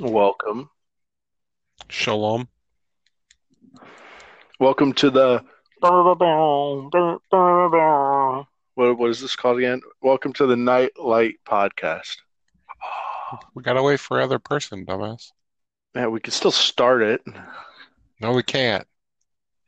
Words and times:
Welcome. 0.00 0.70
Shalom. 1.88 2.48
Welcome 4.58 4.92
to 4.94 5.10
the 5.10 5.44
what 5.80 6.18
what 8.98 9.10
is 9.10 9.20
this 9.20 9.36
called 9.36 9.58
again? 9.58 9.80
Welcome 10.02 10.32
to 10.34 10.46
the 10.46 10.56
Night 10.56 10.90
Light 10.98 11.36
Podcast. 11.46 12.16
We 13.54 13.62
gotta 13.62 13.82
wait 13.82 14.00
for 14.00 14.20
other 14.20 14.38
person, 14.38 14.84
dumbass. 14.86 15.30
Man, 15.94 16.10
we 16.10 16.20
can 16.20 16.32
still 16.32 16.50
start 16.50 17.02
it. 17.02 17.22
No, 18.20 18.32
we 18.32 18.42
can't. 18.42 18.86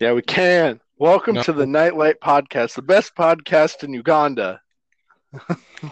Yeah, 0.00 0.12
we 0.12 0.22
can. 0.22 0.80
Welcome 0.98 1.34
No. 1.36 1.42
to 1.44 1.52
the 1.52 1.66
Night 1.66 1.96
Light 1.96 2.20
Podcast, 2.20 2.74
the 2.74 2.82
best 2.82 3.14
podcast 3.14 3.84
in 3.84 3.92
Uganda. 3.92 4.60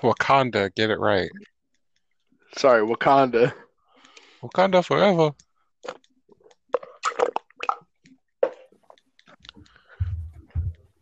Wakanda, 0.02 0.74
get 0.74 0.90
it 0.90 0.98
right. 0.98 1.30
Sorry, 2.56 2.82
Wakanda. 2.82 3.52
Wakanda 4.44 4.84
forever. 4.84 5.32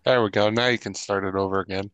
There 0.05 0.23
we 0.23 0.31
go. 0.31 0.49
Now 0.51 0.69
you 0.69 0.79
can 0.79 0.95
start 0.95 1.25
it 1.25 1.35
over 1.35 1.59
again. 1.59 1.91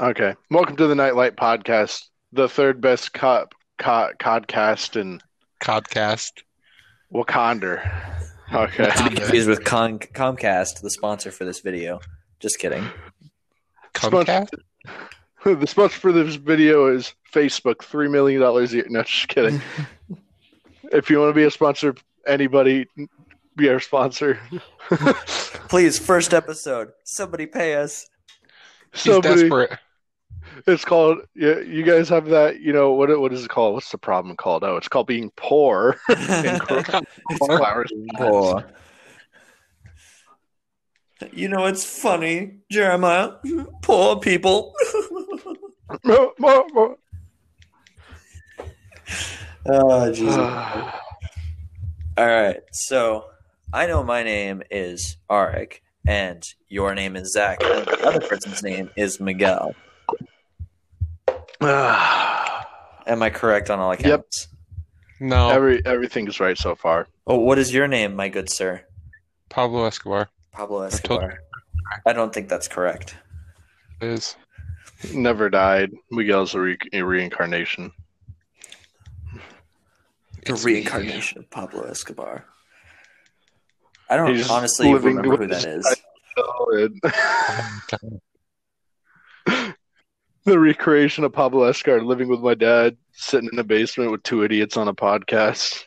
Okay. 0.00 0.34
Welcome 0.50 0.76
to 0.76 0.86
the 0.86 0.94
Night 0.94 1.16
Light 1.16 1.34
Podcast, 1.34 2.04
the 2.32 2.48
third 2.48 2.80
best 2.80 3.12
co- 3.12 3.46
co- 3.78 4.12
podcast 4.20 5.00
in 5.00 5.20
Codcast. 5.60 6.42
Wakanda. 7.12 7.80
Okay. 8.52 8.90
To 8.90 9.10
be 9.10 9.16
confused 9.16 9.48
with 9.48 9.64
Con- 9.64 9.98
Comcast, 9.98 10.80
the 10.80 10.90
sponsor 10.90 11.32
for 11.32 11.44
this 11.44 11.58
video. 11.58 11.98
Just 12.38 12.60
kidding. 12.60 12.84
Comcast? 13.94 14.48
the 15.44 15.66
sponsor 15.66 15.98
for 15.98 16.12
this 16.12 16.36
video 16.36 16.86
is 16.86 17.14
Facebook, 17.32 17.76
$3 17.76 18.10
million 18.10 18.40
a 18.40 18.62
year. 18.66 18.86
No, 18.88 19.02
just 19.02 19.26
kidding. 19.26 19.60
if 20.94 21.10
you 21.10 21.18
want 21.18 21.30
to 21.30 21.34
be 21.34 21.44
a 21.44 21.50
sponsor, 21.50 21.94
anybody 22.26 22.86
be 23.56 23.68
our 23.68 23.80
sponsor. 23.80 24.38
Please, 25.68 25.98
first 25.98 26.32
episode. 26.32 26.92
Somebody 27.04 27.46
pay 27.46 27.74
us. 27.74 28.06
He's 28.92 29.02
Somebody, 29.02 29.42
desperate. 29.42 29.78
it's 30.66 30.84
called. 30.84 31.18
Yeah, 31.34 31.58
you 31.60 31.82
guys 31.82 32.08
have 32.08 32.26
that. 32.26 32.60
You 32.60 32.72
know 32.72 32.92
what? 32.92 33.18
What 33.20 33.32
is 33.32 33.44
it 33.44 33.48
called? 33.48 33.74
What's 33.74 33.90
the 33.90 33.98
problem 33.98 34.36
called? 34.36 34.62
Oh, 34.64 34.76
it's 34.76 34.88
called 34.88 35.08
being 35.08 35.30
poor. 35.36 35.96
in 36.08 36.58
Cro- 36.60 37.00
Flowers. 37.38 37.92
Poor. 38.16 38.64
You 41.32 41.48
know 41.48 41.66
it's 41.66 41.84
funny, 41.84 42.58
Jeremiah. 42.70 43.32
Poor 43.82 44.16
people. 44.20 44.74
Oh, 49.66 50.12
Jesus. 50.12 50.36
All 50.36 50.90
right. 52.18 52.60
So 52.72 53.26
I 53.72 53.86
know 53.86 54.02
my 54.04 54.22
name 54.22 54.62
is 54.70 55.16
Arik, 55.30 55.80
and 56.06 56.42
your 56.68 56.94
name 56.94 57.16
is 57.16 57.32
Zach, 57.32 57.58
and 57.62 57.86
the 57.86 58.06
other 58.06 58.20
person's 58.20 58.62
name 58.62 58.90
is 58.96 59.20
Miguel. 59.20 59.74
Am 61.60 63.22
I 63.22 63.30
correct 63.30 63.70
on 63.70 63.78
all 63.78 63.92
accounts? 63.92 64.48
No, 65.20 65.50
Every 65.50 65.84
everything 65.86 66.26
is 66.28 66.40
right 66.40 66.58
so 66.58 66.74
far. 66.74 67.06
Oh, 67.26 67.38
what 67.38 67.58
is 67.58 67.72
your 67.72 67.86
name, 67.86 68.16
my 68.16 68.28
good 68.28 68.50
sir? 68.50 68.84
Pablo 69.48 69.84
Escobar 69.84 70.28
Pablo 70.52 70.78
told- 70.80 70.92
Escobar. 70.92 71.38
I 72.06 72.12
don't 72.12 72.32
think 72.34 72.48
that's 72.48 72.66
correct. 72.68 73.14
is. 74.00 74.36
Never 75.12 75.50
died. 75.50 75.92
Miguel's 76.10 76.54
a, 76.54 76.60
re- 76.60 76.78
a 76.92 77.02
reincarnation. 77.02 77.92
The 80.44 80.52
It's 80.52 80.64
reincarnation 80.64 81.38
of 81.38 81.50
Pablo 81.50 81.82
Escobar. 81.84 82.44
I 84.10 84.16
don't 84.16 84.34
He's 84.34 84.50
honestly 84.50 84.92
remember 84.92 85.22
who 85.22 85.30
with 85.38 85.50
that 85.50 85.64
his- 85.64 85.86
is. 85.86 85.96
And 86.36 87.00
my 87.02 87.80
God. 89.46 89.74
the 90.44 90.58
recreation 90.58 91.24
of 91.24 91.32
Pablo 91.32 91.64
Escobar 91.64 92.02
living 92.02 92.28
with 92.28 92.40
my 92.40 92.54
dad, 92.54 92.96
sitting 93.12 93.48
in 93.50 93.56
the 93.56 93.64
basement 93.64 94.10
with 94.10 94.22
two 94.24 94.42
idiots 94.44 94.76
on 94.76 94.88
a 94.88 94.94
podcast. 94.94 95.84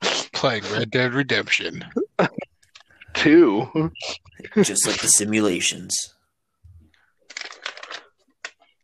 Playing 0.32 0.62
Red 0.72 0.90
Dead 0.90 1.12
Redemption. 1.12 1.84
Two. 3.14 3.90
Just 4.62 4.86
like 4.86 5.00
the 5.00 5.08
simulations. 5.08 6.14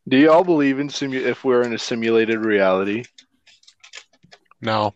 Do 0.09 0.17
you 0.19 0.31
all 0.31 0.45
believe 0.45 0.81
in 0.81 0.89
simu- 0.89 1.25
if 1.25 1.45
we're 1.45 1.63
in 1.63 1.73
a 1.73 1.79
simulated 1.79 2.45
reality? 2.45 3.05
No. 4.61 4.95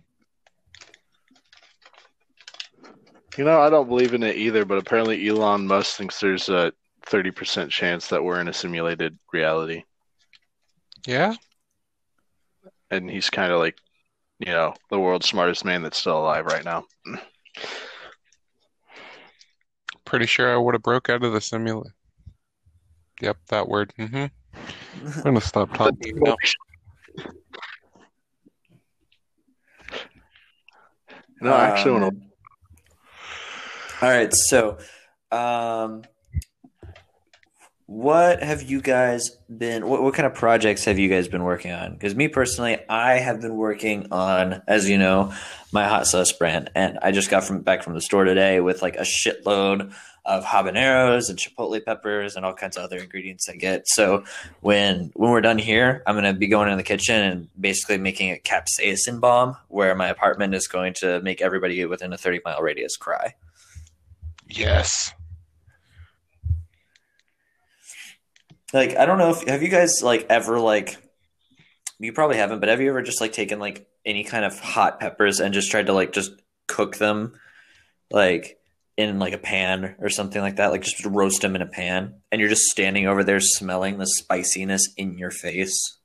You 3.36 3.44
know, 3.44 3.60
I 3.60 3.70
don't 3.70 3.88
believe 3.88 4.14
in 4.14 4.22
it 4.22 4.36
either, 4.36 4.64
but 4.64 4.78
apparently 4.78 5.28
Elon 5.28 5.66
Musk 5.66 5.96
thinks 5.96 6.18
there's 6.18 6.48
a 6.48 6.72
30% 7.06 7.70
chance 7.70 8.08
that 8.08 8.22
we're 8.22 8.40
in 8.40 8.48
a 8.48 8.52
simulated 8.52 9.16
reality. 9.32 9.84
Yeah? 11.06 11.34
And 12.90 13.08
he's 13.10 13.30
kind 13.30 13.52
of 13.52 13.60
like, 13.60 13.78
you 14.40 14.52
know, 14.52 14.74
the 14.90 14.98
world's 14.98 15.28
smartest 15.28 15.64
man 15.64 15.82
that's 15.82 15.98
still 15.98 16.18
alive 16.18 16.46
right 16.46 16.64
now. 16.64 16.84
Pretty 20.04 20.26
sure 20.26 20.52
I 20.52 20.56
would 20.56 20.74
have 20.74 20.82
broke 20.82 21.08
out 21.08 21.22
of 21.22 21.32
the 21.32 21.40
simulator. 21.40 21.94
Yep, 23.20 23.36
that 23.48 23.68
word. 23.68 23.92
hmm 23.96 24.26
I'm 24.94 25.22
gonna 25.22 25.40
stop 25.40 25.72
talking 25.74 26.16
now. 26.16 26.36
No, 31.40 31.52
I 31.52 31.66
actually 31.66 31.92
Um, 31.96 32.00
want 32.02 32.14
to. 32.14 34.06
All 34.06 34.10
right, 34.12 34.32
so 34.32 34.78
um, 35.32 36.02
what 37.88 38.42
have 38.42 38.62
you 38.64 38.82
guys 38.82 39.30
been? 39.48 39.88
What, 39.88 40.02
what 40.02 40.12
kind 40.12 40.26
of 40.26 40.34
projects 40.34 40.84
have 40.84 40.98
you 40.98 41.08
guys 41.08 41.26
been 41.26 41.42
working 41.42 41.72
on? 41.72 41.94
Because 41.94 42.14
me 42.14 42.28
personally, 42.28 42.76
I 42.86 43.14
have 43.14 43.40
been 43.40 43.56
working 43.56 44.08
on, 44.10 44.60
as 44.68 44.90
you 44.90 44.98
know, 44.98 45.32
my 45.72 45.88
hot 45.88 46.06
sauce 46.06 46.30
brand, 46.30 46.70
and 46.74 46.98
I 47.00 47.12
just 47.12 47.30
got 47.30 47.44
from 47.44 47.62
back 47.62 47.82
from 47.82 47.94
the 47.94 48.02
store 48.02 48.24
today 48.24 48.60
with 48.60 48.82
like 48.82 48.96
a 48.96 49.06
shitload 49.06 49.90
of 50.26 50.44
habaneros 50.44 51.30
and 51.30 51.38
chipotle 51.38 51.82
peppers 51.82 52.36
and 52.36 52.44
all 52.44 52.52
kinds 52.52 52.76
of 52.76 52.84
other 52.84 52.98
ingredients 52.98 53.48
I 53.48 53.54
get. 53.54 53.88
So 53.88 54.24
when 54.60 55.10
when 55.14 55.30
we're 55.30 55.40
done 55.40 55.56
here, 55.56 56.02
I'm 56.06 56.14
gonna 56.14 56.34
be 56.34 56.46
going 56.46 56.70
in 56.70 56.76
the 56.76 56.82
kitchen 56.82 57.16
and 57.16 57.48
basically 57.58 57.96
making 57.96 58.32
a 58.32 58.36
capsaicin 58.36 59.18
bomb, 59.18 59.56
where 59.68 59.94
my 59.94 60.08
apartment 60.08 60.54
is 60.54 60.68
going 60.68 60.92
to 60.98 61.22
make 61.22 61.40
everybody 61.40 61.82
within 61.86 62.12
a 62.12 62.18
30 62.18 62.42
mile 62.44 62.60
radius 62.60 62.98
cry. 62.98 63.34
Yes. 64.46 65.14
Like 68.72 68.96
I 68.96 69.06
don't 69.06 69.18
know 69.18 69.30
if 69.30 69.46
have 69.48 69.62
you 69.62 69.68
guys 69.68 70.00
like 70.02 70.26
ever 70.28 70.60
like 70.60 70.96
you 71.98 72.12
probably 72.12 72.36
haven't, 72.36 72.60
but 72.60 72.68
have 72.68 72.80
you 72.80 72.88
ever 72.90 73.02
just 73.02 73.20
like 73.20 73.32
taken 73.32 73.58
like 73.58 73.88
any 74.04 74.24
kind 74.24 74.44
of 74.44 74.58
hot 74.58 75.00
peppers 75.00 75.40
and 75.40 75.52
just 75.52 75.70
tried 75.70 75.86
to 75.86 75.92
like 75.92 76.12
just 76.12 76.32
cook 76.66 76.96
them 76.96 77.34
like 78.10 78.58
in 78.96 79.18
like 79.18 79.32
a 79.32 79.38
pan 79.38 79.94
or 80.00 80.08
something 80.08 80.40
like 80.40 80.56
that, 80.56 80.70
like 80.70 80.82
just 80.82 81.04
roast 81.04 81.42
them 81.42 81.54
in 81.56 81.62
a 81.62 81.66
pan, 81.66 82.14
and 82.30 82.40
you're 82.40 82.50
just 82.50 82.64
standing 82.64 83.06
over 83.06 83.24
there 83.24 83.40
smelling 83.40 83.98
the 83.98 84.06
spiciness 84.06 84.92
in 84.96 85.18
your 85.18 85.30
face. 85.30 85.98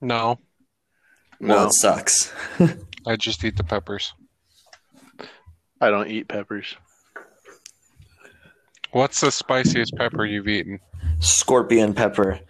No. 0.00 0.38
Well, 1.40 1.60
No, 1.60 1.66
it 1.66 1.74
sucks. 1.74 2.32
I 3.06 3.16
just 3.16 3.44
eat 3.44 3.56
the 3.56 3.64
peppers. 3.64 4.12
I 5.80 5.90
don't 5.90 6.08
eat 6.08 6.28
peppers. 6.28 6.76
What's 8.92 9.20
the 9.20 9.30
spiciest 9.30 9.94
pepper 9.96 10.24
you've 10.24 10.48
eaten? 10.48 10.78
Scorpion 11.18 11.94
pepper, 11.94 12.40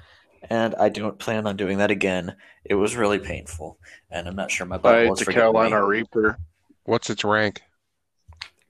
and 0.51 0.75
I 0.75 0.89
don't 0.89 1.19
plan 1.19 1.47
on 1.47 1.57
doing 1.57 1.79
that 1.79 1.91
again. 1.91 2.37
It 2.65 2.75
was 2.75 2.97
really 2.97 3.21
painful, 3.21 3.79
and 4.11 4.27
I'm 4.27 4.35
not 4.35 4.51
sure 4.51 4.67
my 4.67 4.77
body 4.77 5.03
ate 5.03 5.07
wants 5.07 5.21
the 5.21 5.27
to 5.27 5.31
forgive 5.31 5.39
me. 5.39 5.43
Carolina 5.43 5.87
Reaper. 5.87 6.39
What's 6.85 7.11
its 7.11 7.23
rank? 7.23 7.63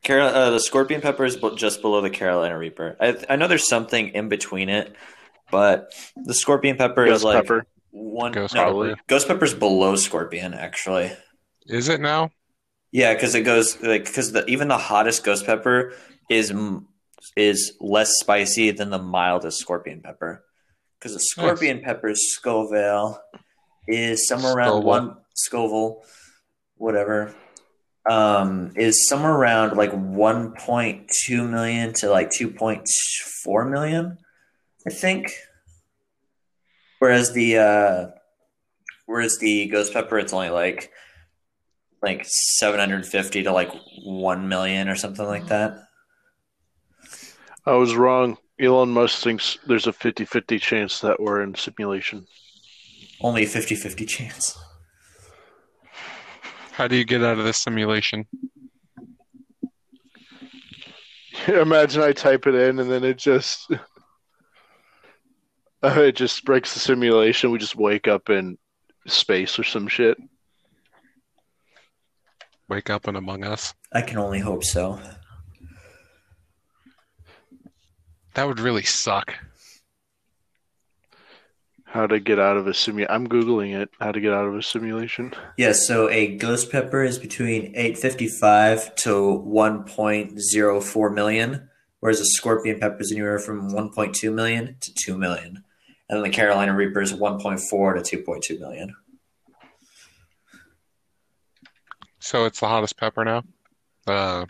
Carol, 0.02 0.28
uh, 0.28 0.50
the 0.50 0.60
scorpion 0.60 1.00
pepper 1.00 1.24
is 1.24 1.38
just 1.56 1.80
below 1.80 2.00
the 2.00 2.10
Carolina 2.10 2.58
Reaper. 2.58 2.96
I, 3.00 3.16
I 3.30 3.36
know 3.36 3.46
there's 3.48 3.68
something 3.68 4.08
in 4.08 4.28
between 4.28 4.68
it, 4.68 4.94
but 5.50 5.94
the 6.16 6.34
scorpion 6.34 6.76
pepper 6.76 7.06
Ghost 7.06 7.16
is 7.18 7.24
like 7.24 7.42
pepper. 7.42 7.66
one. 7.90 8.32
Ghost 8.32 8.54
no, 8.54 8.82
pepper. 8.82 9.00
ghost 9.06 9.28
pepper's 9.28 9.54
below 9.54 9.96
scorpion 9.96 10.52
actually. 10.52 11.12
Is 11.66 11.88
it 11.88 12.00
now? 12.00 12.30
Yeah, 12.90 13.14
because 13.14 13.34
it 13.34 13.42
goes 13.42 13.80
like 13.80 14.04
because 14.04 14.32
the 14.32 14.44
even 14.46 14.68
the 14.68 14.76
hottest 14.76 15.24
ghost 15.24 15.46
pepper 15.46 15.94
is 16.28 16.50
m- 16.50 16.88
is 17.36 17.76
less 17.80 18.18
spicy 18.18 18.70
than 18.70 18.90
the 18.90 18.98
mildest 18.98 19.58
scorpion 19.58 20.00
pepper. 20.02 20.44
Because 20.98 21.14
the 21.14 21.20
scorpion 21.20 21.80
pepper's 21.80 22.32
Scoville 22.34 23.20
is 23.88 24.28
somewhere 24.28 24.54
around 24.54 24.68
Scoville. 24.68 24.82
one 24.82 25.16
Scoville, 25.34 26.04
whatever, 26.76 27.34
um, 28.08 28.72
is 28.76 29.08
somewhere 29.08 29.34
around 29.34 29.76
like 29.76 29.92
one 29.92 30.52
point 30.52 31.10
two 31.24 31.46
million 31.46 31.92
to 31.94 32.10
like 32.10 32.30
two 32.30 32.50
point 32.50 32.88
four 33.44 33.64
million, 33.64 34.18
I 34.86 34.90
think. 34.90 35.32
Whereas 37.00 37.32
the 37.32 37.58
uh, 37.58 38.06
Whereas 39.06 39.38
the 39.38 39.66
ghost 39.66 39.92
pepper, 39.92 40.18
it's 40.18 40.32
only 40.32 40.50
like 40.50 40.90
like 42.02 42.24
seven 42.24 42.80
hundred 42.80 43.04
fifty 43.04 43.42
to 43.42 43.52
like 43.52 43.70
one 44.04 44.48
million 44.48 44.88
or 44.88 44.96
something 44.96 45.26
like 45.26 45.48
that. 45.48 45.78
I 47.64 47.72
was 47.72 47.94
wrong. 47.94 48.36
Elon 48.60 48.90
Musk 48.90 49.22
thinks 49.22 49.58
there's 49.66 49.86
a 49.86 49.92
50 49.92 50.24
50 50.24 50.58
chance 50.58 51.00
that 51.00 51.20
we're 51.20 51.42
in 51.42 51.54
simulation. 51.54 52.26
Only 53.20 53.44
a 53.44 53.46
50-50 53.46 54.08
chance. 54.08 54.58
How 56.72 56.88
do 56.88 56.96
you 56.96 57.04
get 57.04 57.22
out 57.22 57.38
of 57.38 57.44
this 57.44 57.58
simulation? 57.58 58.26
Imagine 61.46 62.02
I 62.02 62.12
type 62.12 62.46
it 62.46 62.54
in 62.54 62.78
and 62.78 62.90
then 62.90 63.04
it 63.04 63.18
just 63.18 63.70
uh, 65.82 66.00
it 66.00 66.16
just 66.16 66.44
breaks 66.44 66.74
the 66.74 66.80
simulation. 66.80 67.50
We 67.50 67.58
just 67.58 67.76
wake 67.76 68.08
up 68.08 68.28
in 68.28 68.58
space 69.06 69.58
or 69.58 69.64
some 69.64 69.88
shit. 69.88 70.18
Wake 72.68 72.90
up 72.90 73.06
in 73.06 73.16
Among 73.16 73.44
Us. 73.44 73.74
I 73.92 74.02
can 74.02 74.18
only 74.18 74.40
hope 74.40 74.64
so. 74.64 75.00
That 78.34 78.46
would 78.46 78.60
really 78.60 78.82
suck. 78.82 79.34
How 81.84 82.06
to 82.06 82.20
get 82.20 82.38
out 82.38 82.56
of 82.56 82.66
a 82.66 82.72
simulation? 82.72 83.14
I'm 83.14 83.28
googling 83.28 83.78
it. 83.78 83.90
How 84.00 84.12
to 84.12 84.20
get 84.20 84.32
out 84.32 84.46
of 84.46 84.54
a 84.54 84.62
simulation? 84.62 85.34
Yes, 85.58 85.86
so 85.86 86.08
a 86.08 86.38
ghost 86.38 86.72
pepper 86.72 87.04
is 87.04 87.18
between 87.18 87.74
855 87.76 88.94
to 88.96 89.10
1.04 89.10 91.14
million, 91.14 91.68
whereas 92.00 92.20
a 92.20 92.24
scorpion 92.24 92.80
pepper 92.80 93.00
is 93.00 93.12
anywhere 93.12 93.38
from 93.38 93.70
1.2 93.70 94.32
million 94.32 94.76
to 94.80 94.94
2 94.94 95.18
million. 95.18 95.64
And 96.08 96.16
then 96.16 96.22
the 96.22 96.30
Carolina 96.30 96.74
Reaper 96.74 97.02
is 97.02 97.12
1.4 97.12 98.02
to 98.02 98.16
2.2 98.16 98.58
million. 98.58 98.96
So 102.20 102.46
it's 102.46 102.60
the 102.60 102.68
hottest 102.68 102.96
pepper 102.96 103.24
now? 103.24 103.42
Uh, 104.06 104.46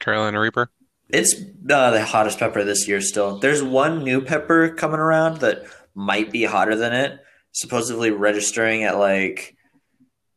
Carolina 0.00 0.40
Reaper? 0.40 0.70
It's 1.08 1.34
uh, 1.34 1.90
the 1.90 2.04
hottest 2.04 2.38
pepper 2.38 2.64
this 2.64 2.86
year 2.86 3.00
still. 3.00 3.38
There's 3.38 3.62
one 3.62 4.04
new 4.04 4.20
pepper 4.20 4.68
coming 4.70 5.00
around 5.00 5.38
that 5.40 5.64
might 5.94 6.30
be 6.30 6.44
hotter 6.44 6.76
than 6.76 6.92
it, 6.92 7.20
supposedly 7.52 8.10
registering 8.10 8.84
at 8.84 8.98
like 8.98 9.56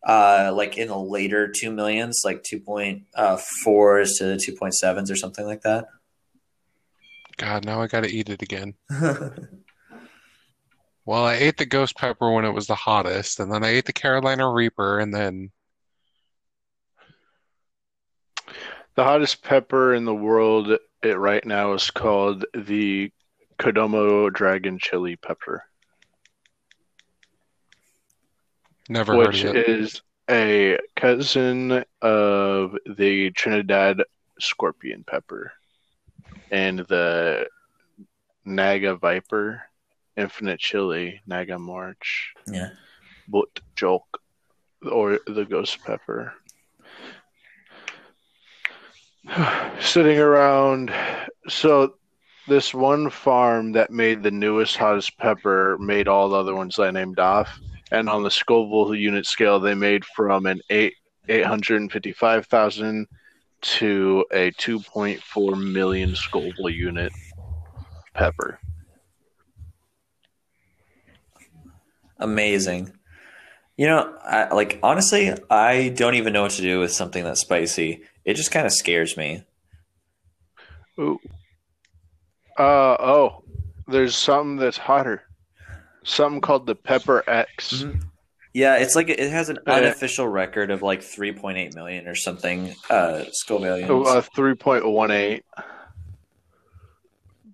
uh 0.08 0.52
like 0.56 0.78
in 0.78 0.88
the 0.88 0.98
later 0.98 1.48
2 1.48 1.72
millions, 1.72 2.22
like 2.24 2.44
2.4s 2.44 4.10
to 4.18 4.54
2.7s 4.54 5.12
or 5.12 5.16
something 5.16 5.46
like 5.46 5.62
that. 5.62 5.88
God, 7.38 7.66
now 7.66 7.82
I 7.82 7.88
gotta 7.88 8.08
eat 8.08 8.30
it 8.30 8.42
again. 8.42 8.76
Well, 11.06 11.26
I 11.26 11.34
ate 11.34 11.58
the 11.58 11.66
ghost 11.66 11.98
pepper 11.98 12.32
when 12.32 12.46
it 12.46 12.54
was 12.54 12.68
the 12.68 12.76
hottest, 12.76 13.40
and 13.40 13.52
then 13.52 13.64
I 13.64 13.70
ate 13.70 13.86
the 13.86 13.94
Carolina 13.94 14.50
Reaper, 14.50 15.00
and 15.00 15.14
then 15.14 15.52
The 18.96 19.04
hottest 19.04 19.44
pepper 19.44 19.94
in 19.94 20.06
the 20.06 20.14
world 20.14 20.78
it 21.04 21.18
right 21.18 21.46
now 21.46 21.74
is 21.74 21.90
called 21.90 22.46
the 22.54 23.12
Kodomo 23.58 24.32
Dragon 24.32 24.78
Chili 24.80 25.16
Pepper, 25.16 25.64
never 28.90 29.14
heard 29.16 29.28
which 29.28 29.44
of 29.44 29.56
it. 29.56 29.70
is 29.70 30.02
a 30.30 30.78
cousin 30.96 31.84
of 32.02 32.76
the 32.86 33.32
Trinidad 33.32 34.02
Scorpion 34.40 35.04
Pepper 35.06 35.52
and 36.52 36.80
the 36.80 37.48
Naga 38.46 38.96
Viper, 38.96 39.64
Infinity 40.18 40.58
Chili, 40.58 41.22
Naga 41.26 41.56
Morich, 41.56 42.34
yeah. 42.48 42.70
Bhut 43.32 43.60
Jolokia, 43.76 44.02
or 44.92 45.20
the 45.28 45.46
Ghost 45.46 45.84
Pepper. 45.84 46.34
Sitting 49.80 50.18
around, 50.18 50.92
so 51.48 51.96
this 52.48 52.74
one 52.74 53.10
farm 53.10 53.74
that 53.74 53.92
made 53.92 54.24
the 54.24 54.32
newest 54.32 54.78
hottest 54.78 55.18
pepper 55.18 55.78
made 55.80 56.08
all 56.08 56.30
the 56.30 56.38
other 56.38 56.56
ones 56.56 56.80
I 56.80 56.92
named 56.92 57.20
off, 57.20 57.60
and 57.92 58.10
on 58.10 58.24
the 58.24 58.32
Scoville 58.32 58.96
unit 58.96 59.26
scale, 59.26 59.60
they 59.60 59.76
made 59.76 60.04
from 60.06 60.46
an 60.46 60.62
eight 60.70 60.96
eight 61.30 61.46
hundred 61.46 61.82
and 61.82 61.92
fifty 61.92 62.12
five 62.12 62.48
thousand 62.48 63.08
to 63.62 64.26
a 64.32 64.52
two 64.52 64.80
point 64.80 65.22
four 65.22 65.56
million 65.56 66.16
Scoville 66.16 66.70
unit 66.70 67.12
pepper. 68.16 68.60
Amazing. 72.18 72.92
You 73.78 73.88
know, 73.88 74.16
I, 74.24 74.54
like 74.54 74.80
honestly, 74.84 75.34
I 75.50 75.90
don't 75.90 76.16
even 76.16 76.34
know 76.34 76.44
what 76.44 76.52
to 76.52 76.62
do 76.62 76.80
with 76.80 76.92
something 76.92 77.24
that's 77.24 77.42
spicy. 77.42 78.04
It 78.26 78.36
just 78.36 78.52
kind 78.52 78.66
of 78.66 78.72
scares 78.74 79.18
me. 79.18 79.44
Ooh. 81.00 81.20
Uh 82.58 82.96
oh. 83.00 83.44
There's 83.88 84.16
something 84.16 84.58
that's 84.58 84.78
hotter. 84.78 85.24
Something 86.04 86.42
called 86.42 86.66
the 86.66 86.76
Pepper 86.76 87.24
X. 87.28 87.84
Mhm. 87.84 88.04
Yeah, 88.54 88.78
it's 88.78 88.96
like 88.96 89.10
it 89.10 89.20
has 89.20 89.50
an 89.50 89.60
Uh, 89.66 89.72
unofficial 89.72 90.28
record 90.28 90.72
of 90.72 90.82
like 90.82 91.02
3.8 91.02 91.74
million 91.74 92.08
or 92.08 92.16
something 92.16 92.76
uh 92.90 93.24
Scoville 93.32 93.78
units. 93.80 93.90
Oh, 93.92 94.04
uh, 94.04 94.22
3.18. 94.36 95.42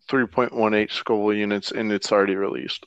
3.18 0.09 0.89
Scoville 0.91 1.33
units, 1.33 1.71
and 1.71 1.91
it's 1.91 2.11
already 2.11 2.35
released. 2.35 2.85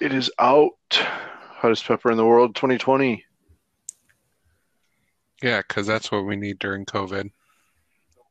It 0.00 0.12
is 0.12 0.30
out. 0.38 0.72
Hottest 0.90 1.84
pepper 1.86 2.10
in 2.10 2.16
the 2.16 2.24
world 2.26 2.54
2020. 2.54 3.24
Yeah, 5.42 5.62
because 5.66 5.86
that's 5.86 6.10
what 6.12 6.26
we 6.26 6.36
need 6.36 6.58
during 6.58 6.84
COVID. 6.84 7.30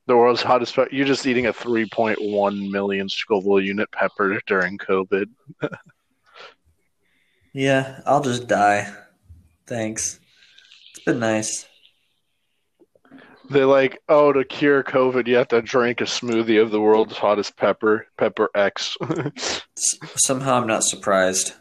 The 0.08 0.18
world's 0.18 0.42
hottest 0.42 0.76
pepper. 0.76 0.90
You're 0.92 1.06
just 1.06 1.28
eating 1.28 1.48
a 1.48 1.54
3.1 1.54 2.72
million 2.72 3.10
Scoville 3.10 3.62
unit 3.62 3.92
pepper 3.92 4.40
during 4.48 4.78
COVID. 4.78 5.26
Yeah, 7.54 8.02
I'll 8.06 8.22
just 8.22 8.48
die. 8.48 8.94
Thanks. 9.66 10.20
It's 10.92 11.04
been 11.04 11.20
nice. 11.20 11.66
They're 13.50 13.66
like, 13.66 14.00
oh, 14.08 14.32
to 14.32 14.44
cure 14.44 14.84
COVID, 14.84 15.28
you 15.28 15.38
have 15.38 15.48
to 15.50 15.62
drink 15.62 16.02
a 16.02 16.04
smoothie 16.04 16.62
of 16.62 16.70
the 16.70 16.80
world's 16.80 17.18
hottest 17.18 17.58
pepper, 17.58 18.06
Pepper 18.18 18.52
X. 18.54 18.96
S- 19.36 19.64
somehow 20.16 20.62
I'm 20.62 20.68
not 20.68 20.84
surprised. 20.84 21.54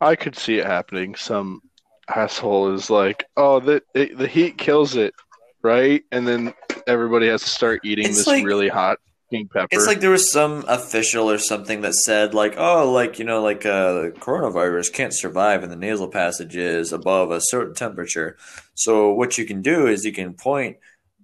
I 0.00 0.16
could 0.16 0.36
see 0.36 0.58
it 0.58 0.66
happening. 0.66 1.14
Some 1.14 1.60
asshole 2.08 2.74
is 2.74 2.90
like, 2.90 3.24
"Oh, 3.36 3.60
the 3.60 3.82
it, 3.94 4.16
the 4.18 4.26
heat 4.26 4.58
kills 4.58 4.96
it, 4.96 5.14
right?" 5.62 6.02
And 6.12 6.26
then 6.26 6.54
everybody 6.86 7.28
has 7.28 7.42
to 7.42 7.48
start 7.48 7.80
eating 7.84 8.06
It's 8.06 8.18
this 8.18 8.26
like- 8.26 8.44
really 8.44 8.68
hot 8.68 8.98
pink 9.30 9.52
pepper. 9.52 9.68
It's 9.70 9.86
like 9.86 10.00
there 10.00 10.10
was 10.10 10.32
some 10.32 10.64
official 10.66 11.30
or 11.30 11.38
something 11.38 11.82
that 11.82 11.94
said 11.94 12.34
like, 12.34 12.54
oh, 12.58 12.90
like 12.90 13.18
you 13.18 13.24
know, 13.24 13.40
like 13.42 13.64
uh, 13.64 14.10
coronavirus 14.18 14.92
can't 14.92 15.14
survive 15.14 15.62
in 15.62 15.70
the 15.70 15.76
nasal 15.76 16.08
passages 16.08 16.92
above 16.92 17.30
a 17.30 17.40
certain 17.40 17.74
temperature. 17.74 18.36
So 18.74 19.12
what 19.12 19.38
you 19.38 19.44
can 19.44 19.62
do 19.62 19.86
is 19.86 20.04
you 20.04 20.12
can 20.12 20.34
point 20.34 20.78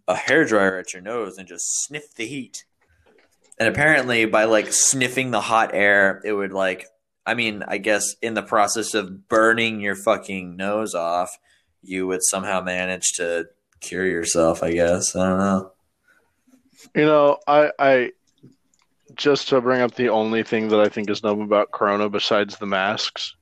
a 0.07 0.15
hairdryer 0.15 0.79
at 0.79 0.93
your 0.93 1.03
nose 1.03 1.37
and 1.37 1.49
just 1.49 1.65
sniff 1.85 2.15
the 2.15 2.27
heat. 2.27 2.65
And 3.59 3.69
apparently, 3.69 4.25
by 4.27 4.45
like 4.45 4.73
sniffing 4.73 5.31
the 5.33 5.41
hot 5.41 5.71
air, 5.75 6.21
it 6.25 6.33
would 6.33 6.53
like, 6.53 6.87
I 7.27 7.35
mean, 7.35 7.65
I 7.67 7.79
guess 7.79 8.15
in 8.23 8.35
the 8.35 8.43
process 8.43 8.95
of 8.95 9.29
burning 9.29 9.81
your 9.81 9.97
fucking 9.97 10.57
nose 10.57 10.95
off, 10.95 11.37
you 11.83 12.07
would 12.07 12.23
somehow 12.23 12.61
manage 12.61 13.13
to 13.17 13.47
cure 13.81 14.07
yourself. 14.07 14.63
I 14.63 14.73
guess 14.73 15.17
I 15.17 15.29
don't 15.29 15.39
know. 15.39 15.73
you 16.95 17.05
know, 17.05 17.39
I 17.47 17.73
I 17.79 18.13
just 19.15 19.49
to 19.49 19.61
bring 19.61 19.81
up 19.81 19.95
the 19.95 20.09
only 20.09 20.43
thing 20.43 20.69
that 20.69 20.81
I 20.81 20.89
think 20.89 21.11
is 21.11 21.23
known 21.23 21.43
about 21.43 21.73
Corona 21.73 22.09
besides 22.09 22.57
the 22.59 22.67
masks. 22.67 23.35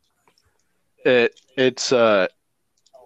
It 1.05 1.39
it's 1.57 1.93
uh 1.93 2.29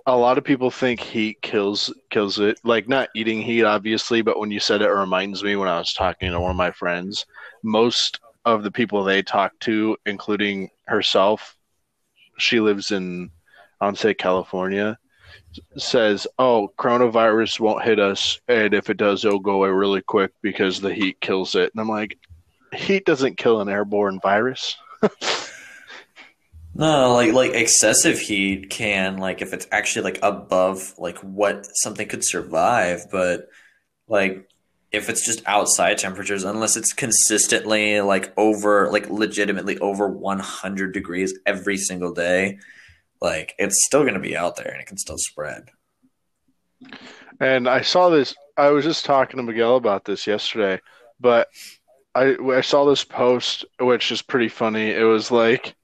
a 0.06 0.16
lot 0.16 0.38
of 0.38 0.44
people 0.44 0.70
think 0.70 1.00
heat 1.00 1.42
kills 1.42 1.92
kills 2.10 2.38
it. 2.38 2.58
Like 2.64 2.88
not 2.88 3.10
eating 3.14 3.42
heat, 3.42 3.64
obviously, 3.64 4.22
but 4.22 4.38
when 4.38 4.50
you 4.50 4.60
said 4.60 4.80
it, 4.80 4.88
it 4.88 4.92
reminds 4.92 5.42
me 5.42 5.56
when 5.56 5.68
I 5.68 5.78
was 5.78 5.92
talking 5.92 6.30
to 6.30 6.40
one 6.40 6.52
of 6.52 6.56
my 6.56 6.70
friends. 6.70 7.26
Most 7.62 8.20
of 8.54 8.62
the 8.62 8.70
people 8.70 9.04
they 9.04 9.22
talk 9.22 9.52
to, 9.60 9.96
including 10.06 10.70
herself, 10.86 11.56
she 12.38 12.60
lives 12.60 12.90
in, 12.90 13.30
say 13.94 14.14
California, 14.14 14.98
says, 15.76 16.26
"Oh, 16.38 16.72
coronavirus 16.78 17.60
won't 17.60 17.84
hit 17.84 17.98
us, 17.98 18.40
and 18.48 18.74
if 18.74 18.90
it 18.90 18.96
does, 18.96 19.24
it'll 19.24 19.38
go 19.38 19.62
away 19.62 19.70
really 19.70 20.02
quick 20.02 20.32
because 20.42 20.80
the 20.80 20.94
heat 20.94 21.20
kills 21.20 21.54
it." 21.54 21.72
And 21.74 21.80
I'm 21.80 21.88
like, 21.88 22.18
"Heat 22.74 23.04
doesn't 23.04 23.38
kill 23.38 23.60
an 23.60 23.68
airborne 23.68 24.20
virus." 24.20 24.76
No, 26.74 27.12
like 27.12 27.32
like 27.32 27.54
excessive 27.54 28.20
heat 28.20 28.70
can 28.70 29.16
like 29.16 29.42
if 29.42 29.52
it's 29.52 29.66
actually 29.72 30.12
like 30.12 30.20
above 30.22 30.94
like 30.96 31.18
what 31.18 31.66
something 31.74 32.06
could 32.06 32.24
survive, 32.24 33.06
but 33.10 33.48
like 34.06 34.47
if 34.90 35.08
it's 35.08 35.24
just 35.24 35.42
outside 35.46 35.98
temperatures, 35.98 36.44
unless 36.44 36.76
it's 36.76 36.92
consistently 36.92 38.00
like 38.00 38.32
over, 38.36 38.90
like 38.90 39.10
legitimately 39.10 39.78
over 39.78 40.08
100 40.08 40.92
degrees 40.92 41.38
every 41.44 41.76
single 41.76 42.12
day, 42.12 42.58
like 43.20 43.54
it's 43.58 43.84
still 43.84 44.02
going 44.02 44.14
to 44.14 44.20
be 44.20 44.36
out 44.36 44.56
there 44.56 44.70
and 44.70 44.80
it 44.80 44.86
can 44.86 44.96
still 44.96 45.18
spread. 45.18 45.68
And 47.40 47.68
I 47.68 47.82
saw 47.82 48.08
this. 48.08 48.34
I 48.56 48.70
was 48.70 48.84
just 48.84 49.04
talking 49.04 49.36
to 49.36 49.42
Miguel 49.42 49.76
about 49.76 50.04
this 50.04 50.26
yesterday, 50.26 50.80
but 51.20 51.48
I 52.14 52.36
I 52.36 52.60
saw 52.62 52.84
this 52.84 53.04
post, 53.04 53.64
which 53.78 54.10
is 54.10 54.22
pretty 54.22 54.48
funny. 54.48 54.90
It 54.90 55.04
was 55.04 55.30
like, 55.30 55.76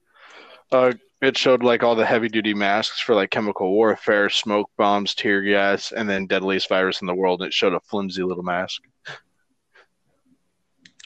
uh, 0.71 0.93
it 1.21 1.37
showed 1.37 1.63
like 1.63 1.83
all 1.83 1.95
the 1.95 2.05
heavy 2.05 2.27
duty 2.27 2.53
masks 2.53 2.99
for 2.99 3.15
like 3.15 3.31
chemical 3.31 3.71
warfare, 3.71 4.29
smoke 4.29 4.69
bombs, 4.77 5.15
tear 5.15 5.41
gas, 5.41 5.91
and 5.91 6.09
then 6.09 6.27
deadliest 6.27 6.69
virus 6.69 7.01
in 7.01 7.07
the 7.07 7.15
world. 7.15 7.41
And 7.41 7.47
it 7.47 7.53
showed 7.53 7.73
a 7.73 7.79
flimsy 7.79 8.23
little 8.23 8.43
mask. 8.43 8.81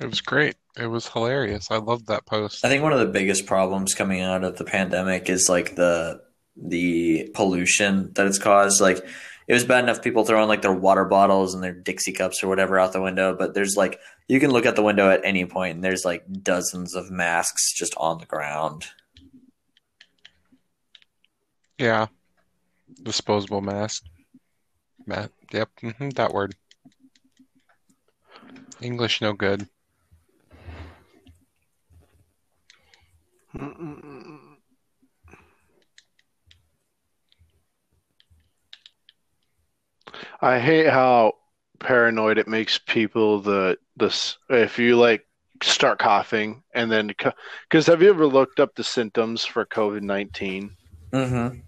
It 0.01 0.09
was 0.09 0.21
great. 0.21 0.55
It 0.77 0.87
was 0.87 1.07
hilarious. 1.07 1.71
I 1.71 1.77
loved 1.77 2.07
that 2.07 2.25
post. 2.25 2.63
I 2.63 2.69
think 2.69 2.83
one 2.83 2.93
of 2.93 2.99
the 2.99 3.05
biggest 3.05 3.45
problems 3.45 3.93
coming 3.93 4.21
out 4.21 4.43
of 4.43 4.57
the 4.57 4.63
pandemic 4.63 5.29
is 5.29 5.49
like 5.49 5.75
the 5.75 6.21
the 6.55 7.29
pollution 7.33 8.11
that 8.13 8.25
it's 8.25 8.39
caused. 8.39 8.81
Like 8.81 9.05
it 9.47 9.53
was 9.53 9.65
bad 9.65 9.83
enough 9.83 10.01
people 10.01 10.23
throwing 10.23 10.47
like 10.47 10.61
their 10.61 10.73
water 10.73 11.05
bottles 11.05 11.53
and 11.53 11.63
their 11.63 11.73
Dixie 11.73 12.13
cups 12.13 12.43
or 12.43 12.47
whatever 12.47 12.79
out 12.79 12.93
the 12.93 13.01
window, 13.01 13.35
but 13.35 13.53
there's 13.53 13.75
like 13.75 13.99
you 14.27 14.39
can 14.39 14.51
look 14.51 14.65
out 14.65 14.75
the 14.75 14.83
window 14.83 15.09
at 15.09 15.21
any 15.25 15.45
point 15.45 15.75
and 15.75 15.83
there's 15.83 16.05
like 16.05 16.23
dozens 16.43 16.95
of 16.95 17.11
masks 17.11 17.73
just 17.73 17.93
on 17.97 18.19
the 18.19 18.25
ground. 18.25 18.85
Yeah. 21.79 22.07
Disposable 23.03 23.61
mask. 23.61 24.03
Ma- 25.07 25.27
yep, 25.51 25.69
hmm 25.79 26.09
that 26.09 26.33
word. 26.33 26.55
English 28.81 29.21
no 29.21 29.33
good. 29.33 29.67
I 40.41 40.59
hate 40.59 40.89
how 40.89 41.33
paranoid 41.79 42.37
it 42.37 42.47
makes 42.47 42.77
people. 42.77 43.39
The 43.41 43.77
this 43.95 44.37
if 44.49 44.77
you 44.77 44.97
like 44.97 45.25
start 45.63 45.99
coughing 45.99 46.63
and 46.73 46.91
then 46.91 47.11
because 47.69 47.87
have 47.87 48.01
you 48.01 48.09
ever 48.09 48.27
looked 48.27 48.59
up 48.59 48.75
the 48.75 48.83
symptoms 48.83 49.45
for 49.45 49.65
COVID 49.65 50.01
nineteen? 50.01 50.75
Mm-hmm. 51.13 51.59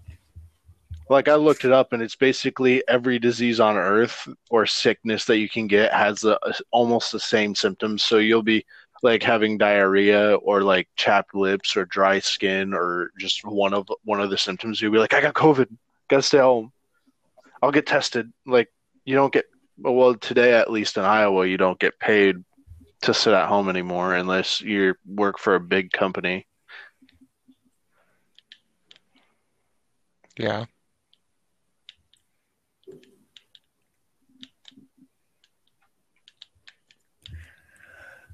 Like 1.12 1.28
I 1.28 1.34
looked 1.34 1.66
it 1.66 1.72
up, 1.72 1.92
and 1.92 2.02
it's 2.02 2.16
basically 2.16 2.82
every 2.88 3.18
disease 3.18 3.60
on 3.60 3.76
Earth 3.76 4.26
or 4.48 4.64
sickness 4.64 5.26
that 5.26 5.36
you 5.36 5.48
can 5.48 5.66
get 5.66 5.92
has 5.92 6.24
a, 6.24 6.38
almost 6.70 7.12
the 7.12 7.20
same 7.20 7.54
symptoms. 7.54 8.02
So 8.02 8.16
you'll 8.16 8.42
be 8.42 8.64
like 9.02 9.22
having 9.22 9.58
diarrhea 9.58 10.36
or 10.36 10.62
like 10.62 10.88
chapped 10.96 11.34
lips 11.34 11.76
or 11.76 11.84
dry 11.84 12.18
skin 12.18 12.72
or 12.72 13.10
just 13.18 13.44
one 13.44 13.74
of 13.74 13.86
one 14.04 14.22
of 14.22 14.30
the 14.30 14.38
symptoms. 14.38 14.80
You'll 14.80 14.92
be 14.92 14.98
like, 14.98 15.12
I 15.12 15.20
got 15.20 15.34
COVID, 15.34 15.66
gotta 16.08 16.22
stay 16.22 16.38
home. 16.38 16.72
I'll 17.60 17.72
get 17.72 17.86
tested. 17.86 18.32
Like 18.46 18.72
you 19.04 19.14
don't 19.14 19.34
get 19.34 19.44
well 19.76 20.14
today 20.14 20.54
at 20.54 20.70
least 20.70 20.96
in 20.96 21.04
Iowa, 21.04 21.46
you 21.46 21.58
don't 21.58 21.78
get 21.78 21.98
paid 21.98 22.36
to 23.02 23.12
sit 23.12 23.34
at 23.34 23.48
home 23.48 23.68
anymore 23.68 24.14
unless 24.14 24.62
you 24.62 24.94
work 25.06 25.38
for 25.38 25.56
a 25.56 25.60
big 25.60 25.92
company. 25.92 26.46
Yeah. 30.38 30.64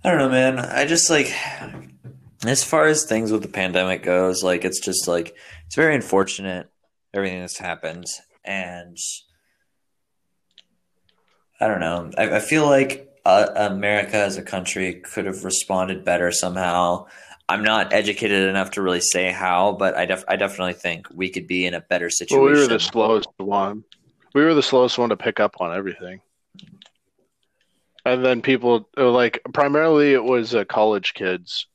I 0.04 0.10
don't 0.10 0.18
know, 0.18 0.28
man. 0.28 0.58
I 0.58 0.86
just 0.86 1.10
like 1.10 1.32
as 2.46 2.62
far 2.62 2.86
as 2.86 3.04
things 3.04 3.32
with 3.32 3.42
the 3.42 3.48
pandemic 3.48 4.02
goes, 4.02 4.42
like 4.42 4.64
it's 4.64 4.80
just 4.80 5.08
like 5.08 5.36
it's 5.66 5.74
very 5.74 5.94
unfortunate 5.94 6.70
everything 7.12 7.40
that's 7.40 7.58
happened, 7.58 8.06
and 8.44 8.96
I 11.60 11.66
don't 11.66 11.80
know. 11.80 12.10
I, 12.16 12.36
I 12.36 12.40
feel 12.40 12.64
like 12.66 13.08
uh, 13.24 13.48
America 13.56 14.16
as 14.16 14.36
a 14.36 14.42
country 14.42 14.94
could 14.94 15.26
have 15.26 15.44
responded 15.44 16.04
better 16.04 16.30
somehow. 16.30 17.06
I'm 17.48 17.64
not 17.64 17.92
educated 17.92 18.48
enough 18.48 18.72
to 18.72 18.82
really 18.82 19.00
say 19.00 19.32
how, 19.32 19.72
but 19.72 19.96
I 19.96 20.04
def- 20.04 20.24
I 20.28 20.36
definitely 20.36 20.74
think 20.74 21.06
we 21.12 21.30
could 21.30 21.46
be 21.46 21.66
in 21.66 21.74
a 21.74 21.80
better 21.80 22.10
situation. 22.10 22.44
Well, 22.44 22.52
we 22.52 22.60
were 22.60 22.66
the 22.66 22.78
slowest 22.78 23.28
one. 23.38 23.84
We 24.34 24.44
were 24.44 24.54
the 24.54 24.62
slowest 24.62 24.98
one 24.98 25.08
to 25.08 25.16
pick 25.16 25.40
up 25.40 25.60
on 25.60 25.74
everything. 25.74 26.20
And 28.08 28.24
then 28.24 28.40
people 28.40 28.88
like 28.96 29.42
primarily 29.52 30.14
it 30.14 30.24
was 30.24 30.54
uh, 30.54 30.64
college 30.64 31.12
kids 31.12 31.66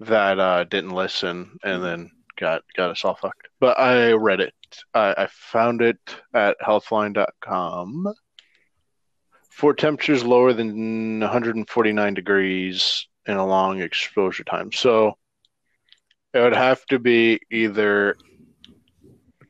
that 0.00 0.38
uh, 0.38 0.64
didn't 0.64 0.90
listen 0.90 1.56
and 1.64 1.82
then 1.82 2.10
got 2.38 2.60
got 2.76 2.90
us 2.90 3.06
all 3.06 3.14
fucked. 3.14 3.48
But 3.58 3.78
I 3.78 4.12
read 4.12 4.40
it. 4.40 4.52
I, 4.92 5.14
I 5.16 5.26
found 5.30 5.80
it 5.80 5.98
at 6.34 6.58
healthline.com. 6.60 8.12
For 9.48 9.72
temperatures 9.72 10.24
lower 10.24 10.52
than 10.52 11.20
149 11.20 12.14
degrees 12.14 13.06
in 13.24 13.38
a 13.38 13.46
long 13.46 13.80
exposure 13.80 14.44
time. 14.44 14.72
So 14.72 15.16
it 16.34 16.40
would 16.40 16.56
have 16.56 16.84
to 16.86 16.98
be 16.98 17.40
either 17.50 18.16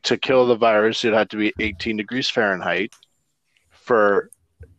to 0.03 0.17
kill 0.17 0.45
the 0.47 0.55
virus, 0.55 1.03
it 1.03 1.13
had 1.13 1.31
to 1.31 1.37
be 1.37 1.51
18 1.59 1.97
degrees 1.97 2.29
Fahrenheit 2.29 2.93
for 3.71 4.29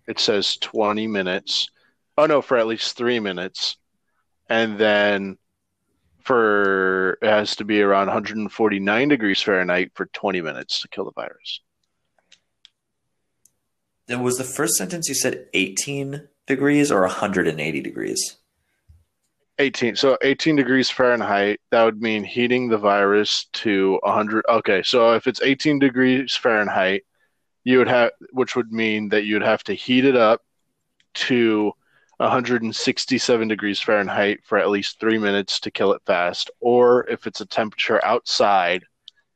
it 0.06 0.18
says 0.18 0.56
20 0.58 1.06
minutes. 1.06 1.70
Oh 2.18 2.26
no, 2.26 2.42
for 2.42 2.56
at 2.56 2.66
least 2.66 2.96
three 2.96 3.20
minutes, 3.20 3.76
and 4.48 4.78
then 4.78 5.36
for 6.22 7.18
it 7.22 7.28
has 7.28 7.56
to 7.56 7.64
be 7.64 7.82
around 7.82 8.06
149 8.06 9.08
degrees 9.08 9.42
Fahrenheit 9.42 9.92
for 9.94 10.06
20 10.06 10.40
minutes 10.40 10.80
to 10.80 10.88
kill 10.88 11.04
the 11.04 11.12
virus. 11.12 11.60
Then 14.06 14.22
was 14.22 14.38
the 14.38 14.44
first 14.44 14.75
sentence 14.75 15.08
you 15.08 15.14
said 15.14 15.46
18 15.52 16.28
degrees 16.46 16.90
or 16.90 17.00
180 17.02 17.80
degrees? 17.80 18.36
18. 19.58 19.96
So 19.96 20.18
18 20.22 20.56
degrees 20.56 20.90
Fahrenheit, 20.90 21.60
that 21.70 21.84
would 21.84 22.00
mean 22.00 22.25
heating 22.25 22.68
the 22.68 22.78
virus 22.78 23.46
to 23.54 23.98
100. 24.02 24.44
Okay, 24.48 24.82
so 24.82 25.14
if 25.14 25.26
it's 25.26 25.42
18 25.42 25.78
degrees 25.78 26.36
Fahrenheit, 26.36 27.04
you 27.66 27.78
would 27.78 27.88
have, 27.88 28.12
which 28.30 28.54
would 28.54 28.70
mean 28.70 29.08
that 29.08 29.25
you'd 29.25 29.42
have 29.42 29.64
to 29.64 29.75
heat 29.75 30.04
it 30.04 30.14
up 30.14 30.40
to 31.14 31.73
167 32.18 33.49
degrees 33.49 33.80
Fahrenheit 33.80 34.38
for 34.44 34.56
at 34.56 34.70
least 34.70 35.00
three 35.00 35.18
minutes 35.18 35.58
to 35.58 35.73
kill 35.73 35.92
it 35.92 36.00
fast. 36.06 36.49
Or 36.61 37.04
if 37.08 37.26
it's 37.26 37.40
a 37.40 37.46
temperature 37.46 38.02
outside, 38.04 38.85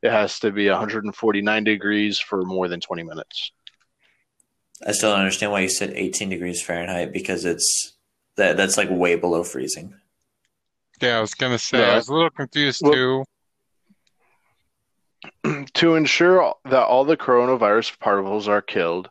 it 0.00 0.12
has 0.12 0.38
to 0.38 0.52
be 0.52 0.68
149 0.68 1.64
degrees 1.64 2.20
for 2.20 2.44
more 2.44 2.68
than 2.68 2.78
20 2.80 3.02
minutes. 3.02 3.50
I 4.86 4.92
still 4.92 5.10
don't 5.10 5.18
understand 5.18 5.50
why 5.50 5.60
you 5.60 5.68
said 5.68 5.92
18 5.92 6.30
degrees 6.30 6.62
Fahrenheit 6.62 7.12
because 7.12 7.44
it's 7.44 7.94
that 8.36 8.56
that's 8.56 8.76
like 8.76 8.90
way 8.90 9.16
below 9.16 9.42
freezing. 9.42 9.92
Yeah, 11.02 11.18
I 11.18 11.20
was 11.20 11.34
gonna 11.34 11.58
say 11.58 11.80
yeah. 11.80 11.94
I 11.94 11.96
was 11.96 12.08
a 12.08 12.14
little 12.14 12.30
confused 12.30 12.82
Well- 12.84 12.92
too. 12.92 13.24
to 15.74 15.94
ensure 15.94 16.54
that 16.64 16.84
all 16.84 17.04
the 17.04 17.16
coronavirus 17.16 17.98
particles 17.98 18.48
are 18.48 18.62
killed, 18.62 19.08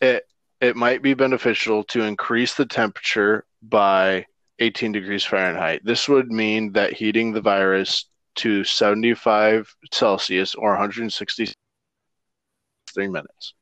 it 0.00 0.24
it 0.60 0.76
might 0.76 1.02
be 1.02 1.14
beneficial 1.14 1.84
to 1.84 2.02
increase 2.02 2.54
the 2.54 2.64
temperature 2.66 3.44
by 3.62 4.24
18 4.58 4.92
degrees 4.92 5.24
Fahrenheit. 5.24 5.82
This 5.84 6.08
would 6.08 6.32
mean 6.32 6.72
that 6.72 6.94
heating 6.94 7.32
the 7.32 7.42
virus 7.42 8.06
to 8.36 8.64
75 8.64 9.74
Celsius 9.92 10.54
or 10.54 10.70
163 10.70 11.54
minutes. 13.08 13.54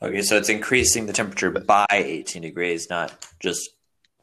Okay, 0.00 0.22
so 0.22 0.36
it's 0.36 0.48
increasing 0.48 1.06
the 1.06 1.12
temperature 1.12 1.50
by 1.50 1.86
18 1.90 2.42
degrees, 2.42 2.88
not 2.90 3.26
just 3.40 3.70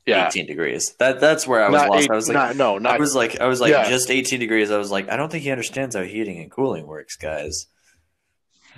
Yeah, 0.10 0.28
18 0.28 0.46
degrees. 0.48 0.94
That 1.00 1.20
that's 1.20 1.48
where 1.48 1.64
I 1.64 1.70
was 1.70 1.82
not 1.82 1.90
lost. 1.90 2.04
eight, 2.04 2.12
I 2.12 2.16
was 2.16 2.28
like, 2.28 2.34
not, 2.36 2.56
no, 2.56 2.90
I 2.90 2.98
was 2.98 3.16
like, 3.16 3.40
I 3.40 3.48
was 3.48 3.62
like, 3.62 3.72
Yeah. 3.72 3.90
just 3.90 4.10
18 4.12 4.40
degrees. 4.40 4.72
I 4.72 4.78
was 4.78 4.92
like, 4.92 5.10
I 5.10 5.16
don't 5.18 5.32
think 5.32 5.44
he 5.44 5.52
understands 5.52 5.96
how 5.96 6.04
heating 6.04 6.40
and 6.40 6.50
cooling 6.52 6.86
works, 6.88 7.16
guys. 7.16 7.68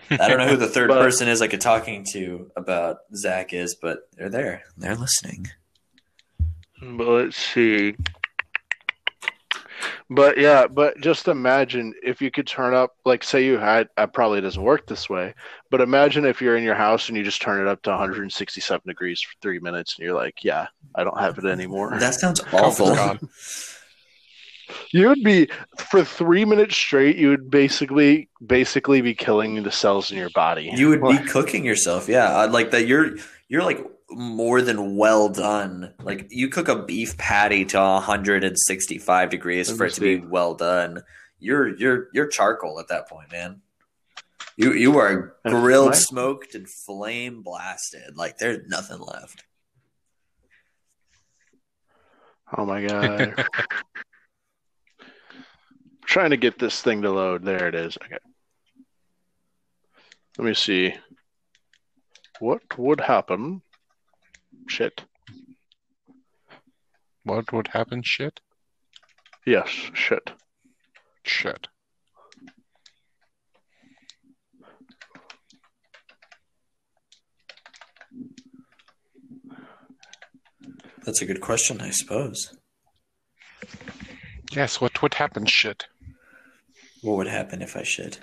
I 0.10 0.28
don't 0.28 0.38
know 0.40 0.48
who 0.48 0.58
the 0.58 0.68
third 0.76 0.90
But- 0.90 1.00
person 1.02 1.28
is 1.28 1.42
I 1.42 1.48
could 1.48 1.62
talking 1.62 2.06
to 2.14 2.52
about 2.56 2.98
Zach 3.16 3.54
is, 3.54 3.76
but 3.82 4.00
they're 4.18 4.30
there. 4.30 4.64
They're 4.78 4.96
listening. 4.96 5.48
But 6.82 7.08
let's 7.08 7.38
see. 7.38 7.96
But 10.14 10.38
yeah, 10.38 10.68
but 10.68 11.00
just 11.00 11.30
imagine 11.30 11.94
if 12.04 12.22
you 12.22 12.32
could 12.32 12.46
turn 12.46 12.74
up, 12.74 12.98
like, 13.06 13.24
say 13.24 13.46
you 13.46 13.58
had, 13.58 13.88
uh, 13.96 14.08
probably 14.08 14.42
doesn't 14.42 14.62
work 14.62 14.86
this 14.86 15.10
way, 15.10 15.34
but 15.70 15.80
imagine 15.80 16.26
if 16.26 16.42
you're 16.42 16.58
in 16.58 16.66
your 16.66 16.76
house 16.76 17.08
and 17.08 17.18
you 17.18 17.24
just 17.24 17.42
turn 17.42 17.66
it 17.66 17.68
up 17.70 17.82
to 17.84 17.92
167 17.92 18.82
degrees 18.86 19.22
for 19.22 19.34
three 19.42 19.60
minutes 19.60 19.96
and 19.96 20.06
you're 20.06 20.14
like, 20.14 20.44
yeah, 20.44 20.68
I 20.96 21.06
don't 21.06 21.18
have 21.18 21.38
it 21.38 21.46
anymore. 21.46 21.98
That 21.98 22.16
sounds 22.16 22.42
awful. 22.52 22.94
God. 22.94 23.22
You 24.92 25.08
would 25.08 25.24
be, 25.24 25.48
for 25.78 26.04
three 26.04 26.44
minutes 26.44 26.76
straight, 26.76 27.16
you 27.16 27.30
would 27.30 27.50
basically, 27.50 28.28
basically 28.46 29.00
be 29.00 29.16
killing 29.16 29.64
the 29.64 29.72
cells 29.72 30.12
in 30.12 30.18
your 30.18 30.30
body. 30.32 30.72
You 30.76 30.90
would 30.90 31.04
be 31.04 31.20
cooking 31.20 31.64
yourself, 31.64 32.10
yeah. 32.10 32.44
Like 32.46 32.72
that. 32.72 32.86
You're 32.86 33.16
you're 33.48 33.64
like 33.64 33.86
more 34.12 34.62
than 34.62 34.96
well 34.98 35.30
done. 35.30 35.94
Like 36.04 36.28
you 36.30 36.50
cook 36.50 36.68
a 36.68 36.84
beef 36.84 37.18
patty 37.18 37.66
to 37.66 37.80
165 37.80 39.30
degrees 39.30 39.72
for 39.72 39.86
it 39.86 39.94
to 39.94 40.02
be 40.02 40.18
well 40.18 40.56
done. 40.56 41.02
You're 41.40 41.76
you're 41.76 42.08
you're 42.14 42.28
charcoal 42.28 42.80
at 42.80 42.90
that 42.90 43.10
point, 43.10 43.32
man. 43.32 43.62
You 44.58 44.74
you 44.74 44.98
are 44.98 45.36
grilled, 45.46 45.96
smoked, 45.96 46.56
and 46.56 46.70
flame 46.70 47.42
blasted. 47.42 48.16
Like 48.16 48.38
there's 48.38 48.68
nothing 48.68 49.00
left. 49.00 49.44
Oh 52.56 52.66
my 52.66 52.86
god. 52.86 53.46
Trying 56.06 56.32
to 56.32 56.38
get 56.38 56.60
this 56.60 56.82
thing 56.82 57.04
to 57.04 57.10
load. 57.10 57.44
There 57.44 57.68
it 57.68 57.76
is. 57.76 57.98
Okay. 58.04 58.18
Let 60.38 60.46
me 60.46 60.54
see. 60.54 60.94
What 62.40 62.78
would 62.78 63.00
happen? 63.00 63.62
Shit. 64.72 65.04
What 67.24 67.52
would 67.52 67.68
happen? 67.68 68.04
Shit. 68.04 68.40
Yes, 69.46 69.68
shit. 69.68 70.32
Shit. 71.26 71.68
That's 81.06 81.22
a 81.22 81.26
good 81.26 81.42
question, 81.42 81.82
I 81.82 81.90
suppose. 81.90 82.58
Yes. 84.54 84.80
What 84.80 85.02
would 85.02 85.16
happen? 85.16 85.46
Shit. 85.48 85.86
What 87.02 87.18
would 87.18 87.28
happen 87.28 87.62
if 87.62 87.76
I 87.76 87.84
should? 87.84 88.20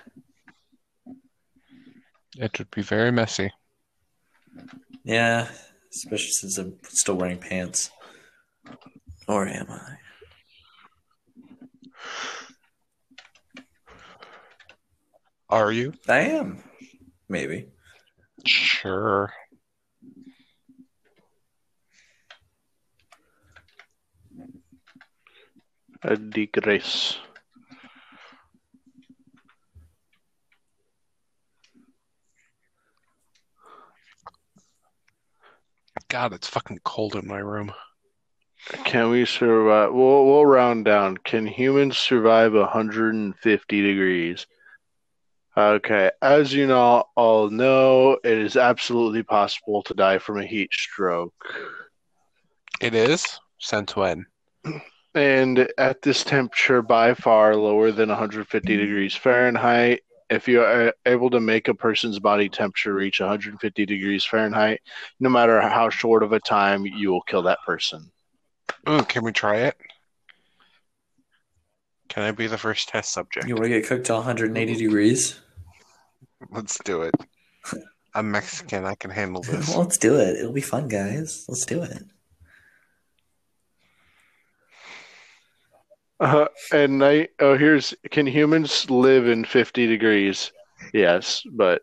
It 2.39 2.59
would 2.59 2.71
be 2.71 2.81
very 2.81 3.13
messy. 3.13 3.53
Yeah, 5.05 5.49
especially 5.95 6.31
since 6.31 6.59
I'm 6.59 6.75
still 6.89 7.17
wearing 7.17 7.39
pants. 7.39 7.91
Or 9.27 9.47
am 9.47 9.67
I? 9.71 9.97
Are 15.51 15.73
you? 15.73 15.95
I 16.07 16.19
am. 16.21 16.63
Maybe. 17.29 17.69
Sure. 18.47 19.33
A 26.03 26.17
digress. 26.17 27.19
God, 36.09 36.33
it's 36.33 36.49
fucking 36.49 36.81
cold 36.85 37.17
in 37.17 37.27
my 37.27 37.39
room. 37.39 37.73
Can 38.85 39.11
we 39.11 39.25
survive? 39.25 39.93
We'll, 39.93 40.27
we'll 40.27 40.47
round 40.47 40.85
down. 40.87 41.19
Can 41.19 41.47
humans 41.47 41.99
survive 41.99 42.55
150 42.55 43.83
degrees? 43.83 44.47
Okay, 45.57 46.11
as 46.23 46.53
you 46.53 46.67
know, 46.67 47.05
all 47.17 47.51
know, 47.51 48.13
it 48.25 48.39
is 48.39 48.57
absolutely 48.57 49.23
possible 49.23 49.83
to 49.83 49.95
die 49.95 50.19
from 50.19 50.39
a 50.39 50.47
heat 50.47 50.73
stroke. 50.73 51.35
It 52.81 52.95
is? 52.95 53.27
Since 53.59 53.97
when? 53.97 54.27
And 55.15 55.69
at 55.77 56.01
this 56.03 56.23
temperature, 56.23 56.81
by 56.81 57.15
far 57.15 57.57
lower 57.57 57.91
than 57.91 58.09
150 58.09 58.77
degrees 58.77 59.17
Fahrenheit, 59.17 60.03
if 60.31 60.47
you 60.47 60.63
are 60.63 60.93
able 61.07 61.31
to 61.31 61.41
make 61.41 61.69
a 61.69 61.75
person's 61.75 62.19
body 62.19 62.49
temperature 62.49 62.95
reach 62.95 63.21
150 63.21 63.87
degrees 63.87 64.25
Fahrenheit, 64.25 64.81
no 65.21 65.29
matter 65.29 65.61
how 65.61 65.89
short 65.89 66.23
of 66.23 66.33
a 66.33 66.41
time, 66.41 66.85
you 66.85 67.11
will 67.11 67.23
kill 67.23 67.43
that 67.43 67.59
person. 67.65 68.11
Ooh, 68.89 69.03
can 69.03 69.25
we 69.25 69.33
try 69.33 69.57
it? 69.57 69.77
Can 72.09 72.23
I 72.23 72.33
be 72.33 72.47
the 72.47 72.59
first 72.59 72.89
test 72.89 73.13
subject? 73.13 73.47
You 73.47 73.55
want 73.55 73.65
to 73.65 73.71
get 73.71 73.87
cooked 73.87 74.07
to 74.07 74.15
180 74.15 74.75
degrees? 74.75 75.41
Let's 76.51 76.79
do 76.85 77.03
it. 77.03 77.15
I'm 78.15 78.31
Mexican. 78.31 78.85
I 78.85 78.95
can 78.95 79.11
handle 79.11 79.43
this. 79.43 79.69
Well, 79.69 79.81
let's 79.81 79.99
do 79.99 80.17
it. 80.17 80.37
It'll 80.37 80.53
be 80.53 80.61
fun, 80.61 80.89
guys. 80.89 81.45
Let's 81.49 81.67
do 81.67 81.83
it. 81.83 82.03
Uh, 86.21 86.47
and 86.73 86.99
night. 86.99 87.31
Oh, 87.39 87.57
here's 87.57 87.95
can 88.11 88.27
humans 88.27 88.91
live 88.91 89.29
in 89.29 89.45
50 89.45 89.87
degrees? 89.87 90.53
Yes, 90.93 91.43
but 91.53 91.83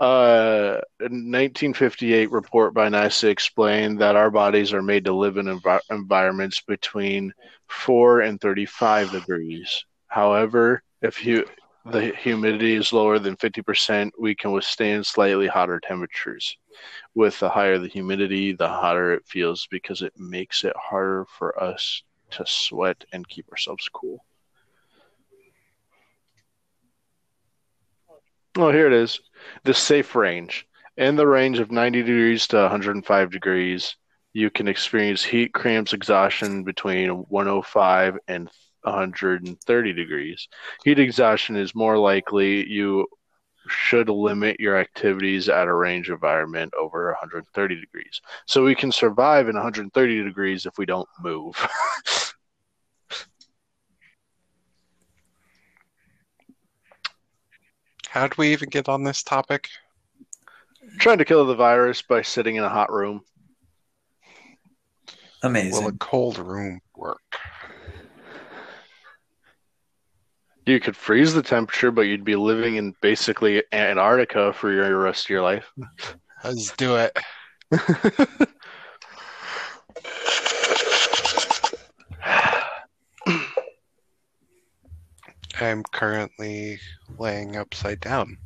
uh, 0.00 0.80
a 1.00 1.08
1958 1.08 2.30
report 2.32 2.74
by 2.74 2.88
NASA 2.88 3.28
explained 3.28 4.00
that 4.00 4.16
our 4.16 4.30
bodies 4.30 4.72
are 4.72 4.82
made 4.82 5.04
to 5.04 5.12
live 5.12 5.36
in 5.36 5.46
envi- 5.46 5.80
environments 5.90 6.60
between 6.62 7.32
4 7.68 8.22
and 8.22 8.40
35 8.40 9.12
degrees. 9.12 9.84
However, 10.08 10.82
if 11.00 11.24
you 11.24 11.44
the 11.84 12.12
humidity 12.16 12.74
is 12.74 12.92
lower 12.92 13.18
than 13.20 13.36
50%, 13.36 14.12
we 14.18 14.34
can 14.34 14.52
withstand 14.52 15.06
slightly 15.06 15.46
hotter 15.46 15.80
temperatures. 15.80 16.56
With 17.14 17.38
the 17.38 17.48
higher 17.48 17.78
the 17.78 17.88
humidity, 17.88 18.52
the 18.52 18.68
hotter 18.68 19.12
it 19.12 19.26
feels 19.26 19.68
because 19.70 20.02
it 20.02 20.12
makes 20.16 20.64
it 20.64 20.74
harder 20.76 21.26
for 21.38 21.62
us 21.62 22.02
to 22.32 22.44
sweat 22.46 23.04
and 23.12 23.28
keep 23.28 23.50
ourselves 23.50 23.88
cool. 23.92 24.24
Oh, 28.56 28.70
here 28.70 28.86
it 28.86 28.92
is. 28.92 29.20
The 29.64 29.72
safe 29.72 30.14
range. 30.14 30.66
In 30.98 31.16
the 31.16 31.26
range 31.26 31.58
of 31.58 31.70
90 31.70 32.02
degrees 32.02 32.46
to 32.48 32.56
105 32.58 33.30
degrees, 33.30 33.96
you 34.34 34.50
can 34.50 34.68
experience 34.68 35.24
heat 35.24 35.54
cramps, 35.54 35.94
exhaustion 35.94 36.62
between 36.62 37.08
105 37.10 38.18
and 38.28 38.50
130 38.82 39.92
degrees. 39.92 40.48
Heat 40.84 40.98
exhaustion 40.98 41.56
is 41.56 41.74
more 41.74 41.96
likely. 41.96 42.68
You 42.68 43.06
should 43.68 44.08
limit 44.08 44.60
your 44.60 44.76
activities 44.76 45.48
at 45.48 45.68
a 45.68 45.74
range 45.74 46.10
environment 46.10 46.72
over 46.78 47.06
130 47.06 47.80
degrees. 47.80 48.20
So 48.46 48.64
we 48.64 48.74
can 48.74 48.92
survive 48.92 49.48
in 49.48 49.54
130 49.54 50.24
degrees 50.24 50.66
if 50.66 50.76
we 50.78 50.86
don't 50.86 51.08
move. 51.20 51.56
How 58.12 58.24
would 58.24 58.36
we 58.36 58.52
even 58.52 58.68
get 58.68 58.90
on 58.90 59.04
this 59.04 59.22
topic? 59.22 59.70
Trying 60.98 61.16
to 61.16 61.24
kill 61.24 61.46
the 61.46 61.54
virus 61.54 62.02
by 62.02 62.20
sitting 62.20 62.56
in 62.56 62.62
a 62.62 62.68
hot 62.68 62.92
room. 62.92 63.22
Amazing. 65.42 65.82
Will 65.82 65.88
a 65.88 65.92
cold 65.92 66.36
room 66.36 66.82
work? 66.94 67.38
You 70.66 70.78
could 70.78 70.94
freeze 70.94 71.32
the 71.32 71.42
temperature, 71.42 71.90
but 71.90 72.02
you'd 72.02 72.22
be 72.22 72.36
living 72.36 72.76
in 72.76 72.94
basically 73.00 73.62
Antarctica 73.72 74.52
for 74.52 74.70
your 74.70 74.98
rest 74.98 75.24
of 75.24 75.30
your 75.30 75.40
life. 75.40 75.72
Let's 76.44 76.76
do 76.76 76.96
it. 76.96 77.18
I'm 85.60 85.82
currently 85.92 86.78
laying 87.18 87.56
upside 87.56 88.00
down. 88.00 88.38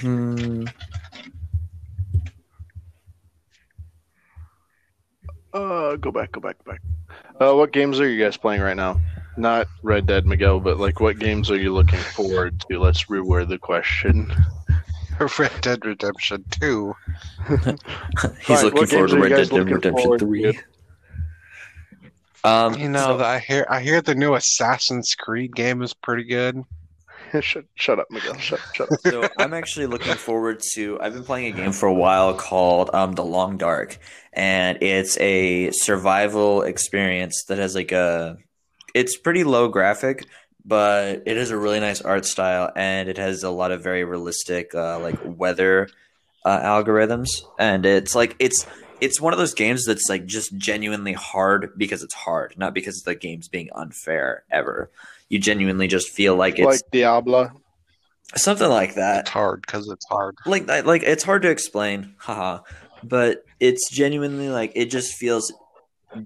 Hmm. 0.00 0.64
Uh, 5.52 5.96
go 5.96 6.10
back, 6.10 6.32
go 6.32 6.40
back, 6.40 6.56
go 6.64 6.72
back. 6.72 6.80
Uh, 7.40 7.54
what 7.54 7.72
games 7.72 8.00
are 8.00 8.08
you 8.08 8.22
guys 8.22 8.36
playing 8.36 8.60
right 8.60 8.76
now? 8.76 9.00
Not 9.36 9.66
Red 9.82 10.06
Dead 10.06 10.26
Miguel, 10.26 10.60
but 10.60 10.78
like 10.78 11.00
what 11.00 11.18
games 11.18 11.50
are 11.50 11.56
you 11.56 11.72
looking 11.74 11.98
forward 11.98 12.62
to? 12.68 12.78
Let's 12.78 13.04
reword 13.06 13.48
the 13.48 13.58
question. 13.58 14.32
Red 15.38 15.60
Dead 15.60 15.84
Redemption 15.84 16.44
2. 16.50 16.94
He's 18.46 18.60
Fine, 18.60 18.64
looking 18.64 18.86
forward 18.86 19.10
to 19.10 19.18
Red 19.20 19.28
Dead 19.30 19.52
Redemption 19.52 20.18
3. 20.18 20.42
to? 20.42 20.58
Um, 22.44 22.74
You 22.74 22.88
know, 22.88 23.18
so- 23.18 23.24
I 23.24 23.38
hear 23.38 23.66
I 23.68 23.80
hear 23.80 24.00
the 24.00 24.14
new 24.14 24.34
Assassin's 24.34 25.14
Creed 25.14 25.54
game 25.54 25.82
is 25.82 25.92
pretty 25.94 26.24
good. 26.24 26.62
shut, 27.40 27.64
shut 27.74 27.98
up, 28.00 28.06
Miguel. 28.10 28.36
Shut, 28.38 28.60
shut 28.74 28.90
up. 28.92 28.98
so 29.06 29.28
I'm 29.38 29.54
actually 29.54 29.86
looking 29.86 30.14
forward 30.14 30.60
to. 30.74 30.98
I've 31.00 31.12
been 31.14 31.24
playing 31.24 31.52
a 31.52 31.56
game 31.56 31.72
for 31.72 31.86
a 31.86 31.94
while 31.94 32.34
called 32.34 32.90
um, 32.92 33.12
The 33.12 33.24
Long 33.24 33.56
Dark, 33.56 33.98
and 34.32 34.82
it's 34.82 35.16
a 35.20 35.70
survival 35.70 36.62
experience 36.62 37.44
that 37.48 37.58
has 37.58 37.74
like 37.74 37.92
a. 37.92 38.38
It's 38.94 39.16
pretty 39.16 39.44
low 39.44 39.68
graphic, 39.68 40.26
but 40.64 41.22
it 41.26 41.36
has 41.36 41.50
a 41.50 41.56
really 41.56 41.78
nice 41.78 42.00
art 42.00 42.24
style, 42.24 42.72
and 42.74 43.08
it 43.08 43.18
has 43.18 43.44
a 43.44 43.50
lot 43.50 43.70
of 43.70 43.82
very 43.82 44.02
realistic 44.04 44.74
uh, 44.74 44.98
like 44.98 45.18
weather 45.24 45.88
uh, 46.44 46.60
algorithms, 46.60 47.28
and 47.58 47.84
it's 47.86 48.14
like 48.14 48.36
it's 48.38 48.66
it's 49.00 49.20
one 49.20 49.32
of 49.32 49.38
those 49.38 49.54
games 49.54 49.84
that's 49.84 50.08
like 50.08 50.26
just 50.26 50.56
genuinely 50.56 51.12
hard 51.12 51.72
because 51.76 52.02
it's 52.02 52.14
hard, 52.14 52.54
not 52.56 52.74
because 52.74 53.02
the 53.02 53.14
game's 53.14 53.48
being 53.48 53.70
unfair 53.74 54.44
ever. 54.50 54.90
you 55.28 55.38
genuinely 55.38 55.86
just 55.86 56.10
feel 56.10 56.36
like 56.36 56.58
it's 56.58 56.66
like 56.66 56.90
Diablo. 56.92 57.50
something 58.36 58.68
like 58.68 58.94
that. 58.94 59.20
It's 59.20 59.30
hard 59.30 59.62
because 59.62 59.88
it's 59.88 60.06
hard. 60.06 60.36
Like 60.46 60.66
like 60.66 61.02
it's 61.02 61.24
hard 61.24 61.42
to 61.42 61.50
explain, 61.50 62.14
haha. 62.18 62.60
But 63.02 63.44
it's 63.58 63.90
genuinely 63.90 64.48
like 64.48 64.72
it 64.74 64.86
just 64.86 65.14
feels 65.14 65.52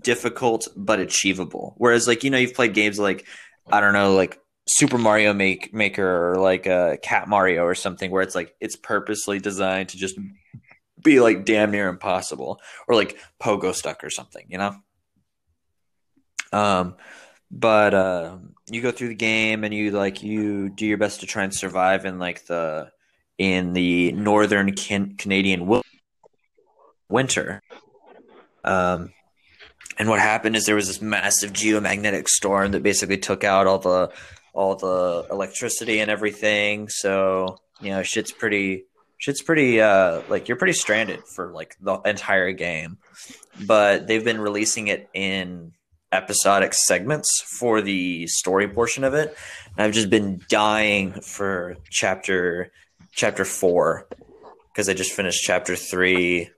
difficult 0.01 0.69
but 0.77 1.01
achievable. 1.01 1.75
Whereas 1.79 2.09
like 2.09 2.25
you 2.25 2.31
know 2.31 2.39
you've 2.39 2.55
played 2.55 2.75
games 2.75 2.99
like 2.99 3.27
I 3.71 3.81
don't 3.81 3.93
know 3.93 4.15
like 4.15 4.41
Super 4.67 4.99
Mario 4.99 5.35
Make 5.35 5.75
Maker 5.75 6.33
or 6.33 6.37
like 6.37 6.67
a 6.67 6.99
Cat 7.03 7.29
Mario 7.29 7.65
or 7.65 7.75
something 7.75 8.11
where 8.11 8.23
it's 8.23 8.35
like 8.35 8.55
it's 8.61 8.77
purposely 8.77 9.39
designed 9.39 9.91
to 9.91 9.99
just 9.99 10.19
be 11.03 11.21
like 11.21 11.45
damn 11.45 11.71
near 11.71 11.89
impossible 11.89 12.61
or 12.89 12.95
like 12.95 13.19
Pogo 13.41 13.75
Stuck 13.75 14.03
or 14.03 14.11
something, 14.11 14.47
you 14.49 14.59
know. 14.59 14.75
Um, 16.53 16.97
but 17.51 17.95
uh, 17.95 18.39
you 18.71 18.81
go 18.81 18.91
through 18.91 19.09
the 19.09 19.15
game 19.15 19.65
and 19.65 19.75
you 19.75 19.91
like 19.91 20.23
you 20.23 20.71
do 20.71 20.87
your 20.87 20.99
best 20.99 21.21
to 21.21 21.27
try 21.27 21.45
and 21.45 21.55
survive 21.55 22.07
in 22.07 22.19
like 22.19 22.47
the 22.47 22.91
in 23.37 23.75
the 23.75 24.13
northern 24.13 24.73
can- 24.73 25.17
Canadian 25.17 25.83
winter. 27.09 27.63
Um, 28.65 29.13
and 29.99 30.09
what 30.09 30.21
happened 30.21 30.57
is 30.57 30.65
there 30.65 30.75
was 30.75 30.87
this 30.87 31.03
massive 31.03 31.53
geomagnetic 31.53 32.29
storm 32.29 32.73
that 32.73 32.83
basically 32.83 33.19
took 33.19 33.45
out 33.45 33.67
all 33.67 33.79
the 33.79 34.11
all 34.55 34.77
the 34.77 35.27
electricity 35.31 35.99
and 36.01 36.11
everything. 36.11 36.89
So 36.89 37.59
you 37.81 37.91
know, 37.91 38.03
shit's 38.03 38.33
pretty 38.33 38.85
shit's 39.19 39.43
pretty 39.43 39.81
uh 39.81 40.23
like 40.29 40.49
you're 40.49 40.57
pretty 40.57 40.73
stranded 40.73 41.21
for 41.25 41.53
like 41.53 41.77
the 41.81 42.01
entire 42.07 42.53
game. 42.53 42.99
But 43.67 44.07
they've 44.07 44.25
been 44.25 44.41
releasing 44.41 44.89
it 44.89 45.09
in 45.13 45.73
episodic 46.13 46.73
segments 46.75 47.43
for 47.59 47.83
the 47.83 48.27
story 48.29 48.69
portion 48.69 49.05
of 49.05 49.15
it. 49.15 49.37
And 49.77 49.85
I've 49.85 49.93
just 49.93 50.11
been 50.11 50.41
dying 50.49 51.13
for 51.21 51.77
chapter 51.91 52.71
chapter 53.13 53.45
4 53.45 54.09
because 54.73 54.89
I 54.89 54.95
just 54.95 55.13
finished 55.13 55.43
chapter 55.45 55.77
3 55.77 56.51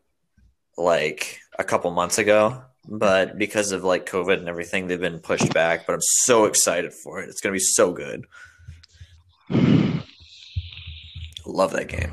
like 0.79 1.41
a 1.59 1.65
couple 1.65 1.91
months 1.91 2.19
ago 2.19 2.63
but 2.89 3.39
because 3.39 3.73
of 3.73 3.85
like 3.85 4.07
COVID 4.07 4.39
and 4.39 4.49
everything, 4.49 4.87
they've 4.87 5.01
been 5.01 5.19
pushed 5.21 5.53
back. 5.53 5.87
But 5.87 5.95
I'm 5.95 6.01
so 6.03 6.45
excited 6.45 6.93
for 6.93 7.21
it. 7.21 7.29
It's 7.29 7.41
gonna 7.41 7.53
be 7.53 7.59
so 7.59 7.93
good. 7.93 8.25
Love 11.47 11.73
that 11.73 11.89
game. 11.89 12.13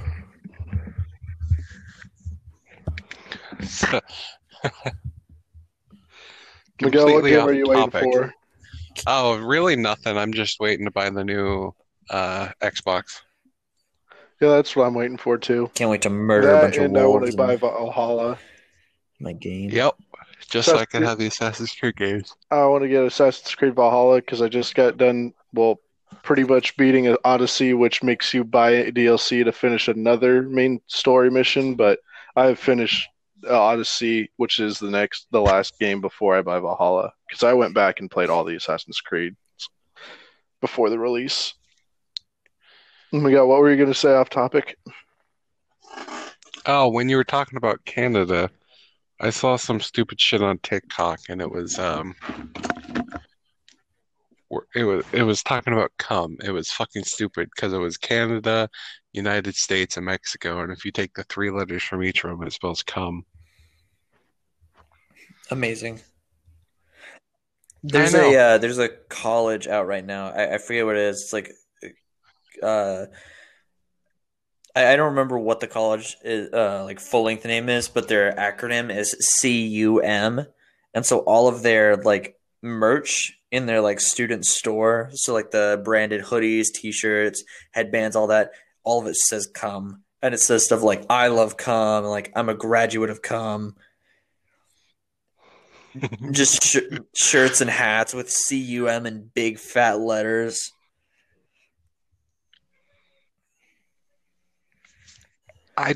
Miguel, 6.81 7.13
what 7.13 7.23
game 7.23 7.39
are 7.41 7.53
you 7.53 7.65
waiting 7.67 7.89
topic. 7.89 8.03
for? 8.03 8.33
Oh, 9.07 9.37
really? 9.37 9.75
Nothing. 9.75 10.17
I'm 10.17 10.33
just 10.33 10.59
waiting 10.59 10.85
to 10.85 10.91
buy 10.91 11.09
the 11.09 11.23
new 11.23 11.73
uh, 12.09 12.49
Xbox. 12.61 13.21
Yeah, 14.41 14.49
that's 14.49 14.75
what 14.75 14.85
I'm 14.85 14.93
waiting 14.93 15.17
for 15.17 15.37
too. 15.37 15.71
Can't 15.73 15.89
wait 15.89 16.01
to 16.03 16.09
murder 16.09 16.49
a 16.49 16.51
That 16.53 16.61
bunch 16.63 16.77
of 16.77 16.83
and 16.85 16.97
I 16.97 17.05
want 17.05 17.21
wolves 17.21 17.31
to 17.35 17.37
buy 17.37 17.55
Valhalla. 17.55 18.37
my 19.19 19.33
game. 19.33 19.69
Yep. 19.69 19.95
Just 20.53 20.69
so 20.69 20.77
I 20.77 20.85
can 20.85 21.01
have 21.01 21.17
the 21.17 21.25
Assassin's 21.25 21.73
Creed 21.73 21.95
games. 21.95 22.35
I 22.51 22.63
want 22.67 22.83
to 22.83 22.87
get 22.87 23.03
Assassin's 23.03 23.55
Creed 23.55 23.73
Valhalla 23.73 24.17
because 24.17 24.39
I 24.39 24.49
just 24.49 24.75
got 24.75 24.97
done, 24.97 25.33
well, 25.51 25.79
pretty 26.21 26.43
much 26.43 26.77
beating 26.77 27.17
Odyssey, 27.25 27.73
which 27.73 28.03
makes 28.03 28.35
you 28.35 28.43
buy 28.43 28.91
DLC 28.91 29.43
to 29.43 29.51
finish 29.51 29.87
another 29.87 30.43
main 30.43 30.79
story 30.85 31.31
mission. 31.31 31.73
But 31.73 32.01
I 32.35 32.45
have 32.45 32.59
finished 32.59 33.09
uh, 33.49 33.59
Odyssey, 33.59 34.29
which 34.37 34.59
is 34.59 34.77
the 34.77 34.91
next, 34.91 35.25
the 35.31 35.41
last 35.41 35.79
game 35.79 36.01
before 36.01 36.37
I 36.37 36.43
buy 36.43 36.59
Valhalla 36.59 37.13
because 37.27 37.41
I 37.41 37.53
went 37.53 37.73
back 37.73 37.99
and 37.99 38.11
played 38.11 38.29
all 38.29 38.43
the 38.43 38.55
Assassin's 38.55 39.01
Creed 39.01 39.35
before 40.61 40.91
the 40.91 40.99
release. 40.99 41.55
Miguel, 43.11 43.47
what 43.47 43.59
were 43.59 43.71
you 43.71 43.77
going 43.77 43.89
to 43.89 43.95
say 43.95 44.13
off 44.13 44.29
topic? 44.29 44.77
Oh, 46.67 46.89
when 46.89 47.09
you 47.09 47.17
were 47.17 47.23
talking 47.23 47.57
about 47.57 47.83
Canada, 47.85 48.51
I 49.23 49.29
saw 49.29 49.55
some 49.55 49.79
stupid 49.79 50.19
shit 50.19 50.41
on 50.41 50.57
TikTok, 50.59 51.21
and 51.29 51.41
it 51.41 51.49
was 51.49 51.79
um, 51.79 52.13
it 54.75 54.83
was 54.83 55.05
it 55.13 55.23
was 55.23 55.41
talking 55.41 55.71
about 55.71 55.93
cum. 55.97 56.35
It 56.43 56.51
was 56.51 56.69
fucking 56.69 57.05
stupid 57.05 57.49
because 57.55 57.71
it 57.71 57.77
was 57.77 57.95
Canada, 57.95 58.69
United 59.13 59.55
States, 59.55 59.95
and 59.95 60.05
Mexico, 60.05 60.59
and 60.59 60.73
if 60.73 60.83
you 60.83 60.91
take 60.91 61.13
the 61.13 61.23
three 61.23 61.51
letters 61.51 61.81
from 61.83 62.03
each 62.03 62.25
of 62.25 62.31
them, 62.31 62.45
it 62.45 62.51
spells 62.51 62.83
cum. 62.83 63.23
Amazing. 65.51 66.01
There's 67.81 68.13
a 68.13 68.37
uh, 68.37 68.57
there's 68.57 68.79
a 68.79 68.89
college 69.07 69.67
out 69.67 69.87
right 69.87 70.05
now. 70.05 70.31
I, 70.31 70.55
I 70.55 70.57
forget 70.57 70.85
what 70.85 70.97
it 70.97 71.03
is. 71.03 71.21
It's 71.21 71.33
like 71.33 71.53
uh 72.61 73.05
I, 74.75 74.93
I 74.93 74.95
don't 74.95 75.09
remember 75.09 75.37
what 75.37 75.59
the 75.59 75.67
college 75.67 76.15
is 76.23 76.51
uh 76.53 76.83
like 76.83 76.99
full 76.99 77.23
length 77.23 77.45
name 77.45 77.69
is, 77.69 77.87
but 77.87 78.07
their 78.07 78.33
acronym 78.33 78.95
is 78.95 79.15
CUM. 79.41 80.45
And 80.93 81.05
so 81.05 81.19
all 81.19 81.47
of 81.47 81.63
their 81.63 81.95
like 81.97 82.37
merch 82.61 83.33
in 83.51 83.65
their 83.65 83.81
like 83.81 83.99
student 83.99 84.45
store, 84.45 85.09
so 85.13 85.33
like 85.33 85.51
the 85.51 85.81
branded 85.83 86.21
hoodies, 86.23 86.67
t-shirts, 86.73 87.43
headbands, 87.71 88.15
all 88.15 88.27
that, 88.27 88.51
all 88.83 89.01
of 89.01 89.07
it 89.07 89.15
says 89.15 89.47
cum. 89.53 90.03
And 90.21 90.33
it 90.33 90.39
says 90.39 90.65
stuff 90.65 90.81
like 90.83 91.05
I 91.09 91.27
love 91.27 91.57
cum, 91.57 92.05
like 92.05 92.31
I'm 92.35 92.49
a 92.49 92.53
graduate 92.53 93.09
of 93.09 93.21
cum 93.21 93.75
just 96.31 96.63
sh- 96.63 96.99
shirts 97.15 97.61
and 97.61 97.69
hats 97.69 98.13
with 98.13 98.29
cum 98.29 99.05
in 99.05 99.29
big 99.33 99.59
fat 99.59 99.99
letters. 99.99 100.71
I 105.77 105.95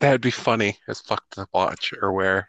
that'd 0.00 0.20
be 0.20 0.30
funny 0.30 0.78
as 0.88 1.00
fuck 1.00 1.28
to 1.30 1.46
watch 1.52 1.92
or 2.00 2.12
wear. 2.12 2.48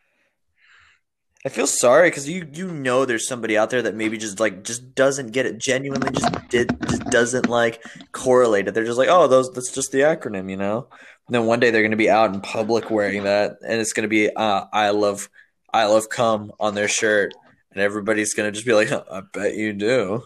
I 1.44 1.50
feel 1.50 1.66
sorry 1.66 2.10
because 2.10 2.30
you 2.30 2.48
you 2.54 2.68
know 2.68 3.06
there's 3.06 3.28
somebody 3.28 3.58
out 3.58 3.72
there 3.72 3.82
that 3.82 3.96
maybe 3.96 4.18
just 4.18 4.40
like 4.40 4.64
just 4.64 4.94
doesn't 4.94 5.32
get 5.32 5.48
it 5.48 5.58
genuinely 5.58 6.12
just 6.12 6.50
did 6.50 6.76
just 6.88 7.04
doesn't 7.06 7.50
like 7.50 7.84
correlate 8.12 8.68
it. 8.68 8.74
They're 8.74 8.86
just 8.86 9.00
like 9.00 9.10
oh 9.10 9.28
those 9.28 9.52
that's 9.52 9.72
just 9.72 9.92
the 9.92 10.00
acronym 10.00 10.52
you 10.52 10.58
know. 10.58 10.88
And 11.28 11.36
then 11.36 11.46
one 11.46 11.60
day 11.60 11.72
they're 11.72 11.82
gonna 11.82 11.96
be 11.96 12.12
out 12.12 12.34
in 12.34 12.42
public 12.42 12.92
wearing 12.92 13.24
that 13.24 13.58
and 13.68 13.82
it's 13.82 13.94
gonna 13.94 14.08
be 14.08 14.30
uh, 14.36 14.66
I 14.72 14.92
love 14.92 15.30
I 15.74 15.86
love 15.86 16.10
cum 16.10 16.52
on 16.60 16.76
their 16.76 16.88
shirt 16.88 17.34
and 17.72 17.82
everybody's 17.82 18.36
gonna 18.36 18.52
just 18.52 18.66
be 18.66 18.74
like 18.74 18.92
I 18.92 19.22
bet 19.34 19.56
you 19.56 19.74
do. 19.74 20.24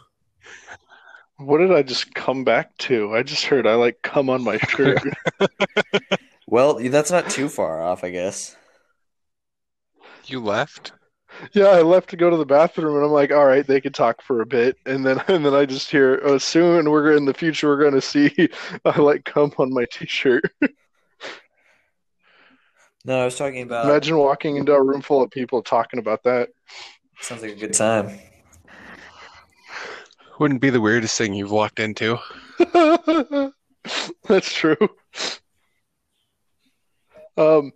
What 1.38 1.58
did 1.58 1.72
I 1.72 1.84
just 1.84 2.14
come 2.14 2.44
back 2.44 2.76
to? 2.78 3.14
I 3.14 3.24
just 3.24 3.46
heard 3.46 3.68
I 3.68 3.76
like 3.76 4.02
come 4.02 4.30
on 4.30 4.44
my 4.44 4.58
shirt. 4.58 5.04
Well 6.48 6.76
that's 6.76 7.10
not 7.12 7.30
too 7.30 7.50
far 7.50 7.82
off 7.82 8.04
I 8.04 8.12
guess. 8.12 8.56
You 10.26 10.40
left? 10.40 10.94
Yeah, 11.54 11.66
I 11.66 11.82
left 11.82 12.10
to 12.12 12.18
go 12.18 12.30
to 12.30 12.38
the 12.38 12.46
bathroom, 12.46 12.96
and 12.96 13.04
I'm 13.04 13.12
like, 13.12 13.32
all 13.32 13.46
right, 13.46 13.66
they 13.66 13.82
could 13.82 13.94
talk 13.94 14.22
for 14.22 14.42
a 14.42 14.46
bit, 14.46 14.78
and 14.86 15.06
then 15.06 15.22
and 15.28 15.46
then 15.46 15.54
I 15.54 15.66
just 15.66 15.90
hear, 15.90 16.22
oh, 16.24 16.38
soon 16.38 16.90
we're 16.90 17.16
in 17.16 17.26
the 17.26 17.34
future 17.34 17.68
we're 17.68 17.84
gonna 17.84 18.02
see 18.02 18.32
I 18.86 19.00
like 19.00 19.26
come 19.26 19.52
on 19.58 19.74
my 19.74 19.86
t-shirt. 19.92 20.46
No, 23.04 23.22
I 23.22 23.26
was 23.26 23.38
talking 23.38 23.62
about 23.62 23.86
Imagine 23.86 24.18
walking 24.18 24.56
into 24.58 24.74
a 24.74 24.82
room 24.82 25.02
full 25.02 25.22
of 25.22 25.30
people 25.30 25.62
talking 25.62 26.00
about 26.00 26.24
that. 26.24 26.50
sounds 27.22 27.44
like 27.44 27.52
a 27.52 27.56
good 27.56 27.74
time. 27.74 28.18
Wouldn't 30.40 30.62
be 30.62 30.70
the 30.70 30.82
weirdest 30.82 31.18
thing 31.18 31.34
you've 31.34 31.52
walked 31.52 31.80
into. 31.80 32.18
That's 34.28 34.54
true. 34.54 34.78
Um, 37.38 37.72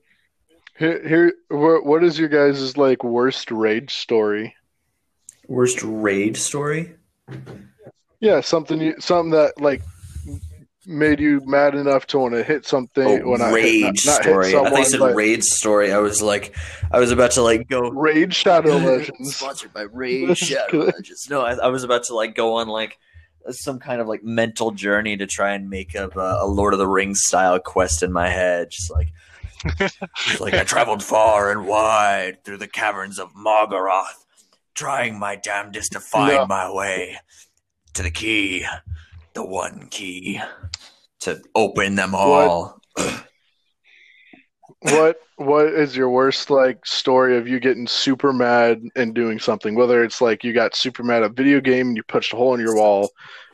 here, 0.78 1.08
here, 1.08 1.34
wha- 1.50 1.82
what 1.82 2.04
is 2.04 2.18
your 2.18 2.30
guys' 2.30 2.78
like 2.78 3.04
worst 3.04 3.52
rage 3.52 3.94
story? 3.94 4.56
Worst 5.48 5.84
raid 5.84 6.38
story? 6.38 6.96
Yeah, 8.20 8.42
something 8.42 8.82
you, 8.82 8.96
something 9.00 9.32
that 9.32 9.60
like 9.62 9.82
made 10.90 11.20
you 11.20 11.42
mad 11.46 11.76
enough 11.76 12.08
to 12.08 12.20
want 12.20 12.34
to 12.34 12.44
hit 12.44 12.66
something. 12.66 13.22
Oh, 13.24 13.30
when 13.30 13.42
I 13.42 13.52
rage 13.52 14.06
not, 14.06 14.14
not 14.16 14.22
story. 14.24 14.48
hit 14.48 14.56
I 14.56 14.58
someone, 14.58 14.72
thought 14.72 14.80
you 14.80 14.86
said 14.86 15.00
but 15.00 15.16
raid 15.16 15.44
story. 15.44 15.92
I 15.94 16.00
was 16.00 16.22
like, 16.22 16.56
I 16.92 17.00
was 17.00 17.12
about 17.12 17.32
to 17.32 17.42
like 17.42 17.68
go. 17.70 17.90
Raid 17.92 18.34
Shadow 18.34 18.78
Legends. 18.78 19.36
Sponsored 19.36 19.74
by 19.74 19.86
That's 20.28 20.40
Shadow. 20.40 20.86
Legends. 20.86 21.28
No, 21.30 21.42
I, 21.42 21.54
I 21.54 21.68
was 21.68 21.84
about 21.84 22.04
to 22.06 22.16
like 22.16 22.36
go 22.36 22.56
on 22.56 22.68
like 22.68 22.98
some 23.52 23.80
kind 23.80 24.02
of 24.02 24.08
like 24.08 24.24
mental 24.24 24.72
journey 24.72 25.16
to 25.18 25.26
try 25.26 25.54
and 25.54 25.70
make 25.70 25.96
up 25.96 26.16
a, 26.16 26.40
a 26.42 26.48
Lord 26.48 26.74
of 26.74 26.80
the 26.80 26.88
Rings 26.88 27.22
style 27.24 27.60
quest 27.60 28.04
in 28.04 28.12
my 28.12 28.28
head. 28.28 28.70
Just 28.72 28.92
like, 28.92 29.08
just 29.78 30.42
like 30.42 30.54
I 30.54 30.64
traveled 30.66 31.04
far 31.04 31.52
and 31.52 31.68
wide 31.68 32.44
through 32.44 32.58
the 32.58 32.68
caverns 32.68 33.20
of 33.20 33.34
Morgoth, 33.34 34.26
trying 34.74 35.18
my 35.20 35.36
damnedest 35.36 35.92
to 35.94 36.00
find 36.00 36.34
No. 36.36 36.46
my 36.48 36.72
way 36.72 37.18
to 37.94 38.04
the 38.04 38.12
key, 38.12 38.66
the 39.34 39.46
one 39.46 39.88
key 39.90 40.42
to 41.22 41.42
open 41.56 41.96
them 41.96 42.16
all. 42.16 42.82
What 42.96 43.26
what 44.82 45.20
what 45.36 45.66
is 45.68 45.96
your 45.96 46.10
worst 46.10 46.50
like 46.50 46.86
story 46.86 47.38
of 47.38 47.48
you 47.48 47.60
getting 47.60 47.88
super 47.88 48.32
mad 48.32 48.82
and 48.96 49.14
doing 49.14 49.40
something? 49.40 49.76
Whether 49.76 50.04
it's 50.04 50.22
like 50.22 50.44
you 50.44 50.54
got 50.54 50.76
super 50.76 51.04
mad 51.04 51.24
at 51.24 51.32
a 51.32 51.34
video 51.34 51.60
game 51.60 51.90
and 51.90 51.98
you 51.98 52.04
punched 52.04 52.34
a 52.34 52.38
hole 52.38 52.54
in 52.54 52.62
your 52.62 52.76
wall, 52.76 53.10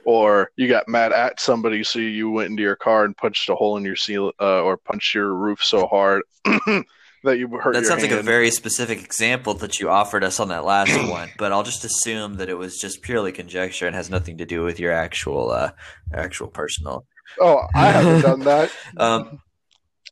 or 0.05 0.51
you 0.55 0.67
got 0.67 0.87
mad 0.87 1.11
at 1.11 1.39
somebody 1.39 1.83
so 1.83 1.99
you 1.99 2.29
went 2.29 2.51
into 2.51 2.63
your 2.63 2.75
car 2.75 3.05
and 3.05 3.17
punched 3.17 3.49
a 3.49 3.55
hole 3.55 3.77
in 3.77 3.83
your 3.83 3.95
seal 3.95 4.31
uh, 4.39 4.61
or 4.61 4.77
punched 4.77 5.15
your 5.15 5.33
roof 5.33 5.63
so 5.63 5.87
hard 5.87 6.21
that 7.25 7.37
you 7.37 7.47
hurt. 7.49 7.73
That 7.73 7.81
your 7.81 7.89
sounds 7.89 8.01
like 8.01 8.11
a 8.11 8.21
very 8.21 8.49
specific 8.51 9.03
example 9.03 9.53
that 9.55 9.79
you 9.79 9.89
offered 9.89 10.23
us 10.23 10.39
on 10.39 10.47
that 10.49 10.65
last 10.65 10.95
one, 11.09 11.29
but 11.37 11.51
I'll 11.51 11.63
just 11.63 11.83
assume 11.83 12.35
that 12.35 12.49
it 12.49 12.55
was 12.57 12.77
just 12.77 13.01
purely 13.01 13.31
conjecture 13.31 13.85
and 13.87 13.95
has 13.95 14.09
nothing 14.09 14.37
to 14.37 14.45
do 14.45 14.63
with 14.63 14.79
your 14.79 14.91
actual, 14.93 15.51
uh, 15.51 15.71
actual 16.13 16.47
personal. 16.47 17.05
Oh, 17.39 17.61
I 17.75 17.91
haven't 17.91 18.21
done 18.21 18.39
that, 18.51 18.71
Um, 18.97 19.41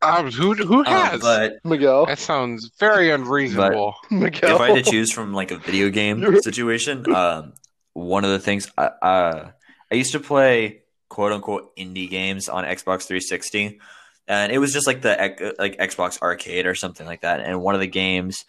Um, 0.01 0.29
who 0.31 0.53
who 0.55 0.79
um, 0.79 0.85
has? 0.85 1.21
but 1.21 1.53
Miguel. 1.63 2.05
that 2.07 2.19
sounds 2.19 2.69
very 2.77 3.09
unreasonable. 3.09 3.95
Miguel. 4.11 4.55
if 4.55 4.61
I 4.61 4.71
had 4.71 4.83
to 4.83 4.91
choose 4.91 5.11
from 5.13 5.33
like 5.33 5.51
a 5.51 5.57
video 5.57 5.89
game 5.89 6.41
situation, 6.41 7.09
um, 7.13 7.53
one 7.93 8.25
of 8.25 8.31
the 8.31 8.39
things 8.39 8.69
I, 8.77 8.85
uh, 9.01 9.51
I 9.91 9.95
used 9.95 10.11
to 10.11 10.19
play 10.19 10.81
quote 11.07 11.31
unquote 11.31 11.75
indie 11.77 12.09
games 12.09 12.49
on 12.49 12.65
Xbox 12.65 13.03
360, 13.05 13.79
and 14.27 14.51
it 14.51 14.57
was 14.57 14.73
just 14.73 14.87
like 14.87 15.01
the 15.01 15.55
like 15.59 15.77
Xbox 15.77 16.21
Arcade 16.21 16.65
or 16.65 16.75
something 16.75 17.05
like 17.05 17.21
that. 17.21 17.41
And 17.41 17.61
one 17.61 17.75
of 17.75 17.81
the 17.81 17.87
games, 17.87 18.45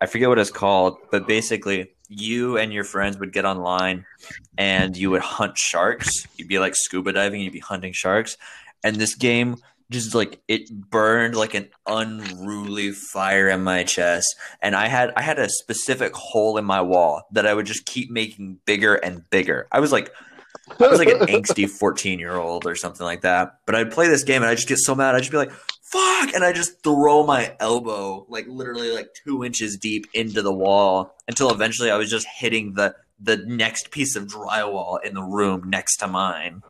I 0.00 0.06
forget 0.06 0.28
what 0.28 0.38
it's 0.38 0.50
called, 0.50 0.98
but 1.10 1.26
basically 1.26 1.92
you 2.08 2.58
and 2.58 2.72
your 2.72 2.84
friends 2.84 3.18
would 3.18 3.32
get 3.32 3.44
online 3.44 4.04
and 4.58 4.96
you 4.96 5.10
would 5.10 5.22
hunt 5.22 5.56
sharks. 5.56 6.26
You'd 6.36 6.48
be 6.48 6.58
like 6.58 6.74
scuba 6.76 7.12
diving, 7.12 7.40
you'd 7.40 7.52
be 7.52 7.60
hunting 7.60 7.92
sharks, 7.92 8.36
and 8.82 8.96
this 8.96 9.14
game 9.14 9.56
just 9.90 10.14
like 10.14 10.40
it 10.48 10.70
burned 10.90 11.36
like 11.36 11.54
an 11.54 11.68
unruly 11.86 12.90
fire 12.90 13.48
in 13.48 13.62
my 13.62 13.84
chest 13.84 14.34
and 14.62 14.74
i 14.74 14.88
had 14.88 15.12
i 15.14 15.20
had 15.20 15.38
a 15.38 15.48
specific 15.48 16.14
hole 16.14 16.56
in 16.56 16.64
my 16.64 16.80
wall 16.80 17.22
that 17.30 17.46
i 17.46 17.52
would 17.52 17.66
just 17.66 17.84
keep 17.84 18.10
making 18.10 18.58
bigger 18.64 18.94
and 18.94 19.28
bigger 19.28 19.68
i 19.70 19.80
was 19.80 19.92
like 19.92 20.10
i 20.80 20.88
was 20.88 20.98
like 20.98 21.08
an 21.08 21.18
angsty 21.28 21.68
14 21.68 22.18
year 22.18 22.36
old 22.36 22.66
or 22.66 22.74
something 22.74 23.04
like 23.04 23.22
that 23.22 23.58
but 23.66 23.74
i'd 23.74 23.90
play 23.90 24.08
this 24.08 24.24
game 24.24 24.42
and 24.42 24.50
i'd 24.50 24.56
just 24.56 24.68
get 24.68 24.78
so 24.78 24.94
mad 24.94 25.14
i'd 25.14 25.20
just 25.20 25.30
be 25.30 25.36
like 25.36 25.52
fuck 25.82 26.34
and 26.34 26.44
i 26.44 26.52
just 26.52 26.82
throw 26.82 27.24
my 27.24 27.54
elbow 27.60 28.26
like 28.28 28.46
literally 28.48 28.92
like 28.92 29.08
two 29.24 29.44
inches 29.44 29.76
deep 29.76 30.06
into 30.14 30.42
the 30.42 30.52
wall 30.52 31.14
until 31.28 31.50
eventually 31.50 31.90
i 31.90 31.96
was 31.96 32.10
just 32.10 32.26
hitting 32.36 32.74
the 32.74 32.94
the 33.20 33.36
next 33.36 33.90
piece 33.90 34.16
of 34.16 34.26
drywall 34.26 34.98
in 35.04 35.14
the 35.14 35.22
room 35.22 35.68
next 35.68 35.96
to 35.96 36.06
mine 36.06 36.62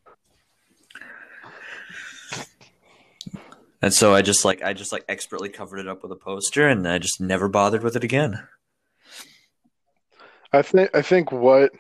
And 3.84 3.92
so 3.92 4.14
I 4.14 4.22
just 4.22 4.46
like 4.46 4.62
I 4.62 4.72
just 4.72 4.92
like 4.92 5.04
expertly 5.10 5.50
covered 5.50 5.78
it 5.78 5.86
up 5.86 6.02
with 6.02 6.10
a 6.10 6.16
poster 6.16 6.66
and 6.66 6.88
I 6.88 6.96
just 6.96 7.20
never 7.20 7.50
bothered 7.50 7.82
with 7.82 7.96
it 7.96 8.02
again. 8.02 8.42
I 10.54 10.62
think 10.62 10.88
I 10.94 11.02
think 11.02 11.30
what 11.30 11.70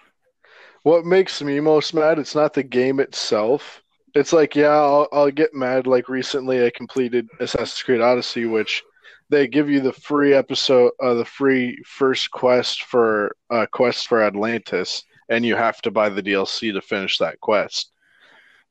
what 0.84 1.04
makes 1.04 1.42
me 1.42 1.58
most 1.60 1.94
mad 1.94 2.18
it's 2.18 2.34
not 2.34 2.54
the 2.54 2.62
game 2.62 3.00
itself. 3.00 3.82
It's 4.14 4.32
like 4.32 4.54
yeah, 4.54 4.68
I'll, 4.68 5.08
I'll 5.12 5.30
get 5.30 5.52
mad. 5.52 5.88
Like 5.88 6.08
recently, 6.08 6.64
I 6.64 6.70
completed 6.70 7.26
Assassin's 7.40 7.82
Creed 7.82 8.00
Odyssey, 8.00 8.46
which 8.46 8.84
they 9.30 9.48
give 9.48 9.68
you 9.68 9.80
the 9.80 9.92
free 9.92 10.34
episode, 10.34 10.92
uh, 11.02 11.14
the 11.14 11.24
free 11.24 11.82
first 11.84 12.30
quest 12.30 12.84
for 12.84 13.34
uh, 13.50 13.66
quest 13.72 14.06
for 14.06 14.22
Atlantis, 14.22 15.02
and 15.30 15.44
you 15.44 15.56
have 15.56 15.82
to 15.82 15.90
buy 15.90 16.08
the 16.08 16.22
DLC 16.22 16.72
to 16.72 16.80
finish 16.80 17.18
that 17.18 17.40
quest. 17.40 17.90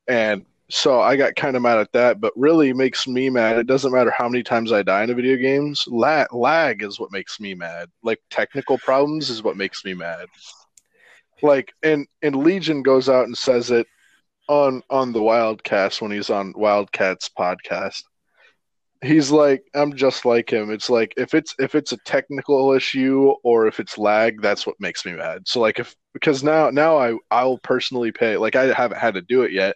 And 0.08 0.46
so 0.70 1.02
I 1.02 1.16
got 1.16 1.36
kind 1.36 1.56
of 1.56 1.64
mad 1.64 1.80
at 1.80 1.92
that, 1.94 2.22
but 2.22 2.34
really 2.36 2.74
makes 2.74 3.08
me 3.08 3.30
mad. 3.30 3.58
It 3.58 3.68
doesn't 3.68 3.92
matter 3.92 4.14
how 4.16 4.30
many 4.30 4.44
times 4.44 4.72
I 4.72 4.84
die 4.84 5.04
in 5.04 5.10
a 5.10 5.16
video 5.16 5.36
games. 5.36 5.86
Lag, 5.88 6.32
lag 6.34 6.84
is 6.84 7.00
what 7.00 7.12
makes 7.12 7.40
me 7.40 7.54
mad. 7.54 7.90
Like 8.04 8.20
technical 8.30 8.78
problems 8.78 9.30
is 9.30 9.44
what 9.44 9.58
makes 9.58 9.84
me 9.84 9.94
mad. 9.94 10.28
Like 11.42 11.74
and 11.84 12.08
and 12.22 12.36
Legion 12.36 12.84
goes 12.84 13.10
out 13.10 13.26
and 13.26 13.38
says 13.38 13.72
it 13.72 13.88
on 14.48 14.82
on 14.90 15.14
the 15.14 15.20
Wildcast 15.20 16.02
when 16.02 16.12
he's 16.12 16.30
on 16.30 16.54
Wildcats 16.56 17.30
podcast. 17.38 18.04
He's 19.02 19.32
like, 19.32 19.64
I'm 19.76 19.96
just 19.96 20.24
like 20.24 20.52
him. 20.52 20.72
It's 20.72 20.90
like 20.90 21.14
if 21.18 21.34
it's 21.34 21.54
if 21.60 21.76
it's 21.76 21.92
a 21.92 21.98
technical 22.06 22.72
issue 22.72 23.34
or 23.44 23.68
if 23.68 23.80
it's 23.80 23.98
lag, 23.98 24.42
that's 24.42 24.66
what 24.66 24.80
makes 24.80 25.06
me 25.06 25.14
mad. 25.14 25.48
So 25.48 25.60
like 25.60 25.80
if 25.80 25.96
because 26.14 26.44
now 26.44 26.70
now 26.70 26.98
I 26.98 27.18
I'll 27.30 27.58
personally 27.58 28.12
pay 28.12 28.38
like 28.38 28.56
I 28.56 28.74
haven't 28.74 29.00
had 29.00 29.16
to 29.16 29.22
do 29.22 29.42
it 29.44 29.52
yet, 29.52 29.76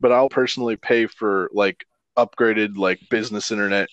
but 0.00 0.12
I'll 0.12 0.28
personally 0.28 0.76
pay 0.76 1.06
for 1.06 1.48
like 1.54 1.84
upgraded 2.18 2.76
like 2.76 3.00
business 3.10 3.50
internet 3.50 3.88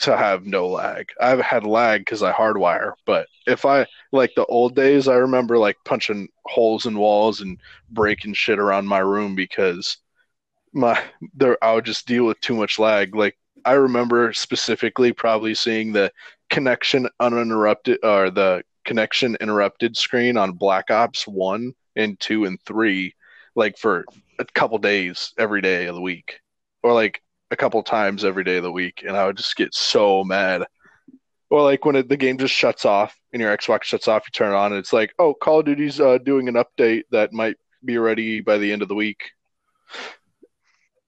to 0.00 0.16
have 0.16 0.46
no 0.46 0.66
lag. 0.66 1.10
I've 1.20 1.40
had 1.40 1.64
lag 1.64 2.02
because 2.02 2.22
I 2.22 2.32
hardwire, 2.32 2.92
but 3.06 3.26
if 3.46 3.64
I 3.64 3.86
like 4.12 4.32
the 4.34 4.46
old 4.46 4.74
days, 4.74 5.08
I 5.08 5.14
remember 5.14 5.58
like 5.58 5.76
punching 5.84 6.28
holes 6.46 6.86
in 6.86 6.98
walls 6.98 7.40
and 7.40 7.58
breaking 7.90 8.34
shit 8.34 8.58
around 8.58 8.86
my 8.86 8.98
room 8.98 9.34
because 9.34 9.98
my 10.72 11.00
there 11.34 11.62
I 11.62 11.74
would 11.74 11.84
just 11.84 12.06
deal 12.06 12.24
with 12.24 12.40
too 12.40 12.54
much 12.54 12.78
lag. 12.78 13.14
Like 13.14 13.36
I 13.64 13.72
remember 13.72 14.32
specifically 14.32 15.12
probably 15.12 15.54
seeing 15.54 15.92
the 15.92 16.10
connection 16.48 17.08
uninterrupted 17.20 17.98
or 18.02 18.30
the 18.30 18.62
connection 18.84 19.36
interrupted 19.40 19.96
screen 19.96 20.36
on 20.36 20.52
Black 20.52 20.90
Ops 20.90 21.26
1 21.26 21.72
and 21.96 22.18
2 22.20 22.46
and 22.46 22.60
3 22.62 23.14
like 23.54 23.76
for 23.76 24.04
a 24.38 24.44
couple 24.46 24.78
days 24.78 25.32
every 25.38 25.60
day 25.60 25.86
of 25.86 25.94
the 25.94 26.00
week 26.00 26.40
or 26.82 26.94
like 26.94 27.20
a 27.50 27.56
couple 27.56 27.82
times 27.82 28.24
every 28.24 28.44
day 28.44 28.56
of 28.56 28.62
the 28.62 28.72
week 28.72 29.02
and 29.06 29.16
I 29.16 29.26
would 29.26 29.36
just 29.36 29.56
get 29.56 29.74
so 29.74 30.24
mad. 30.24 30.64
Or 31.50 31.62
like 31.62 31.84
when 31.84 31.96
it, 31.96 32.08
the 32.08 32.16
game 32.16 32.38
just 32.38 32.54
shuts 32.54 32.84
off 32.84 33.16
and 33.32 33.42
your 33.42 33.56
Xbox 33.56 33.84
shuts 33.84 34.06
off, 34.06 34.24
you 34.26 34.30
turn 34.32 34.52
it 34.52 34.56
on 34.56 34.72
and 34.72 34.78
it's 34.78 34.92
like, 34.92 35.12
"Oh, 35.18 35.34
Call 35.34 35.60
of 35.60 35.66
Duty's 35.66 36.00
uh, 36.00 36.18
doing 36.18 36.48
an 36.48 36.54
update 36.54 37.02
that 37.10 37.32
might 37.32 37.56
be 37.84 37.98
ready 37.98 38.40
by 38.40 38.58
the 38.58 38.72
end 38.72 38.82
of 38.82 38.88
the 38.88 38.94
week." 38.94 39.32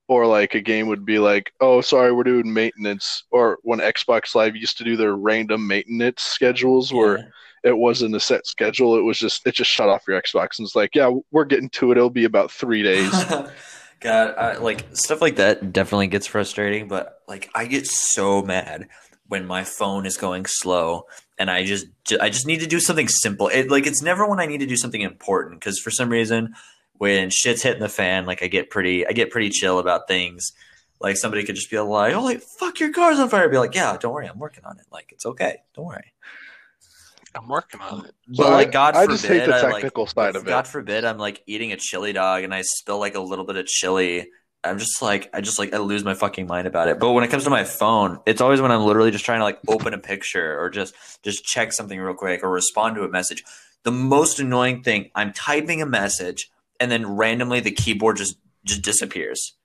Or 0.09 0.27
like 0.27 0.53
a 0.53 0.59
game 0.59 0.87
would 0.87 1.05
be 1.05 1.17
like, 1.17 1.53
"Oh, 1.61 1.79
sorry, 1.79 2.11
we're 2.11 2.25
doing 2.25 2.53
maintenance." 2.53 3.23
Or 3.31 3.57
when 3.63 3.79
Xbox 3.79 4.35
Live 4.35 4.57
used 4.57 4.77
to 4.79 4.83
do 4.83 4.97
their 4.97 5.15
random 5.15 5.65
maintenance 5.65 6.23
schedules 6.23 6.91
where 6.91 7.31
it 7.63 7.77
wasn't 7.77 8.15
a 8.15 8.19
set 8.19 8.45
schedule. 8.45 8.97
It 8.97 9.01
was 9.03 9.17
just 9.17 9.47
it 9.47 9.55
just 9.55 9.71
shut 9.71 9.87
off 9.89 10.03
your 10.07 10.21
Xbox 10.21 10.59
and 10.59 10.65
it's 10.65 10.75
like, 10.75 10.93
yeah, 10.93 11.09
we're 11.31 11.45
getting 11.45 11.69
to 11.69 11.91
it. 11.91 11.97
It'll 11.97 12.09
be 12.09 12.25
about 12.25 12.51
three 12.51 12.83
days. 12.83 13.11
God, 14.03 14.35
I, 14.37 14.57
like 14.57 14.85
stuff 14.93 15.21
like 15.21 15.37
that 15.37 15.71
definitely 15.71 16.07
gets 16.07 16.27
frustrating, 16.27 16.89
but 16.89 17.21
like 17.27 17.49
I 17.55 17.65
get 17.65 17.87
so 17.87 18.41
mad 18.41 18.89
when 19.29 19.45
my 19.45 19.63
phone 19.63 20.05
is 20.05 20.17
going 20.17 20.45
slow 20.45 21.07
and 21.39 21.49
I 21.49 21.63
just 21.63 21.87
I 22.19 22.29
just 22.29 22.45
need 22.45 22.59
to 22.59 22.67
do 22.67 22.81
something 22.81 23.07
simple. 23.07 23.47
It 23.47 23.71
like 23.71 23.87
it's 23.87 24.01
never 24.01 24.27
when 24.27 24.41
I 24.41 24.45
need 24.45 24.59
to 24.59 24.65
do 24.65 24.75
something 24.75 24.99
important 24.99 25.61
because 25.61 25.79
for 25.79 25.89
some 25.89 26.09
reason 26.09 26.53
when 26.97 27.29
shit's 27.29 27.63
hitting 27.63 27.81
the 27.81 27.87
fan, 27.87 28.25
like 28.25 28.43
I 28.43 28.47
get 28.47 28.69
pretty 28.69 29.07
I 29.07 29.13
get 29.13 29.31
pretty 29.31 29.49
chill 29.49 29.79
about 29.79 30.09
things. 30.09 30.51
Like 30.99 31.15
somebody 31.15 31.45
could 31.45 31.55
just 31.55 31.71
be 31.71 31.79
like, 31.79 32.13
"Oh, 32.13 32.23
like 32.23 32.41
fuck 32.59 32.81
your 32.81 32.91
car's 32.91 33.19
on 33.19 33.29
fire." 33.29 33.45
I'd 33.45 33.51
be 33.51 33.57
like, 33.57 33.73
"Yeah, 33.73 33.95
don't 33.97 34.13
worry, 34.13 34.27
I'm 34.27 34.39
working 34.39 34.65
on 34.65 34.79
it. 34.79 34.85
Like 34.91 35.13
it's 35.13 35.25
okay, 35.25 35.61
don't 35.75 35.85
worry." 35.85 36.11
I'm 37.35 37.47
working 37.47 37.79
on 37.81 38.05
it. 38.05 38.15
But 38.27 38.51
like 38.51 38.71
God 38.71 38.95
I 38.95 39.05
forbid, 39.05 39.13
just 39.13 39.25
hate 39.25 39.45
the 39.45 39.55
I, 39.55 39.71
like, 39.71 40.09
side 40.09 40.35
of 40.35 40.43
it. 40.43 40.47
God 40.47 40.67
forbid, 40.67 41.05
I'm 41.05 41.17
like 41.17 41.41
eating 41.47 41.71
a 41.71 41.77
chili 41.77 42.13
dog 42.13 42.43
and 42.43 42.53
I 42.53 42.61
spill 42.61 42.99
like 42.99 43.15
a 43.15 43.19
little 43.19 43.45
bit 43.45 43.55
of 43.55 43.65
chili. 43.65 44.29
I'm 44.63 44.79
just 44.79 45.01
like 45.01 45.29
I 45.33 45.41
just 45.41 45.59
like 45.59 45.73
I 45.73 45.77
lose 45.77 46.03
my 46.03 46.13
fucking 46.13 46.47
mind 46.47 46.67
about 46.67 46.87
it. 46.87 46.99
But 46.99 47.11
when 47.11 47.23
it 47.23 47.29
comes 47.29 47.43
to 47.43 47.49
my 47.49 47.63
phone, 47.63 48.19
it's 48.25 48.41
always 48.41 48.61
when 48.61 48.71
I'm 48.71 48.83
literally 48.83 49.11
just 49.11 49.25
trying 49.25 49.39
to 49.39 49.43
like 49.43 49.59
open 49.67 49.93
a 49.93 49.97
picture 49.97 50.59
or 50.59 50.69
just 50.69 50.93
just 51.23 51.43
check 51.43 51.73
something 51.73 51.99
real 51.99 52.13
quick 52.13 52.43
or 52.43 52.49
respond 52.49 52.95
to 52.95 53.03
a 53.03 53.09
message. 53.09 53.43
The 53.83 53.91
most 53.91 54.39
annoying 54.39 54.83
thing, 54.83 55.11
I'm 55.15 55.33
typing 55.33 55.81
a 55.81 55.85
message 55.85 56.49
and 56.79 56.91
then 56.91 57.15
randomly 57.15 57.59
the 57.59 57.71
keyboard 57.71 58.17
just 58.17 58.37
just 58.63 58.81
disappears. 58.81 59.55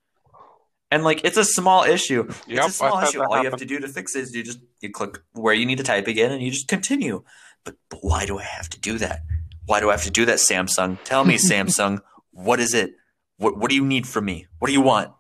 And 0.90 1.04
like 1.04 1.20
it's 1.24 1.36
a 1.36 1.44
small 1.44 1.84
issue. 1.84 2.24
Yep, 2.46 2.58
it's 2.64 2.66
a 2.66 2.70
small 2.70 3.00
issue. 3.00 3.18
that 3.18 3.28
All 3.28 3.38
you 3.38 3.50
have 3.50 3.58
to 3.58 3.66
do 3.66 3.78
to 3.78 3.88
fix 3.88 4.16
it 4.16 4.22
is 4.22 4.34
you 4.34 4.42
just 4.42 4.58
you 4.80 4.90
click 4.90 5.18
where 5.32 5.54
you 5.54 5.66
need 5.66 5.78
to 5.78 5.84
type 5.84 6.06
again 6.06 6.32
and 6.32 6.42
you 6.42 6.50
just 6.50 6.66
continue. 6.66 7.22
But, 7.68 7.76
but 7.90 7.98
why 8.00 8.24
do 8.24 8.38
I 8.38 8.44
have 8.44 8.70
to 8.70 8.80
do 8.80 8.96
that? 8.96 9.24
Why 9.66 9.80
do 9.80 9.90
I 9.90 9.92
have 9.92 10.04
to 10.04 10.10
do 10.10 10.24
that, 10.24 10.38
Samsung? 10.38 10.96
Tell 11.04 11.22
me, 11.22 11.34
Samsung, 11.50 12.00
what 12.30 12.60
is 12.60 12.72
it? 12.72 12.92
What 13.36 13.58
what 13.58 13.68
do 13.68 13.76
you 13.76 13.84
need 13.84 14.06
from 14.06 14.24
me? 14.24 14.46
What 14.58 14.68
do 14.68 14.72
you 14.72 14.80
want? 14.80 15.12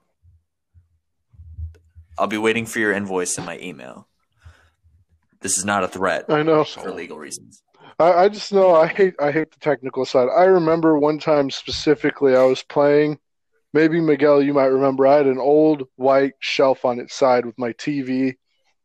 I'll 2.16 2.26
be 2.26 2.38
waiting 2.38 2.64
for 2.64 2.78
your 2.78 2.92
invoice 2.92 3.36
in 3.36 3.44
my 3.44 3.58
email. 3.58 4.08
This 5.40 5.58
is 5.58 5.66
not 5.66 5.84
a 5.84 5.88
threat 5.88 6.24
I 6.30 6.42
know. 6.42 6.64
for 6.64 6.90
legal 6.90 7.18
reasons. 7.18 7.62
I, 7.98 8.12
I 8.12 8.28
just 8.30 8.50
know 8.50 8.74
I 8.74 8.86
hate 8.86 9.14
I 9.20 9.30
hate 9.30 9.52
the 9.52 9.60
technical 9.60 10.06
side. 10.06 10.28
I 10.34 10.44
remember 10.44 10.98
one 10.98 11.18
time 11.18 11.50
specifically 11.50 12.34
I 12.34 12.44
was 12.44 12.62
playing. 12.62 13.18
Maybe 13.74 14.00
Miguel, 14.00 14.40
you 14.40 14.54
might 14.54 14.72
remember. 14.72 15.06
I 15.06 15.16
had 15.16 15.26
an 15.26 15.38
old 15.38 15.82
white 15.96 16.32
shelf 16.38 16.86
on 16.86 16.98
its 16.98 17.14
side 17.14 17.44
with 17.44 17.58
my 17.58 17.74
TV 17.74 18.36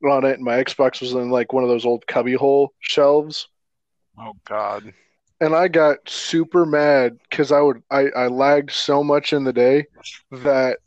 on 0.04 0.26
it, 0.26 0.34
and 0.34 0.43
my 0.43 0.62
Xbox 0.62 0.99
was 0.99 1.13
in 1.13 1.30
like 1.30 1.54
one 1.54 1.63
of 1.63 1.69
those 1.69 1.86
old 1.86 2.06
cubbyhole 2.08 2.73
shelves. 2.82 3.47
Oh 4.17 4.34
God. 4.45 4.93
and 5.41 5.56
I 5.56 5.67
got 5.67 5.97
super 6.08 6.65
mad 6.65 7.17
because 7.30 7.52
I 7.52 7.60
would 7.62 7.82
I, 7.89 8.08
I 8.15 8.28
lagged 8.28 8.71
so 8.71 9.04
much 9.04 9.34
in 9.34 9.43
the 9.43 9.54
day 9.54 9.86
that 10.32 10.78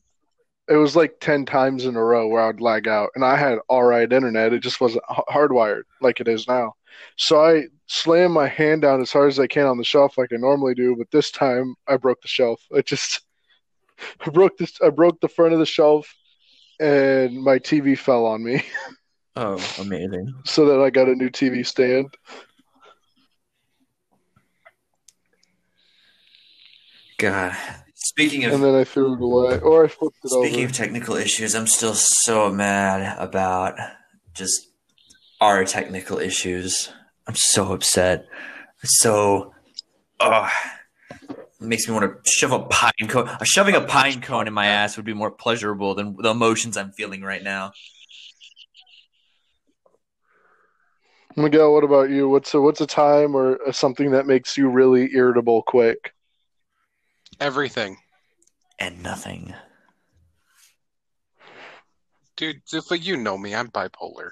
it 0.69 0.75
was 0.77 0.97
like 0.97 1.21
10 1.21 1.47
times 1.47 1.85
in 1.87 1.95
a 1.97 2.03
row 2.03 2.27
where 2.29 2.43
I'd 2.43 2.61
lag 2.61 2.89
out 2.89 3.11
and 3.15 3.25
I 3.25 3.37
had 3.37 3.59
all 3.69 3.85
right 3.85 4.11
internet. 4.13 4.53
It 4.53 4.61
just 4.63 4.81
wasn't 4.81 5.05
hardwired 5.09 5.83
like 6.01 6.21
it 6.21 6.29
is 6.29 6.49
now. 6.49 6.75
So 7.17 7.41
I 7.45 7.65
slammed 7.87 8.35
my 8.35 8.49
hand 8.49 8.83
down 8.83 9.01
as 9.01 9.13
hard 9.13 9.29
as 9.29 9.39
I 9.39 9.47
can 9.47 9.67
on 9.67 9.79
the 9.79 9.85
shelf 9.85 10.19
like 10.19 10.33
I 10.33 10.37
normally 10.37 10.75
do, 10.75 10.97
but 10.97 11.11
this 11.13 11.31
time 11.31 11.75
I 11.87 11.97
broke 11.97 12.21
the 12.21 12.29
shelf. 12.29 12.61
I 12.75 12.81
just 12.83 13.21
I 14.27 14.31
broke 14.31 14.57
this 14.59 14.73
I 14.83 14.91
broke 14.91 15.21
the 15.21 15.29
front 15.29 15.53
of 15.53 15.59
the 15.59 15.67
shelf 15.67 16.13
and 16.81 17.43
my 17.43 17.59
TV 17.59 17.97
fell 17.99 18.27
on 18.27 18.43
me. 18.45 18.63
Oh, 19.39 19.63
amazing. 19.79 20.33
so 20.47 20.65
that 20.65 20.81
I 20.83 20.89
got 20.89 21.11
a 21.11 21.15
new 21.15 21.29
TV 21.29 21.65
stand. 21.67 22.07
God. 27.19 27.57
Speaking 27.95 28.45
of 28.45 28.53
And 28.53 28.63
then 28.63 28.75
I 28.75 28.85
threw 28.85 29.15
it 29.15 29.21
away. 29.23 29.59
Or 29.61 29.85
I 29.85 29.89
flipped 29.89 30.19
it 30.25 30.29
speaking 30.29 30.59
over. 30.61 30.67
of 30.67 30.73
technical 30.73 31.17
issues, 31.17 31.55
I'm 31.55 31.67
still 31.67 31.95
so 31.95 32.51
mad 32.51 33.19
about 33.19 33.75
just 34.35 34.69
our 35.41 35.65
technical 35.65 36.19
issues. 36.19 36.91
I'm 37.27 37.35
so 37.35 37.73
upset. 37.73 38.27
So, 38.85 39.53
oh, 40.21 40.51
it 41.29 41.37
makes 41.61 41.89
me 41.89 41.95
want 41.95 42.05
to 42.25 42.31
shove 42.31 42.53
a 42.53 42.61
pine 42.61 43.09
cone. 43.09 43.29
uh, 43.29 43.39
Shoving 43.45 43.75
a 43.75 43.81
pine 43.81 44.21
cone 44.21 44.47
in 44.47 44.55
my 44.55 44.67
ass 44.67 44.97
would 44.97 45.07
be 45.07 45.15
more 45.15 45.31
pleasurable 45.31 45.95
than 45.95 46.17
the 46.19 46.31
emotions 46.31 46.77
I'm 46.77 46.93
feeling 46.93 47.23
right 47.23 47.43
now. 47.43 47.73
Miguel, 51.35 51.73
what 51.73 51.85
about 51.85 52.09
you? 52.09 52.29
What's 52.29 52.55
a 52.55 52.61
what's 52.61 52.81
a 52.81 52.87
time 52.87 53.35
or 53.35 53.59
something 53.73 54.13
that 54.13 54.27
makes 54.27 54.57
you 54.57 54.71
really 54.71 55.11
irritable 55.15 55.63
quick? 55.63 56.13
Everything. 57.41 57.97
And 58.79 59.03
nothing. 59.03 59.55
Dude, 62.37 62.61
if 62.73 63.07
you 63.07 63.17
know 63.17 63.39
me, 63.39 63.55
I'm 63.55 63.69
bipolar. 63.69 64.31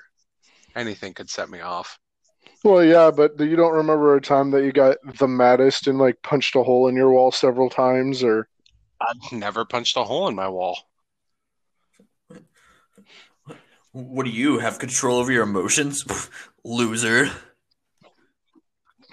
Anything 0.76 1.14
could 1.14 1.30
set 1.30 1.48
me 1.48 1.60
off. 1.60 1.98
Well, 2.62 2.84
yeah, 2.84 3.10
but 3.10 3.38
you 3.40 3.56
don't 3.56 3.74
remember 3.74 4.14
a 4.16 4.20
time 4.20 4.50
that 4.50 4.64
you 4.64 4.72
got 4.72 4.96
the 5.18 5.28
maddest 5.28 5.86
and 5.86 5.98
like 5.98 6.20
punched 6.22 6.56
a 6.56 6.62
hole 6.62 6.88
in 6.88 6.96
your 6.96 7.10
wall 7.10 7.30
several 7.30 7.70
times, 7.70 8.22
or 8.22 8.48
I've 9.00 9.32
never 9.32 9.64
punched 9.64 9.96
a 9.96 10.04
hole 10.04 10.28
in 10.28 10.34
my 10.34 10.48
wall. 10.48 10.78
What 13.92 14.24
do 14.24 14.30
you 14.30 14.58
have 14.58 14.78
control 14.78 15.18
over 15.18 15.30
your 15.30 15.44
emotions? 15.44 16.04
Loser. 16.64 17.30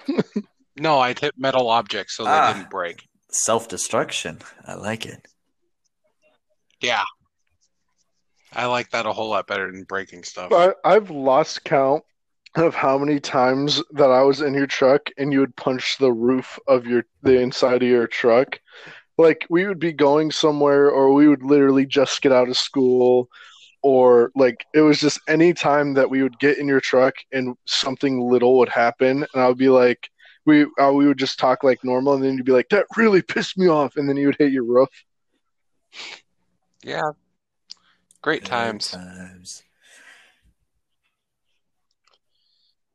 No, 0.74 1.00
I'd 1.00 1.18
hit 1.18 1.34
metal 1.36 1.68
objects 1.68 2.16
so 2.16 2.24
they 2.24 2.30
Ah. 2.30 2.54
didn't 2.54 2.70
break. 2.70 3.06
Self 3.32 3.68
destruction. 3.68 4.38
I 4.66 4.74
like 4.74 5.06
it. 5.06 5.26
Yeah. 6.80 7.04
I 8.52 8.66
like 8.66 8.90
that 8.90 9.06
a 9.06 9.12
whole 9.12 9.30
lot 9.30 9.46
better 9.46 9.70
than 9.72 9.84
breaking 9.84 10.24
stuff. 10.24 10.52
I, 10.52 10.74
I've 10.84 11.10
lost 11.10 11.64
count 11.64 12.04
of 12.56 12.74
how 12.74 12.98
many 12.98 13.18
times 13.18 13.82
that 13.92 14.10
I 14.10 14.22
was 14.22 14.42
in 14.42 14.52
your 14.52 14.66
truck 14.66 15.08
and 15.16 15.32
you 15.32 15.40
would 15.40 15.56
punch 15.56 15.96
the 15.98 16.12
roof 16.12 16.58
of 16.68 16.86
your 16.86 17.06
the 17.22 17.40
inside 17.40 17.82
of 17.82 17.88
your 17.88 18.06
truck. 18.06 18.60
Like 19.16 19.46
we 19.48 19.66
would 19.66 19.78
be 19.78 19.92
going 19.92 20.30
somewhere, 20.30 20.90
or 20.90 21.14
we 21.14 21.28
would 21.28 21.42
literally 21.42 21.86
just 21.86 22.20
get 22.20 22.32
out 22.32 22.48
of 22.48 22.56
school, 22.56 23.28
or 23.82 24.30
like 24.34 24.66
it 24.74 24.80
was 24.80 25.00
just 25.00 25.20
any 25.28 25.54
time 25.54 25.94
that 25.94 26.10
we 26.10 26.22
would 26.22 26.38
get 26.38 26.58
in 26.58 26.66
your 26.66 26.80
truck 26.80 27.14
and 27.32 27.56
something 27.66 28.20
little 28.20 28.58
would 28.58 28.68
happen, 28.68 29.26
and 29.32 29.42
I 29.42 29.48
would 29.48 29.58
be 29.58 29.68
like, 29.70 30.10
we 30.44 30.66
uh, 30.78 30.92
we 30.92 31.06
would 31.06 31.18
just 31.18 31.38
talk 31.38 31.62
like 31.62 31.84
normal, 31.84 32.14
and 32.14 32.22
then 32.24 32.36
you'd 32.36 32.44
be 32.46 32.52
like, 32.52 32.68
that 32.70 32.86
really 32.96 33.22
pissed 33.22 33.56
me 33.58 33.68
off, 33.68 33.96
and 33.96 34.08
then 34.08 34.16
you 34.16 34.26
would 34.26 34.36
hit 34.38 34.52
your 34.52 34.64
roof. 34.64 34.88
Yeah. 36.82 37.12
Great 38.22 38.44
times. 38.44 38.90
times. 38.90 39.62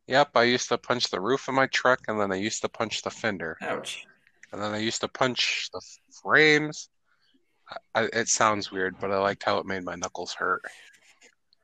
Yep, 0.08 0.30
I 0.36 0.44
used 0.44 0.70
to 0.70 0.78
punch 0.78 1.10
the 1.10 1.20
roof 1.20 1.48
of 1.50 1.54
my 1.54 1.68
truck 1.68 2.00
and 2.08 2.20
then 2.20 2.32
I 2.32 2.38
used 2.38 2.62
to 2.62 2.70
punch 2.70 3.02
the 3.02 3.10
fender. 3.10 3.58
Ouch. 3.62 4.06
And 4.54 4.62
then 4.62 4.74
I 4.74 4.78
used 4.78 5.02
to 5.02 5.10
punch 5.10 5.70
the 5.74 5.82
frames. 6.24 6.90
I, 7.94 8.04
I- 8.04 8.10
it 8.14 8.30
sounds 8.30 8.72
weird, 8.72 8.96
but 9.02 9.12
I 9.12 9.18
liked 9.18 9.44
how 9.44 9.58
it 9.58 9.66
made 9.66 9.84
my 9.84 9.96
knuckles 9.96 10.34
hurt. 10.34 10.62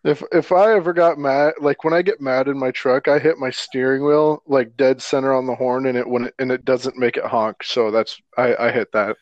If 0.04 0.22
if 0.34 0.52
I 0.52 0.74
ever 0.74 0.92
got 0.92 1.18
mad, 1.18 1.54
like 1.62 1.86
when 1.86 1.94
I 1.94 2.02
get 2.02 2.20
mad 2.20 2.50
in 2.50 2.58
my 2.58 2.72
truck, 2.72 3.08
I 3.08 3.20
hit 3.20 3.38
my 3.38 3.50
steering 3.50 4.04
wheel 4.04 4.44
like 4.46 4.76
dead 4.76 5.02
center 5.02 5.34
on 5.34 5.46
the 5.46 5.56
horn, 5.56 5.86
and 5.86 5.98
it 5.98 6.08
when 6.08 6.26
it, 6.26 6.34
and 6.40 6.52
it 6.52 6.66
doesn't 6.66 6.98
make 6.98 7.16
it 7.16 7.24
honk. 7.24 7.64
So 7.64 7.90
that's 7.90 8.22
I 8.38 8.56
I 8.56 8.72
hit 8.72 8.92
that. 8.92 9.16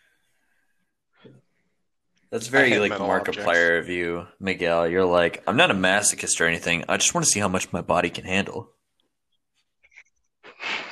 That's 2.31 2.47
very 2.47 2.79
like 2.79 2.89
metal 2.89 3.07
Markiplier 3.07 3.77
of 3.77 3.89
you, 3.89 4.25
Miguel. 4.39 4.87
You're 4.87 5.05
like, 5.05 5.43
I'm 5.45 5.57
not 5.57 5.69
a 5.69 5.75
masochist 5.75 6.41
or 6.41 6.45
anything. 6.45 6.85
I 6.89 6.97
just 6.97 7.13
want 7.13 7.25
to 7.25 7.31
see 7.31 7.41
how 7.41 7.49
much 7.49 7.71
my 7.71 7.81
body 7.81 8.09
can 8.09 8.23
handle. 8.23 8.71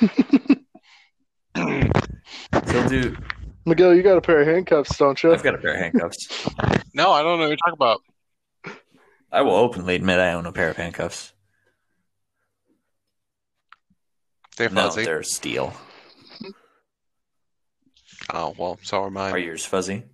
He'll 1.56 2.88
do. 2.88 3.16
Miguel, 3.64 3.94
you 3.94 4.02
got 4.02 4.18
a 4.18 4.20
pair 4.20 4.42
of 4.42 4.46
handcuffs, 4.46 4.96
don't 4.98 5.20
you? 5.22 5.32
I've 5.32 5.42
got 5.42 5.54
a 5.54 5.58
pair 5.58 5.74
of 5.74 5.80
handcuffs. 5.80 6.48
No, 6.94 7.10
I 7.10 7.22
don't 7.22 7.38
know 7.38 7.44
what 7.44 7.48
you're 7.48 7.56
talking 7.56 7.74
about. 7.74 8.00
I 9.32 9.42
will 9.42 9.54
openly 9.54 9.94
admit 9.94 10.18
I 10.18 10.32
own 10.32 10.46
a 10.46 10.52
pair 10.52 10.70
of 10.70 10.76
handcuffs. 10.76 11.32
They're 14.56 14.70
No, 14.70 14.82
fuzzy. 14.88 15.04
they're 15.04 15.22
steel. 15.22 15.72
Oh, 18.32 18.54
well, 18.56 18.78
so 18.82 19.02
are 19.02 19.10
mine. 19.10 19.32
Are 19.32 19.38
yours 19.38 19.64
fuzzy? 19.64 20.04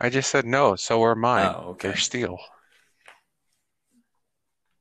I 0.00 0.10
just 0.10 0.30
said 0.30 0.44
no, 0.44 0.76
so 0.76 1.02
are 1.02 1.14
mine. 1.14 1.54
Oh, 1.56 1.70
okay. 1.70 1.88
They're 1.88 1.96
steel. 1.96 2.38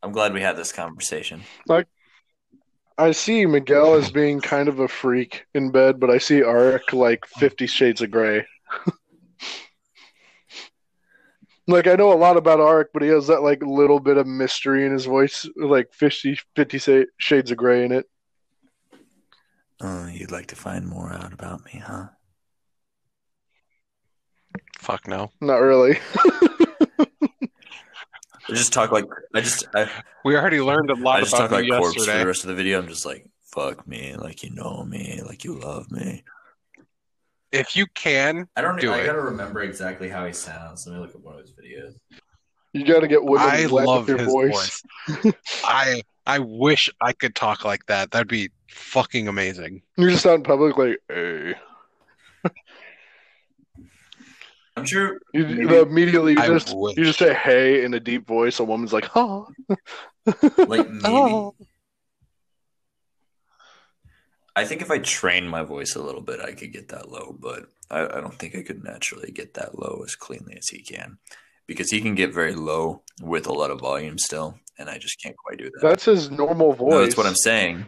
I'm 0.03 0.11
glad 0.11 0.33
we 0.33 0.41
had 0.41 0.57
this 0.57 0.73
conversation. 0.73 1.43
Like, 1.67 1.87
I 2.97 3.11
see 3.11 3.45
Miguel 3.45 3.95
as 3.95 4.11
being 4.11 4.41
kind 4.41 4.67
of 4.67 4.79
a 4.79 4.87
freak 4.87 5.45
in 5.53 5.71
bed, 5.71 5.99
but 5.99 6.09
I 6.09 6.17
see 6.17 6.41
Arik 6.41 6.91
like 6.93 7.25
Fifty 7.25 7.67
Shades 7.67 8.01
of 8.01 8.11
Grey. 8.11 8.45
like 11.67 11.87
I 11.87 11.95
know 11.95 12.13
a 12.13 12.15
lot 12.15 12.37
about 12.37 12.59
Arik, 12.59 12.87
but 12.93 13.01
he 13.01 13.09
has 13.09 13.27
that 13.27 13.43
like 13.43 13.61
little 13.61 13.99
bit 13.99 14.17
of 14.17 14.25
mystery 14.25 14.85
in 14.85 14.91
his 14.91 15.05
voice, 15.05 15.47
like 15.55 15.93
50, 15.93 16.39
50 16.55 17.05
Shades 17.17 17.51
of 17.51 17.57
Grey 17.57 17.85
in 17.85 17.91
it. 17.91 18.05
Oh, 19.81 20.07
you'd 20.07 20.31
like 20.31 20.47
to 20.47 20.55
find 20.55 20.87
more 20.87 21.13
out 21.13 21.33
about 21.33 21.63
me, 21.65 21.83
huh? 21.85 22.07
Fuck 24.79 25.07
no. 25.07 25.29
Not 25.41 25.57
really. 25.57 25.99
I 28.49 28.53
just 28.53 28.71
talk 28.71 28.91
like 28.91 29.05
I 29.35 29.41
just 29.41 29.67
I, 29.75 29.89
We 30.23 30.37
already 30.37 30.61
learned 30.61 30.89
a 30.89 30.95
lot 30.95 31.17
I 31.17 31.21
just 31.21 31.33
about 31.33 31.49
talk 31.49 31.51
like 31.51 31.65
you 31.65 31.77
corpse 31.77 32.05
for 32.05 32.11
the 32.11 32.25
rest 32.25 32.43
of 32.43 32.47
the 32.47 32.55
video. 32.55 32.79
I'm 32.79 32.87
just 32.87 33.05
like, 33.05 33.29
fuck 33.43 33.85
me, 33.87 34.15
like 34.15 34.43
you 34.43 34.51
know 34.51 34.83
me, 34.83 35.21
like 35.25 35.43
you 35.43 35.53
love 35.59 35.91
me. 35.91 36.23
If 37.51 37.75
you 37.75 37.85
can, 37.95 38.47
I 38.55 38.61
don't. 38.61 38.79
Do 38.79 38.91
I 38.91 38.99
it. 38.99 39.05
gotta 39.05 39.21
remember 39.21 39.61
exactly 39.61 40.09
how 40.09 40.25
he 40.25 40.33
sounds. 40.33 40.85
Let 40.85 40.95
me 40.95 41.01
look 41.01 41.15
at 41.15 41.21
one 41.21 41.35
of 41.35 41.41
his 41.41 41.51
videos. 41.51 41.93
You 42.73 42.85
got 42.85 42.99
to 42.99 43.07
get 43.07 43.23
women 43.23 43.47
I 43.47 43.63
to 43.63 43.73
laugh 43.73 43.87
love 43.87 43.99
with 44.07 44.09
your 44.09 44.17
his 44.19 44.27
voice. 44.27 44.83
voice. 45.23 45.33
I 45.63 46.01
I 46.25 46.39
wish 46.39 46.89
I 47.01 47.13
could 47.13 47.33
talk 47.35 47.63
like 47.65 47.85
that. 47.87 48.11
That'd 48.11 48.27
be 48.27 48.49
fucking 48.69 49.27
amazing. 49.29 49.81
You're 49.95 50.09
just 50.11 50.25
out 50.25 50.35
in 50.35 50.43
public, 50.43 50.77
like, 50.77 50.99
hey. 51.09 51.55
I'm 54.75 54.85
sure. 54.85 55.19
You, 55.33 55.45
Maybe- 55.45 55.65
the, 55.65 55.81
immediately 55.81 56.33
you 56.33 56.39
I 56.39 56.47
just 56.47 56.75
wish. 56.77 56.97
you 56.97 57.05
just 57.05 57.17
say 57.17 57.33
hey 57.33 57.83
in 57.83 57.93
a 57.95 57.99
deep 57.99 58.27
voice. 58.27 58.59
A 58.59 58.63
woman's 58.63 58.93
like, 58.93 59.05
huh. 59.05 59.45
Like 59.67 59.79
maybe. 60.89 60.99
Oh. 61.05 61.55
I 64.57 64.65
think 64.65 64.81
if 64.81 64.89
I 64.89 64.97
train 64.97 65.47
my 65.47 65.61
voice 65.61 65.95
a 65.95 66.01
little 66.01 66.21
bit, 66.21 66.39
I 66.41 66.51
could 66.53 66.73
get 66.73 66.87
that 66.89 67.11
low. 67.11 67.37
But 67.39 67.69
I, 67.91 68.01
I 68.01 68.21
don't 68.21 68.33
think 68.33 68.55
I 68.55 68.63
could 68.63 68.83
naturally 68.83 69.31
get 69.31 69.53
that 69.53 69.77
low 69.77 70.01
as 70.03 70.15
cleanly 70.15 70.55
as 70.57 70.67
he 70.67 70.81
can, 70.81 71.19
because 71.67 71.91
he 71.91 72.01
can 72.01 72.15
get 72.15 72.33
very 72.33 72.55
low 72.55 73.03
with 73.21 73.45
a 73.45 73.53
lot 73.53 73.69
of 73.69 73.79
volume 73.79 74.17
still, 74.17 74.57
and 74.79 74.89
I 74.89 74.97
just 74.97 75.21
can't 75.21 75.37
quite 75.37 75.59
do 75.59 75.65
that. 75.65 75.81
That's 75.83 76.05
his 76.05 76.31
normal 76.31 76.73
voice. 76.73 76.89
No, 76.89 77.03
that's 77.03 77.15
what 77.15 77.27
I'm 77.27 77.35
saying. 77.35 77.85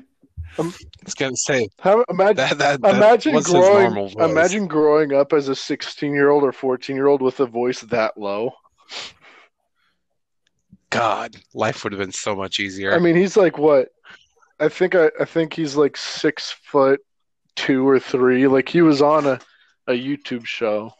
Um, 0.59 0.73
I 0.79 1.05
was 1.05 1.15
gonna 1.15 1.35
say 1.35 1.69
How, 1.79 2.03
imagine 2.07 2.35
that 2.35 2.57
that, 2.59 2.81
that 2.81 2.95
imagine 2.95 3.39
growing 3.39 4.09
imagine 4.19 4.67
growing 4.67 5.13
up 5.13 5.33
as 5.33 5.47
a 5.47 5.55
16 5.55 6.13
year 6.13 6.29
old 6.29 6.43
or 6.43 6.51
14 6.51 6.95
year 6.95 7.07
old 7.07 7.21
with 7.21 7.39
a 7.39 7.45
voice 7.45 7.81
that 7.81 8.17
low. 8.17 8.51
God, 10.89 11.35
life 11.53 11.83
would 11.83 11.93
have 11.93 11.99
been 11.99 12.11
so 12.11 12.35
much 12.35 12.59
easier. 12.59 12.93
I 12.93 12.99
mean, 12.99 13.15
he's 13.15 13.37
like 13.37 13.57
what? 13.57 13.89
I 14.59 14.69
think 14.69 14.95
I, 14.95 15.11
I 15.19 15.25
think 15.25 15.53
he's 15.53 15.75
like 15.75 15.95
six 15.95 16.51
foot 16.51 17.01
two 17.55 17.87
or 17.87 17.99
three. 17.99 18.47
Like 18.47 18.69
he 18.69 18.81
was 18.81 19.01
on 19.01 19.25
a, 19.25 19.39
a 19.87 19.93
YouTube 19.93 20.45
show. 20.45 20.93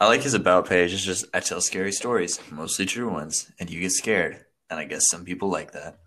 I 0.00 0.08
like 0.08 0.22
his 0.22 0.34
about 0.34 0.68
page. 0.68 0.92
It's 0.92 1.04
just 1.04 1.26
I 1.32 1.40
tell 1.40 1.60
scary 1.60 1.92
stories, 1.92 2.40
mostly 2.50 2.86
true 2.86 3.10
ones, 3.10 3.50
and 3.58 3.70
you 3.70 3.80
get 3.80 3.92
scared. 3.92 4.44
And 4.68 4.80
I 4.80 4.84
guess 4.84 5.08
some 5.08 5.24
people 5.24 5.48
like 5.48 5.72
that. 5.72 5.98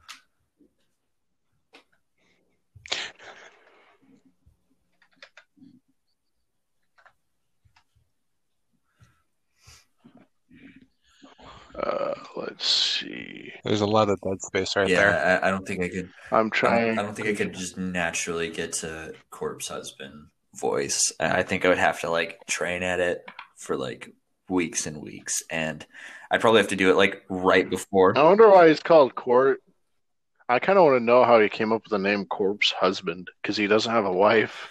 Uh, 11.78 12.14
let's 12.36 12.68
see. 12.68 13.52
There's 13.64 13.82
a 13.82 13.86
lot 13.86 14.10
of 14.10 14.20
dead 14.22 14.42
space 14.42 14.76
right 14.76 14.88
there. 14.88 15.12
yeah, 15.12 15.40
I, 15.42 15.48
I 15.48 15.52
don't 15.52 15.66
think 15.68 15.84
I 15.84 15.90
could. 15.90 16.10
I'm 16.32 16.50
trying. 16.50 16.92
I 16.92 16.94
trying. 16.94 17.06
don't 17.06 17.16
think 17.16 17.28
I 17.28 17.34
could 17.34 17.54
just 17.54 17.78
naturally 17.78 18.50
get 18.50 18.74
to 18.74 19.14
corpse 19.30 19.68
husband 19.68 20.28
voice. 20.56 21.12
I 21.20 21.40
I 21.40 21.44
think 21.44 21.66
I 21.66 21.70
would 21.70 21.78
have 21.78 22.02
to 22.02 22.10
like 22.10 22.40
train 22.48 22.82
at 22.84 23.00
it 23.00 23.24
for 23.58 23.78
like 23.78 24.10
weeks 24.50 24.88
and 24.88 25.02
weeks, 25.02 25.44
and 25.52 25.86
I'd 26.32 26.42
probably 26.42 26.62
have 26.62 26.70
to 26.70 26.76
do 26.76 26.90
it 26.90 26.96
like 26.96 27.24
right 27.30 27.70
before. 27.70 28.18
I 28.18 28.24
wonder 28.24 28.50
why 28.50 28.70
he's 28.70 28.80
called 28.80 29.14
Court. 29.14 29.62
I 30.50 30.60
kind 30.60 30.80
of 30.80 30.86
want 30.86 31.00
to 31.00 31.04
know 31.04 31.26
how 31.26 31.40
he 31.40 31.50
came 31.50 31.74
up 31.74 31.84
with 31.84 31.92
the 31.92 32.00
name 32.00 32.26
Corpse 32.26 32.72
Husband 32.72 33.30
because 33.42 33.58
he 33.58 33.68
doesn't 33.68 33.92
have 33.92 34.06
a 34.06 34.12
wife. 34.12 34.70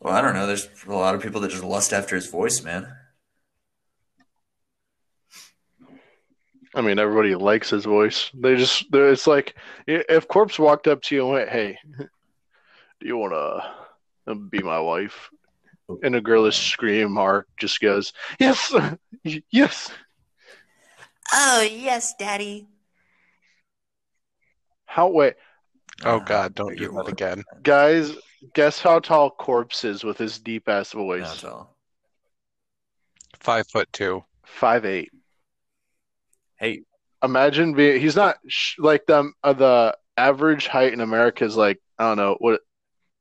Well, 0.00 0.14
I 0.14 0.22
don't 0.22 0.34
know. 0.34 0.46
There's 0.46 0.68
a 0.86 0.92
lot 0.92 1.14
of 1.14 1.22
people 1.22 1.40
that 1.42 1.50
just 1.50 1.64
lust 1.64 1.92
after 1.92 2.16
his 2.16 2.26
voice, 2.26 2.62
man. 2.62 2.88
I 6.74 6.80
mean, 6.80 6.98
everybody 6.98 7.34
likes 7.36 7.70
his 7.70 7.84
voice. 7.84 8.30
They 8.34 8.56
just, 8.56 8.86
it's 8.92 9.26
like 9.26 9.54
if 9.86 10.26
Corpse 10.28 10.58
walked 10.58 10.88
up 10.88 11.02
to 11.02 11.14
you 11.14 11.22
and 11.24 11.32
went, 11.32 11.48
"Hey, 11.48 11.78
do 11.98 13.06
you 13.06 13.16
want 13.16 13.32
to 14.26 14.34
be 14.34 14.58
my 14.60 14.80
wife?" 14.80 15.30
And 16.02 16.16
a 16.16 16.20
girlish 16.20 16.72
scream, 16.72 17.12
Mark 17.12 17.46
just 17.58 17.80
goes, 17.80 18.12
"Yes, 18.40 18.74
yes." 19.50 19.90
Oh, 21.32 21.62
yes, 21.62 22.14
Daddy. 22.18 22.66
How 24.86 25.08
wait, 25.08 25.34
Oh 26.04 26.16
Uh, 26.16 26.18
God, 26.20 26.54
don't 26.54 26.76
do 26.76 26.82
you're 26.82 26.92
that 26.92 27.08
again. 27.08 27.44
guys? 27.62 28.12
Guess 28.52 28.80
how 28.80 28.98
tall 28.98 29.30
Corpse 29.30 29.84
is 29.84 30.04
with 30.04 30.18
his 30.18 30.38
deep 30.38 30.68
ass 30.68 30.92
voice? 30.92 31.22
Not 31.22 31.44
at 31.44 31.50
all. 31.50 31.76
Five 33.40 33.66
foot 33.68 33.88
two. 33.92 34.24
Five 34.44 34.84
eight. 34.84 35.10
Hey, 36.64 36.82
Imagine 37.22 37.72
being. 37.72 38.00
He's 38.00 38.16
not 38.16 38.36
sh- 38.48 38.74
like 38.78 39.06
the 39.06 39.30
uh, 39.42 39.52
the 39.54 39.96
average 40.16 40.66
height 40.66 40.92
in 40.92 41.00
America 41.00 41.44
is 41.44 41.56
like 41.56 41.80
I 41.98 42.04
don't 42.08 42.18
know 42.18 42.36
what, 42.38 42.60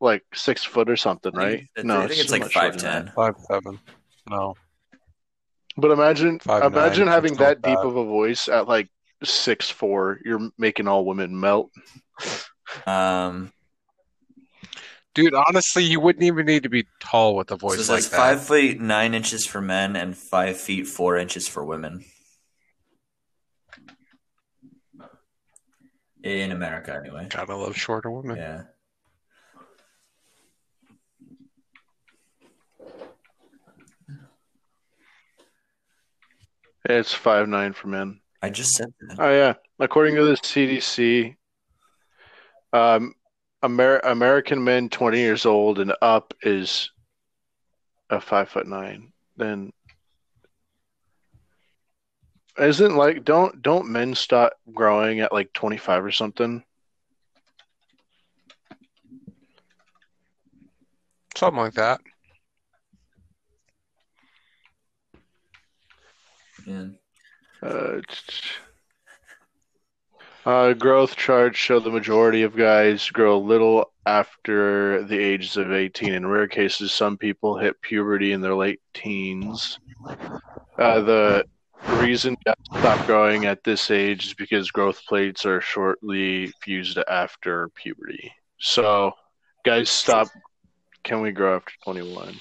like 0.02 0.24
six 0.34 0.64
foot 0.64 0.90
or 0.90 0.98
something, 0.98 1.32
I 1.36 1.38
right? 1.38 1.58
think, 1.58 1.70
I 1.78 1.82
no, 1.84 2.08
think 2.08 2.20
it's 2.20 2.28
so 2.30 2.34
like 2.34 2.42
much 2.42 2.52
shorter 2.52 2.72
five 2.72 2.82
than 2.82 3.06
that. 3.06 3.06
ten. 3.06 3.14
Five 3.16 3.36
seven. 3.48 3.80
No. 4.30 4.56
But 5.78 5.92
imagine, 5.92 6.40
Five 6.40 6.66
imagine 6.66 7.06
nine, 7.06 7.14
having 7.14 7.36
that 7.36 7.62
deep 7.62 7.76
that. 7.76 7.88
of 7.88 7.96
a 7.96 8.04
voice 8.04 8.50
at 8.50 8.68
like 8.68 8.90
six 9.24 9.70
four. 9.70 10.20
You're 10.26 10.50
making 10.58 10.88
all 10.90 11.06
women 11.06 11.40
melt. 11.40 11.72
Um, 12.86 13.54
Dude, 15.16 15.34
honestly, 15.34 15.84
you 15.84 16.00
wouldn't 16.00 16.24
even 16.24 16.46
need 16.46 16.64
to 16.64 16.70
be 16.70 16.88
tall 17.00 17.36
with 17.36 17.52
a 17.52 17.56
voice 17.56 17.88
it 17.88 17.92
like 17.92 18.04
that. 18.04 18.18
five 18.18 18.46
feet 18.46 18.82
nine 18.82 19.14
inches 19.14 19.46
for 19.46 19.62
men 19.62 19.96
and 19.96 20.18
five 20.18 20.60
feet 20.60 20.88
four 20.88 21.18
inches 21.18 21.48
for 21.48 21.64
women. 21.64 22.04
In 26.24 26.52
America, 26.54 26.96
anyway. 27.04 27.28
Gotta 27.30 27.56
love 27.56 27.76
shorter 27.76 28.10
women. 28.10 28.38
Yeah. 28.38 28.64
It's 36.86 37.14
five 37.14 37.48
nine 37.48 37.74
for 37.74 37.88
men. 37.88 38.20
I 38.42 38.50
just 38.50 38.72
said 38.72 38.94
that. 39.02 39.20
Oh 39.20 39.30
yeah, 39.32 39.54
according 39.80 40.16
to 40.16 40.26
the 40.26 40.34
CDC, 40.34 41.36
um, 42.74 43.14
Amer- 43.64 44.00
American 44.04 44.64
men 44.64 44.90
twenty 44.90 45.20
years 45.20 45.46
old 45.46 45.80
and 45.80 45.94
up 46.02 46.34
is 46.42 46.92
a 48.10 48.20
five 48.20 48.50
foot 48.50 48.68
nine. 48.68 49.14
Then 49.38 49.72
isn't 52.60 52.96
like 52.96 53.24
don't 53.24 53.62
don't 53.62 53.90
men 53.90 54.16
stop 54.16 54.54
growing 54.74 55.20
at 55.20 55.34
like 55.34 55.54
twenty 55.54 55.78
five 55.78 56.04
or 56.04 56.12
something? 56.12 56.64
Something 61.36 61.60
like 61.60 61.74
that. 61.74 62.00
Yeah. 66.66 66.86
Uh, 67.62 68.02
uh, 70.46 70.74
growth 70.74 71.16
charts 71.16 71.58
show 71.58 71.80
the 71.80 71.90
majority 71.90 72.44
of 72.44 72.56
guys 72.56 73.10
grow 73.10 73.38
a 73.38 73.40
little 73.40 73.92
after 74.06 75.04
the 75.04 75.18
ages 75.18 75.56
of 75.58 75.72
18. 75.72 76.14
In 76.14 76.28
rare 76.28 76.48
cases, 76.48 76.92
some 76.92 77.18
people 77.18 77.58
hit 77.58 77.82
puberty 77.82 78.34
in 78.34 78.42
their 78.42 78.56
late 78.56 78.82
teens. 78.94 79.80
Uh, 80.78 81.02
the 81.02 81.46
reason 81.88 82.38
to 82.46 82.56
stop 82.78 83.06
growing 83.06 83.46
at 83.46 83.64
this 83.64 83.92
age 83.92 84.28
is 84.28 84.34
because 84.34 84.72
growth 84.72 85.02
plates 85.08 85.46
are 85.46 85.62
shortly 85.62 86.48
fused 86.62 86.98
after 87.10 87.70
puberty. 87.70 88.32
So, 88.60 89.14
guys 89.66 89.90
stop. 89.90 90.28
Can 91.04 91.22
we 91.22 91.32
grow 91.32 91.56
after 91.58 91.74
21? 91.84 92.36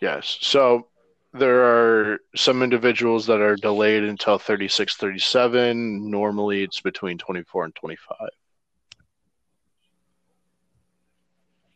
Yes. 0.00 0.38
So, 0.40 0.88
there 1.34 1.64
are 1.64 2.18
some 2.36 2.62
individuals 2.62 3.26
that 3.26 3.40
are 3.40 3.56
delayed 3.56 4.04
until 4.04 4.38
36 4.38 4.96
37 4.96 6.08
normally 6.08 6.62
it's 6.62 6.80
between 6.80 7.18
24 7.18 7.64
and 7.64 7.74
25 7.74 8.16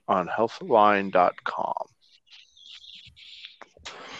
on 0.06 0.28
healthline.com 0.28 1.86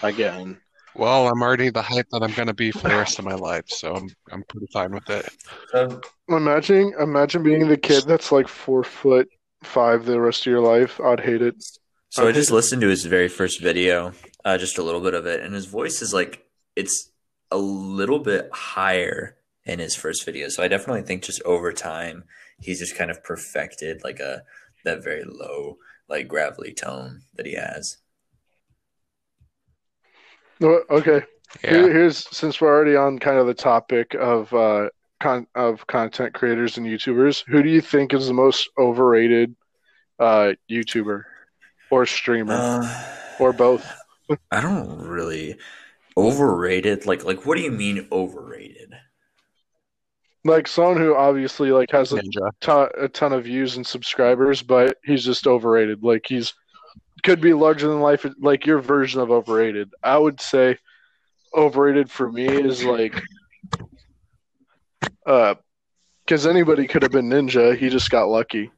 again 0.03 0.59
Well, 0.99 1.29
I'm 1.29 1.41
already 1.41 1.71
the 1.71 1.83
height 1.83 2.07
that 2.11 2.23
I'm 2.23 2.33
gonna 2.33 2.55
be 2.55 2.71
for 2.71 2.89
the 2.89 2.97
rest 2.97 3.19
of 3.19 3.25
my 3.25 3.35
life, 3.35 3.69
so 3.69 3.95
I'm 3.95 4.09
I'm 4.31 4.43
pretty 4.49 4.67
fine 4.73 4.93
with 4.93 5.09
it. 5.09 5.29
So, 5.71 6.01
imagine 6.29 6.93
imagine 7.01 7.43
being 7.43 7.69
the 7.69 7.77
kid 7.77 8.05
that's 8.05 8.33
like 8.33 8.49
four 8.49 8.85
foot 8.85 9.29
five 9.63 10.05
the 10.05 10.21
rest 10.21 10.43
of 10.43 10.47
your 10.53 10.61
life 10.61 11.01
i'd 11.01 11.19
hate 11.19 11.43
it 11.43 11.57
so 12.11 12.27
I 12.27 12.33
just 12.33 12.51
listened 12.51 12.81
to 12.83 12.89
his 12.89 13.05
very 13.05 13.29
first 13.29 13.61
video, 13.61 14.13
uh, 14.45 14.57
just 14.57 14.79
a 14.79 14.83
little 14.83 15.01
bit 15.01 15.13
of 15.13 15.27
it, 15.27 15.41
and 15.41 15.55
his 15.55 15.67
voice 15.67 16.01
is 16.01 16.15
like 16.15 16.47
it's 16.75 17.11
a 17.51 17.59
little 17.59 18.19
bit 18.19 18.49
higher 18.53 19.37
in 19.65 19.79
his 19.79 19.95
first 19.95 20.25
video. 20.25 20.49
So 20.49 20.63
I 20.63 20.69
definitely 20.69 21.03
think 21.03 21.23
just 21.23 21.43
over 21.43 21.73
time 21.73 22.25
he's 22.59 22.79
just 22.79 22.97
kind 22.97 23.11
of 23.11 23.23
perfected 23.23 24.03
like 24.05 24.21
a 24.21 24.43
that 24.85 25.05
very 25.05 25.25
low 25.25 25.77
like 26.09 26.29
gravelly 26.29 26.73
tone 26.73 27.23
that 27.35 27.45
he 27.45 27.55
has. 27.55 27.99
Okay. 30.63 31.23
Here- 31.63 31.93
here's 31.93 32.29
since 32.37 32.61
we're 32.61 32.69
already 32.69 32.97
on 32.97 33.19
kind 33.19 33.39
of 33.39 33.47
the 33.47 33.55
topic 33.55 34.15
of 34.15 34.53
uh 34.53 34.91
con- 35.21 35.47
of 35.55 35.87
content 35.87 36.35
creators 36.35 36.77
and 36.77 36.87
youtubers 36.87 37.43
who 37.47 37.63
do 37.63 37.69
you 37.71 37.81
think 37.81 38.13
is 38.13 38.27
the 38.27 38.35
most 38.35 38.69
overrated 38.79 39.57
uh 40.19 40.53
youtuber 40.71 41.25
or 41.91 42.05
streamer? 42.07 42.55
Uh, 42.55 43.05
or 43.41 43.53
both? 43.53 43.91
I 44.51 44.61
don't 44.61 45.01
really 45.01 45.57
overrated. 46.17 47.07
Like 47.07 47.25
like 47.25 47.47
what 47.47 47.57
do 47.57 47.63
you 47.63 47.73
mean 47.73 48.07
overrated? 48.13 48.95
like 50.45 50.69
someone 50.69 50.97
who 50.97 51.15
obviously 51.15 51.73
like 51.73 51.91
has 51.91 52.13
a 52.13 52.23
ton, 52.61 52.89
a 52.97 53.09
ton 53.09 53.33
of 53.33 53.45
views 53.45 53.77
and 53.77 53.87
subscribers 53.87 54.63
but 54.63 54.97
he's 55.05 55.25
just 55.25 55.47
overrated. 55.47 56.03
Like 56.03 56.27
he's 56.29 56.55
could 57.23 57.41
be 57.41 57.53
larger 57.53 57.89
than 57.89 58.01
life 58.01 58.27
like 58.41 58.67
your 58.67 58.79
version 58.81 59.21
of 59.21 59.31
overrated 59.31 59.91
i 60.03 60.17
would 60.17 60.41
say 60.41 60.77
overrated 61.55 62.11
for 62.11 62.31
me 62.31 62.47
is 62.47 62.85
like 62.85 63.21
uh 65.27 65.55
because 66.25 66.47
anybody 66.47 66.87
could 66.87 67.03
have 67.03 67.13
been 67.13 67.29
ninja 67.29 67.77
he 67.77 67.89
just 67.89 68.11
got 68.11 68.29
lucky 68.29 68.71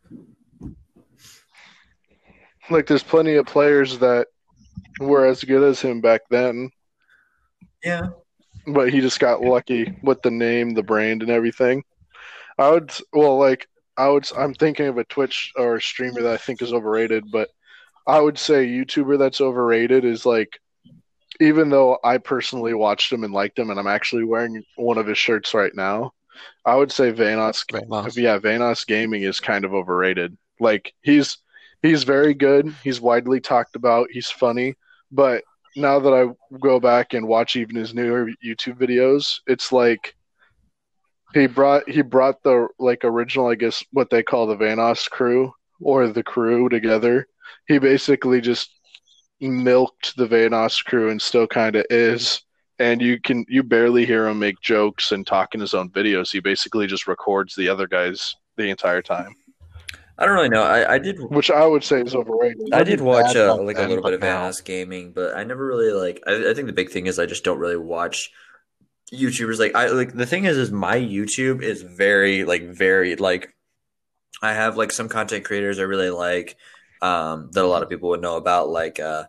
like 2.70 2.86
there's 2.86 3.02
plenty 3.02 3.34
of 3.34 3.46
players 3.46 3.98
that 3.98 4.28
were 5.00 5.26
as 5.26 5.42
good 5.42 5.62
as 5.62 5.80
him 5.80 6.00
back 6.00 6.22
then 6.30 6.70
Yeah. 7.84 8.10
but 8.66 8.90
he 8.90 9.00
just 9.00 9.18
got 9.18 9.42
lucky 9.42 9.98
with 10.02 10.22
the 10.22 10.30
name, 10.30 10.74
the 10.74 10.82
brand, 10.82 11.22
and 11.22 11.30
everything. 11.30 11.82
I 12.58 12.70
would, 12.70 12.92
well, 13.12 13.38
like 13.38 13.66
I 13.96 14.08
would, 14.08 14.30
I'm 14.36 14.54
thinking 14.54 14.86
of 14.86 14.98
a 14.98 15.04
Twitch 15.04 15.52
or 15.56 15.80
streamer 15.80 16.22
that 16.22 16.34
I 16.34 16.36
think 16.36 16.60
is 16.62 16.72
overrated, 16.72 17.24
but 17.32 17.48
I 18.10 18.18
would 18.18 18.38
say 18.38 18.66
YouTuber 18.66 19.20
that's 19.20 19.40
overrated 19.40 20.04
is 20.04 20.26
like, 20.26 20.58
even 21.38 21.70
though 21.70 21.96
I 22.02 22.18
personally 22.18 22.74
watched 22.74 23.12
him 23.12 23.22
and 23.22 23.32
liked 23.32 23.56
him, 23.56 23.70
and 23.70 23.78
I'm 23.78 23.86
actually 23.86 24.24
wearing 24.24 24.64
one 24.74 24.98
of 24.98 25.06
his 25.06 25.16
shirts 25.16 25.54
right 25.54 25.72
now, 25.76 26.12
I 26.64 26.74
would 26.74 26.90
say 26.90 27.12
Vanoss, 27.12 27.64
yeah, 28.16 28.36
Vanoss 28.40 28.84
Gaming 28.84 29.22
is 29.22 29.38
kind 29.38 29.64
of 29.64 29.74
overrated. 29.74 30.36
Like 30.58 30.92
he's 31.02 31.38
he's 31.82 32.02
very 32.02 32.34
good. 32.34 32.74
He's 32.82 33.00
widely 33.00 33.40
talked 33.40 33.76
about. 33.76 34.08
He's 34.10 34.28
funny, 34.28 34.74
but 35.12 35.44
now 35.76 36.00
that 36.00 36.12
I 36.12 36.56
go 36.58 36.80
back 36.80 37.14
and 37.14 37.28
watch 37.28 37.54
even 37.54 37.76
his 37.76 37.94
newer 37.94 38.28
YouTube 38.44 38.76
videos, 38.80 39.38
it's 39.46 39.70
like 39.70 40.16
he 41.32 41.46
brought 41.46 41.88
he 41.88 42.02
brought 42.02 42.42
the 42.42 42.66
like 42.80 43.04
original, 43.04 43.46
I 43.46 43.54
guess 43.54 43.84
what 43.92 44.10
they 44.10 44.24
call 44.24 44.48
the 44.48 44.56
Vanoss 44.56 45.08
crew 45.08 45.52
or 45.80 46.08
the 46.08 46.24
crew 46.24 46.68
together. 46.68 47.28
He 47.66 47.78
basically 47.78 48.40
just 48.40 48.70
milked 49.40 50.16
the 50.16 50.26
Vanoss 50.26 50.84
crew 50.84 51.10
and 51.10 51.20
still 51.20 51.46
kind 51.46 51.76
of 51.76 51.86
is 51.88 52.42
and 52.78 53.00
you 53.00 53.20
can 53.20 53.44
you 53.48 53.62
barely 53.62 54.06
hear 54.06 54.26
him 54.26 54.38
make 54.38 54.60
jokes 54.60 55.12
and 55.12 55.26
talk 55.26 55.54
in 55.54 55.60
his 55.60 55.74
own 55.74 55.90
videos. 55.90 56.32
He 56.32 56.40
basically 56.40 56.86
just 56.86 57.06
records 57.06 57.54
the 57.54 57.68
other 57.68 57.86
guys 57.86 58.34
the 58.56 58.70
entire 58.70 59.02
time, 59.02 59.34
I 60.20 60.26
don't 60.26 60.34
really 60.34 60.50
know. 60.50 60.62
I, 60.62 60.94
I 60.94 60.98
did 60.98 61.18
which 61.18 61.50
I 61.50 61.66
would 61.66 61.82
say 61.82 62.02
is 62.02 62.14
overrated. 62.14 62.68
I 62.74 62.84
did 62.84 63.00
watch 63.00 63.34
uh, 63.34 63.56
like 63.56 63.78
a 63.78 63.88
little 63.88 64.02
bit 64.02 64.12
of 64.12 64.20
now- 64.20 64.42
Anas 64.42 64.60
Gaming, 64.60 65.12
but 65.12 65.34
I 65.34 65.44
never 65.44 65.64
really 65.66 65.92
like. 65.92 66.22
I, 66.26 66.50
I 66.50 66.54
think 66.54 66.66
the 66.66 66.74
big 66.74 66.90
thing 66.90 67.06
is 67.06 67.18
I 67.18 67.24
just 67.24 67.42
don't 67.42 67.58
really 67.58 67.78
watch 67.78 68.30
YouTubers. 69.10 69.58
Like 69.58 69.74
I 69.74 69.88
like 69.88 70.12
the 70.12 70.26
thing 70.26 70.44
is 70.44 70.58
is 70.58 70.70
my 70.70 70.98
YouTube 70.98 71.62
is 71.62 71.80
very 71.80 72.44
like 72.44 72.68
varied. 72.68 73.18
Like 73.18 73.54
I 74.42 74.52
have 74.52 74.76
like 74.76 74.92
some 74.92 75.08
content 75.08 75.46
creators 75.46 75.78
I 75.78 75.84
really 75.84 76.10
like 76.10 76.56
um, 77.02 77.50
that 77.52 77.64
a 77.64 77.66
lot 77.66 77.82
of 77.82 77.88
people 77.88 78.10
would 78.10 78.22
know 78.22 78.36
about, 78.36 78.68
like 78.68 79.00
uh, 79.00 79.24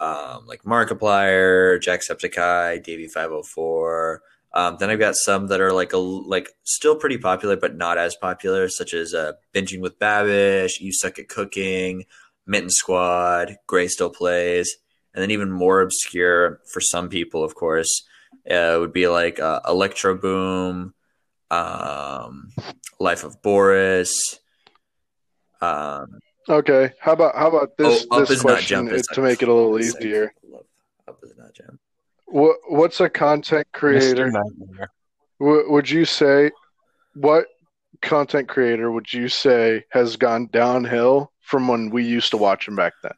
um, 0.00 0.46
like 0.46 0.62
Markiplier, 0.62 1.78
Jacksepticeye, 1.78 2.82
Davie 2.82 3.08
five 3.08 3.30
hundred 3.30 3.46
four. 3.46 4.22
Um, 4.52 4.76
then 4.80 4.88
I've 4.88 4.98
got 4.98 5.16
some 5.16 5.48
that 5.48 5.60
are 5.60 5.72
like 5.72 5.92
a 5.92 5.98
like 5.98 6.48
still 6.64 6.96
pretty 6.96 7.18
popular, 7.18 7.56
but 7.56 7.76
not 7.76 7.98
as 7.98 8.16
popular, 8.16 8.68
such 8.68 8.94
as 8.94 9.12
uh, 9.12 9.32
binging 9.52 9.80
with 9.80 9.98
Babish, 9.98 10.80
You 10.80 10.92
Suck 10.92 11.18
at 11.18 11.28
Cooking, 11.28 12.04
Mitten 12.46 12.70
Squad, 12.70 13.58
Gray 13.66 13.88
Still 13.88 14.10
Plays, 14.10 14.76
and 15.12 15.22
then 15.22 15.30
even 15.30 15.50
more 15.50 15.82
obscure 15.82 16.60
for 16.72 16.80
some 16.80 17.08
people, 17.08 17.44
of 17.44 17.54
course, 17.54 18.06
uh, 18.50 18.76
would 18.78 18.92
be 18.92 19.08
like 19.08 19.40
uh, 19.40 19.60
Electro 19.68 20.16
Boom, 20.16 20.94
um, 21.50 22.50
Life 22.98 23.24
of 23.24 23.42
Boris. 23.42 24.40
Um, 25.60 26.20
Okay, 26.48 26.92
how 27.00 27.12
about 27.12 27.34
how 27.34 27.48
about 27.48 27.76
this 27.76 28.06
oh, 28.10 28.24
this 28.24 28.40
question 28.40 28.86
jump. 28.86 28.92
is 28.92 29.00
is 29.02 29.06
to 29.08 29.22
make 29.22 29.42
it 29.42 29.48
a 29.48 29.52
little 29.52 29.78
easier? 29.80 30.32
Up 31.08 31.18
is 31.22 31.36
not 31.36 31.52
jump. 31.54 31.80
What 32.26 32.56
what's 32.68 33.00
a 33.00 33.08
content 33.08 33.66
creator? 33.72 34.32
W- 35.40 35.70
would 35.70 35.90
you 35.90 36.04
say 36.04 36.50
what 37.14 37.46
content 38.00 38.48
creator 38.48 38.90
would 38.90 39.12
you 39.12 39.28
say 39.28 39.84
has 39.90 40.16
gone 40.16 40.48
downhill 40.52 41.32
from 41.40 41.66
when 41.66 41.90
we 41.90 42.04
used 42.04 42.30
to 42.30 42.36
watch 42.36 42.68
him 42.68 42.76
back 42.76 42.92
then? 43.02 43.12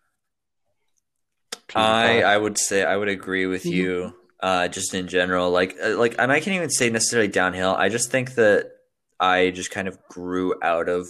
I 1.74 2.22
I 2.22 2.36
would 2.38 2.56
say 2.58 2.82
I 2.82 2.96
would 2.96 3.08
agree 3.08 3.46
with 3.46 3.64
Mhm. 3.64 3.72
you. 3.72 4.14
Uh, 4.40 4.68
just 4.68 4.94
in 4.94 5.08
general, 5.08 5.50
like 5.50 5.76
uh, 5.82 5.96
like, 5.96 6.14
and 6.16 6.30
I 6.30 6.38
can't 6.38 6.54
even 6.54 6.70
say 6.70 6.90
necessarily 6.90 7.26
downhill. 7.26 7.74
I 7.74 7.88
just 7.88 8.12
think 8.12 8.36
that 8.36 8.70
I 9.18 9.50
just 9.50 9.72
kind 9.72 9.88
of 9.88 9.98
grew 10.08 10.54
out 10.62 10.88
of 10.88 11.08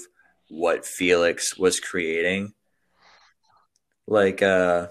what 0.49 0.87
Felix 0.87 1.57
was 1.57 1.81
creating. 1.81 2.55
Like, 4.07 4.43
uh, 4.43 4.89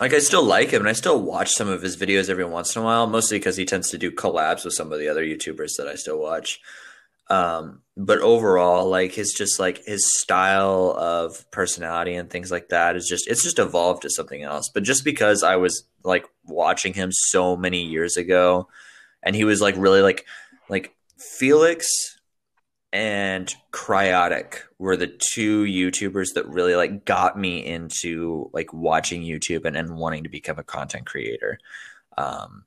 like 0.00 0.12
I 0.12 0.18
still 0.18 0.44
like 0.44 0.70
him, 0.70 0.82
and 0.82 0.88
I 0.88 0.92
still 0.92 1.20
watch 1.20 1.52
some 1.52 1.68
of 1.68 1.82
his 1.82 1.96
videos 1.96 2.28
every 2.28 2.44
once 2.44 2.74
in 2.74 2.82
a 2.82 2.84
while, 2.84 3.06
mostly 3.06 3.38
because 3.38 3.56
he 3.56 3.64
tends 3.64 3.90
to 3.90 3.98
do 3.98 4.10
collabs 4.10 4.64
with 4.64 4.74
some 4.74 4.92
of 4.92 4.98
the 4.98 5.08
other 5.08 5.24
YouTubers 5.24 5.76
that 5.78 5.86
I 5.86 5.94
still 5.94 6.18
watch. 6.18 6.60
Um, 7.30 7.82
but 7.96 8.18
overall, 8.18 8.88
like 8.88 9.12
his 9.12 9.32
just 9.32 9.58
like 9.58 9.84
his 9.84 10.18
style 10.18 10.94
of 10.98 11.48
personality 11.52 12.16
and 12.16 12.28
things 12.28 12.50
like 12.50 12.68
that 12.68 12.96
is 12.96 13.06
just 13.08 13.28
it's 13.28 13.44
just 13.44 13.58
evolved 13.58 14.02
to 14.02 14.10
something 14.10 14.42
else. 14.42 14.68
But 14.72 14.82
just 14.82 15.04
because 15.04 15.42
I 15.42 15.56
was 15.56 15.84
like 16.02 16.26
watching 16.44 16.92
him 16.92 17.10
so 17.12 17.56
many 17.56 17.82
years 17.82 18.16
ago, 18.16 18.68
and 19.22 19.34
he 19.34 19.44
was 19.44 19.60
like 19.60 19.76
really 19.78 20.02
like 20.02 20.26
like 20.68 20.94
Felix 21.16 22.13
and 22.94 23.52
Cryaotic 23.72 24.60
were 24.78 24.96
the 24.96 25.08
two 25.08 25.64
YouTubers 25.64 26.34
that 26.34 26.46
really 26.46 26.76
like 26.76 27.04
got 27.04 27.36
me 27.36 27.66
into 27.66 28.48
like 28.52 28.72
watching 28.72 29.22
YouTube 29.22 29.64
and, 29.64 29.76
and 29.76 29.96
wanting 29.96 30.22
to 30.22 30.28
become 30.28 30.60
a 30.60 30.62
content 30.62 31.04
creator. 31.04 31.58
Um, 32.16 32.64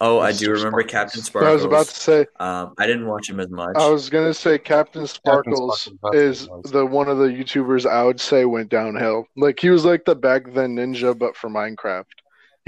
oh, 0.00 0.20
I 0.20 0.30
do 0.30 0.50
Mr. 0.50 0.52
remember 0.52 0.82
Sparkles. 0.88 1.22
Captain 1.24 1.42
I 1.42 1.52
was 1.52 1.64
about 1.64 1.86
to 1.88 1.96
say 1.96 2.26
Um, 2.38 2.74
I 2.78 2.86
didn't 2.86 3.08
watch 3.08 3.28
him 3.28 3.40
as 3.40 3.50
much. 3.50 3.74
I 3.74 3.88
was 3.88 4.08
gonna 4.08 4.34
say 4.34 4.56
Captain 4.56 5.08
Sparkles 5.08 5.82
Sparkles, 5.82 6.14
is 6.14 6.38
that's 6.38 6.48
what 6.48 6.58
it 6.58 6.62
was. 6.62 6.72
the 6.72 6.86
one 6.86 7.08
of 7.08 7.18
the 7.18 7.26
YouTubers 7.26 7.90
I 7.90 8.04
would 8.04 8.20
say 8.20 8.44
went 8.44 8.68
downhill. 8.68 9.26
Like 9.36 9.58
he 9.58 9.70
was 9.70 9.84
like 9.84 10.04
the 10.04 10.14
back 10.14 10.44
then 10.54 10.76
ninja, 10.76 11.18
but 11.18 11.36
for 11.36 11.50
Minecraft. 11.50 12.04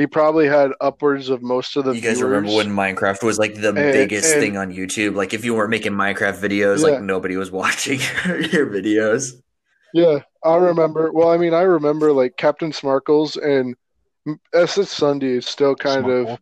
He 0.02 0.06
probably 0.08 0.48
had 0.48 0.72
upwards 0.80 1.28
of 1.28 1.42
most 1.42 1.76
of 1.76 1.84
the 1.84 1.92
you 1.94 2.00
guys 2.00 2.16
viewers. 2.16 2.22
remember 2.32 2.56
when 2.56 2.70
Minecraft 2.70 3.22
was 3.22 3.38
like 3.38 3.54
the 3.54 3.68
And- 3.68 3.76
biggest 3.76 4.32
and- 4.32 4.40
thing 4.42 4.56
on 4.56 4.72
YouTube? 4.72 5.14
Like 5.14 5.32
if 5.32 5.44
you 5.44 5.54
weren't 5.54 5.70
making 5.70 5.92
Minecraft 5.92 6.40
videos, 6.40 6.80
Yeah. 6.80 6.94
like 6.94 7.02
nobody 7.02 7.36
was 7.36 7.52
watching 7.62 8.00
your, 8.26 8.40
your 8.40 8.66
videos. 8.66 9.34
Yeah, 9.94 10.18
I 10.44 10.56
remember. 10.56 11.12
Well, 11.12 11.28
I 11.28 11.36
mean, 11.36 11.54
I 11.54 11.60
remember 11.62 12.12
like 12.12 12.36
Captain 12.36 12.72
Sparkles 12.72 13.36
and 13.36 13.76
SSundee 14.52 15.36
is 15.38 15.46
still 15.46 15.76
kind 15.76 16.10
of 16.10 16.36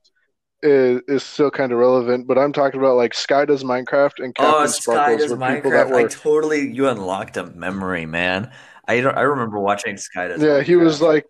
is, 0.62 1.02
is 1.06 1.22
still 1.22 1.50
kind 1.50 1.70
of 1.70 1.78
relevant, 1.78 2.26
but 2.26 2.38
I'm 2.38 2.54
talking 2.54 2.80
about 2.80 2.96
like 2.96 3.12
Sky 3.12 3.44
does 3.44 3.62
Minecraft 3.62 4.20
and 4.24 4.34
oh, 4.38 4.42
Captain 4.42 4.62
oh, 4.62 4.66
Sky 4.68 4.92
Sparkles 4.92 5.20
does 5.20 5.30
were 5.32 5.54
people 5.54 5.70
that 5.72 5.88
Minecraft. 5.88 6.04
I 6.04 6.08
totally 6.08 6.72
you 6.72 6.88
unlocked 6.88 7.36
a 7.36 7.44
memory, 7.44 8.06
man. 8.06 8.50
I 8.88 9.02
don't, 9.02 9.18
I 9.18 9.20
remember 9.20 9.58
watching 9.58 9.98
Sky 9.98 10.28
does. 10.28 10.42
Yeah, 10.42 10.62
he 10.62 10.76
was 10.76 11.02
like. 11.02 11.26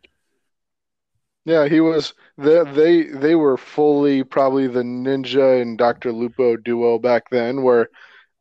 Yeah, 1.44 1.68
he 1.68 1.80
was. 1.80 2.12
They 2.36 2.62
they 2.64 3.02
they 3.04 3.34
were 3.34 3.56
fully 3.56 4.24
probably 4.24 4.66
the 4.66 4.82
Ninja 4.82 5.60
and 5.62 5.78
Doctor 5.78 6.12
Lupo 6.12 6.56
duo 6.56 6.98
back 6.98 7.30
then, 7.30 7.62
where 7.62 7.88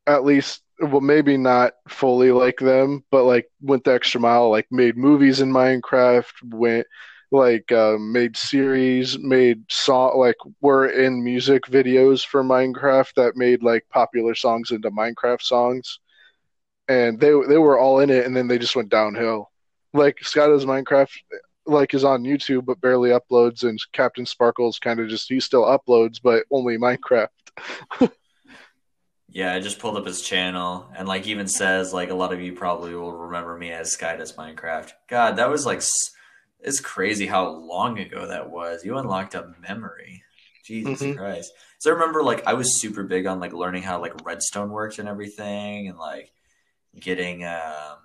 at 0.07 0.25
least 0.25 0.63
well 0.81 1.01
maybe 1.01 1.37
not 1.37 1.73
fully 1.89 2.31
like 2.31 2.57
them, 2.59 3.03
but 3.11 3.25
like 3.25 3.49
went 3.61 3.85
the 3.85 3.93
extra 3.93 4.21
mile, 4.21 4.49
like 4.51 4.67
made 4.71 4.97
movies 4.97 5.41
in 5.41 5.51
Minecraft, 5.51 6.33
went 6.53 6.87
like 7.31 7.71
uh, 7.71 7.97
made 7.99 8.37
series, 8.37 9.19
made 9.19 9.63
song 9.71 10.17
like 10.19 10.37
were 10.61 10.87
in 10.89 11.23
music 11.23 11.65
videos 11.65 12.25
for 12.25 12.43
Minecraft 12.43 13.13
that 13.15 13.37
made 13.37 13.63
like 13.63 13.85
popular 13.91 14.35
songs 14.35 14.71
into 14.71 14.91
Minecraft 14.91 15.41
songs, 15.43 15.99
and 16.87 17.19
they 17.19 17.31
they 17.47 17.57
were 17.57 17.79
all 17.79 17.99
in 17.99 18.09
it, 18.09 18.25
and 18.25 18.35
then 18.35 18.47
they 18.47 18.57
just 18.59 18.75
went 18.75 18.89
downhill. 18.89 19.51
Like 19.93 20.19
Scott 20.23 20.49
does 20.49 20.65
Minecraft, 20.65 21.11
like 21.69 21.93
is 21.93 22.03
on 22.03 22.23
YouTube 22.23 22.65
but 22.65 22.81
barely 22.81 23.09
uploads, 23.11 23.63
and 23.63 23.79
Captain 23.93 24.25
Sparkles 24.25 24.79
kind 24.79 24.99
of 24.99 25.07
just 25.09 25.29
he 25.29 25.39
still 25.39 25.63
uploads 25.63 26.19
but 26.21 26.45
only 26.51 26.77
Minecraft. 26.77 27.27
Yeah, 29.31 29.53
I 29.53 29.59
just 29.59 29.77
pulled 29.77 29.95
up 29.95 30.07
his 30.07 30.23
channel 30.23 30.89
and 30.97 31.07
like 31.07 31.27
even 31.27 31.47
says 31.47 31.93
like 31.93 32.09
a 32.09 32.15
lot 32.15 32.33
of 32.33 32.41
you 32.41 32.53
probably 32.53 32.95
will 32.95 33.11
remember 33.11 33.55
me 33.57 33.69
as 33.71 33.91
Sky 33.91 34.15
does 34.15 34.33
Minecraft. 34.33 34.91
God, 35.07 35.35
that 35.35 35.49
was 35.49 35.67
like 35.67 35.83
it's 36.61 36.79
crazy 36.79 37.27
how 37.27 37.47
long 37.47 37.99
ago 37.99 38.25
that 38.27 38.49
was. 38.49 38.83
You 38.83 38.97
unlocked 38.97 39.35
a 39.35 39.53
memory. 39.61 40.23
Jesus 40.65 41.01
Mhm. 41.01 41.15
Christ. 41.17 41.51
So 41.77 41.91
I 41.91 41.93
remember 41.93 42.23
like 42.23 42.45
I 42.47 42.53
was 42.53 42.81
super 42.81 43.03
big 43.03 43.27
on 43.27 43.39
like 43.39 43.53
learning 43.53 43.83
how 43.83 44.01
like 44.01 44.25
redstone 44.25 44.71
worked 44.71 44.97
and 44.97 45.07
everything 45.07 45.87
and 45.89 45.97
like 45.99 46.33
getting 46.99 47.45
um 47.45 47.97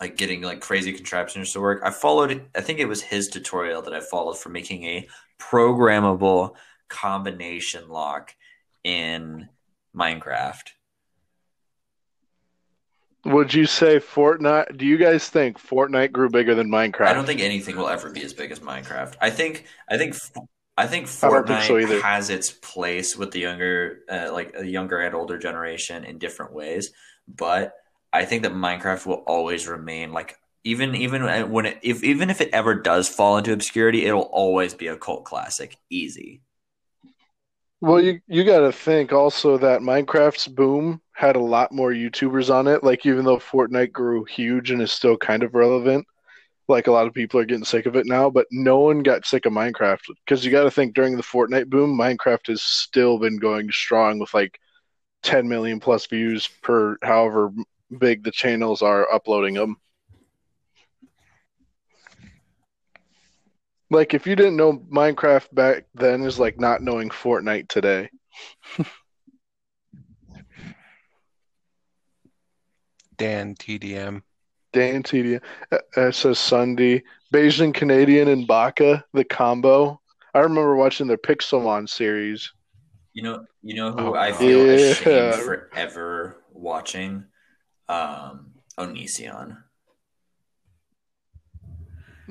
like 0.00 0.16
getting 0.16 0.42
like 0.42 0.60
crazy 0.60 0.92
contraptions 0.92 1.52
to 1.52 1.60
work. 1.60 1.80
I 1.84 1.90
followed 1.90 2.44
I 2.56 2.60
think 2.60 2.78
it 2.78 2.88
was 2.88 3.02
his 3.02 3.28
tutorial 3.28 3.82
that 3.82 3.94
I 3.94 4.00
followed 4.00 4.38
for 4.38 4.48
making 4.48 4.84
a 4.84 5.08
programmable 5.40 6.54
combination 6.88 7.88
lock 7.88 8.34
in 8.84 9.48
Minecraft. 9.96 10.68
Would 13.24 13.54
you 13.54 13.66
say 13.66 14.00
Fortnite? 14.00 14.76
Do 14.76 14.84
you 14.84 14.96
guys 14.96 15.28
think 15.28 15.58
Fortnite 15.58 16.10
grew 16.10 16.28
bigger 16.28 16.56
than 16.56 16.68
Minecraft? 16.68 17.06
I 17.06 17.12
don't 17.12 17.24
think 17.24 17.40
anything 17.40 17.76
will 17.76 17.88
ever 17.88 18.10
be 18.10 18.24
as 18.24 18.32
big 18.32 18.50
as 18.50 18.58
Minecraft. 18.58 19.14
I 19.20 19.30
think 19.30 19.66
I 19.88 19.96
think 19.96 20.16
I 20.76 20.88
think 20.88 21.06
Fortnite 21.06 21.46
don't 21.46 21.78
think 21.78 21.88
so 21.88 22.00
has 22.00 22.30
its 22.30 22.50
place 22.50 23.16
with 23.16 23.30
the 23.30 23.38
younger 23.38 24.00
uh, 24.10 24.30
like 24.32 24.54
a 24.56 24.66
younger 24.66 24.98
and 24.98 25.14
older 25.14 25.38
generation 25.38 26.02
in 26.02 26.18
different 26.18 26.52
ways, 26.52 26.90
but 27.28 27.74
I 28.12 28.24
think 28.24 28.42
that 28.42 28.52
Minecraft 28.52 29.06
will 29.06 29.22
always 29.26 29.66
remain 29.66 30.12
like 30.12 30.36
even 30.64 30.94
even 30.94 31.22
uh, 31.22 31.46
when 31.46 31.66
it 31.66 31.78
if 31.82 32.04
even 32.04 32.30
if 32.30 32.40
it 32.40 32.50
ever 32.52 32.74
does 32.74 33.08
fall 33.08 33.38
into 33.38 33.52
obscurity, 33.52 34.04
it'll 34.04 34.22
always 34.22 34.74
be 34.74 34.86
a 34.86 34.96
cult 34.96 35.24
classic, 35.24 35.76
easy. 35.90 36.42
Well, 37.80 38.00
you 38.00 38.20
you 38.28 38.44
got 38.44 38.60
to 38.60 38.72
think 38.72 39.12
also 39.12 39.58
that 39.58 39.80
Minecraft's 39.80 40.46
boom 40.46 41.00
had 41.14 41.34
a 41.36 41.40
lot 41.40 41.72
more 41.72 41.90
YouTubers 41.90 42.52
on 42.54 42.68
it. 42.68 42.84
Like 42.84 43.04
even 43.06 43.24
though 43.24 43.38
Fortnite 43.38 43.92
grew 43.92 44.24
huge 44.24 44.70
and 44.70 44.80
is 44.80 44.92
still 44.92 45.16
kind 45.16 45.42
of 45.42 45.54
relevant, 45.54 46.06
like 46.68 46.86
a 46.86 46.92
lot 46.92 47.08
of 47.08 47.14
people 47.14 47.40
are 47.40 47.44
getting 47.44 47.64
sick 47.64 47.86
of 47.86 47.96
it 47.96 48.06
now, 48.06 48.30
but 48.30 48.46
no 48.52 48.78
one 48.78 49.02
got 49.02 49.26
sick 49.26 49.46
of 49.46 49.52
Minecraft 49.52 50.00
because 50.24 50.44
you 50.44 50.52
got 50.52 50.62
to 50.62 50.70
think 50.70 50.94
during 50.94 51.16
the 51.16 51.22
Fortnite 51.24 51.68
boom, 51.68 51.98
Minecraft 51.98 52.46
has 52.48 52.62
still 52.62 53.18
been 53.18 53.38
going 53.38 53.70
strong 53.72 54.20
with 54.20 54.32
like 54.32 54.58
10 55.24 55.48
million 55.48 55.80
plus 55.80 56.06
views 56.06 56.48
per 56.62 56.96
however 57.02 57.52
big 57.98 58.24
the 58.24 58.30
channels 58.30 58.82
are 58.82 59.10
uploading 59.12 59.54
them. 59.54 59.76
Like 63.90 64.14
if 64.14 64.26
you 64.26 64.34
didn't 64.36 64.56
know 64.56 64.78
Minecraft 64.78 65.54
back 65.54 65.84
then 65.94 66.22
is 66.22 66.38
like 66.38 66.58
not 66.58 66.82
knowing 66.82 67.10
Fortnite 67.10 67.68
today. 67.68 68.08
Dan 73.18 73.54
TDM. 73.54 74.22
Dan 74.72 75.02
TDM. 75.02 75.40
uh, 75.70 75.78
uh, 75.96 76.10
says 76.10 76.38
Sunday, 76.38 77.02
Bajan 77.32 77.74
Canadian 77.74 78.28
and 78.28 78.46
Baka, 78.46 79.04
the 79.12 79.24
combo. 79.24 80.00
I 80.34 80.40
remember 80.40 80.74
watching 80.76 81.06
their 81.06 81.18
Pixelmon 81.18 81.88
series. 81.88 82.50
You 83.12 83.22
know, 83.22 83.44
you 83.62 83.74
know 83.74 83.92
who 83.92 83.98
Oh, 84.00 84.14
I 84.14 84.32
feel 84.32 84.60
Yeah. 84.60 84.72
ashamed 84.72 85.34
for 85.34 85.68
ever 85.76 86.42
watching? 86.52 87.26
Um, 87.92 88.52
Onision. 88.78 89.58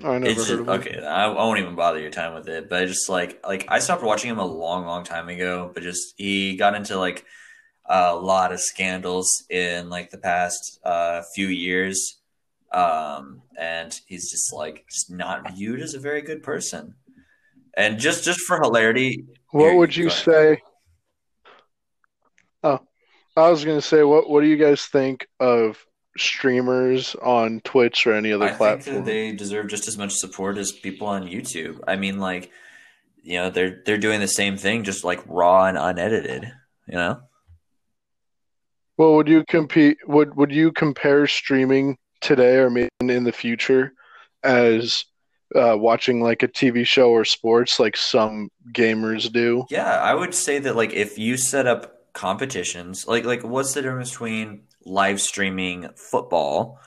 I 0.04 0.18
never 0.18 0.26
It's 0.30 0.48
heard 0.48 0.48
just, 0.48 0.60
of 0.60 0.68
him. 0.68 0.70
okay. 0.70 1.00
I, 1.04 1.26
I 1.26 1.34
won't 1.46 1.60
even 1.60 1.76
bother 1.76 2.00
your 2.00 2.10
time 2.12 2.34
with 2.34 2.48
it, 2.48 2.70
but 2.70 2.82
I 2.82 2.86
just 2.86 3.10
like 3.10 3.46
like 3.46 3.66
I 3.68 3.80
stopped 3.80 4.04
watching 4.04 4.32
him 4.32 4.40
a 4.40 4.46
long, 4.46 4.86
long 4.86 5.04
time 5.04 5.30
ago. 5.30 5.70
But 5.74 5.84
just 5.84 6.14
he 6.18 6.56
got 6.56 6.76
into 6.76 6.98
like 6.98 7.26
a 7.86 8.16
lot 8.16 8.52
of 8.52 8.60
scandals 8.60 9.30
in 9.50 9.90
like 9.90 10.10
the 10.10 10.18
past 10.18 10.80
uh, 10.84 11.22
few 11.36 11.48
years, 11.48 12.20
um, 12.74 13.42
and 13.60 14.00
he's 14.08 14.32
just 14.32 14.54
like 14.54 14.86
just 14.90 15.12
not 15.12 15.54
viewed 15.54 15.82
as 15.82 15.94
a 15.94 16.00
very 16.00 16.22
good 16.22 16.42
person. 16.44 16.96
And 17.76 18.00
just 18.00 18.24
just 18.24 18.40
for 18.42 18.60
hilarity, 18.62 19.26
What 19.52 19.76
would 19.76 19.96
you 19.96 20.10
say? 20.10 20.62
Oh, 22.64 22.80
I 23.38 23.50
was 23.50 23.64
gonna 23.64 23.82
say, 23.82 24.04
what 24.04 24.30
what 24.30 24.42
do 24.42 24.48
you 24.48 24.58
guys 24.58 24.86
think 24.86 25.28
of 25.40 25.86
streamers 26.18 27.16
on 27.22 27.62
Twitch 27.64 28.06
or 28.06 28.14
any 28.14 28.34
other 28.34 28.46
I 28.46 28.48
think 28.50 28.58
platform? 28.58 28.96
that 28.98 29.06
they 29.06 29.32
deserve 29.32 29.68
just 29.68 29.88
as 29.88 29.98
much 29.98 30.14
support 30.14 30.58
as 30.58 30.72
people 30.72 31.08
on 31.08 31.24
YouTube. 31.28 31.80
I 31.88 31.96
mean, 31.96 32.20
like, 32.20 32.52
you 33.24 33.38
know, 33.38 33.50
they're 33.50 33.82
they're 33.86 33.98
doing 33.98 34.20
the 34.20 34.28
same 34.28 34.58
thing, 34.58 34.84
just 34.84 35.04
like 35.04 35.22
raw 35.26 35.66
and 35.66 35.78
unedited. 35.78 36.52
You 36.88 36.96
know, 36.96 37.22
Well, 38.98 39.16
would 39.16 39.28
you 39.30 39.46
compete? 39.48 39.98
Would 40.08 40.36
would 40.36 40.52
you 40.52 40.72
compare 40.74 41.26
streaming 41.28 41.98
today 42.20 42.58
or 42.58 42.70
maybe 42.70 42.90
in 43.00 43.24
the 43.24 43.32
future 43.32 43.94
as 44.44 45.06
uh, 45.56 45.78
watching 45.78 46.22
like 46.22 46.44
a 46.44 46.48
TV 46.48 46.86
show 46.86 47.12
or 47.12 47.24
sports, 47.24 47.80
like 47.80 47.96
some 47.96 48.50
gamers 48.74 49.32
do? 49.32 49.66
yeah, 49.70 50.02
I 50.02 50.14
would 50.14 50.34
say 50.36 50.60
that 50.60 50.76
like 50.76 50.92
if 50.94 51.18
you 51.18 51.38
set 51.38 51.66
up 51.68 52.01
competitions, 52.14 53.06
like 53.08 53.26
like 53.26 53.44
what's 53.44 53.74
the 53.74 53.82
difference 53.82 54.12
between 54.12 54.64
live 54.86 55.22
streaming 55.22 55.90
football 55.96 56.80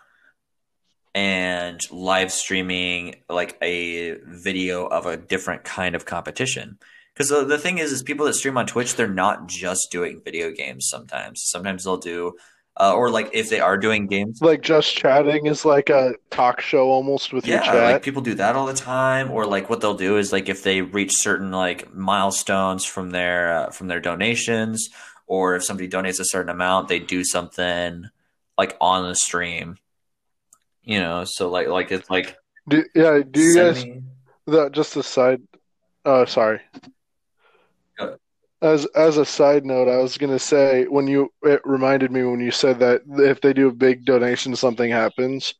and 1.14 1.78
live 1.90 2.32
streaming 2.32 3.16
like 3.28 3.56
a 3.62 4.16
video 4.26 4.86
of 4.86 5.06
a 5.06 5.16
different 5.16 5.64
kind 5.64 5.94
of 5.94 6.04
competition? 6.04 6.78
Because 7.14 7.28
the, 7.28 7.44
the 7.44 7.58
thing 7.58 7.78
is, 7.78 7.92
is 7.92 8.02
people 8.02 8.26
that 8.26 8.34
stream 8.34 8.58
on 8.58 8.66
Twitch, 8.66 8.96
they're 8.96 9.06
not 9.08 9.46
just 9.46 9.88
doing 9.92 10.20
video 10.24 10.50
games. 10.50 10.88
Sometimes, 10.88 11.42
sometimes 11.44 11.84
they'll 11.84 11.96
do, 11.96 12.32
uh, 12.76 12.92
or 12.92 13.08
like 13.08 13.30
if 13.32 13.50
they 13.50 13.60
are 13.60 13.78
doing 13.78 14.08
games, 14.08 14.40
Like 14.42 14.62
just 14.62 14.96
chatting 14.96 15.46
is 15.46 15.64
like 15.64 15.90
a 15.90 16.14
talk 16.30 16.60
show 16.60 16.88
almost 16.90 17.32
with 17.32 17.46
your 17.46 17.58
yeah, 17.58 17.62
chat. 17.62 17.92
like 17.92 18.02
people 18.02 18.20
do 18.20 18.34
that 18.34 18.56
all 18.56 18.66
the 18.66 18.74
time. 18.74 19.30
Or 19.30 19.46
like 19.46 19.70
what 19.70 19.80
they'll 19.80 19.94
do 19.94 20.18
is 20.18 20.32
like 20.32 20.48
if 20.48 20.64
they 20.64 20.82
reach 20.82 21.12
certain 21.14 21.52
like 21.52 21.94
milestones 21.94 22.84
from 22.84 23.10
their 23.10 23.54
uh, 23.58 23.70
from 23.70 23.86
their 23.86 24.00
donations, 24.00 24.88
or 25.26 25.56
if 25.56 25.64
somebody 25.64 25.88
donates 25.88 26.20
a 26.20 26.24
certain 26.24 26.50
amount, 26.50 26.88
they 26.88 26.98
do 26.98 27.24
something 27.24 28.04
like 28.58 28.76
on 28.80 29.08
the 29.08 29.14
stream. 29.14 29.76
You 30.82 31.00
know, 31.00 31.24
so 31.24 31.48
like 31.48 31.68
like 31.68 31.90
it's 31.90 32.10
like 32.10 32.36
do, 32.68 32.84
yeah, 32.94 33.20
do 33.28 33.40
you 33.40 33.54
guys? 33.54 33.84
That 34.46 34.72
just 34.72 34.96
a 34.96 35.02
side. 35.02 35.42
Oh, 36.04 36.24
sorry. 36.24 36.60
Go. 37.98 38.16
As 38.60 38.86
as 38.94 39.16
a 39.16 39.24
side 39.24 39.64
note, 39.64 39.88
I 39.88 39.96
was 39.98 40.18
gonna 40.18 40.38
say 40.38 40.84
when 40.84 41.06
you 41.06 41.32
it 41.42 41.60
reminded 41.64 42.10
me 42.10 42.22
when 42.24 42.40
you 42.40 42.50
said 42.50 42.78
that 42.80 43.02
if 43.06 43.40
they 43.40 43.52
do 43.52 43.68
a 43.68 43.72
big 43.72 44.04
donation, 44.04 44.54
something 44.56 44.90
happens. 44.90 45.54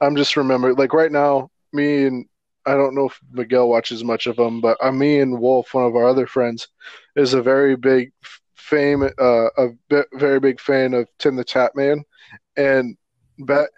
I'm 0.00 0.16
just 0.16 0.36
remembering 0.36 0.76
like 0.76 0.92
right 0.92 1.12
now, 1.12 1.50
me 1.72 2.06
and 2.06 2.26
I 2.66 2.74
don't 2.74 2.94
know 2.94 3.06
if 3.06 3.20
Miguel 3.30 3.68
watches 3.68 4.02
much 4.02 4.26
of 4.26 4.36
them, 4.36 4.60
but 4.60 4.76
uh, 4.82 4.90
me 4.90 5.20
and 5.20 5.40
Wolf, 5.40 5.72
one 5.72 5.84
of 5.84 5.94
our 5.94 6.06
other 6.06 6.26
friends, 6.26 6.68
is 7.14 7.32
a 7.32 7.42
very 7.42 7.76
big 7.76 8.12
fame, 8.66 9.02
uh, 9.02 9.48
a 9.56 9.68
very 10.14 10.40
big 10.40 10.60
fan 10.60 10.92
of 10.94 11.08
Tim 11.18 11.36
the 11.36 11.44
Tatman, 11.44 12.02
and 12.56 12.96
back 13.38 13.68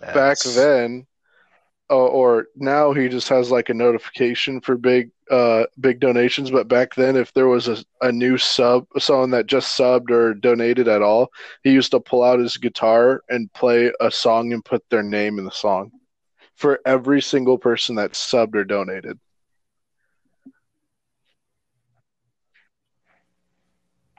back 0.00 0.38
then 0.54 1.06
uh, 1.90 1.94
or 1.94 2.48
now 2.54 2.92
he 2.92 3.08
just 3.08 3.28
has 3.28 3.50
like 3.50 3.70
a 3.70 3.74
notification 3.74 4.60
for 4.60 4.76
big 4.76 5.10
uh 5.30 5.64
big 5.80 6.00
donations. 6.00 6.50
But 6.50 6.68
back 6.68 6.94
then 6.94 7.16
if 7.16 7.32
there 7.32 7.48
was 7.48 7.68
a, 7.68 7.78
a 8.00 8.12
new 8.12 8.38
sub 8.38 8.86
someone 8.98 9.30
that 9.30 9.46
just 9.46 9.78
subbed 9.78 10.10
or 10.10 10.34
donated 10.34 10.88
at 10.88 11.02
all 11.02 11.30
he 11.62 11.72
used 11.72 11.90
to 11.92 12.00
pull 12.00 12.22
out 12.22 12.38
his 12.40 12.56
guitar 12.56 13.22
and 13.28 13.52
play 13.52 13.92
a 14.00 14.10
song 14.10 14.52
and 14.52 14.64
put 14.64 14.84
their 14.90 15.02
name 15.02 15.38
in 15.38 15.44
the 15.44 15.50
song 15.50 15.90
for 16.56 16.80
every 16.86 17.22
single 17.22 17.58
person 17.58 17.94
that 17.96 18.12
subbed 18.12 18.54
or 18.54 18.64
donated 18.64 19.18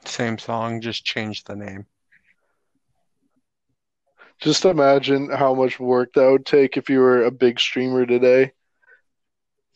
Same 0.05 0.37
song, 0.37 0.81
just 0.81 1.05
change 1.05 1.43
the 1.43 1.55
name. 1.55 1.85
just 4.39 4.65
imagine 4.65 5.29
how 5.29 5.53
much 5.53 5.79
work 5.79 6.13
that 6.13 6.29
would 6.29 6.45
take 6.45 6.77
if 6.77 6.89
you 6.89 6.99
were 6.99 7.25
a 7.25 7.31
big 7.31 7.59
streamer 7.59 8.05
today. 8.05 8.53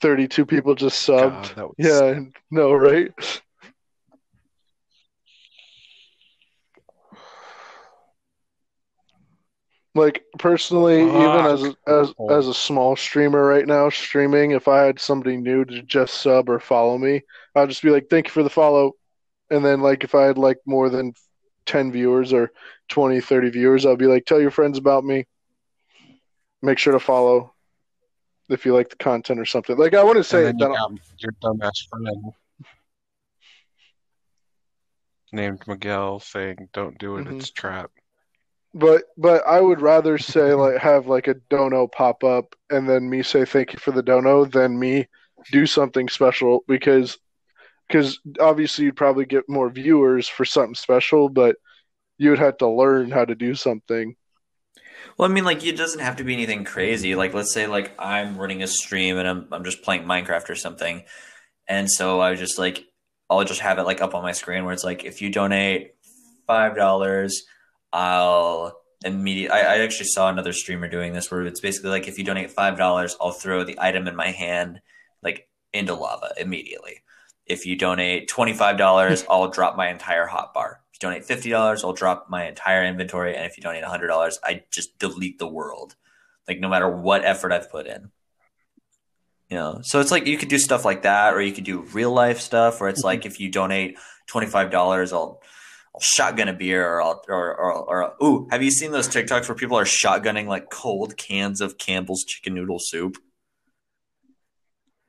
32 0.01 0.45
people 0.45 0.76
just 0.76 1.07
subbed. 1.07 1.55
God, 1.55 1.55
that 1.55 1.67
was 1.67 1.76
yeah 1.78 2.19
no 2.51 2.74
right? 2.74 3.13
Like 9.95 10.24
personally, 10.39 11.03
even 11.03 11.45
as 11.45 11.63
as 11.86 12.13
oh. 12.17 12.30
as 12.30 12.47
a 12.47 12.53
small 12.53 12.95
streamer 12.95 13.45
right 13.45 13.67
now, 13.67 13.89
streaming, 13.89 14.51
if 14.51 14.67
I 14.67 14.82
had 14.82 14.99
somebody 14.99 15.38
new 15.38 15.63
to 15.65 15.84
just 15.84 16.15
sub 16.15 16.49
or 16.49 16.59
follow 16.59 16.97
me, 16.97 17.21
I'd 17.55 17.69
just 17.69 17.84
be 17.84 17.91
like, 17.91 18.09
"Thank 18.09 18.28
you 18.28 18.32
for 18.32 18.41
the 18.41 18.49
follow," 18.49 18.93
and 19.54 19.64
then 19.64 19.82
like 19.82 20.04
if 20.04 20.16
I 20.16 20.24
had 20.24 20.38
like 20.38 20.58
more 20.66 20.89
than 20.89 21.14
ten 21.66 21.91
viewers 21.91 22.34
or 22.34 22.51
20, 22.89 23.22
30 23.22 23.49
viewers, 23.49 23.86
I'd 23.86 23.97
be 23.97 24.08
like, 24.08 24.26
"Tell 24.26 24.41
your 24.41 24.51
friends 24.51 24.78
about 24.78 25.04
me. 25.04 25.26
Make 26.62 26.80
sure 26.80 26.93
to 26.93 26.99
follow 26.99 27.54
if 28.49 28.66
you 28.66 28.74
like 28.74 28.89
the 28.89 28.95
content 28.95 29.39
or 29.39 29.45
something." 29.45 29.78
Like 29.78 29.93
I 29.93 30.04
want 30.04 30.18
to 30.18 30.24
say 30.24 30.43
that. 30.43 30.60
you 30.60 30.66
got 30.66 30.91
your 31.20 31.32
dumbass 31.43 31.88
friend 31.89 32.34
named 35.32 35.64
Miguel 35.68 36.20
saying, 36.20 36.70
"Don't 36.74 36.97
do 36.97 37.18
it, 37.18 37.26
Mhm. 37.26 37.38
it's 37.39 37.49
a 37.49 37.54
trap." 37.54 37.91
But 38.74 39.04
but 39.18 39.45
I 39.45 39.62
would 39.62 39.82
rather 39.82 40.18
say 40.18 40.54
like 40.54 40.78
have 40.78 41.06
like 41.08 41.28
a 41.28 41.36
dono 41.36 41.88
pop 41.88 42.24
up 42.24 42.56
and 42.72 42.89
then 42.89 43.08
me 43.08 43.22
say 43.22 43.45
thank 43.45 43.74
you 43.74 43.78
for 43.80 43.91
the 43.91 44.01
dono 44.01 44.45
than 44.45 44.80
me 44.80 45.08
do 45.51 45.68
something 45.68 46.10
special 46.10 46.64
because 46.68 47.20
because 47.88 48.19
obviously 48.39 48.86
you'd 48.86 48.95
probably 48.95 49.25
get 49.25 49.49
more 49.49 49.69
viewers 49.69 50.27
for 50.27 50.45
something 50.45 50.75
special, 50.75 51.29
but 51.29 51.57
you 52.17 52.29
would 52.29 52.39
have 52.39 52.57
to 52.57 52.69
learn 52.69 53.11
how 53.11 53.25
to 53.25 53.36
do 53.36 53.55
something. 53.55 54.15
Well, 55.17 55.29
I 55.29 55.34
mean, 55.34 55.43
like 55.43 55.65
it 55.65 55.77
doesn't 55.77 55.99
have 55.99 56.17
to 56.17 56.23
be 56.23 56.34
anything 56.34 56.63
crazy. 56.63 57.15
Like, 57.15 57.34
let's 57.34 57.53
say 57.53 57.67
like 57.67 57.93
I'm 57.99 58.38
running 58.38 58.63
a 58.63 58.67
stream 58.67 59.17
and 59.17 59.27
I'm 59.27 59.47
I'm 59.51 59.63
just 59.63 59.84
playing 59.84 60.03
Minecraft 60.03 60.49
or 60.49 60.55
something, 60.55 61.03
and 61.67 61.89
so 61.89 62.21
I 62.21 62.36
just 62.36 62.57
like 62.57 62.86
I'll 63.29 63.43
just 63.43 63.61
have 63.61 63.79
it 63.79 63.84
like 63.84 64.01
up 64.01 64.15
on 64.15 64.23
my 64.23 64.31
screen 64.31 64.63
where 64.65 64.73
it's 64.73 64.84
like 64.84 65.03
if 65.05 65.21
you 65.21 65.29
donate 65.29 65.95
five 66.47 66.75
dollars, 66.75 67.43
I'll 67.91 68.79
immediately. 69.05 69.55
I, 69.55 69.75
I 69.75 69.79
actually 69.79 70.07
saw 70.07 70.29
another 70.29 70.53
streamer 70.53 70.88
doing 70.88 71.13
this 71.13 71.29
where 71.29 71.43
it's 71.43 71.59
basically 71.59 71.91
like 71.91 72.07
if 72.07 72.17
you 72.17 72.23
donate 72.23 72.51
five 72.51 72.77
dollars, 72.77 73.15
I'll 73.21 73.31
throw 73.31 73.63
the 73.63 73.77
item 73.79 74.07
in 74.07 74.15
my 74.15 74.31
hand 74.31 74.81
like 75.21 75.47
into 75.73 75.93
lava 75.93 76.31
immediately. 76.38 77.01
If 77.46 77.66
you 77.66 77.76
donate 77.76 78.28
twenty 78.28 78.54
five 78.54 78.78
dollars, 78.78 79.26
I'll 79.30 79.50
drop 79.50 79.76
my 79.76 79.89
entire 79.89 80.26
hot 80.26 80.54
bar. 80.54 80.82
If 80.91 81.02
you 81.02 81.08
donate 81.08 81.26
fifty 81.26 81.50
dollars, 81.50 81.84
I'll 81.84 81.94
drop 81.94 82.28
my 82.30 82.48
entire 82.48 82.86
inventory, 82.86 83.36
and 83.36 83.46
if 83.46 83.58
you 83.58 83.64
donate 83.64 83.84
hundred 83.84 84.08
dollars, 84.08 84.39
I 84.44 84.64
just 84.72 84.98
delete 85.00 85.39
the 85.39 85.48
world. 85.48 85.96
Like 86.48 86.60
no 86.60 86.70
matter 86.70 86.89
what 86.89 87.24
effort 87.24 87.52
I've 87.52 87.72
put 87.72 87.88
in. 87.88 88.12
You 89.50 89.58
know, 89.58 89.80
so 89.84 90.00
it's 90.00 90.10
like 90.10 90.26
you 90.26 90.38
could 90.38 90.50
do 90.50 90.58
stuff 90.58 90.84
like 90.84 91.04
that, 91.04 91.34
or 91.34 91.41
you 91.41 91.54
could 91.54 91.64
do 91.64 91.82
real 91.94 92.12
life 92.12 92.39
stuff, 92.39 92.80
where 92.80 92.89
it's 92.89 93.02
mm-hmm. 93.02 93.08
like 93.08 93.26
if 93.26 93.39
you 93.39 93.50
donate 93.50 93.98
twenty 94.28 94.48
five 94.48 94.72
dollars, 94.72 95.14
I'll 95.14 95.41
I'll 95.94 96.02
shotgun 96.02 96.48
a 96.48 96.54
beer, 96.54 96.88
or 96.88 97.02
I'll 97.02 97.24
or, 97.28 97.56
or 97.56 97.72
or 97.72 98.14
ooh, 98.24 98.48
have 98.50 98.64
you 98.64 98.72
seen 98.72 98.91
those 98.91 99.08
TikToks 99.08 99.48
where 99.48 99.56
people 99.56 99.78
are 99.78 99.84
shotgunning 99.84 100.48
like 100.48 100.72
cold 100.72 101.18
cans 101.18 101.62
of 101.62 101.78
Campbell's 101.78 102.24
chicken 102.24 102.56
noodle 102.56 102.80
soup? 102.80 103.18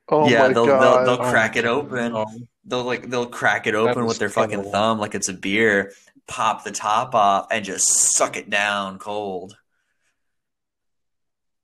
Oh 0.09 0.29
yeah, 0.29 0.47
my 0.47 0.49
they'll, 0.49 0.65
god! 0.65 0.79
they'll 0.79 0.99
they'll 1.03 1.19
Oh, 1.19 1.29
crack 1.29 1.55
it 1.55 1.65
open. 1.65 2.13
No. 2.13 2.25
They'll 2.65 2.83
like 2.83 3.09
they'll 3.09 3.25
crack 3.27 3.67
it 3.67 3.75
open 3.75 4.05
with 4.05 4.19
their 4.19 4.29
fucking 4.29 4.63
terrible. 4.63 4.71
thumb 4.71 4.99
like 4.99 5.15
it's 5.15 5.29
a 5.29 5.33
beer, 5.33 5.93
pop 6.27 6.63
the 6.63 6.71
top 6.71 7.15
off, 7.15 7.47
and 7.51 7.63
just 7.65 7.87
suck 8.15 8.37
it 8.37 8.49
down 8.49 8.99
cold. 8.99 9.57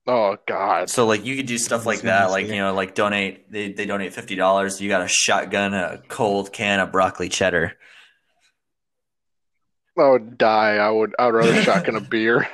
oh 0.07 0.37
god! 0.47 0.89
So 0.89 1.05
like 1.05 1.25
you 1.25 1.35
could 1.37 1.45
do 1.45 1.57
stuff 1.57 1.85
like 1.85 2.03
that, 2.03 2.31
like 2.31 2.47
you 2.47 2.57
know, 2.57 2.73
like 2.73 2.95
donate 2.95 3.51
they, 3.51 3.71
they 3.71 3.85
donate 3.85 4.13
fifty 4.13 4.35
dollars, 4.35 4.81
you 4.81 4.89
got 4.89 5.01
a 5.03 5.07
shotgun, 5.07 5.73
a 5.73 6.01
cold 6.07 6.51
can 6.51 6.79
of 6.79 6.91
broccoli 6.91 7.29
cheddar. 7.29 7.73
I 9.97 10.09
would 10.09 10.37
die. 10.37 10.75
I 10.77 10.89
would. 10.89 11.15
I 11.17 11.25
would 11.27 11.35
rather 11.35 11.55
shotgun 11.55 11.95
a 11.95 12.01
beer. 12.01 12.47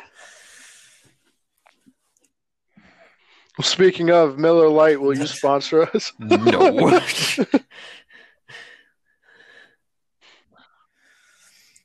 Speaking 3.62 4.12
of 4.12 4.38
Miller 4.38 4.70
Lite, 4.70 5.02
will 5.02 5.18
you 5.18 5.26
sponsor 5.28 5.84
us? 5.84 6.14
No. 6.20 7.00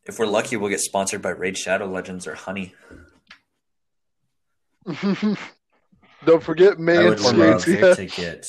if 0.04 0.18
we're 0.18 0.26
lucky, 0.26 0.56
we'll 0.56 0.68
get 0.70 0.80
sponsored 0.80 1.22
by 1.22 1.30
Raid 1.30 1.56
Shadow 1.56 1.86
Legends 1.86 2.26
or 2.26 2.34
Honey. 2.34 2.74
Don't 6.24 6.42
forget 6.42 6.74
Manscaped. 6.78 6.98
I 6.98 7.08
would 7.08 7.20
love 7.20 7.34
Manscaped. 7.34 7.96
to 7.96 8.06
get 8.06 8.46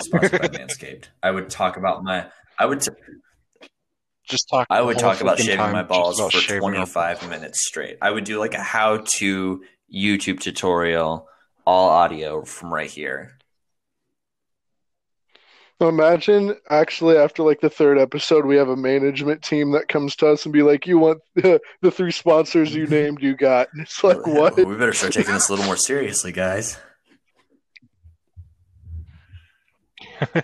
sponsored 0.00 0.40
by 0.42 0.48
Manscaped. 0.48 1.04
I 1.22 1.30
would 1.30 1.48
talk 1.50 1.76
about 1.76 2.02
my. 2.04 2.26
I 2.58 2.66
would. 2.66 2.80
T- 2.80 2.90
Just 4.28 4.48
talk. 4.50 4.66
I 4.70 4.82
would 4.82 4.98
talk 4.98 5.20
about 5.20 5.38
shaving 5.38 5.56
time 5.56 5.72
my 5.72 5.82
balls 5.82 6.18
about 6.18 6.32
for 6.32 6.38
shaving 6.38 6.62
our 6.64 6.86
25 6.86 7.28
minutes 7.30 7.64
straight. 7.66 7.96
I 8.02 8.10
would 8.10 8.24
do 8.24 8.38
like 8.38 8.54
a 8.54 8.62
how-to 8.62 9.62
YouTube 9.92 10.40
tutorial, 10.40 11.28
all 11.66 11.88
audio 11.88 12.44
from 12.44 12.72
right 12.72 12.90
here. 12.90 13.38
Imagine 15.80 16.56
actually 16.70 17.16
after 17.16 17.42
like 17.42 17.60
the 17.60 17.68
third 17.68 17.98
episode, 17.98 18.46
we 18.46 18.56
have 18.56 18.68
a 18.68 18.76
management 18.76 19.42
team 19.42 19.72
that 19.72 19.88
comes 19.88 20.14
to 20.16 20.28
us 20.28 20.44
and 20.46 20.52
be 20.52 20.62
like, 20.62 20.86
"You 20.86 20.98
want 20.98 21.20
the, 21.34 21.60
the 21.82 21.90
three 21.90 22.12
sponsors 22.12 22.74
you 22.74 22.86
named? 22.86 23.22
You 23.22 23.36
got?" 23.36 23.68
And 23.72 23.82
it's 23.82 24.02
like, 24.04 24.24
"What?" 24.26 24.56
We 24.56 24.76
better 24.76 24.92
start 24.92 25.12
taking 25.12 25.34
this 25.34 25.48
a 25.48 25.52
little 25.52 25.66
more 25.66 25.76
seriously, 25.76 26.30
guys. 26.32 26.78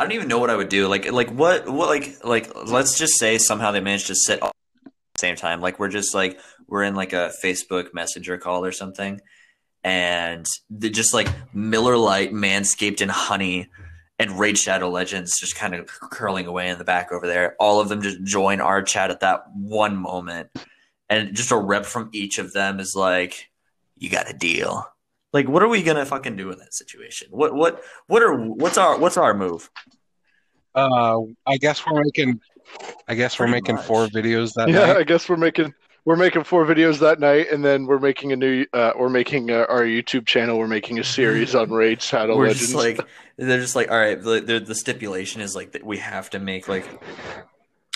I 0.00 0.04
don't 0.04 0.12
even 0.12 0.28
know 0.28 0.38
what 0.38 0.50
I 0.50 0.56
would 0.56 0.68
do. 0.68 0.88
Like, 0.88 1.10
like 1.12 1.30
what, 1.30 1.68
what, 1.68 1.88
like, 1.88 2.24
like, 2.24 2.50
let's 2.66 2.98
just 2.98 3.18
say 3.18 3.36
somehow 3.36 3.70
they 3.70 3.80
managed 3.80 4.06
to 4.06 4.14
sit 4.14 4.40
all 4.40 4.52
at 4.86 4.92
the 5.14 5.18
same 5.18 5.36
time. 5.36 5.60
Like, 5.60 5.78
we're 5.78 5.88
just 5.88 6.14
like 6.14 6.38
we're 6.66 6.84
in 6.84 6.94
like 6.94 7.12
a 7.12 7.32
Facebook 7.42 7.92
Messenger 7.92 8.38
call 8.38 8.64
or 8.64 8.72
something, 8.72 9.20
and 9.82 10.46
they 10.68 10.90
just 10.90 11.14
like 11.14 11.28
Miller 11.54 11.96
Lite, 11.96 12.32
Manscaped, 12.32 13.00
and 13.00 13.10
Honey, 13.10 13.68
and 14.18 14.38
Raid 14.38 14.58
Shadow 14.58 14.90
Legends 14.90 15.38
just 15.38 15.56
kind 15.56 15.74
of 15.74 15.88
curling 15.88 16.46
away 16.46 16.68
in 16.68 16.78
the 16.78 16.84
back 16.84 17.12
over 17.12 17.26
there. 17.26 17.56
All 17.58 17.80
of 17.80 17.88
them 17.88 18.02
just 18.02 18.22
join 18.22 18.60
our 18.60 18.82
chat 18.82 19.10
at 19.10 19.20
that 19.20 19.44
one 19.54 19.96
moment, 19.96 20.50
and 21.08 21.34
just 21.34 21.50
a 21.50 21.56
rep 21.56 21.86
from 21.86 22.10
each 22.12 22.38
of 22.38 22.52
them 22.52 22.80
is 22.80 22.94
like, 22.94 23.50
"You 23.96 24.10
got 24.10 24.30
a 24.30 24.34
deal." 24.34 24.86
Like, 25.32 25.48
what 25.48 25.62
are 25.62 25.68
we 25.68 25.82
gonna 25.82 26.04
fucking 26.04 26.36
do 26.36 26.50
in 26.50 26.58
that 26.58 26.74
situation? 26.74 27.28
What, 27.30 27.54
what, 27.54 27.82
what 28.08 28.22
are, 28.22 28.36
what's 28.36 28.76
our, 28.76 28.98
what's 28.98 29.16
our 29.16 29.32
move? 29.32 29.70
Uh, 30.74 31.20
I 31.46 31.56
guess 31.56 31.86
we're 31.86 32.02
making. 32.02 32.40
I 33.08 33.14
guess 33.14 33.38
we're 33.38 33.48
making 33.48 33.76
much. 33.76 33.84
four 33.84 34.06
videos 34.08 34.52
that 34.54 34.68
yeah, 34.68 34.86
night. 34.86 34.96
I 34.98 35.02
guess 35.02 35.28
we're 35.28 35.36
making 35.36 35.72
we're 36.10 36.16
making 36.16 36.42
four 36.42 36.66
videos 36.66 36.98
that 36.98 37.20
night, 37.20 37.52
and 37.52 37.64
then 37.64 37.86
we're 37.86 38.00
making 38.00 38.32
a 38.32 38.36
new 38.36 38.66
uh, 38.72 38.90
we're 38.98 39.08
making 39.08 39.48
uh, 39.48 39.64
our 39.68 39.82
YouTube 39.82 40.26
channel. 40.26 40.58
We're 40.58 40.66
making 40.66 40.98
a 40.98 41.04
series 41.04 41.54
on 41.54 41.70
Raid 41.70 42.02
Shadow 42.02 42.36
We're 42.36 42.48
Legends. 42.48 42.72
just 42.72 42.74
like, 42.74 43.00
they're 43.36 43.60
just 43.60 43.76
like, 43.76 43.92
all 43.92 43.96
right. 43.96 44.20
The, 44.20 44.40
the 44.40 44.58
the 44.58 44.74
stipulation 44.74 45.40
is 45.40 45.54
like 45.54 45.70
that 45.70 45.86
we 45.86 45.98
have 45.98 46.28
to 46.30 46.40
make 46.40 46.66
like 46.66 46.84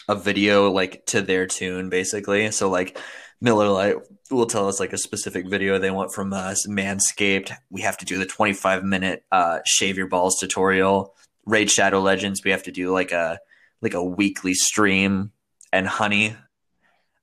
a 0.08 0.14
video 0.14 0.70
like 0.70 1.04
to 1.06 1.22
their 1.22 1.48
tune, 1.48 1.88
basically. 1.88 2.52
So 2.52 2.70
like, 2.70 2.96
Miller 3.40 3.68
Lite 3.68 3.96
will 4.30 4.46
tell 4.46 4.68
us 4.68 4.78
like 4.78 4.92
a 4.92 4.98
specific 4.98 5.48
video 5.48 5.80
they 5.80 5.90
want 5.90 6.14
from 6.14 6.32
us. 6.32 6.68
Manscaped, 6.68 7.50
we 7.68 7.80
have 7.80 7.96
to 7.96 8.04
do 8.04 8.16
the 8.16 8.26
25 8.26 8.84
minute 8.84 9.24
uh, 9.32 9.58
shave 9.66 9.96
your 9.96 10.06
balls 10.06 10.38
tutorial. 10.38 11.16
Raid 11.46 11.68
Shadow 11.68 12.00
Legends, 12.00 12.44
we 12.44 12.52
have 12.52 12.62
to 12.62 12.70
do 12.70 12.92
like 12.92 13.10
a 13.10 13.40
like 13.82 13.94
a 13.94 14.04
weekly 14.04 14.54
stream. 14.54 15.32
And 15.72 15.88
Honey, 15.88 16.36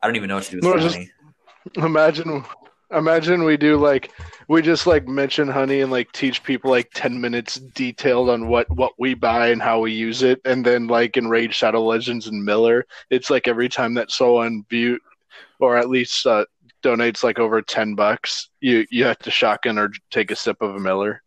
I 0.01 0.07
don't 0.07 0.15
even 0.15 0.29
know 0.29 0.35
what 0.35 0.45
to 0.45 0.51
do 0.51 0.57
with 0.57 0.63
No, 0.63 0.89
Honey. 0.89 1.11
imagine 1.77 2.43
imagine 2.91 3.43
we 3.43 3.55
do 3.55 3.77
like 3.77 4.11
we 4.47 4.61
just 4.61 4.85
like 4.85 5.07
mention 5.07 5.47
honey 5.47 5.81
and 5.81 5.91
like 5.91 6.11
teach 6.11 6.43
people 6.43 6.69
like 6.69 6.89
10 6.93 7.19
minutes 7.19 7.55
detailed 7.55 8.29
on 8.29 8.47
what 8.47 8.69
what 8.71 8.93
we 8.97 9.13
buy 9.13 9.47
and 9.49 9.61
how 9.61 9.79
we 9.79 9.91
use 9.91 10.23
it. 10.23 10.41
And 10.45 10.65
then 10.65 10.87
like 10.87 11.17
in 11.17 11.27
raid 11.27 11.53
shadow 11.53 11.83
legends 11.83 12.27
and 12.27 12.43
miller 12.43 12.85
it's 13.09 13.29
like 13.29 13.47
every 13.47 13.69
time 13.69 13.93
that 13.95 14.11
someone 14.11 14.65
view 14.69 14.99
or 15.59 15.77
at 15.77 15.89
least 15.89 16.25
uh, 16.25 16.45
donates 16.83 17.23
like 17.23 17.37
over 17.37 17.61
10 17.61 17.93
bucks 17.95 18.49
you 18.59 18.85
you 18.89 19.05
have 19.05 19.19
to 19.19 19.31
shotgun 19.31 19.77
or 19.77 19.91
take 20.09 20.31
a 20.31 20.35
sip 20.35 20.61
of 20.61 20.75
a 20.75 20.79
miller. 20.79 21.21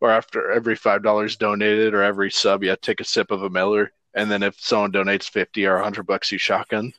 Or 0.00 0.10
after 0.10 0.50
every 0.50 0.76
five 0.76 1.02
dollars 1.02 1.36
donated 1.36 1.92
or 1.92 2.02
every 2.02 2.30
sub 2.30 2.62
you 2.62 2.70
have 2.70 2.80
to 2.80 2.86
take 2.86 3.00
a 3.00 3.04
sip 3.04 3.30
of 3.30 3.42
a 3.42 3.50
miller. 3.50 3.92
And 4.14 4.30
then 4.30 4.42
if 4.42 4.58
someone 4.58 4.92
donates 4.92 5.28
50 5.28 5.66
or 5.66 5.74
100 5.74 6.06
bucks 6.06 6.32
you 6.32 6.38
shotgun 6.38 6.92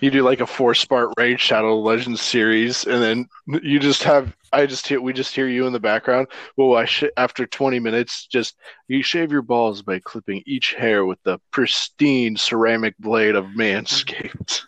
you 0.00 0.10
do 0.10 0.22
like 0.22 0.40
a 0.40 0.46
four 0.46 0.74
part 0.88 1.10
raid 1.18 1.40
shadow 1.40 1.78
legends 1.78 2.20
series 2.20 2.86
and 2.86 3.02
then 3.02 3.26
you 3.62 3.78
just 3.78 4.02
have 4.02 4.34
i 4.52 4.66
just 4.66 4.86
hear 4.86 5.00
we 5.00 5.12
just 5.12 5.34
hear 5.34 5.48
you 5.48 5.66
in 5.66 5.72
the 5.72 5.80
background 5.80 6.26
well 6.56 6.76
i 6.76 6.84
sh- 6.84 7.04
after 7.16 7.46
20 7.46 7.78
minutes 7.80 8.26
just 8.26 8.56
you 8.88 9.02
shave 9.02 9.30
your 9.32 9.42
balls 9.42 9.82
by 9.82 9.98
clipping 10.00 10.42
each 10.46 10.74
hair 10.74 11.04
with 11.04 11.22
the 11.22 11.38
pristine 11.50 12.36
ceramic 12.36 12.94
blade 12.98 13.36
of 13.36 13.44
manscaped 13.46 14.62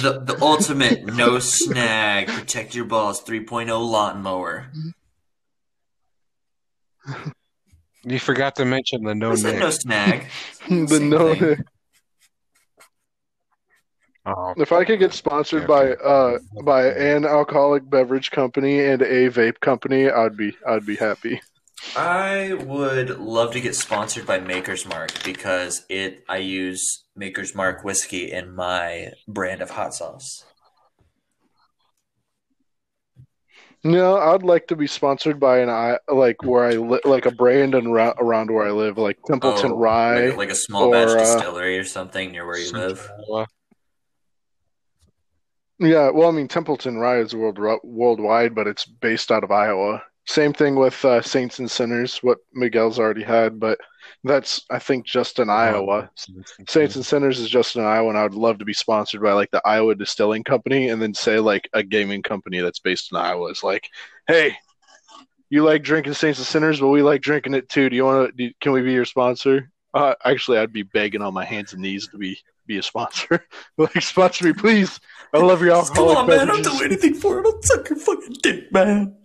The 0.00 0.20
the 0.20 0.38
ultimate 0.40 1.04
no 1.04 1.38
snag 1.38 2.28
protect 2.28 2.74
your 2.74 2.84
balls 2.84 3.22
3.0 3.22 3.68
lawnmower. 3.68 4.66
You 8.04 8.18
forgot 8.18 8.56
to 8.56 8.64
mention 8.64 9.04
the 9.04 9.14
no 9.14 9.32
I 9.32 9.34
said 9.36 9.60
no 9.60 9.70
snag. 9.70 10.26
the 10.68 10.86
Same 10.88 11.10
no 11.10 11.34
thing. 11.34 11.64
Oh, 14.24 14.54
if 14.56 14.70
i 14.70 14.84
could 14.84 15.00
get 15.00 15.12
sponsored 15.12 15.66
by 15.66 15.94
uh 15.94 16.38
by 16.62 16.86
an 16.90 17.24
alcoholic 17.24 17.90
beverage 17.90 18.30
company 18.30 18.78
and 18.84 19.02
a 19.02 19.28
vape 19.30 19.58
company 19.58 20.08
i'd 20.08 20.36
be 20.36 20.56
i'd 20.68 20.86
be 20.86 20.96
happy 20.96 21.40
I 21.96 22.52
would 22.54 23.18
love 23.18 23.52
to 23.54 23.60
get 23.60 23.74
sponsored 23.74 24.24
by 24.24 24.38
Maker's 24.38 24.86
Mark 24.86 25.10
because 25.24 25.84
it 25.88 26.22
I 26.28 26.36
use 26.36 27.02
Maker's 27.16 27.56
Mark 27.56 27.82
whiskey 27.82 28.30
in 28.30 28.54
my 28.54 29.08
brand 29.26 29.62
of 29.62 29.70
hot 29.70 29.92
sauce. 29.92 30.44
no 33.82 34.16
i'd 34.16 34.44
like 34.44 34.68
to 34.68 34.76
be 34.76 34.86
sponsored 34.86 35.40
by 35.40 35.58
an 35.58 35.68
i 35.68 35.98
like 36.08 36.40
where 36.44 36.64
i 36.64 36.74
li- 36.74 37.00
like 37.04 37.26
a 37.26 37.32
brand 37.32 37.74
and 37.74 37.92
ra- 37.92 38.14
around 38.18 38.48
where 38.48 38.64
i 38.66 38.70
live 38.70 38.96
like 38.96 39.18
templeton 39.26 39.72
Oh, 39.72 39.76
rye 39.76 40.26
like, 40.28 40.36
like 40.36 40.50
a 40.50 40.54
small 40.54 40.90
batch 40.92 41.08
or, 41.08 41.18
uh, 41.18 41.24
distillery 41.24 41.78
or 41.78 41.84
something 41.84 42.30
near 42.30 42.46
where 42.46 42.58
you 42.58 42.70
live. 42.72 43.10
Yeah, 45.82 46.10
well, 46.10 46.28
I 46.28 46.30
mean, 46.30 46.46
Templeton 46.46 46.96
is 47.02 47.34
world, 47.34 47.58
worldwide, 47.82 48.54
but 48.54 48.68
it's 48.68 48.84
based 48.86 49.32
out 49.32 49.42
of 49.42 49.50
Iowa. 49.50 50.00
Same 50.26 50.52
thing 50.52 50.76
with 50.76 51.04
uh, 51.04 51.20
Saints 51.20 51.58
and 51.58 51.68
Sinners, 51.68 52.18
what 52.18 52.38
Miguel's 52.52 53.00
already 53.00 53.24
had, 53.24 53.58
but 53.58 53.80
that's, 54.22 54.64
I 54.70 54.78
think, 54.78 55.04
just 55.04 55.40
in 55.40 55.50
Iowa. 55.50 56.08
Saints 56.68 56.94
and 56.94 57.04
Sinners 57.04 57.40
is 57.40 57.48
just 57.48 57.74
in 57.74 57.82
Iowa, 57.82 58.10
and 58.10 58.16
I 58.16 58.22
would 58.22 58.34
love 58.34 58.58
to 58.58 58.64
be 58.64 58.72
sponsored 58.72 59.22
by 59.22 59.32
like 59.32 59.50
the 59.50 59.60
Iowa 59.64 59.96
Distilling 59.96 60.44
Company, 60.44 60.90
and 60.90 61.02
then 61.02 61.14
say 61.14 61.40
like 61.40 61.68
a 61.72 61.82
gaming 61.82 62.22
company 62.22 62.60
that's 62.60 62.78
based 62.78 63.10
in 63.10 63.18
Iowa 63.18 63.50
is 63.50 63.64
like, 63.64 63.88
hey, 64.28 64.56
you 65.50 65.64
like 65.64 65.82
drinking 65.82 66.14
Saints 66.14 66.38
and 66.38 66.46
Sinners, 66.46 66.78
but 66.78 66.90
we 66.90 67.02
like 67.02 67.22
drinking 67.22 67.54
it 67.54 67.68
too. 67.68 67.90
Do 67.90 67.96
you 67.96 68.04
want 68.04 68.38
to? 68.38 68.52
Can 68.60 68.70
we 68.70 68.82
be 68.82 68.92
your 68.92 69.04
sponsor? 69.04 69.68
Uh, 69.92 70.14
actually, 70.24 70.58
I'd 70.58 70.72
be 70.72 70.84
begging 70.84 71.22
on 71.22 71.34
my 71.34 71.44
hands 71.44 71.72
and 71.72 71.82
knees 71.82 72.06
to 72.08 72.16
be 72.18 72.38
be 72.66 72.78
a 72.78 72.82
sponsor. 72.82 73.46
like, 73.78 74.00
sponsor 74.02 74.44
me, 74.46 74.52
please. 74.52 75.00
I 75.34 75.38
love 75.38 75.62
your 75.62 75.70
Come 75.70 75.80
alcoholic 75.84 76.16
on, 76.18 76.26
man! 76.28 76.38
I'll 76.40 76.46
beverages. 76.56 76.78
do 76.78 76.84
anything 76.84 77.14
for 77.14 77.38
it. 77.40 77.46
I'll 77.46 77.62
suck 77.62 77.88
your 77.88 77.98
fucking 77.98 78.36
dick, 78.42 78.70
man. 78.72 79.16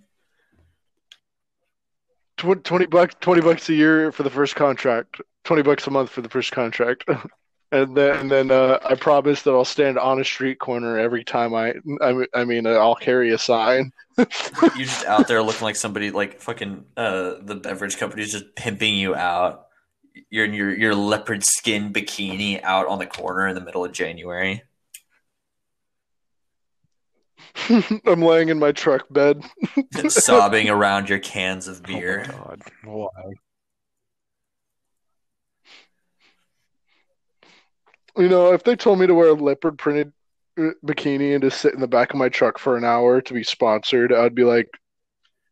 Tw- 2.38 2.64
20 2.64 2.86
bucks 2.86 3.16
20 3.20 3.42
bucks 3.42 3.68
a 3.70 3.74
year 3.74 4.12
for 4.12 4.22
the 4.24 4.30
first 4.30 4.56
contract 4.56 5.20
20 5.46 5.64
bucks 5.64 5.88
a 5.88 5.92
month 5.92 6.12
for 6.12 6.22
the 6.22 6.30
first 6.30 6.52
contract 6.52 7.04
and 7.72 7.98
then 7.98 8.16
and 8.18 8.30
then 8.32 8.52
uh, 8.52 8.78
i 8.86 8.94
promise 8.94 9.42
that 9.42 9.52
i'll 9.54 9.66
stand 9.66 9.98
on 9.98 10.22
a 10.22 10.24
street 10.24 10.60
corner 10.60 11.00
every 11.00 11.24
time 11.24 11.56
i 11.56 11.74
i, 12.02 12.14
mean- 12.14 12.28
I 12.36 12.46
mean 12.46 12.68
uh, 12.68 12.74
i'll 12.74 12.94
carry 12.96 13.32
a 13.34 13.40
sign 13.40 13.92
You're 14.18 14.28
just 14.78 15.06
out 15.06 15.28
there 15.28 15.42
looking 15.42 15.64
like 15.64 15.76
somebody 15.76 16.12
like 16.12 16.40
fucking 16.40 16.86
uh 16.96 17.36
the 17.42 17.56
beverage 17.56 17.98
company's 17.98 18.32
just 18.32 18.56
pimping 18.56 18.94
you 18.96 19.16
out. 19.16 19.67
You're 20.30 20.46
in 20.46 20.54
your 20.54 20.76
your 20.78 20.96
leopard 20.96 21.44
skin 21.44 21.92
bikini 21.94 22.62
out 22.64 22.88
on 22.88 23.00
the 23.00 23.06
corner 23.06 23.48
in 23.48 23.56
the 23.56 23.62
middle 23.62 23.84
of 23.86 23.92
January. 23.92 24.62
i'm 28.06 28.22
laying 28.22 28.50
in 28.50 28.60
my 28.60 28.72
truck 28.72 29.06
bed 29.10 29.44
and 29.98 30.12
sobbing 30.12 30.70
around 30.70 31.10
your 31.10 31.20
cans 31.20 31.68
of 31.68 31.82
Oh 31.84 31.88
beer. 31.88 32.26
my 32.28 32.34
God. 32.34 32.62
Why? 32.84 33.10
you 38.18 38.28
know 38.30 38.54
if 38.54 38.64
they 38.64 38.76
told 38.76 39.00
me 39.00 39.08
to 39.08 39.14
wear 39.14 39.30
a 39.30 39.34
leopard 39.34 39.78
printed 39.78 40.12
uh, 40.60 40.70
bikini 40.86 41.34
and 41.34 41.42
to 41.42 41.52
sit 41.52 41.74
in 41.74 41.80
the 41.80 41.88
back 41.88 42.12
of 42.12 42.18
my 42.18 42.30
truck 42.30 42.58
for 42.58 42.78
an 42.78 42.84
hour 42.84 43.22
to 43.22 43.34
be 43.34 43.44
sponsored 43.44 44.12
i'd 44.14 44.36
be 44.36 44.44
like 44.44 44.70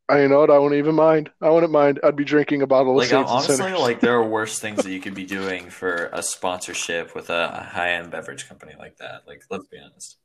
I 0.08 0.22
you 0.22 0.28
know 0.28 0.40
what 0.40 0.52
I 0.52 0.60
wouldn't 0.60 0.78
even 0.78 0.94
mind. 0.96 1.32
I 1.42 1.50
wouldn't 1.50 1.72
mind. 1.72 2.00
I'd 2.04 2.16
be 2.16 2.24
drinking 2.24 2.62
a 2.62 2.68
bottle 2.68 2.92
of 2.92 2.98
Like 2.98 3.12
I'm 3.12 3.26
Saints 3.28 3.32
honestly, 3.32 3.56
Sinners. 3.56 3.80
like 3.80 4.00
there 4.02 4.14
are 4.14 4.24
worse 4.28 4.60
things 4.60 4.84
that 4.84 4.92
you 4.92 5.00
could 5.00 5.16
be 5.16 5.26
doing 5.38 5.70
for 5.70 6.10
a 6.14 6.22
sponsorship 6.22 7.16
with 7.16 7.30
a 7.30 7.48
high 7.72 7.94
end 7.94 8.12
beverage 8.12 8.48
company 8.48 8.74
like 8.78 8.98
that. 8.98 9.24
Like 9.26 9.44
let's 9.50 9.68
be 9.68 9.78
honest. 9.80 10.18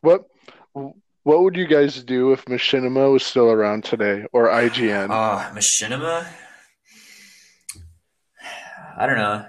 What 0.00 0.24
What 0.72 1.42
would 1.42 1.56
you 1.56 1.66
guys 1.66 2.02
do 2.02 2.32
if 2.32 2.44
Machinima 2.46 3.12
was 3.12 3.24
still 3.24 3.50
around 3.50 3.84
today 3.84 4.26
or 4.32 4.48
IGN? 4.48 5.08
Oh, 5.10 5.12
ah, 5.12 5.52
Machinima. 5.54 6.26
I 8.96 9.06
don't 9.06 9.18
know. 9.18 9.44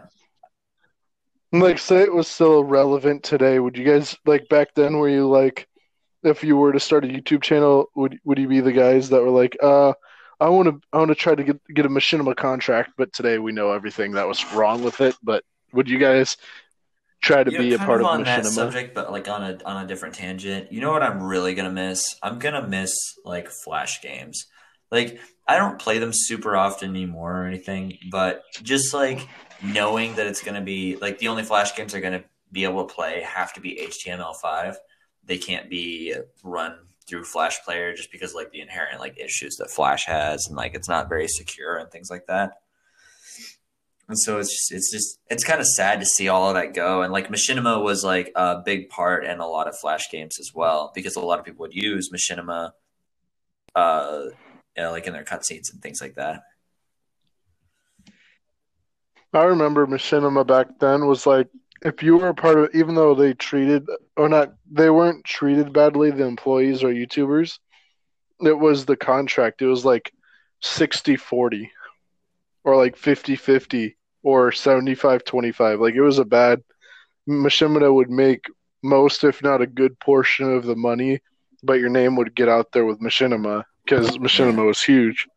Like, 1.54 1.80
say 1.80 2.02
it 2.02 2.14
was 2.14 2.28
still 2.28 2.64
relevant 2.64 3.24
today. 3.24 3.60
Would 3.60 3.78
you 3.78 3.86
guys 3.86 4.18
like 4.26 4.50
back 4.50 4.74
then? 4.76 4.98
Were 4.98 5.08
you 5.08 5.28
like, 5.30 5.68
if 6.24 6.44
you 6.44 6.58
were 6.58 6.74
to 6.74 6.80
start 6.80 7.06
a 7.06 7.08
YouTube 7.08 7.42
channel, 7.42 7.90
would 7.96 8.20
would 8.24 8.38
you 8.38 8.48
be 8.48 8.60
the 8.60 8.72
guys 8.72 9.10
that 9.10 9.22
were 9.22 9.30
like, 9.30 9.58
uh, 9.62 9.94
I 10.40 10.50
want 10.50 10.68
to 10.70 10.80
I 10.94 10.98
want 10.98 11.10
to 11.10 11.16
try 11.16 11.36
to 11.36 11.44
get 11.44 11.60
get 11.74 11.86
a 11.86 11.90
Machinima 11.90 12.36
contract, 12.36 12.92
but 12.98 13.14
today 13.14 13.40
we 13.40 13.52
know 13.52 13.72
everything 13.72 14.14
that 14.14 14.28
was 14.28 14.44
wrong 14.54 14.84
with 14.84 15.02
it. 15.02 15.16
But 15.24 15.44
would 15.74 15.90
you 15.90 15.98
guys 15.98 16.38
try 17.22 17.44
to 17.44 17.52
know, 17.52 17.58
be 17.58 17.74
a 17.74 17.80
part 17.80 18.02
of 18.02 18.08
on 18.08 18.24
that 18.24 18.44
Machinima? 18.44 18.50
subject, 18.50 18.96
but 18.96 19.12
like 19.12 19.28
on 19.28 19.44
a 19.44 19.60
on 19.66 19.84
a 19.84 19.88
different 19.88 20.16
tangent. 20.16 20.72
You 20.72 20.82
know 20.82 20.92
what 20.92 21.04
I'm 21.04 21.24
really 21.24 21.56
gonna 21.56 21.72
miss? 21.72 22.18
I'm 22.22 22.40
gonna 22.40 22.68
miss 22.68 22.94
like 23.26 23.50
flash 23.50 24.02
games. 24.02 24.46
Like 24.92 25.20
I 25.48 25.58
don't 25.58 25.80
play 25.80 25.98
them 25.98 26.12
super 26.14 26.56
often 26.56 26.92
anymore 26.92 27.44
or 27.44 27.46
anything, 27.46 27.98
but 28.12 28.44
just 28.64 28.94
like 28.94 29.28
knowing 29.64 30.16
that 30.16 30.28
it's 30.28 30.44
gonna 30.44 30.62
be 30.62 30.98
like 30.98 31.18
the 31.18 31.30
only 31.30 31.44
flash 31.44 31.76
games 31.76 31.96
are 31.96 32.02
gonna 32.02 32.24
be 32.52 32.64
able 32.64 32.86
to 32.86 32.94
play 32.94 33.22
have 33.22 33.54
to 33.54 33.62
be 33.62 33.88
HTML5. 33.90 34.76
They 35.28 35.38
can't 35.38 35.70
be 35.70 36.16
run 36.44 36.80
through 37.08 37.24
Flash 37.24 37.64
Player 37.64 37.94
just 37.94 38.12
because 38.12 38.34
like 38.34 38.52
the 38.52 38.62
inherent 38.62 39.00
like 39.00 39.18
issues 39.20 39.58
that 39.58 39.70
Flash 39.70 40.06
has 40.06 40.48
and 40.48 40.58
like 40.58 40.74
it's 40.76 40.90
not 40.90 41.10
very 41.10 41.28
secure 41.28 41.78
and 41.78 41.90
things 41.92 42.10
like 42.10 42.26
that. 42.28 42.54
And 44.10 44.18
so 44.18 44.40
it's 44.40 44.50
just, 44.50 44.72
it's 44.72 44.92
just 44.92 45.20
it's 45.30 45.44
kind 45.44 45.60
of 45.60 45.68
sad 45.68 46.00
to 46.00 46.06
see 46.06 46.30
all 46.30 46.50
of 46.50 46.56
that 46.56 46.74
go. 46.74 47.02
And 47.02 47.12
like 47.12 47.30
Machinima 47.30 47.84
was 47.84 48.04
like 48.04 48.32
a 48.36 48.62
big 48.64 48.90
part 48.90 49.26
in 49.26 49.40
a 49.40 49.48
lot 49.48 49.68
of 49.68 49.78
Flash 49.78 50.10
games 50.10 50.40
as 50.40 50.52
well 50.54 50.92
because 50.96 51.16
a 51.16 51.22
lot 51.22 51.40
of 51.40 51.46
people 51.46 51.62
would 51.62 51.74
use 51.74 52.10
Machinima, 52.10 52.72
uh, 53.76 54.22
you 54.78 54.84
know, 54.84 54.92
like 54.92 55.08
in 55.08 55.14
their 55.14 55.26
cutscenes 55.26 55.74
and 55.74 55.82
things 55.82 56.02
like 56.02 56.16
that. 56.16 56.42
I 59.34 59.44
remember 59.44 59.86
Machinima 59.86 60.48
back 60.48 60.80
then 60.80 61.06
was 61.06 61.28
like 61.28 61.50
if 61.84 62.02
you 62.04 62.18
were 62.18 62.30
a 62.30 62.34
part 62.34 62.58
of 62.58 62.70
even 62.74 62.96
though 62.96 63.16
they 63.16 63.34
treated 63.34 63.86
or 64.16 64.30
not 64.30 64.54
they 64.72 64.90
weren't 64.90 65.24
treated 65.24 65.74
badly 65.74 66.12
the 66.12 66.26
employees 66.26 66.84
or 66.84 66.90
YouTubers 66.90 67.60
it 68.40 68.58
was 68.58 68.86
the 68.86 68.96
contract. 68.96 69.64
It 69.64 69.68
was 69.68 69.84
like 69.84 70.12
60-40 70.64 71.70
or 72.64 72.76
like 72.76 72.96
50-50 72.96 73.96
or 74.24 74.52
75-25 74.52 75.80
like 75.80 75.94
it 75.94 76.02
was 76.02 76.20
a 76.20 76.26
bad 76.26 76.62
Machinima 77.30 77.94
would 77.94 78.10
make 78.10 78.46
most 78.84 79.24
if 79.24 79.44
not 79.44 79.62
a 79.62 79.68
good 79.68 80.00
portion 80.00 80.52
of 80.52 80.66
the 80.66 80.76
money 80.76 81.20
but 81.64 81.80
your 81.80 81.90
name 81.90 82.16
would 82.16 82.36
get 82.36 82.50
out 82.50 82.72
there 82.72 82.86
with 82.86 83.00
Machinima 83.00 83.64
because 83.84 84.18
Machinima 84.18 84.66
was 84.66 84.82
huge 84.82 85.28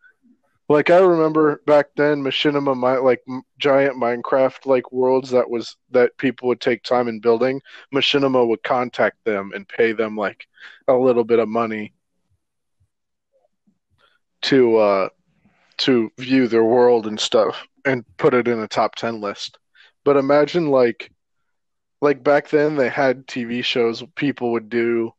like 0.71 0.89
I 0.89 0.99
remember 0.99 1.61
back 1.67 1.87
then, 1.97 2.23
Machinima, 2.23 2.77
my 2.77 2.97
like 2.97 3.25
giant 3.59 3.97
Minecraft 3.97 4.67
like 4.67 4.93
worlds 4.93 5.31
that 5.31 5.51
was 5.51 5.77
that 5.91 6.17
people 6.17 6.47
would 6.47 6.61
take 6.61 6.85
time 6.85 7.09
in 7.09 7.19
building. 7.19 7.61
Machinima 7.93 8.47
would 8.47 8.63
contact 8.63 9.17
them 9.25 9.51
and 9.53 9.69
pay 9.69 9.93
them 9.93 10.17
like 10.17 10.47
a 10.87 10.95
little 10.95 11.25
bit 11.25 11.41
of 11.41 11.49
money 11.49 11.93
to 14.43 14.77
uh 14.77 15.09
to 15.79 16.09
view 16.19 16.47
their 16.47 16.65
world 16.65 17.09
and 17.09 17.19
stuff 17.19 17.67
and 17.85 18.05
put 18.17 18.33
it 18.33 18.47
in 18.47 18.61
a 18.61 18.69
top 18.69 18.95
ten 18.95 19.21
list. 19.21 19.59
But 20.05 20.17
imagine 20.17 20.69
like 20.69 21.11
like 22.01 22.23
back 22.23 22.49
then 22.49 22.77
they 22.77 22.89
had 22.89 23.27
TV 23.27 23.65
shows 23.65 24.05
people 24.15 24.53
would 24.53 24.69
do 24.69 25.11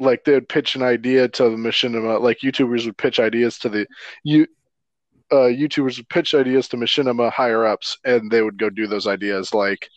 like 0.00 0.24
they 0.24 0.32
would 0.32 0.48
pitch 0.48 0.74
an 0.74 0.82
idea 0.82 1.28
to 1.28 1.44
the 1.44 1.56
Machinima 1.56 2.20
like 2.20 2.40
YouTubers 2.40 2.86
would 2.86 2.98
pitch 2.98 3.20
ideas 3.20 3.60
to 3.60 3.68
the 3.68 3.86
you 4.24 4.48
uh, 5.30 5.50
YouTubers 5.50 5.96
would 5.96 6.08
pitch 6.08 6.34
ideas 6.34 6.68
to 6.68 6.76
Machinima 6.76 7.30
higher 7.32 7.66
ups, 7.66 7.98
and 8.04 8.30
they 8.30 8.42
would 8.42 8.58
go 8.58 8.70
do 8.70 8.86
those 8.86 9.06
ideas. 9.06 9.52
Like 9.52 9.88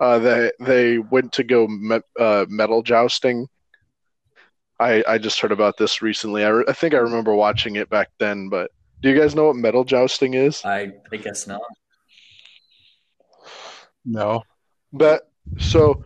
uh, 0.00 0.18
they 0.18 0.52
they 0.60 0.98
went 0.98 1.32
to 1.34 1.44
go 1.44 1.66
me- 1.66 2.00
uh, 2.18 2.46
metal 2.48 2.82
jousting. 2.82 3.46
I 4.80 5.04
I 5.06 5.18
just 5.18 5.40
heard 5.40 5.52
about 5.52 5.76
this 5.76 6.02
recently. 6.02 6.44
I, 6.44 6.48
re- 6.48 6.64
I 6.68 6.72
think 6.72 6.94
I 6.94 6.98
remember 6.98 7.34
watching 7.34 7.76
it 7.76 7.90
back 7.90 8.08
then. 8.18 8.48
But 8.48 8.70
do 9.00 9.10
you 9.10 9.18
guys 9.18 9.34
know 9.34 9.46
what 9.46 9.56
metal 9.56 9.84
jousting 9.84 10.34
is? 10.34 10.64
I, 10.64 10.92
I 11.12 11.16
guess 11.16 11.46
not. 11.46 11.60
No. 14.04 14.42
But 14.92 15.30
so 15.58 16.04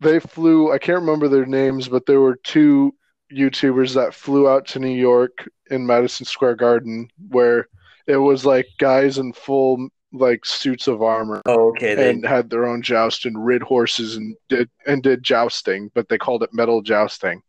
they 0.00 0.20
flew. 0.20 0.72
I 0.72 0.78
can't 0.78 1.00
remember 1.00 1.28
their 1.28 1.46
names, 1.46 1.88
but 1.88 2.06
there 2.06 2.20
were 2.20 2.36
two 2.36 2.94
YouTubers 3.32 3.94
that 3.94 4.14
flew 4.14 4.48
out 4.48 4.66
to 4.68 4.78
New 4.78 4.88
York 4.88 5.48
in 5.70 5.86
Madison 5.86 6.26
Square 6.26 6.56
Garden, 6.56 7.08
where 7.28 7.68
it 8.06 8.16
was 8.16 8.44
like 8.44 8.66
guys 8.78 9.18
in 9.18 9.32
full 9.32 9.88
like 10.12 10.44
suits 10.44 10.88
of 10.88 11.02
armor. 11.02 11.42
Oh, 11.46 11.68
okay. 11.70 11.94
They, 11.94 12.10
and 12.10 12.26
had 12.26 12.50
their 12.50 12.66
own 12.66 12.82
joust 12.82 13.26
and 13.26 13.44
rid 13.44 13.62
horses 13.62 14.16
and 14.16 14.36
did 14.48 14.68
and 14.86 15.02
did 15.02 15.22
jousting, 15.22 15.90
but 15.94 16.08
they 16.08 16.18
called 16.18 16.42
it 16.42 16.52
metal 16.52 16.82
jousting. 16.82 17.42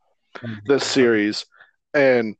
This 0.65 0.85
series, 0.85 1.45
and 1.93 2.35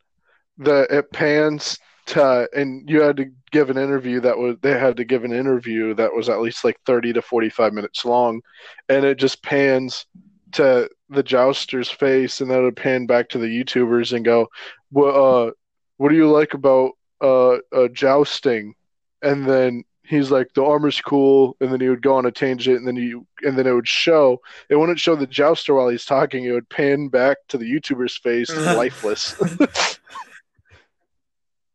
the 0.57 0.87
it 0.89 1.11
pans 1.11 1.77
to 2.07 2.47
and 2.53 2.89
you 2.89 3.01
had 3.01 3.17
to 3.17 3.31
give 3.51 3.69
an 3.69 3.77
interview 3.77 4.19
that 4.21 4.37
was 4.37 4.55
they 4.61 4.77
had 4.79 4.97
to 4.97 5.03
give 5.03 5.23
an 5.23 5.33
interview 5.33 5.93
that 5.95 6.13
was 6.13 6.29
at 6.29 6.39
least 6.39 6.63
like 6.63 6.79
thirty 6.85 7.11
to 7.13 7.21
forty 7.21 7.49
five 7.49 7.73
minutes 7.73 8.05
long, 8.05 8.41
and 8.87 9.05
it 9.05 9.17
just 9.17 9.43
pans 9.43 10.05
to 10.53 10.89
the 11.09 11.23
jouster's 11.23 11.89
face, 11.89 12.41
and 12.41 12.49
then 12.49 12.59
it 12.59 12.63
would 12.63 12.75
pan 12.75 13.05
back 13.05 13.29
to 13.29 13.37
the 13.37 13.47
YouTubers 13.47 14.13
and 14.13 14.23
go, 14.23 14.47
"What 14.91 15.15
uh, 15.15 15.51
what 15.97 16.09
do 16.09 16.15
you 16.15 16.29
like 16.29 16.53
about 16.53 16.91
uh, 17.21 17.57
uh 17.71 17.87
jousting?" 17.89 18.75
And 19.21 19.45
then 19.45 19.83
he's 20.11 20.29
like 20.29 20.53
the 20.53 20.63
armor's 20.63 20.99
cool 20.99 21.55
and 21.61 21.71
then 21.71 21.79
he 21.79 21.87
would 21.87 22.01
go 22.01 22.15
on 22.15 22.25
a 22.25 22.31
tangent 22.31 22.77
and 22.77 22.85
then 22.85 22.97
you 22.97 23.25
and 23.43 23.57
then 23.57 23.65
it 23.65 23.71
would 23.71 23.87
show 23.87 24.41
it 24.69 24.75
wouldn't 24.75 24.99
show 24.99 25.15
the 25.15 25.25
jouster 25.25 25.73
while 25.73 25.87
he's 25.87 26.03
talking 26.03 26.43
it 26.43 26.51
would 26.51 26.67
pan 26.67 27.07
back 27.07 27.37
to 27.47 27.57
the 27.57 27.65
youtuber's 27.65 28.17
face 28.17 28.49
lifeless 28.75 29.33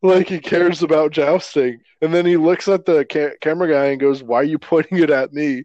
like 0.03 0.29
he 0.29 0.39
cares 0.39 0.83
about 0.83 1.13
jousting 1.13 1.81
and 2.03 2.13
then 2.13 2.27
he 2.27 2.37
looks 2.37 2.69
at 2.69 2.85
the 2.85 3.07
ca- 3.11 3.37
camera 3.41 3.69
guy 3.69 3.87
and 3.87 4.01
goes 4.01 4.23
why 4.23 4.41
are 4.41 4.45
you 4.45 4.59
pointing 4.59 4.99
it 4.99 5.11
at 5.11 5.33
me 5.33 5.65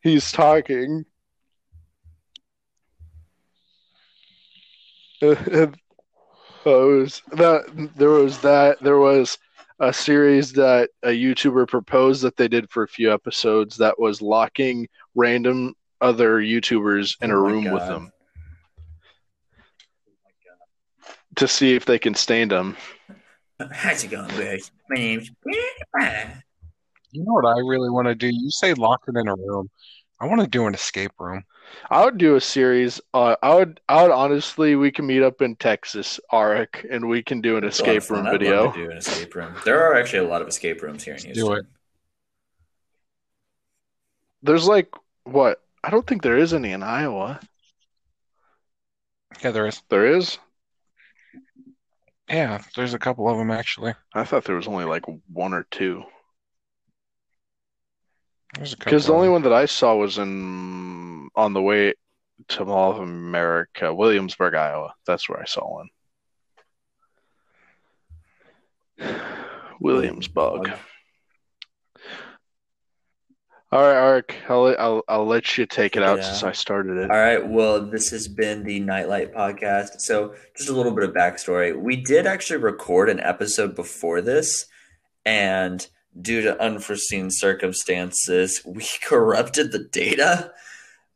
he's 0.00 0.32
talking 0.32 1.04
and, 5.20 5.76
oh, 6.66 6.98
it 6.98 7.00
was 7.02 7.22
that 7.32 7.90
there 7.96 8.10
was 8.10 8.38
that 8.40 8.80
there 8.80 8.98
was 8.98 9.38
a 9.80 9.92
series 9.92 10.52
that 10.52 10.90
a 11.02 11.08
YouTuber 11.08 11.68
proposed 11.68 12.22
that 12.22 12.36
they 12.36 12.48
did 12.48 12.68
for 12.70 12.82
a 12.82 12.88
few 12.88 13.12
episodes 13.12 13.76
that 13.76 13.98
was 13.98 14.20
locking 14.20 14.88
random 15.14 15.74
other 16.00 16.40
YouTubers 16.40 17.16
in 17.22 17.30
a 17.30 17.36
Oh 17.36 17.42
my 17.42 17.48
room 17.50 17.70
with 17.70 17.82
God. 17.82 17.88
them 17.88 18.12
to 21.36 21.46
see 21.46 21.74
if 21.74 21.84
they 21.84 21.98
can 21.98 22.14
stand 22.14 22.50
them. 22.50 22.76
How's 23.72 24.04
it 24.04 24.10
going, 24.10 24.28
guys? 24.28 24.70
My 24.88 24.96
name's 24.96 25.30
You 27.12 27.24
know 27.24 27.32
what 27.32 27.46
I 27.46 27.58
really 27.60 27.90
want 27.90 28.08
to 28.08 28.14
do? 28.14 28.28
You 28.28 28.50
say 28.50 28.74
lock 28.74 29.02
it 29.06 29.16
in 29.16 29.28
a 29.28 29.34
room. 29.34 29.70
I 30.20 30.26
want 30.26 30.40
to 30.40 30.46
do 30.48 30.66
an 30.66 30.74
escape 30.74 31.12
room. 31.18 31.44
I 31.90 32.04
would 32.04 32.18
do 32.18 32.36
a 32.36 32.40
series. 32.40 33.00
Uh, 33.14 33.36
I 33.42 33.54
would. 33.54 33.80
I 33.88 34.02
would 34.02 34.12
honestly. 34.12 34.76
We 34.76 34.90
can 34.90 35.06
meet 35.06 35.22
up 35.22 35.40
in 35.42 35.56
Texas, 35.56 36.20
Arik, 36.32 36.86
and 36.90 37.08
we 37.08 37.22
can 37.22 37.40
do 37.40 37.56
an 37.56 37.64
It's 37.64 37.80
a 37.80 37.84
lot 37.84 37.90
of 37.90 37.96
escape 37.96 38.10
room. 38.10 38.26
I'd 38.26 38.30
love 38.30 38.40
video. 38.40 38.72
to 38.72 38.84
do 38.84 38.90
an 38.90 38.96
escape 38.98 39.34
room. 39.34 39.54
There 39.64 39.82
are 39.82 39.94
actually 39.94 40.26
a 40.26 40.28
lot 40.28 40.42
of 40.42 40.48
escape 40.48 40.82
rooms 40.82 41.02
here 41.02 41.14
in 41.14 41.22
Houston. 41.22 41.46
Do 41.46 41.52
it. 41.54 41.66
There's 44.42 44.66
like 44.66 44.92
what? 45.24 45.62
I 45.82 45.90
don't 45.90 46.06
think 46.06 46.22
there 46.22 46.36
is 46.36 46.52
any 46.52 46.72
in 46.72 46.82
Iowa. 46.82 47.40
Yeah, 49.42 49.50
there 49.50 49.66
is. 49.66 49.82
There 49.88 50.06
is. 50.06 50.38
Yeah, 52.28 52.60
there's 52.76 52.94
a 52.94 52.98
couple 52.98 53.28
of 53.28 53.38
them 53.38 53.50
actually. 53.50 53.94
I 54.14 54.24
thought 54.24 54.44
there 54.44 54.56
was 54.56 54.68
only 54.68 54.84
like 54.84 55.04
one 55.32 55.54
or 55.54 55.66
two. 55.70 56.04
There's 58.56 58.72
a 58.72 58.76
couple. 58.76 58.90
Because 58.90 59.06
the 59.06 59.12
only 59.14 59.28
one 59.28 59.42
that 59.42 59.52
I 59.52 59.66
saw 59.66 59.94
was 59.96 60.18
in 60.18 61.28
on 61.36 61.52
the 61.52 61.62
way 61.62 61.94
to 62.48 62.64
Mall 62.64 62.92
of 62.92 62.98
America, 63.00 63.92
Williamsburg, 63.94 64.54
Iowa. 64.54 64.94
That's 65.06 65.28
where 65.28 65.40
I 65.40 65.44
saw 65.44 65.70
one. 65.74 65.88
Williamsburg. 69.80 70.72
All 73.70 73.82
right, 73.82 73.96
Ark. 73.96 74.34
I'll, 74.48 74.62
let- 74.62 74.80
I'll 74.80 75.02
I'll 75.08 75.26
let 75.26 75.58
you 75.58 75.66
take 75.66 75.94
it 75.96 76.02
out 76.02 76.18
Yeah. 76.18 76.24
since 76.24 76.42
I 76.42 76.52
started 76.52 76.96
it. 76.96 77.10
All 77.10 77.16
right. 77.18 77.46
Well, 77.46 77.84
this 77.84 78.08
has 78.10 78.26
been 78.26 78.64
the 78.64 78.80
Nightlight 78.80 79.34
podcast. 79.34 80.00
So, 80.00 80.34
just 80.56 80.70
a 80.70 80.72
little 80.72 80.92
bit 80.94 81.04
of 81.04 81.14
backstory. 81.14 81.78
We 81.78 81.96
did 81.96 82.26
actually 82.26 82.60
record 82.60 83.10
an 83.10 83.20
episode 83.20 83.76
before 83.76 84.22
this, 84.22 84.64
and 85.26 85.86
due 86.20 86.42
to 86.42 86.60
unforeseen 86.60 87.30
circumstances, 87.30 88.60
we 88.66 88.86
corrupted 89.02 89.72
the 89.72 89.80
data. 89.80 90.52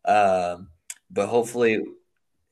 Um, 0.04 0.68
but 1.10 1.28
hopefully, 1.28 1.84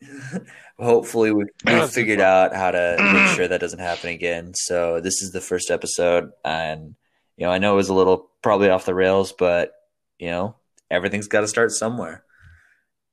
hopefully 0.79 1.33
we, 1.33 1.45
we 1.67 1.87
figured 1.87 2.21
out 2.21 2.55
how 2.55 2.71
to 2.71 2.97
make 3.13 3.37
sure 3.37 3.49
that 3.49 3.61
doesn't 3.61 3.79
happen 3.79 4.11
again. 4.11 4.53
So 4.55 5.01
this 5.01 5.23
is 5.23 5.33
the 5.33 5.41
first 5.41 5.71
episode, 5.71 6.31
and 6.45 6.95
you 7.37 7.47
know 7.47 7.53
I 7.53 7.59
know 7.59 7.73
it 7.73 7.77
was 7.77 7.89
a 7.89 7.95
little 7.95 8.31
probably 8.43 8.71
off 8.71 8.87
the 8.87 8.95
rails, 8.95 9.33
but 9.33 9.73
you 10.19 10.29
know 10.29 10.57
everything's 10.91 11.29
got 11.29 11.41
to 11.41 11.49
start 11.49 11.71
somewhere. 11.73 12.25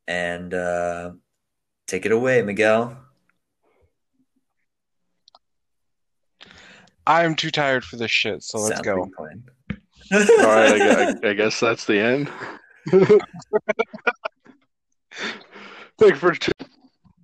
And 0.07 0.53
uh, 0.53 1.11
take 1.85 2.05
it 2.05 2.11
away, 2.11 2.41
Miguel. 2.41 3.06
I'm 7.07 7.35
too 7.35 7.51
tired 7.51 7.85
for 7.85 7.95
this 7.95 8.11
shit, 8.11 8.43
so 8.43 8.59
let's 8.59 8.75
Sounds 8.75 8.85
go. 8.85 8.95
like 8.95 9.09
a 9.09 9.15
plan. 9.15 9.43
All 10.11 10.19
right, 10.45 10.81
I, 10.81 11.13
gu- 11.13 11.19
I 11.29 11.33
guess 11.33 11.57
that's 11.57 11.85
the 11.85 11.97
end. 11.97 12.29
Thank 15.97 16.11
you 16.11 16.15
for. 16.15 16.35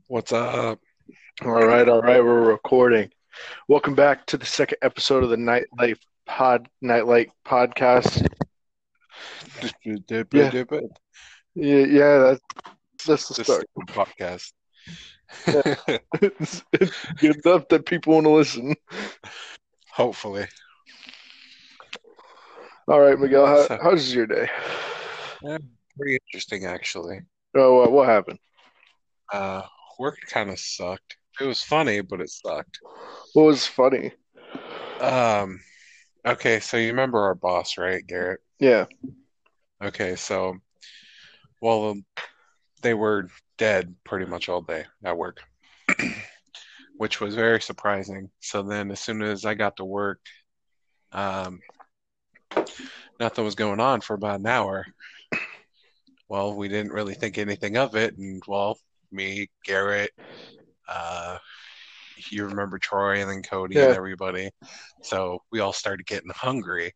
What's 0.08 0.32
up? 0.32 0.80
All 1.44 1.52
right, 1.52 1.90
all 1.90 2.02
right, 2.02 2.24
we're 2.24 2.46
recording. 2.46 3.10
Welcome 3.68 3.94
back 3.94 4.26
to 4.28 4.38
the 4.38 4.46
second 4.46 4.78
episode 4.84 5.22
of 5.22 5.30
the 5.30 5.36
Nightlife 5.36 6.00
Pod 6.26 6.70
Nightlight 6.82 7.32
Podcast. 7.46 8.26
Yeah. 9.62 9.70
it, 9.84 10.08
dip 10.08 10.34
it. 10.72 10.86
Yeah, 11.56 11.86
yeah, 11.86 12.18
that's 12.20 12.42
that's 13.06 13.28
the 13.28 13.34
This 13.34 13.48
start. 13.48 13.66
podcast. 13.88 14.54
it's, 16.22 16.64
it's 16.72 17.06
good 17.18 17.46
enough 17.46 17.68
that 17.68 17.86
people 17.86 18.14
want 18.14 18.26
to 18.28 18.30
listen. 18.32 18.76
Hopefully. 19.94 20.46
All 22.88 23.00
right, 23.00 23.18
Miguel, 23.20 23.46
how, 23.46 23.68
So- 23.68 23.80
how's 23.82 24.14
your 24.14 24.26
day? 24.26 24.50
Pretty 25.42 26.18
interesting, 26.28 26.66
actually. 26.66 27.20
Oh, 27.56 27.76
what, 27.76 27.92
what 27.92 28.10
happened? 28.10 28.40
Uh, 29.32 29.62
work 30.00 30.18
kind 30.28 30.50
of 30.50 30.60
sucked. 30.60 31.18
It 31.40 31.46
was 31.46 31.62
funny, 31.64 32.02
but 32.02 32.22
it 32.22 32.30
sucked. 32.30 32.80
What 33.34 33.44
was 33.46 33.68
funny? 33.68 34.12
Um, 35.00 35.60
okay, 36.26 36.60
so 36.60 36.78
you 36.78 36.88
remember 36.88 37.20
our 37.20 37.36
boss, 37.36 37.78
right, 37.78 38.06
Garrett? 38.06 38.40
Yeah, 38.60 38.86
Okay, 39.84 40.16
so, 40.16 40.56
well, 41.62 41.96
they 42.82 42.94
were 42.94 43.28
dead 43.58 43.96
pretty 44.06 44.26
much 44.26 44.48
all 44.50 44.62
day 44.62 44.86
at 45.04 45.18
work, 45.18 45.42
which 47.04 47.20
was 47.20 47.36
very 47.36 47.60
surprising. 47.60 48.30
So 48.40 48.64
then, 48.64 48.90
as 48.90 49.02
soon 49.02 49.22
as 49.24 49.44
I 49.44 49.56
got 49.56 49.76
to 49.76 49.84
work, 49.84 50.22
um, 51.12 51.60
nothing 53.20 53.44
was 53.44 53.56
going 53.56 53.82
on 53.82 54.00
for 54.00 54.14
about 54.14 54.40
an 54.40 54.48
hour. 54.48 54.86
Well, 56.30 56.56
we 56.56 56.70
didn't 56.70 56.94
really 56.94 57.14
think 57.14 57.38
anything 57.38 57.76
of 57.76 57.98
it, 57.98 58.18
and 58.18 58.42
well, 58.48 58.78
me, 59.12 59.50
Garrett, 59.66 60.12
uh, 60.88 61.40
you 62.30 62.46
remember 62.46 62.80
Troy, 62.80 63.20
and 63.20 63.30
then 63.30 63.44
Cody, 63.44 63.76
and 63.76 63.94
everybody. 63.94 64.50
So 65.02 65.40
we 65.52 65.60
all 65.60 65.74
started 65.74 66.06
getting 66.08 66.32
hungry. 66.34 66.94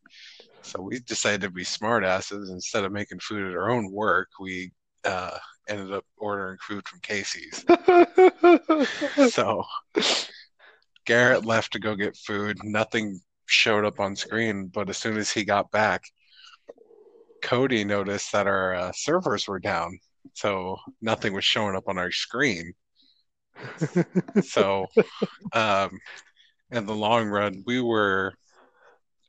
So 0.62 0.82
we 0.82 0.99
decided 0.99 1.41
to 1.41 1.49
be 1.49 1.66
smartasses. 1.66 2.49
Instead 2.49 2.86
of 2.86 2.93
making 2.93 3.20
food 3.20 3.45
at 3.45 3.58
our 3.58 3.70
own 3.70 3.91
work, 3.91 4.30
we 4.39 4.72
uh, 5.03 5.38
ended 5.68 5.93
up 5.93 6.05
ordering 6.18 6.57
food 6.59 6.88
from 6.88 6.99
Casey's. 7.01 7.65
So 9.30 9.63
Garrett 11.05 11.45
left 11.45 11.74
to 11.74 11.80
go 11.80 11.95
get 11.95 12.18
food. 12.18 12.57
Nothing 12.63 13.20
showed 13.45 13.86
up 13.86 13.99
on 13.99 14.15
screen, 14.15 14.68
but 14.68 14.89
as 14.89 14.97
soon 14.97 15.18
as 15.18 15.32
he 15.32 15.43
got 15.45 15.72
back, 15.72 16.03
Cody 17.41 17.84
noticed 17.84 18.32
that 18.34 18.47
our 18.47 18.76
uh, 18.76 18.91
servers 18.93 19.47
were 19.47 19.59
down. 19.59 19.99
So 20.34 20.78
nothing 21.01 21.34
was 21.34 21.45
showing 21.45 21.76
up 21.76 21.88
on 21.88 21.97
our 21.97 22.11
screen. 22.11 22.74
So, 24.43 24.86
um, 25.53 25.97
in 26.72 26.86
the 26.86 26.95
long 26.95 27.28
run, 27.28 27.63
we 27.65 27.82
were 27.82 28.34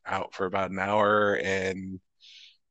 out 0.06 0.34
for 0.34 0.46
about 0.46 0.70
an 0.70 0.78
hour 0.78 1.34
and 1.42 2.00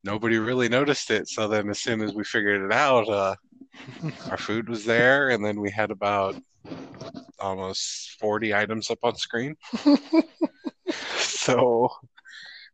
nobody 0.03 0.37
really 0.37 0.69
noticed 0.69 1.11
it. 1.11 1.27
So 1.27 1.47
then, 1.47 1.69
as 1.69 1.79
soon 1.79 2.01
as 2.01 2.13
we 2.13 2.23
figured 2.23 2.63
it 2.63 2.73
out, 2.73 3.07
uh, 3.09 3.35
our 4.29 4.37
food 4.37 4.69
was 4.69 4.85
there, 4.85 5.29
and 5.29 5.43
then 5.43 5.59
we 5.59 5.71
had 5.71 5.91
about 5.91 6.35
almost 7.39 8.17
40 8.19 8.53
items 8.53 8.89
up 8.89 8.99
on 9.03 9.15
screen. 9.15 9.55
So, 11.19 11.89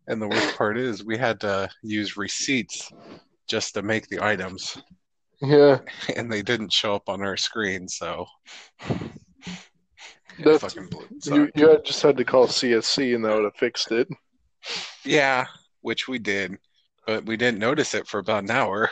and 0.07 0.19
the 0.21 0.27
worst 0.27 0.57
part 0.57 0.77
is 0.77 1.03
we 1.05 1.17
had 1.17 1.39
to 1.41 1.69
use 1.83 2.17
receipts 2.17 2.91
just 3.47 3.73
to 3.75 3.81
make 3.83 4.07
the 4.07 4.23
items, 4.23 4.77
yeah, 5.41 5.79
and 6.15 6.31
they 6.31 6.41
didn't 6.41 6.71
show 6.73 6.95
up 6.95 7.07
on 7.09 7.21
our 7.21 7.37
screen. 7.37 7.87
So, 7.87 8.25
That's- 10.39 10.61
fucking 10.61 10.89
blew. 10.89 11.07
you 11.25 11.51
you 11.55 11.79
just 11.83 12.01
had 12.01 12.17
to 12.17 12.25
call 12.25 12.47
CSC 12.47 13.15
and 13.15 13.23
that 13.25 13.35
would 13.35 13.43
have 13.43 13.55
fixed 13.55 13.91
it. 13.91 14.07
Yeah, 15.03 15.45
which 15.81 16.07
we 16.07 16.17
did, 16.19 16.57
but 17.05 17.25
we 17.25 17.37
didn't 17.37 17.59
notice 17.59 17.93
it 17.93 18.07
for 18.07 18.19
about 18.19 18.43
an 18.43 18.51
hour. 18.51 18.89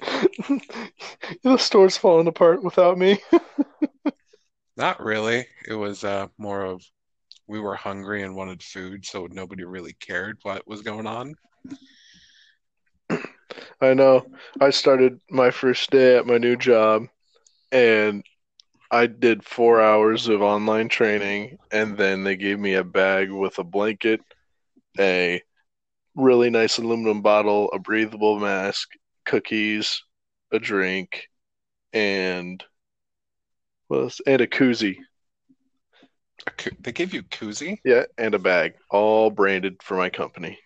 the 1.42 1.56
store's 1.58 1.96
falling 1.96 2.26
apart 2.26 2.62
without 2.62 2.98
me. 2.98 3.18
Not 4.76 5.00
really. 5.00 5.46
It 5.66 5.74
was 5.74 6.04
uh, 6.04 6.28
more 6.38 6.64
of 6.64 6.82
we 7.46 7.60
were 7.60 7.74
hungry 7.74 8.22
and 8.22 8.36
wanted 8.36 8.62
food, 8.62 9.04
so 9.04 9.26
nobody 9.30 9.64
really 9.64 9.94
cared 9.94 10.38
what 10.42 10.66
was 10.66 10.82
going 10.82 11.06
on. 11.06 11.34
I 13.80 13.94
know. 13.94 14.26
I 14.60 14.70
started 14.70 15.20
my 15.30 15.50
first 15.50 15.90
day 15.90 16.16
at 16.16 16.26
my 16.26 16.38
new 16.38 16.56
job 16.56 17.06
and 17.72 18.24
I 18.90 19.06
did 19.06 19.44
four 19.44 19.80
hours 19.80 20.28
of 20.28 20.42
online 20.42 20.88
training 20.88 21.58
and 21.72 21.96
then 21.96 22.24
they 22.24 22.36
gave 22.36 22.58
me 22.58 22.74
a 22.74 22.84
bag 22.84 23.30
with 23.30 23.58
a 23.58 23.64
blanket, 23.64 24.20
a 24.98 25.42
really 26.14 26.50
nice 26.50 26.78
aluminum 26.78 27.22
bottle, 27.22 27.70
a 27.72 27.78
breathable 27.78 28.38
mask, 28.38 28.90
cookies, 29.30 30.02
a 30.50 30.58
drink, 30.58 31.28
and 31.92 32.64
well? 33.88 34.10
And 34.26 34.40
a 34.40 34.48
koozie. 34.48 34.98
A 36.48 36.50
koo- 36.50 36.76
They 36.80 36.90
gave 36.90 37.14
you 37.14 37.22
koozie? 37.22 37.78
Yeah, 37.84 38.06
and 38.18 38.34
a 38.34 38.40
bag, 38.40 38.74
all 38.90 39.30
branded 39.30 39.82
for 39.84 39.96
my 39.96 40.10
company. 40.10 40.58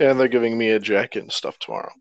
And 0.00 0.18
they're 0.18 0.28
giving 0.28 0.56
me 0.56 0.70
a 0.70 0.80
jacket 0.80 1.22
and 1.22 1.32
stuff 1.32 1.58
tomorrow. 1.58 1.92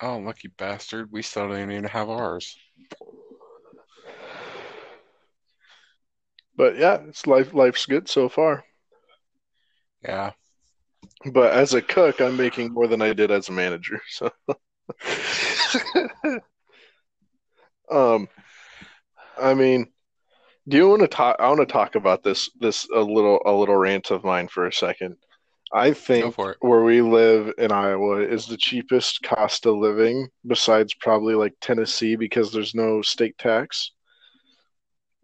Oh, 0.00 0.18
lucky 0.18 0.48
bastard. 0.56 1.10
We 1.10 1.22
still 1.22 1.48
didn't 1.48 1.72
even 1.72 1.84
have 1.84 2.08
ours. 2.08 2.56
But 6.56 6.76
yeah, 6.76 6.98
it's 7.08 7.26
life 7.26 7.52
life's 7.52 7.86
good 7.86 8.08
so 8.08 8.28
far. 8.28 8.64
Yeah. 10.02 10.32
But 11.32 11.52
as 11.52 11.74
a 11.74 11.82
cook, 11.82 12.20
I'm 12.20 12.36
making 12.36 12.72
more 12.72 12.86
than 12.86 13.02
I 13.02 13.12
did 13.12 13.30
as 13.30 13.48
a 13.48 13.52
manager. 13.52 14.00
So 14.08 14.30
um 17.90 18.28
I 19.36 19.54
mean, 19.54 19.88
do 20.68 20.76
you 20.76 20.88
want 20.88 21.02
to 21.02 21.08
talk 21.08 21.36
I 21.38 21.48
want 21.48 21.60
to 21.60 21.66
talk 21.66 21.94
about 21.94 22.22
this 22.22 22.50
this 22.60 22.88
a 22.94 23.00
little 23.00 23.40
a 23.44 23.52
little 23.52 23.76
rant 23.76 24.10
of 24.10 24.24
mine 24.24 24.48
for 24.48 24.66
a 24.66 24.72
second. 24.72 25.16
I 25.72 25.92
think 25.92 26.34
where 26.60 26.82
we 26.82 27.02
live 27.02 27.52
in 27.58 27.72
Iowa 27.72 28.22
is 28.22 28.46
the 28.46 28.56
cheapest 28.56 29.22
cost 29.22 29.66
of 29.66 29.76
living 29.76 30.28
besides 30.46 30.94
probably 30.94 31.34
like 31.34 31.52
Tennessee 31.60 32.16
because 32.16 32.50
there's 32.52 32.74
no 32.74 33.02
state 33.02 33.36
tax. 33.36 33.92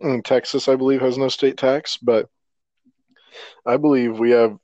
And 0.00 0.22
Texas, 0.22 0.68
I 0.68 0.76
believe, 0.76 1.00
has 1.00 1.16
no 1.16 1.28
state 1.28 1.56
tax, 1.56 1.96
but 1.96 2.28
I 3.64 3.78
believe 3.78 4.18
we 4.18 4.32
have 4.32 4.58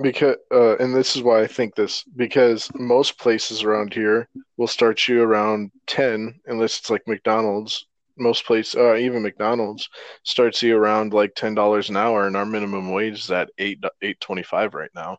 because 0.00 0.36
uh, 0.52 0.76
and 0.76 0.94
this 0.94 1.16
is 1.16 1.22
why 1.22 1.42
I 1.42 1.46
think 1.46 1.74
this 1.74 2.04
because 2.16 2.70
most 2.74 3.18
places 3.18 3.62
around 3.62 3.94
here 3.94 4.28
will 4.56 4.66
start 4.66 5.06
you 5.08 5.22
around 5.22 5.70
10 5.86 6.40
unless 6.46 6.78
it's 6.78 6.90
like 6.90 7.06
McDonald's. 7.06 7.86
Most 8.18 8.46
places, 8.46 8.76
uh, 8.76 8.94
even 8.96 9.22
McDonald's, 9.22 9.90
starts 10.24 10.62
you 10.62 10.74
around 10.76 11.12
like 11.12 11.34
ten 11.34 11.54
dollars 11.54 11.90
an 11.90 11.98
hour, 11.98 12.26
and 12.26 12.34
our 12.36 12.46
minimum 12.46 12.90
wage 12.90 13.18
is 13.24 13.30
at 13.30 13.50
eight 13.58 13.78
eight 14.02 14.18
twenty 14.20 14.42
five 14.42 14.72
right 14.74 14.90
now, 14.94 15.18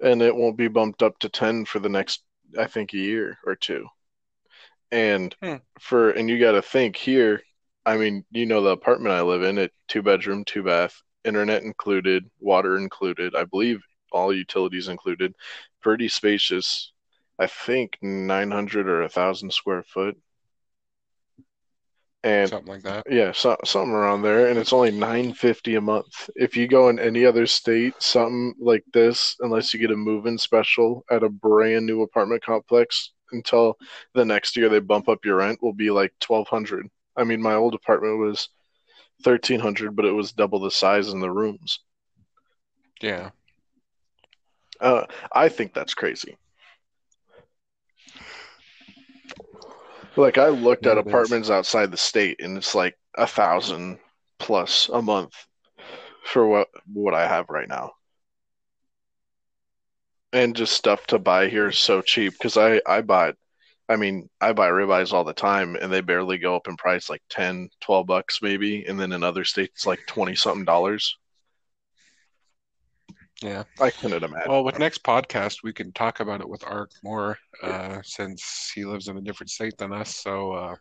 and 0.00 0.20
it 0.20 0.36
won't 0.36 0.58
be 0.58 0.68
bumped 0.68 1.02
up 1.02 1.18
to 1.18 1.28
ten 1.30 1.64
for 1.64 1.78
the 1.78 1.88
next, 1.88 2.22
I 2.58 2.66
think, 2.66 2.92
a 2.92 2.98
year 2.98 3.38
or 3.46 3.56
two. 3.56 3.86
And 4.92 5.34
Hmm. 5.42 5.56
for 5.80 6.10
and 6.10 6.28
you 6.28 6.38
got 6.38 6.52
to 6.52 6.62
think 6.62 6.96
here, 6.96 7.42
I 7.84 7.96
mean, 7.96 8.24
you 8.30 8.46
know 8.46 8.62
the 8.62 8.70
apartment 8.70 9.14
I 9.14 9.22
live 9.22 9.42
in, 9.42 9.58
it 9.58 9.72
two 9.88 10.02
bedroom, 10.02 10.44
two 10.44 10.62
bath, 10.62 11.02
internet 11.24 11.62
included, 11.62 12.28
water 12.40 12.76
included, 12.78 13.34
I 13.34 13.44
believe 13.44 13.80
all 14.12 14.32
utilities 14.34 14.88
included, 14.88 15.34
pretty 15.80 16.08
spacious. 16.08 16.92
I 17.38 17.46
think 17.46 17.98
900 18.02 18.88
or 18.88 19.02
a 19.02 19.08
thousand 19.08 19.52
square 19.52 19.82
foot. 19.82 20.16
and 22.24 22.48
something 22.48 22.72
like 22.72 22.82
that. 22.82 23.04
yeah, 23.10 23.32
so, 23.32 23.56
something 23.64 23.92
around 23.92 24.22
there, 24.22 24.48
and 24.48 24.58
it's 24.58 24.72
only 24.72 24.90
nine 24.92 25.32
fifty 25.34 25.74
a 25.74 25.80
month. 25.80 26.30
If 26.36 26.56
you 26.56 26.68
go 26.68 26.88
in 26.88 26.98
any 26.98 27.24
other 27.26 27.46
state, 27.46 27.94
something 28.00 28.54
like 28.60 28.84
this, 28.92 29.36
unless 29.40 29.74
you 29.74 29.80
get 29.80 29.90
a 29.90 29.96
move-in 29.96 30.38
special 30.38 31.04
at 31.10 31.24
a 31.24 31.28
brand 31.28 31.86
new 31.86 32.02
apartment 32.02 32.44
complex, 32.44 33.12
until 33.32 33.76
the 34.14 34.24
next 34.24 34.56
year 34.56 34.68
they 34.68 34.78
bump 34.80 35.08
up 35.08 35.24
your 35.24 35.36
rent, 35.36 35.62
will 35.62 35.72
be 35.72 35.90
like 35.90 36.12
twelve 36.20 36.46
hundred. 36.48 36.88
I 37.16 37.24
mean, 37.24 37.42
my 37.42 37.54
old 37.54 37.74
apartment 37.74 38.18
was 38.18 38.48
thirteen 39.22 39.60
hundred, 39.60 39.96
but 39.96 40.04
it 40.04 40.12
was 40.12 40.32
double 40.32 40.60
the 40.60 40.70
size 40.70 41.08
in 41.08 41.20
the 41.20 41.30
rooms. 41.30 41.80
Yeah. 43.00 43.30
Uh, 44.80 45.06
I 45.32 45.48
think 45.48 45.72
that's 45.74 45.94
crazy. 45.94 46.36
Like 50.16 50.38
I 50.38 50.48
looked 50.48 50.86
Yeah, 50.86 50.88
at 50.88 50.98
it 50.98 51.06
is. 51.06 51.32
apartments 51.32 51.50
outside 51.50 51.90
the 51.90 51.96
state, 51.96 52.40
and 52.40 52.56
it's 52.56 52.74
like 52.74 52.96
a 53.16 53.26
thousand 53.26 53.98
plus 54.38 54.88
a 54.88 55.00
month 55.02 55.34
for 56.24 56.46
what 56.46 56.68
what 56.92 57.14
I 57.14 57.26
have 57.28 57.48
right 57.50 57.68
now, 57.68 57.92
and 60.32 60.56
just 60.56 60.72
stuff 60.72 61.06
to 61.06 61.18
buy 61.18 61.48
here 61.48 61.68
is 61.68 61.78
so 61.78 62.02
cheap 62.02 62.32
because 62.34 62.56
I 62.56 62.80
I 62.86 63.00
buy, 63.02 63.34
I 63.88 63.96
mean 63.96 64.28
I 64.40 64.52
buy 64.52 64.68
ribeyes 64.70 65.12
all 65.12 65.24
the 65.24 65.32
time, 65.32 65.76
and 65.76 65.92
they 65.92 66.00
barely 66.00 66.38
go 66.38 66.56
up 66.56 66.68
in 66.68 66.76
price 66.76 67.10
like 67.10 67.22
10, 67.30 67.68
12 67.80 68.06
bucks 68.06 68.40
maybe, 68.42 68.84
and 68.86 68.98
then 68.98 69.12
in 69.12 69.22
other 69.22 69.44
states 69.44 69.86
like 69.86 70.00
twenty 70.06 70.34
something 70.34 70.64
dollars. 70.64 71.16
Yeah. 73.42 73.64
I 73.80 73.90
couldn't 73.90 74.22
imagine. 74.22 74.50
Well, 74.50 74.62
with 74.64 74.78
next 74.78 75.02
podcast, 75.02 75.64
we 75.64 75.72
can 75.72 75.90
talk 75.92 76.20
about 76.20 76.40
it 76.40 76.48
with 76.48 76.64
Ark 76.64 76.90
more, 77.02 77.36
uh, 77.60 77.98
since 78.04 78.70
he 78.72 78.84
lives 78.84 79.08
in 79.08 79.16
a 79.16 79.20
different 79.20 79.50
state 79.50 79.76
than 79.78 79.92
us. 79.92 80.14
So 80.14 80.52
uh, 80.52 80.76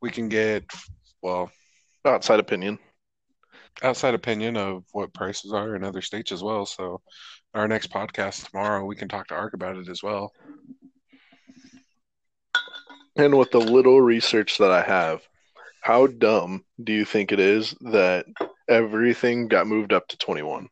we 0.00 0.10
can 0.10 0.28
get, 0.30 0.64
well, 1.22 1.50
Outside 2.06 2.40
opinion. 2.40 2.78
outside 3.82 4.14
opinion 4.14 4.56
of 4.56 4.84
what 4.92 5.12
prices 5.12 5.52
are 5.52 5.74
in 5.76 5.84
other 5.84 6.00
states 6.00 6.32
as 6.32 6.42
well. 6.42 6.64
So 6.64 7.02
our 7.52 7.68
next 7.68 7.90
podcast 7.90 8.48
tomorrow, 8.48 8.84
we 8.86 8.96
can 8.96 9.08
talk 9.08 9.26
to 9.26 9.34
Ark 9.34 9.52
about 9.54 9.76
it 9.76 9.88
as 9.90 10.02
well. 10.02 10.32
And 13.16 13.36
with 13.38 13.50
the 13.50 13.60
little 13.60 14.00
research 14.00 14.58
that 14.58 14.70
I 14.70 14.82
have, 14.82 15.22
how 15.80 16.06
dumb 16.06 16.64
do 16.82 16.92
you 16.92 17.04
think 17.04 17.32
it 17.32 17.40
is 17.40 17.74
that 17.92 18.26
everything 18.68 19.48
got 19.48 19.66
moved 19.66 19.92
up 19.92 20.06
to 20.08 20.18
21? 20.18 20.68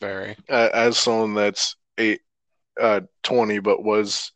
Very. 0.00 0.36
As 0.48 0.98
someone 0.98 1.34
that's 1.34 1.76
eight, 1.96 2.20
uh, 2.80 3.00
20, 3.22 3.58
but 3.60 3.82
was 3.82 4.32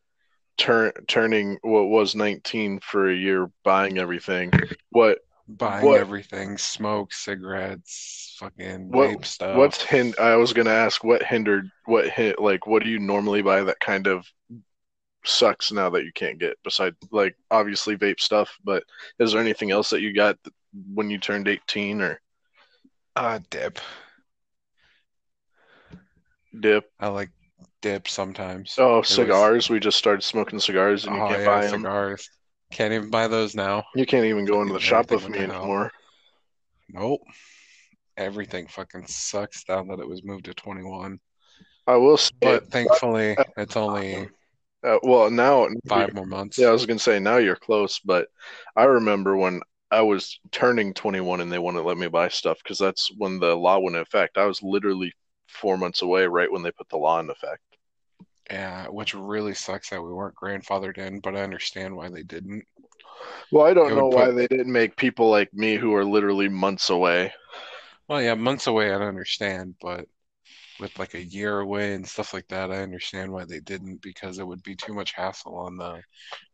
turn 0.56 0.92
turning 1.08 1.58
what 1.62 1.84
was 1.88 2.14
19 2.14 2.80
for 2.80 3.10
a 3.10 3.14
year, 3.14 3.50
buying 3.64 3.98
everything. 3.98 4.50
What 4.90 5.18
Buying 5.48 5.84
What- 5.84 6.00
everything, 6.00 6.56
smoke, 6.56 7.12
cigarettes, 7.12 8.36
fucking 8.38 8.90
What- 8.90 9.10
vape 9.10 9.24
stuff. 9.26 9.56
what's 9.56 9.82
hin? 9.82 10.14
I 10.18 10.36
was 10.36 10.52
gonna 10.52 10.70
ask 10.70 11.02
what 11.04 11.22
hindered 11.22 11.68
what 11.84 12.08
hit 12.08 12.38
like 12.40 12.66
what 12.66 12.82
do 12.84 12.88
you 12.88 12.98
normally 13.00 13.42
buy 13.42 13.62
that 13.64 13.80
kind 13.80 14.06
of 14.06 14.24
sucks 15.24 15.70
now 15.72 15.88
that 15.90 16.04
you 16.04 16.12
can't 16.12 16.38
get 16.38 16.56
besides 16.64 16.96
like 17.10 17.36
obviously 17.50 17.96
vape 17.96 18.20
stuff, 18.20 18.56
but 18.64 18.82
is 19.18 19.32
there 19.32 19.40
anything 19.40 19.70
else 19.70 19.90
that 19.90 20.00
you 20.00 20.12
got 20.12 20.36
when 20.94 21.10
you 21.10 21.18
turned 21.18 21.48
18 21.48 22.00
or 22.00 22.20
uh, 23.16 23.38
dip. 23.50 23.78
dip? 26.58 26.90
I 27.00 27.08
like 27.08 27.30
dip 27.80 28.08
sometimes. 28.08 28.74
Oh, 28.78 28.98
was- 28.98 29.08
cigars. 29.08 29.70
We 29.70 29.80
just 29.80 29.98
started 29.98 30.22
smoking 30.22 30.58
cigars 30.60 31.04
and 31.06 31.16
you 31.16 31.22
Oh, 31.22 31.28
can't 31.28 31.40
yeah, 31.40 31.46
buy 31.46 31.66
them. 31.66 31.80
cigars. 31.80 32.28
Can't 32.70 32.94
even 32.94 33.10
buy 33.10 33.28
those 33.28 33.54
now. 33.54 33.84
You 33.94 34.06
can't 34.06 34.24
even 34.24 34.44
go 34.46 34.62
into 34.62 34.72
the 34.72 34.80
shop 34.80 35.10
with 35.10 35.28
me 35.28 35.38
anymore. 35.40 35.90
Nope. 36.88 37.20
Everything 38.16 38.66
fucking 38.66 39.06
sucks 39.06 39.64
now 39.68 39.82
that 39.84 39.98
it 40.00 40.08
was 40.08 40.24
moved 40.24 40.46
to 40.46 40.54
21. 40.54 41.18
I 41.86 41.96
will 41.96 42.16
say, 42.16 42.30
But 42.40 42.70
thankfully, 42.70 43.36
it's 43.56 43.76
only 43.76 44.28
uh, 44.84 44.98
well, 45.02 45.30
now, 45.30 45.68
five 45.88 46.14
more 46.14 46.26
months. 46.26 46.58
yeah, 46.58 46.68
I 46.68 46.72
was 46.72 46.86
gonna 46.86 46.98
say 46.98 47.18
now 47.18 47.36
you're 47.36 47.56
close, 47.56 47.98
but 47.98 48.28
I 48.76 48.84
remember 48.84 49.36
when 49.36 49.60
I 49.90 50.00
was 50.00 50.40
turning 50.50 50.94
21 50.94 51.40
and 51.40 51.52
they 51.52 51.58
wouldn't 51.58 51.84
let 51.84 51.98
me 51.98 52.08
buy 52.08 52.28
stuff 52.28 52.58
because 52.62 52.78
that's 52.78 53.10
when 53.18 53.38
the 53.38 53.54
law 53.54 53.78
went 53.78 53.96
into 53.96 54.00
effect. 54.00 54.38
I 54.38 54.46
was 54.46 54.62
literally 54.62 55.12
four 55.48 55.76
months 55.76 56.02
away 56.02 56.26
right 56.26 56.50
when 56.50 56.62
they 56.62 56.70
put 56.72 56.88
the 56.88 56.96
law 56.96 57.20
in 57.20 57.28
effect. 57.28 57.60
Yeah, 58.50 58.86
which 58.88 59.14
really 59.14 59.54
sucks 59.54 59.90
that 59.90 60.02
we 60.02 60.12
weren't 60.12 60.34
grandfathered 60.34 60.98
in, 60.98 61.20
but 61.20 61.36
I 61.36 61.42
understand 61.42 61.94
why 61.94 62.08
they 62.08 62.22
didn't. 62.22 62.64
Well, 63.50 63.66
I 63.66 63.74
don't 63.74 63.94
know 63.94 64.06
would 64.06 64.14
why 64.14 64.26
put- 64.26 64.36
they 64.36 64.46
didn't 64.48 64.72
make 64.72 64.96
people 64.96 65.30
like 65.30 65.52
me 65.52 65.76
who 65.76 65.94
are 65.94 66.04
literally 66.04 66.48
months 66.48 66.90
away. 66.90 67.32
Well, 68.08 68.20
yeah, 68.20 68.34
months 68.34 68.66
away, 68.66 68.90
I 68.92 68.96
understand, 68.96 69.76
but 69.80 70.06
with 70.80 70.98
like 70.98 71.14
a 71.14 71.24
year 71.24 71.60
away 71.60 71.94
and 71.94 72.06
stuff 72.06 72.34
like 72.34 72.48
that, 72.48 72.70
I 72.70 72.82
understand 72.82 73.30
why 73.30 73.44
they 73.44 73.60
didn't 73.60 74.02
because 74.02 74.38
it 74.38 74.46
would 74.46 74.62
be 74.62 74.74
too 74.74 74.94
much 74.94 75.12
hassle 75.12 75.56
on 75.56 75.76
the 75.76 76.00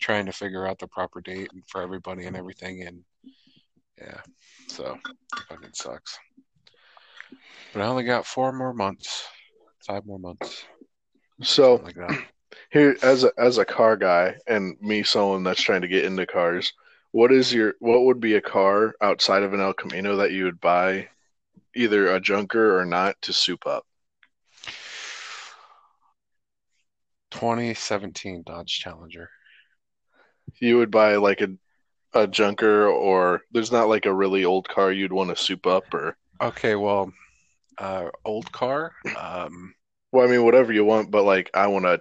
trying 0.00 0.26
to 0.26 0.32
figure 0.32 0.66
out 0.66 0.78
the 0.78 0.88
proper 0.88 1.20
date 1.20 1.50
and 1.52 1.62
for 1.68 1.82
everybody 1.82 2.26
and 2.26 2.36
everything. 2.36 2.82
And 2.82 3.02
yeah, 3.98 4.20
so 4.68 4.98
it 5.06 5.44
fucking 5.48 5.70
sucks. 5.72 6.18
But 7.72 7.82
I 7.82 7.86
only 7.86 8.04
got 8.04 8.26
four 8.26 8.52
more 8.52 8.72
months, 8.72 9.26
five 9.86 10.06
more 10.06 10.18
months, 10.18 10.64
So 11.42 11.76
like 11.76 11.94
that. 11.96 12.18
here, 12.70 12.96
as 13.02 13.24
a 13.24 13.32
as 13.38 13.58
a 13.58 13.64
car 13.64 13.96
guy 13.96 14.36
and 14.46 14.76
me, 14.80 15.02
someone 15.02 15.44
that's 15.44 15.62
trying 15.62 15.82
to 15.82 15.88
get 15.88 16.04
into 16.04 16.26
cars, 16.26 16.72
what 17.12 17.32
is 17.32 17.52
your 17.52 17.74
what 17.80 18.02
would 18.04 18.20
be 18.20 18.34
a 18.34 18.40
car 18.40 18.94
outside 19.00 19.42
of 19.42 19.54
an 19.54 19.60
El 19.60 19.74
Camino 19.74 20.16
that 20.16 20.32
you 20.32 20.44
would 20.44 20.60
buy, 20.60 21.08
either 21.74 22.14
a 22.14 22.20
junker 22.20 22.78
or 22.78 22.84
not, 22.84 23.16
to 23.22 23.32
soup 23.32 23.66
up? 23.66 23.84
2017 27.30 28.42
Dodge 28.44 28.78
Challenger. 28.78 29.30
You 30.60 30.78
would 30.78 30.90
buy 30.90 31.16
like 31.16 31.40
a 31.40 31.48
a 32.14 32.26
junker, 32.26 32.88
or 32.88 33.42
there's 33.52 33.72
not 33.72 33.88
like 33.88 34.06
a 34.06 34.14
really 34.14 34.44
old 34.44 34.68
car 34.68 34.92
you'd 34.92 35.12
want 35.12 35.30
to 35.30 35.36
soup 35.36 35.66
up, 35.66 35.92
or 35.94 36.16
Okay, 36.40 36.74
well, 36.76 37.12
uh, 37.78 38.08
old 38.24 38.50
car. 38.52 38.92
Um, 39.16 39.74
well, 40.12 40.26
I 40.26 40.30
mean, 40.30 40.44
whatever 40.44 40.72
you 40.72 40.84
want, 40.84 41.10
but 41.10 41.24
like 41.24 41.50
I 41.54 41.66
want 41.66 41.84
to 41.84 42.00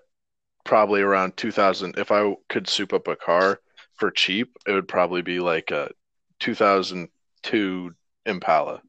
probably 0.66 1.02
around 1.02 1.38
2000. 1.38 1.98
If 1.98 2.12
I 2.12 2.36
could 2.50 2.68
soup 2.68 2.94
up 2.94 3.08
a 3.08 3.16
car 3.16 3.60
for 3.98 4.12
cheap, 4.12 4.58
it 4.68 4.74
would 4.74 4.88
probably 4.88 5.22
be 5.22 5.40
like 5.40 5.72
a 5.72 5.92
2002 6.40 7.92
Impala. 8.26 8.82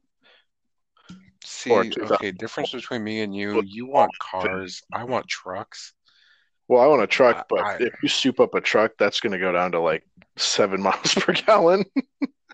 see, 1.43 1.93
okay, 2.01 2.31
difference 2.31 2.71
between 2.71 3.03
me 3.03 3.21
and 3.21 3.35
you, 3.35 3.61
you 3.65 3.85
want 3.85 4.17
cars, 4.19 4.81
I 4.93 5.03
want 5.03 5.27
trucks. 5.27 5.93
Well, 6.69 6.81
I 6.83 6.85
want 6.85 7.01
a 7.01 7.07
truck, 7.07 7.47
but 7.49 7.65
I- 7.65 7.77
if 7.79 7.93
you 8.03 8.07
soup 8.07 8.39
up 8.39 8.53
a 8.53 8.61
truck, 8.61 8.91
that's 8.99 9.19
going 9.19 9.33
to 9.33 9.39
go 9.39 9.51
down 9.51 9.71
to 9.73 9.79
like 9.81 10.03
seven 10.37 10.81
miles 10.83 11.15
per 11.15 11.33
gallon. 11.33 11.83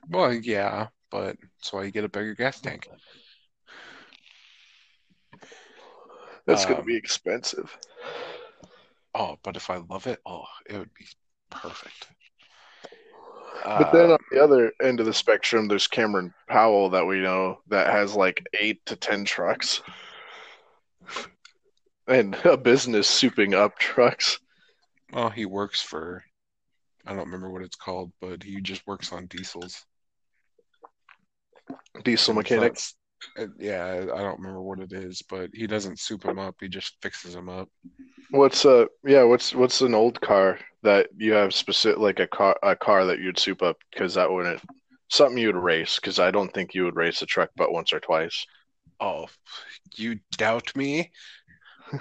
Well, 0.09 0.33
yeah, 0.33 0.87
but 1.11 1.35
that's 1.59 1.73
why 1.73 1.83
you 1.83 1.91
get 1.91 2.05
a 2.05 2.09
bigger 2.09 2.33
gas 2.33 2.61
tank. 2.61 2.89
That's 6.47 6.63
going 6.65 6.77
to 6.77 6.81
Um, 6.81 6.87
be 6.87 6.95
expensive. 6.95 7.77
Oh, 9.13 9.37
but 9.43 9.57
if 9.57 9.69
I 9.69 9.77
love 9.77 10.07
it, 10.07 10.19
oh, 10.25 10.45
it 10.65 10.77
would 10.77 10.93
be 10.93 11.05
perfect. 11.49 12.07
But 13.63 13.91
then 13.91 14.11
Uh, 14.11 14.13
on 14.13 14.19
the 14.31 14.43
other 14.43 14.71
end 14.81 14.99
of 14.99 15.05
the 15.07 15.13
spectrum, 15.13 15.67
there's 15.67 15.87
Cameron 15.87 16.33
Powell 16.47 16.89
that 16.91 17.05
we 17.05 17.19
know 17.19 17.59
that 17.67 17.87
has 17.87 18.15
like 18.15 18.45
eight 18.59 18.85
to 18.85 18.95
ten 18.95 19.25
trucks 19.25 19.81
and 22.07 22.36
a 22.45 22.57
business 22.57 23.10
souping 23.10 23.53
up 23.56 23.77
trucks. 23.80 24.40
well, 25.14 25.30
he 25.30 25.45
works 25.45 25.82
for, 25.82 26.23
I 27.06 27.11
don't 27.11 27.26
remember 27.26 27.49
what 27.52 27.64
it's 27.64 27.76
called, 27.76 28.11
but 28.22 28.44
he 28.44 28.61
just 28.61 28.86
works 28.88 29.11
on 29.11 29.27
diesels. 29.27 29.84
Diesel 32.03 32.32
And 32.32 32.38
mechanic. 32.38 32.61
that's- 32.73 32.95
uh, 33.40 33.48
yeah, 33.57 33.86
I 34.14 34.22
don't 34.22 34.38
remember 34.40 34.61
what 34.61 34.80
it 34.80 34.91
is, 34.94 35.23
but 35.27 35.49
he 35.53 35.65
doesn't 35.65 35.99
soup 35.99 36.22
them 36.23 36.38
up. 36.38 36.56
He 36.60 36.68
just 36.68 36.95
fixes 37.02 37.34
them 37.34 37.49
up. 37.49 37.69
What's 38.30 38.65
uh 38.65 38.86
yeah, 39.03 39.23
what's 39.23 39.56
what's 39.56 39.82
an 39.82 39.95
old 39.95 40.19
car 40.22 40.60
that 40.84 41.07
you 41.18 41.32
have 41.34 41.53
specific 41.53 41.98
like 41.99 42.19
a 42.19 42.27
car 42.27 42.57
a 42.61 42.76
car 42.76 43.06
that 43.06 43.19
you'd 43.19 43.40
soup 43.40 43.61
up 43.64 43.77
because 43.91 44.14
that 44.15 44.32
wouldn't 44.32 44.61
something 45.10 45.38
you 45.38 45.48
would 45.48 45.56
race 45.56 45.95
because 45.95 46.19
I 46.19 46.30
don't 46.32 46.53
think 46.53 46.73
you 46.76 46.84
would 46.84 46.95
race 46.95 47.22
a 47.22 47.26
truck 47.26 47.49
but 47.56 47.72
once 47.72 47.94
or 47.94 47.99
twice. 47.99 48.45
Oh, 48.99 49.27
you 49.95 50.19
doubt 50.38 50.76
me? 50.76 51.11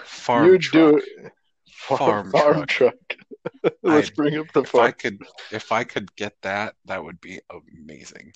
Farm 0.05 0.47
You'd 0.47 0.63
truck. 0.63 0.93
do 0.93 0.97
it. 0.99 1.33
Farm, 1.71 1.99
Farm 1.99 2.31
farm 2.31 2.67
truck. 2.67 2.95
Let's 3.83 4.09
I'd- 4.09 4.15
bring 4.17 4.39
up 4.39 4.47
the 4.55 4.63
If 4.63 4.75
I 4.75 4.91
could, 4.91 5.19
if 5.53 5.73
I 5.73 5.85
could 5.85 6.15
get 6.17 6.35
that, 6.43 6.75
that 6.87 7.03
would 7.05 7.21
be 7.21 7.41
amazing. 7.51 8.33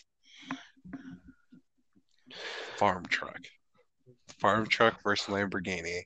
Farm 2.77 3.05
truck. 3.07 3.41
Farm 4.41 4.67
truck 4.67 5.03
versus 5.03 5.27
Lamborghini. 5.33 6.03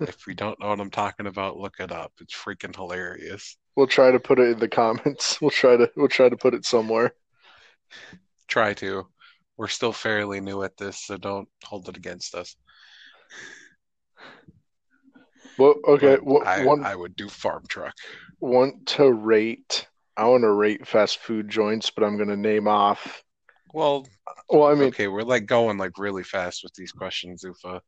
if 0.00 0.26
we 0.26 0.34
don't 0.34 0.58
know 0.60 0.68
what 0.68 0.80
I'm 0.80 0.90
talking 0.90 1.26
about, 1.26 1.58
look 1.58 1.76
it 1.78 1.92
up. 1.92 2.12
It's 2.20 2.34
freaking 2.34 2.74
hilarious. 2.74 3.56
We'll 3.76 3.86
try 3.86 4.10
to 4.10 4.18
put 4.18 4.38
it 4.38 4.48
in 4.50 4.58
the 4.58 4.68
comments. 4.68 5.38
We'll 5.42 5.50
try 5.50 5.76
to 5.76 5.90
we'll 5.96 6.08
try 6.08 6.28
to 6.28 6.36
put 6.36 6.54
it 6.54 6.64
somewhere. 6.64 7.12
Try 8.48 8.74
to. 8.74 9.06
We're 9.56 9.68
still 9.68 9.92
fairly 9.92 10.40
new 10.40 10.62
at 10.62 10.76
this, 10.76 10.98
so 11.04 11.16
don't 11.16 11.48
hold 11.64 11.88
it 11.88 11.96
against 11.96 12.34
us. 12.34 12.56
Well, 15.58 15.74
okay. 15.86 16.16
What 16.16 16.46
I, 16.46 16.64
one 16.64 16.84
I 16.84 16.94
would 16.94 17.16
do 17.16 17.28
farm 17.28 17.64
truck. 17.68 17.94
want 18.40 18.86
to 18.86 19.12
rate? 19.12 19.86
I 20.16 20.26
want 20.26 20.42
to 20.42 20.50
rate 20.50 20.86
fast 20.86 21.18
food 21.18 21.48
joints, 21.48 21.90
but 21.90 22.04
I'm 22.04 22.16
going 22.16 22.28
to 22.28 22.36
name 22.36 22.66
off. 22.68 23.22
Well, 23.72 24.06
Well, 24.48 24.64
I 24.64 24.74
mean, 24.74 24.88
okay, 24.88 25.08
we're 25.08 25.22
like 25.22 25.46
going 25.46 25.78
like 25.78 25.98
really 25.98 26.24
fast 26.24 26.62
with 26.62 26.74
these 26.74 26.92
questions, 26.92 27.42
Ufa. 27.44 27.82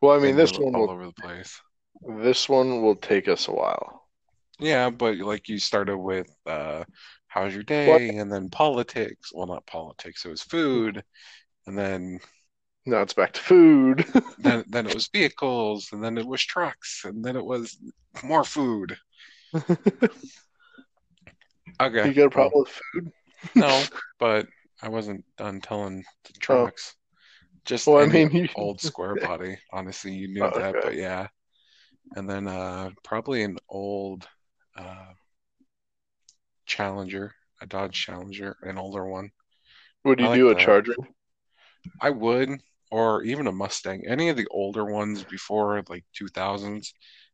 well, 0.00 0.16
I 0.16 0.18
mean, 0.22 0.36
this 0.36 0.52
all 0.52 0.64
one 0.64 0.74
will 0.74 0.90
over 0.90 1.06
the 1.06 1.12
place. 1.12 1.60
this 2.18 2.48
one 2.48 2.82
will 2.82 2.96
take 2.96 3.28
us 3.28 3.48
a 3.48 3.52
while. 3.52 4.02
Yeah, 4.58 4.90
but 4.90 5.18
like 5.18 5.48
you 5.48 5.58
started 5.58 5.98
with 5.98 6.28
uh 6.46 6.84
how's 7.28 7.54
your 7.54 7.62
day 7.64 8.10
and 8.10 8.32
then 8.32 8.50
politics. 8.50 9.32
Well, 9.32 9.46
not 9.46 9.66
politics, 9.66 10.24
it 10.24 10.28
was 10.28 10.42
food. 10.42 11.02
And 11.66 11.78
then 11.78 12.20
Now 12.84 13.02
it's 13.02 13.14
back 13.14 13.32
to 13.34 13.40
food. 13.40 14.04
then 14.38 14.64
then 14.68 14.86
it 14.86 14.94
was 14.94 15.08
vehicles 15.08 15.88
and 15.92 16.02
then 16.02 16.18
it 16.18 16.26
was 16.26 16.42
trucks 16.42 17.02
and 17.04 17.24
then 17.24 17.36
it 17.36 17.44
was 17.44 17.78
more 18.22 18.44
food. 18.44 18.96
Okay. 21.80 22.08
you 22.08 22.14
got 22.14 22.26
a 22.26 22.30
problem 22.30 22.52
with 22.54 22.80
food? 22.92 23.12
no, 23.56 23.82
but 24.20 24.46
I 24.82 24.88
wasn't 24.88 25.24
done 25.36 25.60
telling 25.60 26.04
the 26.24 26.32
trucks. 26.38 26.94
Just 27.64 27.86
Well, 27.86 27.98
I 28.02 28.06
mean, 28.06 28.30
you, 28.30 28.48
old 28.54 28.80
square 28.80 29.16
body. 29.16 29.58
Honestly, 29.72 30.12
you 30.12 30.28
knew 30.28 30.44
Oh, 30.44 30.50
that, 30.50 30.76
okay. 30.76 30.80
but 30.82 30.94
yeah. 30.94 31.28
And 32.14 32.28
then 32.28 32.46
uh 32.46 32.90
probably 33.02 33.42
an 33.42 33.58
old 33.68 34.26
uh 34.76 35.12
Challenger, 36.66 37.34
a 37.60 37.66
Dodge 37.66 37.94
Challenger, 37.94 38.56
an 38.62 38.78
older 38.78 39.04
one. 39.06 39.30
would 40.04 40.20
you 40.20 40.34
do 40.34 40.48
a 40.50 40.54
that. 40.54 40.60
Charger? 40.60 40.94
I 42.00 42.10
would, 42.10 42.60
or 42.92 43.22
even 43.22 43.46
a 43.46 43.52
Mustang. 43.52 44.04
Any 44.06 44.28
of 44.28 44.36
the 44.36 44.46
older 44.50 44.84
ones 44.84 45.24
before 45.24 45.82
like 45.88 46.04
2000s, 46.12 46.92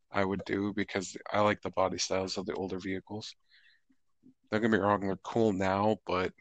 I 0.09 0.23
would 0.23 0.45
do 0.45 0.73
because 0.73 1.17
I 1.31 1.41
like 1.41 1.61
the 1.61 1.69
body 1.69 1.97
styles 1.97 2.37
of 2.37 2.45
the 2.45 2.53
older 2.53 2.79
vehicles. 2.79 3.35
Don't 4.51 4.61
get 4.61 4.71
me 4.71 4.77
wrong, 4.77 5.01
they're 5.01 5.17
cool 5.17 5.51
now, 5.51 5.97
but 6.07 6.31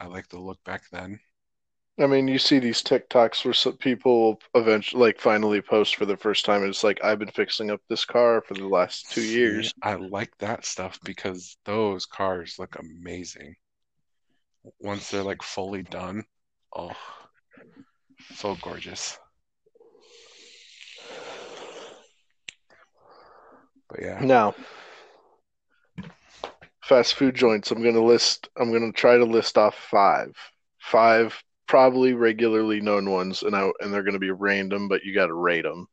I 0.00 0.06
like 0.06 0.28
the 0.28 0.40
look 0.40 0.58
back 0.64 0.82
then. 0.90 1.20
I 2.00 2.08
mean, 2.08 2.26
you 2.26 2.38
see 2.40 2.58
these 2.58 2.82
TikToks 2.82 3.44
where 3.44 3.54
some 3.54 3.76
people 3.76 4.40
eventually, 4.54 5.00
like, 5.00 5.20
finally 5.20 5.62
post 5.62 5.94
for 5.94 6.06
the 6.06 6.16
first 6.16 6.44
time, 6.44 6.62
and 6.62 6.70
it's 6.70 6.82
like, 6.82 7.02
I've 7.04 7.20
been 7.20 7.30
fixing 7.30 7.70
up 7.70 7.80
this 7.88 8.04
car 8.04 8.42
for 8.42 8.54
the 8.54 8.66
last 8.66 9.12
two 9.12 9.20
See, 9.20 9.32
years. 9.32 9.72
I 9.82 9.94
like 9.94 10.36
that 10.38 10.64
stuff 10.64 10.98
because 11.04 11.56
those 11.64 12.04
cars 12.06 12.58
look 12.58 12.76
amazing. 12.78 13.54
Once 14.80 15.10
they're 15.10 15.22
like 15.22 15.42
fully 15.42 15.82
done, 15.82 16.24
oh, 16.74 16.96
so 18.34 18.56
gorgeous. 18.62 19.18
But 23.88 24.02
yeah, 24.02 24.18
Now, 24.20 24.54
fast 26.82 27.14
food 27.14 27.34
joints. 27.34 27.70
I'm 27.70 27.82
gonna 27.82 28.02
list. 28.02 28.48
I'm 28.56 28.72
gonna 28.72 28.92
try 28.92 29.16
to 29.16 29.24
list 29.24 29.58
off 29.58 29.74
five. 29.74 30.34
Five 30.80 31.40
probably 31.66 32.14
regularly 32.14 32.80
known 32.80 33.10
ones, 33.10 33.42
and 33.42 33.54
I 33.54 33.70
and 33.80 33.92
they're 33.92 34.02
gonna 34.02 34.18
be 34.18 34.30
random, 34.30 34.88
but 34.88 35.04
you 35.04 35.14
got 35.14 35.26
to 35.26 35.34
rate 35.34 35.62
them. 35.62 35.86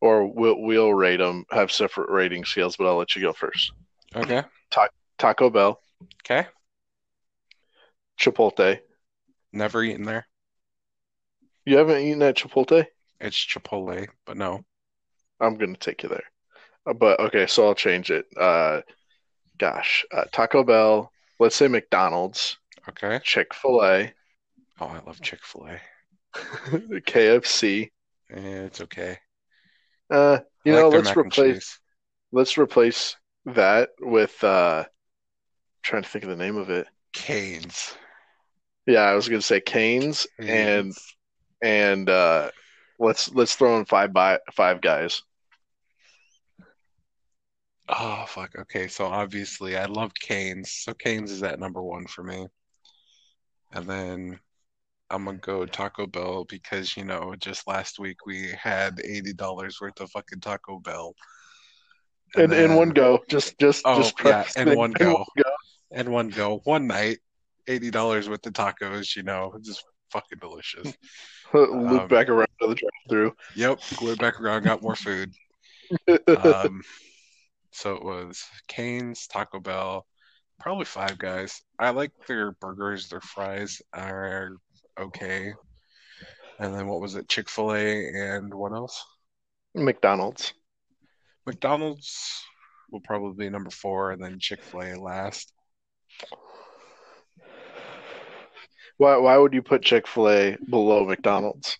Or 0.00 0.26
we'll 0.26 0.60
we'll 0.60 0.92
rate 0.92 1.18
them. 1.18 1.44
Have 1.50 1.72
separate 1.72 2.10
rating 2.10 2.44
scales, 2.44 2.76
but 2.76 2.86
I'll 2.86 2.96
let 2.96 3.16
you 3.16 3.22
go 3.22 3.32
first. 3.32 3.72
okay, 4.14 4.42
Taco 5.18 5.50
Bell, 5.50 5.80
okay. 6.24 6.46
Chipotle. 8.20 8.80
Never 9.52 9.82
eaten 9.82 10.04
there. 10.04 10.26
You 11.68 11.76
haven't 11.76 12.00
eaten 12.00 12.22
at 12.22 12.36
Chipotle? 12.38 12.86
It's 13.20 13.36
Chipotle, 13.36 14.08
but 14.24 14.38
no. 14.38 14.64
I'm 15.38 15.58
gonna 15.58 15.76
take 15.76 16.02
you 16.02 16.08
there. 16.08 16.24
Uh, 16.86 16.94
But 16.94 17.20
okay, 17.20 17.46
so 17.46 17.66
I'll 17.66 17.74
change 17.74 18.10
it. 18.10 18.24
Uh, 18.36 18.80
gosh, 19.58 20.06
uh, 20.10 20.24
Taco 20.32 20.64
Bell. 20.64 21.12
Let's 21.38 21.56
say 21.56 21.68
McDonald's, 21.68 22.56
Okay. 22.88 23.20
Chick 23.22 23.52
Fil 23.52 23.84
A, 23.84 24.14
Oh, 24.80 24.86
I 24.86 25.00
love 25.00 25.20
Chick-fil-A. 25.20 25.80
KFC. 27.02 27.90
Eh, 28.30 28.38
It's 28.64 28.80
okay. 28.80 29.18
Uh, 30.10 30.38
you 30.64 30.72
I 30.72 30.76
know, 30.76 30.84
like 30.84 30.90
their 30.90 31.02
let's 31.02 31.08
mac 31.08 31.16
and 31.16 31.26
replace 31.26 31.54
cheese. 31.56 31.80
let's 32.32 32.56
replace 32.56 33.16
that 33.44 33.90
with 34.00 34.42
uh, 34.42 34.84
trying 35.82 36.02
to 36.02 36.08
think 36.08 36.24
of 36.24 36.30
the 36.30 36.36
name 36.36 36.56
of 36.56 36.70
it. 36.70 36.86
Canes. 37.12 37.94
Yeah, 38.86 39.02
I 39.02 39.14
was 39.14 39.28
gonna 39.28 39.42
say 39.42 39.60
Canes 39.60 40.26
and 40.38 40.48
Canes. 40.48 41.16
And 41.62 42.08
uh, 42.08 42.50
let's 42.98 43.32
let's 43.34 43.54
throw 43.54 43.78
in 43.78 43.84
five 43.84 44.12
by 44.12 44.38
five 44.54 44.80
guys. 44.80 45.22
Oh, 47.88 48.24
fuck. 48.28 48.50
Okay, 48.58 48.86
so 48.86 49.06
obviously 49.06 49.76
I 49.76 49.86
love 49.86 50.12
Canes. 50.14 50.70
So 50.72 50.92
Canes 50.92 51.30
is 51.30 51.42
at 51.42 51.58
number 51.58 51.82
one 51.82 52.06
for 52.06 52.22
me. 52.22 52.46
And 53.72 53.88
then 53.88 54.38
I'm 55.10 55.24
gonna 55.24 55.38
go 55.38 55.64
Taco 55.64 56.06
Bell 56.06 56.44
because, 56.44 56.96
you 56.96 57.04
know, 57.04 57.34
just 57.38 57.66
last 57.66 57.98
week 57.98 58.26
we 58.26 58.50
had 58.60 58.96
$80 58.98 59.80
worth 59.80 60.00
of 60.00 60.10
fucking 60.10 60.40
Taco 60.40 60.78
Bell. 60.80 61.14
In 62.34 62.42
And 62.42 62.52
in 62.52 62.74
one 62.74 62.90
go, 62.90 63.20
just 63.30 63.58
just 63.58 63.82
Oh, 63.86 63.96
just 64.02 64.14
yeah, 64.22 64.44
in 64.56 64.68
the- 64.68 64.76
one 64.76 64.92
go. 64.92 65.24
in 65.90 66.10
one 66.10 66.28
go, 66.28 66.60
one 66.64 66.86
night, 66.86 67.18
$80 67.66 68.28
worth 68.28 68.46
of 68.46 68.52
tacos, 68.52 69.16
you 69.16 69.22
know, 69.22 69.54
just 69.62 69.82
fucking 70.12 70.38
delicious. 70.40 70.92
Loop 71.54 72.02
Um, 72.02 72.08
back 72.08 72.28
around 72.28 72.48
to 72.60 72.68
the 72.68 72.74
drive-through. 72.74 73.34
Yep, 73.56 73.80
went 74.02 74.18
back 74.18 74.40
around, 74.40 74.64
got 74.64 74.82
more 74.82 74.96
food. 74.96 75.32
Um, 76.08 76.82
so 77.70 77.94
it 77.94 78.04
was 78.04 78.44
Cane's, 78.66 79.26
Taco 79.26 79.58
Bell, 79.58 80.04
probably 80.60 80.84
Five 80.84 81.16
Guys. 81.16 81.62
I 81.78 81.90
like 81.90 82.12
their 82.26 82.52
burgers, 82.52 83.08
their 83.08 83.22
fries 83.22 83.80
are 83.94 84.50
okay. 85.00 85.54
And 86.58 86.74
then 86.74 86.86
what 86.88 87.00
was 87.00 87.14
it? 87.14 87.28
Chick 87.28 87.48
fil 87.48 87.72
A 87.74 88.06
and 88.08 88.52
what 88.52 88.72
else? 88.72 89.02
McDonald's. 89.74 90.52
McDonald's 91.46 92.42
will 92.90 93.00
probably 93.00 93.46
be 93.46 93.50
number 93.50 93.70
four, 93.70 94.10
and 94.10 94.22
then 94.22 94.38
Chick 94.38 94.62
fil 94.62 94.82
A 94.82 94.94
last. 94.96 95.52
Why 98.98 99.16
why 99.16 99.36
would 99.36 99.54
you 99.54 99.62
put 99.62 99.82
Chick-fil-A 99.82 100.56
below 100.68 101.04
McDonald's? 101.06 101.78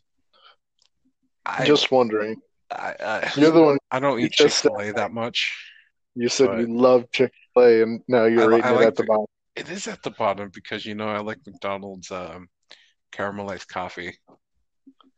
I, 1.44 1.64
Just 1.66 1.90
wondering. 1.90 2.36
I, 2.70 2.94
I, 3.00 3.32
You're 3.36 3.50
the 3.50 3.62
one 3.62 3.78
I 3.90 3.98
don't 4.00 4.20
eat 4.20 4.32
Chick 4.32 4.50
Fil 4.52 4.76
A 4.80 4.92
that 4.92 5.12
much. 5.12 5.56
you 6.14 6.28
said 6.28 6.48
But- 6.48 6.60
you 6.60 6.66
love 6.68 7.10
Chick-fil-A 7.12 7.82
and 7.82 8.02
now 8.08 8.24
you're 8.24 8.42
I 8.42 8.46
li- 8.46 8.50
rating 8.56 8.64
I 8.64 8.82
it 8.82 8.86
at 8.86 8.96
the 8.96 9.02
the- 9.02 9.06
bottom. 9.06 9.26
It 9.56 9.70
is 9.70 9.88
at 9.88 10.02
the 10.04 10.12
bottom 10.12 10.50
because, 10.54 10.86
you 10.86 10.94
know, 10.94 11.08
I 11.08 11.18
like 11.18 11.38
McDonald's 11.44 12.12
um, 12.12 12.48
caramelized 13.12 13.66
coffee. 13.66 14.16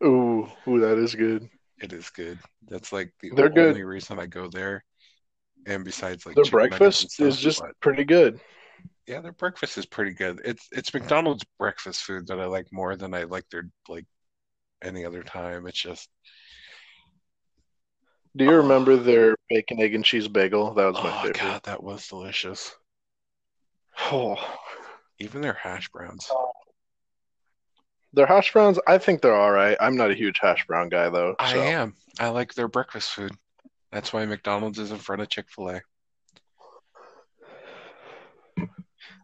Ooh, 0.02 0.48
ooh, 0.66 0.80
that 0.80 0.96
is 0.96 1.14
good. 1.14 1.46
It 1.82 1.92
is 1.92 2.08
good. 2.08 2.38
That's 2.66 2.90
like 2.90 3.12
the 3.20 3.32
They're 3.36 3.50
good. 3.50 3.68
only 3.68 3.84
reason 3.84 4.18
I 4.18 4.24
go 4.24 4.48
there. 4.48 4.82
And 5.66 5.84
besides, 5.84 6.24
like 6.24 6.36
Their 6.36 6.44
chicken 6.44 6.58
nuggets 6.58 6.72
and 6.72 6.78
breakfast 6.80 7.10
stuff, 7.10 7.26
is 7.26 7.36
just 7.38 7.60
but 7.60 7.78
pretty 7.82 8.04
good. 8.04 8.40
Yeah, 9.10 9.20
their 9.20 9.32
breakfast 9.32 9.76
is 9.76 9.86
pretty 9.86 10.12
good. 10.12 10.40
It's 10.44 10.68
it's 10.70 10.94
McDonald's 10.94 11.44
breakfast 11.58 12.04
food 12.04 12.28
that 12.28 12.38
I 12.38 12.44
like 12.46 12.68
more 12.72 12.94
than 12.94 13.12
I 13.12 13.24
like 13.24 13.44
their 13.50 13.68
like 13.88 14.06
any 14.82 15.04
other 15.04 15.24
time. 15.24 15.66
It's 15.66 15.80
just 15.80 16.08
Do 18.36 18.44
you 18.44 18.52
remember 18.52 18.92
oh. 18.92 18.96
their 18.98 19.34
bacon, 19.48 19.80
egg, 19.80 19.96
and 19.96 20.04
cheese 20.04 20.28
bagel? 20.28 20.74
That 20.74 20.86
was 20.86 20.94
my 20.94 21.02
favorite. 21.02 21.16
oh 21.16 21.22
favorite. 21.22 21.38
god, 21.38 21.62
that 21.64 21.82
was 21.82 22.06
delicious. 22.06 22.72
Oh, 24.12 24.36
Even 25.18 25.40
their 25.40 25.54
hash 25.54 25.88
browns. 25.88 26.30
Uh, 26.30 26.46
their 28.12 28.26
hash 28.26 28.52
browns, 28.52 28.78
I 28.86 28.98
think 28.98 29.22
they're 29.22 29.34
all 29.34 29.50
right. 29.50 29.76
I'm 29.80 29.96
not 29.96 30.12
a 30.12 30.14
huge 30.14 30.38
hash 30.40 30.64
brown 30.66 30.88
guy 30.88 31.10
though. 31.10 31.34
I 31.40 31.52
so. 31.52 31.60
am. 31.60 31.94
I 32.20 32.28
like 32.28 32.54
their 32.54 32.68
breakfast 32.68 33.10
food. 33.10 33.32
That's 33.90 34.12
why 34.12 34.24
McDonald's 34.24 34.78
is 34.78 34.92
in 34.92 34.98
front 34.98 35.20
of 35.20 35.28
Chick-fil-A. 35.28 35.80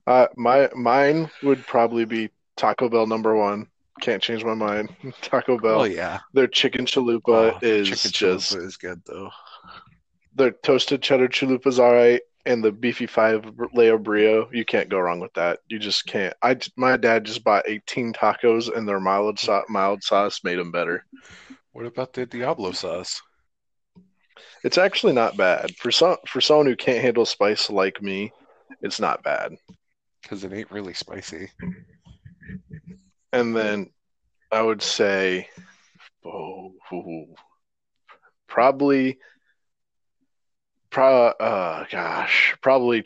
Uh, 0.06 0.26
my 0.36 0.68
mine 0.74 1.30
would 1.42 1.66
probably 1.66 2.04
be 2.04 2.30
Taco 2.56 2.88
Bell 2.88 3.06
number 3.06 3.34
one. 3.34 3.66
Can't 4.00 4.22
change 4.22 4.44
my 4.44 4.54
mind. 4.54 4.94
Taco 5.22 5.58
Bell. 5.58 5.80
Oh 5.80 5.84
yeah. 5.84 6.20
Their 6.32 6.46
chicken 6.46 6.84
chalupa 6.86 7.54
Oh, 7.54 7.58
is 7.62 7.88
chicken 7.88 8.10
just 8.12 8.52
chalupa 8.54 8.64
is 8.64 8.76
good 8.76 9.02
though. 9.06 9.30
their 10.34 10.50
toasted 10.52 11.02
cheddar 11.02 11.28
chalupa's 11.28 11.78
all 11.80 11.92
right, 11.94 12.20
and 12.44 12.62
the 12.62 12.70
beefy 12.70 13.06
five 13.06 13.44
layer 13.74 13.98
brio. 13.98 14.48
You 14.52 14.64
can't 14.64 14.88
go 14.88 14.98
wrong 15.00 15.18
with 15.18 15.32
that. 15.34 15.60
You 15.68 15.78
just 15.78 16.06
can't. 16.06 16.34
I 16.42 16.58
my 16.76 16.96
dad 16.96 17.24
just 17.24 17.42
bought 17.42 17.64
18 17.66 18.12
tacos, 18.12 18.74
and 18.74 18.86
their 18.86 19.00
mild 19.00 19.38
sauce, 19.38 19.64
mild 19.68 20.02
sauce 20.04 20.44
made 20.44 20.58
them 20.58 20.70
better. 20.70 21.04
What 21.72 21.86
about 21.86 22.12
the 22.12 22.26
Diablo 22.26 22.72
sauce? 22.72 23.20
It's 24.62 24.78
actually 24.78 25.12
not 25.14 25.36
bad 25.36 25.74
for 25.76 25.90
some 25.90 26.16
for 26.26 26.40
someone 26.40 26.66
who 26.66 26.76
can't 26.76 27.02
handle 27.02 27.26
spice 27.26 27.70
like 27.70 28.00
me. 28.02 28.32
It's 28.82 29.00
not 29.00 29.22
bad. 29.22 29.56
Because 30.26 30.42
it 30.42 30.52
ain't 30.52 30.72
really 30.72 30.92
spicy. 30.92 31.50
And 33.32 33.54
then 33.54 33.90
I 34.50 34.60
would 34.60 34.82
say, 34.82 35.48
oh, 36.24 36.72
probably, 38.48 39.18
pro, 40.90 41.28
uh, 41.28 41.84
gosh, 41.88 42.56
probably, 42.60 43.04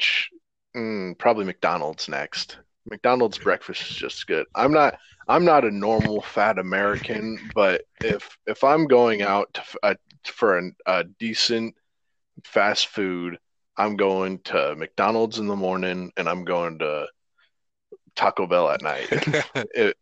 mm, 0.74 1.18
probably 1.18 1.44
McDonald's 1.44 2.08
next. 2.08 2.56
McDonald's 2.90 3.36
breakfast 3.36 3.90
is 3.90 3.96
just 3.96 4.26
good. 4.26 4.46
I'm 4.54 4.72
not, 4.72 4.96
I'm 5.28 5.44
not 5.44 5.66
a 5.66 5.70
normal 5.70 6.22
fat 6.22 6.58
American, 6.58 7.38
but 7.54 7.82
if 8.02 8.38
if 8.46 8.64
I'm 8.64 8.86
going 8.86 9.20
out 9.20 9.52
to, 9.54 9.62
uh, 9.82 9.94
for 10.24 10.56
an, 10.56 10.74
a 10.86 11.04
decent 11.04 11.74
fast 12.44 12.86
food, 12.86 13.38
I'm 13.80 13.96
going 13.96 14.40
to 14.40 14.74
McDonald's 14.76 15.38
in 15.38 15.46
the 15.46 15.56
morning, 15.56 16.12
and 16.18 16.28
I'm 16.28 16.44
going 16.44 16.78
to 16.80 17.06
Taco 18.14 18.46
Bell 18.46 18.68
at 18.70 18.82
night 18.82 19.08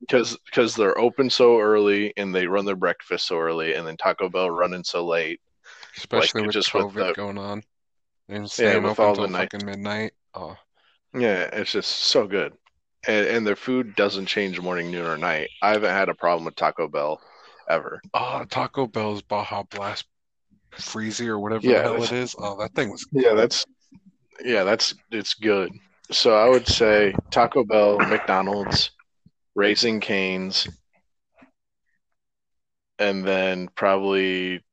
because 0.00 0.36
because 0.46 0.74
they're 0.74 0.98
open 0.98 1.28
so 1.28 1.58
early 1.60 2.14
and 2.16 2.34
they 2.34 2.46
run 2.46 2.64
their 2.64 2.76
breakfast 2.76 3.26
so 3.26 3.38
early, 3.38 3.74
and 3.74 3.86
then 3.86 3.96
Taco 3.98 4.28
Bell 4.30 4.50
running 4.50 4.82
so 4.84 5.04
late. 5.06 5.40
Especially 5.96 6.40
Like, 6.42 6.46
with 6.46 6.54
just 6.54 6.72
with 6.72 6.94
the- 6.94 7.12
going 7.14 7.38
on. 7.38 7.62
And 8.30 8.50
staying 8.50 8.82
with 8.82 8.92
open 8.92 9.04
all 9.04 9.10
until 9.10 9.26
the 9.26 9.32
night- 9.32 9.52
fucking 9.52 9.66
midnight. 9.66 10.12
Oh, 10.34 10.56
Yeah, 11.14 11.48
it's 11.52 11.72
just 11.72 11.90
so 11.90 12.26
good, 12.26 12.52
and 13.06 13.26
and 13.26 13.46
their 13.46 13.56
food 13.56 13.94
doesn't 13.96 14.26
change 14.26 14.60
morning, 14.60 14.90
noon, 14.90 15.06
or 15.06 15.16
night. 15.18 15.48
I 15.62 15.70
haven't 15.70 15.90
had 15.90 16.08
a 16.08 16.14
problem 16.14 16.44
with 16.46 16.54
Taco 16.56 16.88
Bell 16.88 17.20
ever. 17.68 18.00
oh 18.14 18.44
Taco 18.48 18.86
Bell's 18.86 19.20
Baja 19.22 19.62
Blast 19.64 20.06
Freezy 20.76 21.26
or 21.26 21.38
whatever 21.38 21.66
Yeah, 21.66 21.78
the 21.78 21.82
hell 21.82 22.02
it 22.02 22.12
is. 22.12 22.34
Oh, 22.38 22.58
that 22.58 22.74
thing 22.74 22.90
was 22.90 23.06
Yeah, 23.12 23.34
that's 23.34 23.64
yeah, 24.44 24.64
that's 24.64 24.94
it's 25.10 25.34
good. 25.34 25.72
So 26.10 26.36
I 26.36 26.48
would 26.48 26.66
say 26.66 27.14
Taco 27.30 27.64
Bell, 27.64 27.98
McDonald's, 27.98 28.90
Raising 29.54 30.00
Canes, 30.00 30.68
and 32.98 33.24
then 33.24 33.68
probably 33.74 34.64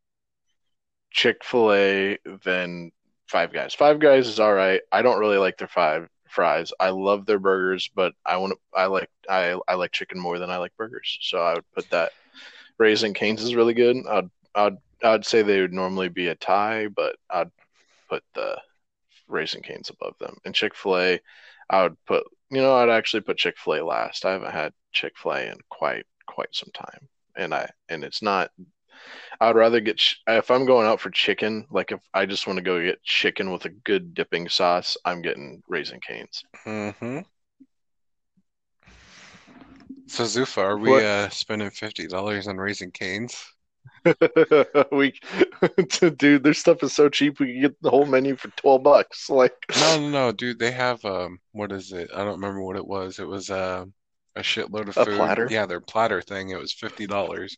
Chick 1.11 1.43
Fil 1.43 1.73
A, 1.73 2.17
then 2.43 2.91
Five 3.27 3.51
Guys. 3.51 3.73
Five 3.73 3.99
Guys 3.99 4.27
is 4.27 4.39
all 4.39 4.53
right. 4.53 4.81
I 4.91 5.01
don't 5.01 5.19
really 5.19 5.38
like 5.38 5.57
their 5.57 5.67
five 5.67 6.07
fries. 6.30 6.72
I 6.80 6.89
love 6.89 7.26
their 7.26 7.39
burgers, 7.39 7.89
but 7.95 8.13
I 8.26 8.38
want 8.38 8.53
to. 8.53 8.59
I 8.77 8.85
like 8.85 9.09
I 9.30 9.57
I 9.67 9.76
like 9.76 9.91
chicken 9.91 10.19
more 10.19 10.39
than 10.39 10.49
I 10.49 10.57
like 10.57 10.76
burgers. 10.77 11.17
So 11.22 11.39
I 11.39 11.55
would 11.55 11.72
put 11.73 11.89
that. 11.91 12.11
Raising 12.77 13.13
Canes 13.13 13.41
is 13.41 13.55
really 13.55 13.73
good. 13.73 13.95
I'd 14.07 14.30
I'd 14.53 14.77
I'd 15.03 15.26
say 15.26 15.41
they 15.41 15.61
would 15.61 15.73
normally 15.73 16.09
be 16.09 16.27
a 16.27 16.35
tie, 16.35 16.88
but 16.88 17.15
I'd 17.30 17.51
put 18.09 18.23
the 18.34 18.59
Raising 19.27 19.61
Canes 19.61 19.89
above 19.89 20.17
them. 20.19 20.38
And 20.45 20.55
Chick 20.55 20.76
Fil 20.76 20.97
A, 20.97 21.19
I 21.69 21.84
would 21.84 21.97
put. 22.05 22.23
You 22.51 22.61
know, 22.61 22.76
I'd 22.76 22.89
actually 22.89 23.22
put 23.22 23.38
Chick 23.38 23.55
Fil 23.57 23.81
A 23.81 23.85
last. 23.85 24.26
I 24.26 24.31
haven't 24.31 24.51
had 24.51 24.73
Chick 24.91 25.13
Fil 25.17 25.34
A 25.34 25.51
in 25.51 25.57
quite 25.69 26.05
quite 26.27 26.53
some 26.53 26.72
time, 26.73 27.07
and 27.35 27.53
I 27.53 27.69
and 27.89 28.03
it's 28.03 28.22
not. 28.22 28.51
I 29.39 29.47
would 29.47 29.57
rather 29.57 29.81
get 29.81 30.01
if 30.27 30.49
I'm 30.49 30.65
going 30.65 30.88
out 30.88 31.01
for 31.01 31.09
chicken. 31.09 31.65
Like 31.69 31.91
if 31.91 31.99
I 32.13 32.26
just 32.26 32.47
want 32.47 32.57
to 32.57 32.63
go 32.63 32.81
get 32.81 33.03
chicken 33.03 33.51
with 33.51 33.65
a 33.65 33.69
good 33.69 34.13
dipping 34.13 34.47
sauce, 34.47 34.97
I'm 35.05 35.22
getting 35.22 35.61
Raising 35.67 35.99
Canes. 35.99 36.43
Mm-hmm. 36.65 37.19
So 40.07 40.23
Zufa, 40.23 40.59
are 40.59 40.77
we 40.77 41.03
uh 41.03 41.30
spending 41.30 41.69
fifty 41.72 42.07
dollars 42.07 42.47
on 42.47 42.57
raising 42.57 42.91
canes? 42.91 43.43
we, 44.91 45.14
dude, 46.18 46.44
their 46.44 46.53
stuff 46.53 46.84
is 46.84 46.94
so 46.94 47.10
cheap. 47.10 47.40
We 47.40 47.53
can 47.53 47.61
get 47.61 47.82
the 47.82 47.90
whole 47.90 48.06
menu 48.06 48.36
for 48.36 48.49
twelve 48.49 48.84
bucks. 48.84 49.30
Like, 49.36 49.53
No, 49.80 49.99
no, 49.99 50.10
no, 50.10 50.32
dude. 50.32 50.60
They 50.60 50.72
have 50.72 51.03
um, 51.06 51.40
what 51.52 51.72
is 51.72 51.91
it? 51.91 52.10
I 52.14 52.19
don't 52.19 52.40
remember 52.40 52.61
what 52.61 52.76
it 52.77 52.86
was. 52.88 53.19
It 53.19 53.27
was 53.27 53.49
uh, 53.49 53.86
a 54.36 54.41
shitload 54.41 54.88
of 54.90 54.98
A 54.98 55.06
food. 55.06 55.15
platter? 55.18 55.48
Yeah, 55.49 55.65
their 55.65 55.82
platter 55.82 56.22
thing. 56.22 56.49
It 56.49 56.60
was 56.60 56.73
fifty 56.73 57.07
dollars. 57.07 57.57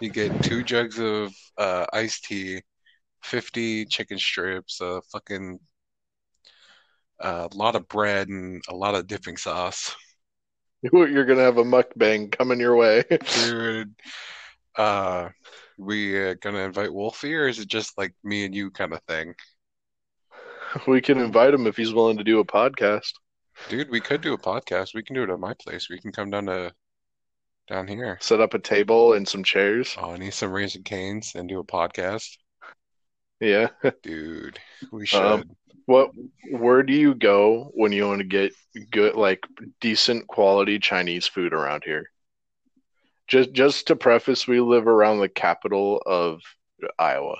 You 0.00 0.10
get 0.10 0.42
two 0.42 0.62
jugs 0.62 0.98
of 0.98 1.32
uh 1.56 1.86
iced 1.92 2.24
tea, 2.24 2.62
fifty 3.22 3.84
chicken 3.86 4.18
strips, 4.18 4.80
a 4.80 5.02
fucking 5.12 5.60
a 7.20 7.48
lot 7.54 7.76
of 7.76 7.88
bread, 7.88 8.28
and 8.28 8.62
a 8.68 8.74
lot 8.74 8.94
of 8.94 9.06
dipping 9.06 9.36
sauce. 9.36 9.94
you're 10.82 11.24
gonna 11.24 11.42
have 11.42 11.58
a 11.58 11.64
mukbang 11.64 12.30
coming 12.30 12.60
your 12.60 12.76
way. 12.76 13.04
Dude, 13.34 13.94
uh, 14.76 15.30
we 15.78 16.30
uh, 16.30 16.34
gonna 16.40 16.58
invite 16.58 16.92
Wolfie, 16.92 17.34
or 17.34 17.48
is 17.48 17.58
it 17.58 17.68
just 17.68 17.96
like 17.96 18.14
me 18.24 18.44
and 18.44 18.54
you 18.54 18.70
kind 18.70 18.92
of 18.92 19.02
thing? 19.04 19.34
We 20.86 21.00
can 21.00 21.18
invite 21.18 21.54
him 21.54 21.66
if 21.66 21.76
he's 21.76 21.94
willing 21.94 22.18
to 22.18 22.24
do 22.24 22.40
a 22.40 22.44
podcast. 22.44 23.12
Dude, 23.68 23.90
we 23.90 24.00
could 24.00 24.20
do 24.20 24.34
a 24.34 24.38
podcast. 24.38 24.94
We 24.94 25.02
can 25.02 25.14
do 25.14 25.22
it 25.22 25.30
at 25.30 25.38
my 25.38 25.54
place. 25.54 25.88
We 25.88 25.98
can 25.98 26.12
come 26.12 26.30
down 26.30 26.46
to 26.46 26.72
down 27.68 27.88
here. 27.88 28.18
Set 28.20 28.40
up 28.40 28.54
a 28.54 28.58
table 28.58 29.14
and 29.14 29.26
some 29.26 29.44
chairs. 29.44 29.96
Oh, 29.98 30.12
I 30.12 30.18
need 30.18 30.34
some 30.34 30.52
Raising 30.52 30.82
Canes 30.82 31.32
and 31.34 31.48
do 31.48 31.58
a 31.58 31.64
podcast. 31.64 32.36
Yeah. 33.40 33.68
Dude, 34.02 34.58
we 34.90 35.06
should. 35.06 35.22
Um, 35.22 35.44
What? 35.86 36.10
Where 36.50 36.82
do 36.82 36.92
you 36.92 37.14
go 37.14 37.70
when 37.74 37.92
you 37.92 38.06
want 38.06 38.20
to 38.20 38.24
get 38.24 38.52
good, 38.90 39.14
like 39.14 39.46
decent 39.80 40.26
quality 40.26 40.78
Chinese 40.78 41.26
food 41.26 41.52
around 41.52 41.82
here? 41.84 42.10
Just, 43.28 43.52
just 43.52 43.86
to 43.88 43.96
preface, 43.96 44.48
we 44.48 44.58
live 44.60 44.86
around 44.88 45.18
the 45.20 45.28
capital 45.28 46.02
of 46.06 46.40
Iowa. 46.98 47.36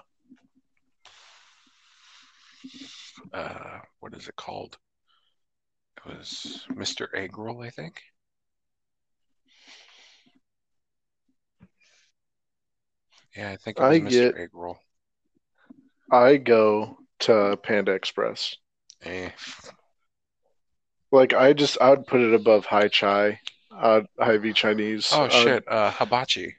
uh, 3.33 3.79
what 4.01 4.15
is 4.15 4.29
it 4.29 4.37
called? 4.37 4.77
It 5.97 6.07
was 6.19 6.67
Mr. 6.71 7.09
Egg 7.15 7.37
Roll, 7.39 7.63
I 7.63 7.71
think. 7.71 8.03
Yeah, 13.37 13.51
I 13.51 13.57
think 13.57 13.79
it 13.79 13.83
was 13.83 13.91
I 13.97 14.01
Mr. 14.01 14.11
get- 14.11 14.37
Egg 14.37 14.51
Roll. 14.53 14.79
I 16.11 16.37
go 16.39 16.99
to 17.21 17.59
Panda 17.63 17.93
Express. 17.93 18.57
Eh, 19.03 19.31
Like 21.13 21.33
I 21.35 21.53
just, 21.53 21.79
I 21.81 21.91
would 21.91 22.07
put 22.07 22.21
it 22.21 22.35
above 22.35 22.65
High 22.67 22.89
Chai, 22.89 23.41
uh, 23.77 24.03
Hy-Vee 24.21 24.53
Chinese. 24.53 25.09
Oh 25.13 25.25
Uh, 25.25 25.29
shit, 25.29 25.65
uh, 25.69 25.91
hibachi. 25.91 26.55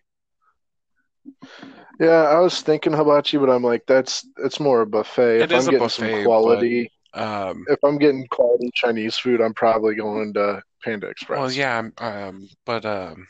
Yeah, 1.99 2.23
I 2.29 2.39
was 2.39 2.61
thinking 2.61 2.93
hibachi, 2.93 3.37
but 3.37 3.49
I'm 3.49 3.63
like, 3.63 3.85
that's 3.85 4.25
it's 4.37 4.59
more 4.59 4.81
a 4.81 4.87
buffet. 4.87 5.41
It 5.41 5.51
if 5.51 5.51
is 5.51 5.67
I'm 5.67 5.69
a 5.69 5.71
getting 5.71 5.85
buffet, 5.85 6.13
some 6.13 6.23
quality, 6.23 6.91
Um, 7.13 7.65
if 7.67 7.79
I'm 7.83 7.97
getting 7.97 8.25
quality 8.27 8.69
Chinese 8.73 9.17
food, 9.17 9.41
I'm 9.41 9.53
probably 9.53 9.95
going 9.95 10.33
to 10.35 10.61
Panda 10.83 11.07
Express. 11.07 11.39
well, 11.39 11.51
yeah, 11.51 11.75
I'm- 11.75 11.93
um, 11.97 12.49
but 12.65 12.85
um, 12.85 13.27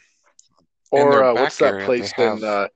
Or 0.91 1.23
uh, 1.23 1.33
what's 1.33 1.57
that 1.57 1.73
area, 1.73 1.85
place 1.85 2.11
they 2.13 2.23
in 2.25 2.29
have- 2.29 2.43
uh, 2.43 2.67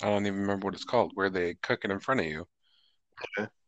I 0.00 0.06
don't 0.06 0.26
even 0.26 0.40
remember 0.40 0.66
what 0.66 0.74
it's 0.74 0.84
called, 0.84 1.10
where 1.14 1.28
they 1.28 1.54
cook 1.62 1.84
it 1.84 1.90
in 1.90 1.98
front 1.98 2.20
of 2.20 2.26
you. 2.26 2.46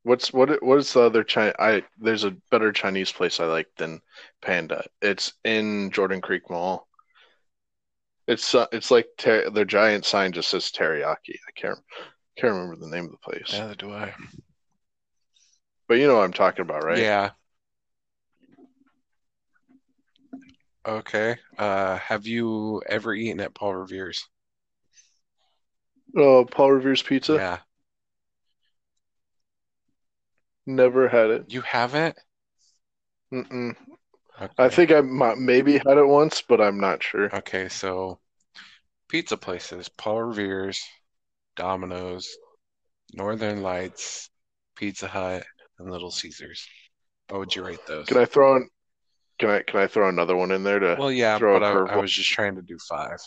What's 0.03 0.33
what 0.33 0.63
what 0.63 0.79
is 0.79 0.93
the 0.93 1.03
other 1.03 1.25
China? 1.25 1.55
I 1.59 1.83
there's 1.99 2.25
a 2.25 2.37
better 2.51 2.73
Chinese 2.73 3.13
place 3.13 3.41
I 3.41 3.45
like 3.47 3.69
than 3.77 4.01
Panda. 4.43 4.85
It's 5.03 5.33
in 5.45 5.91
Jordan 5.91 6.21
Creek 6.21 6.49
Mall. 6.51 6.87
It's 8.27 8.55
uh, 8.55 8.67
it's 8.73 8.91
like 8.91 9.09
ter- 9.19 9.51
their 9.51 9.65
giant 9.65 10.05
sign 10.05 10.33
just 10.33 10.51
says 10.51 10.71
teriyaki. 10.71 11.35
I 11.49 11.53
can't 11.57 11.79
can't 12.37 12.55
remember 12.55 12.77
the 12.77 12.91
name 12.95 13.07
of 13.07 13.11
the 13.11 13.17
place, 13.19 13.53
Neither 13.53 13.75
do 13.75 13.93
I. 13.93 14.15
but 15.89 15.95
you 15.95 16.07
know 16.07 16.17
what 16.17 16.25
I'm 16.25 16.33
talking 16.33 16.63
about, 16.63 16.85
right? 16.85 16.99
Yeah. 16.99 17.31
Okay. 20.87 21.37
Uh, 21.59 21.99
have 21.99 22.27
you 22.27 22.83
ever 22.89 23.13
eaten 23.13 23.41
at 23.41 23.55
Paul 23.55 23.75
Revere's? 23.75 24.27
Oh, 26.17 26.45
Paul 26.45 26.73
Revere's 26.73 27.03
Pizza. 27.03 27.35
Yeah. 27.35 27.59
Never 30.67 31.09
had 31.09 31.31
it. 31.31 31.45
You 31.49 31.63
haven't? 31.63 32.17
Mm-mm. 33.33 33.77
Okay. 34.41 34.53
I 34.59 34.69
think 34.69 34.91
I 34.91 35.01
might, 35.01 35.39
maybe 35.39 35.75
had 35.75 35.99
it 35.99 36.07
once, 36.07 36.43
but 36.43 36.61
I'm 36.61 36.81
not 36.81 37.03
sure. 37.03 37.35
Okay, 37.35 37.69
so 37.69 38.19
pizza 39.09 39.37
places, 39.37 39.89
Paul 39.89 40.23
Revere's, 40.23 40.83
Domino's, 41.57 42.37
Northern 43.13 43.63
Lights, 43.63 44.31
Pizza 44.77 45.09
Hut, 45.09 45.45
and 45.79 45.91
Little 45.91 46.11
Caesars. 46.11 46.67
What 47.29 47.41
would 47.41 47.55
you 47.55 47.65
rate 47.65 47.87
those? 47.87 48.07
Can 48.07 48.17
I 48.17 48.25
throw 48.25 48.57
in? 48.57 48.69
Can 49.39 49.51
I 49.51 49.63
can 49.63 49.81
I 49.81 49.87
throw 49.87 50.09
another 50.09 50.37
one 50.37 50.51
in 50.51 50.63
there 50.63 50.79
to? 50.79 50.97
Well, 50.99 51.13
yeah, 51.13 51.39
throw 51.39 51.59
but 51.59 51.65
I, 51.65 51.95
I 51.95 51.97
was 51.97 52.13
just 52.13 52.31
trying 52.31 52.57
to 52.57 52.63
do 52.63 52.79
five. 52.89 53.19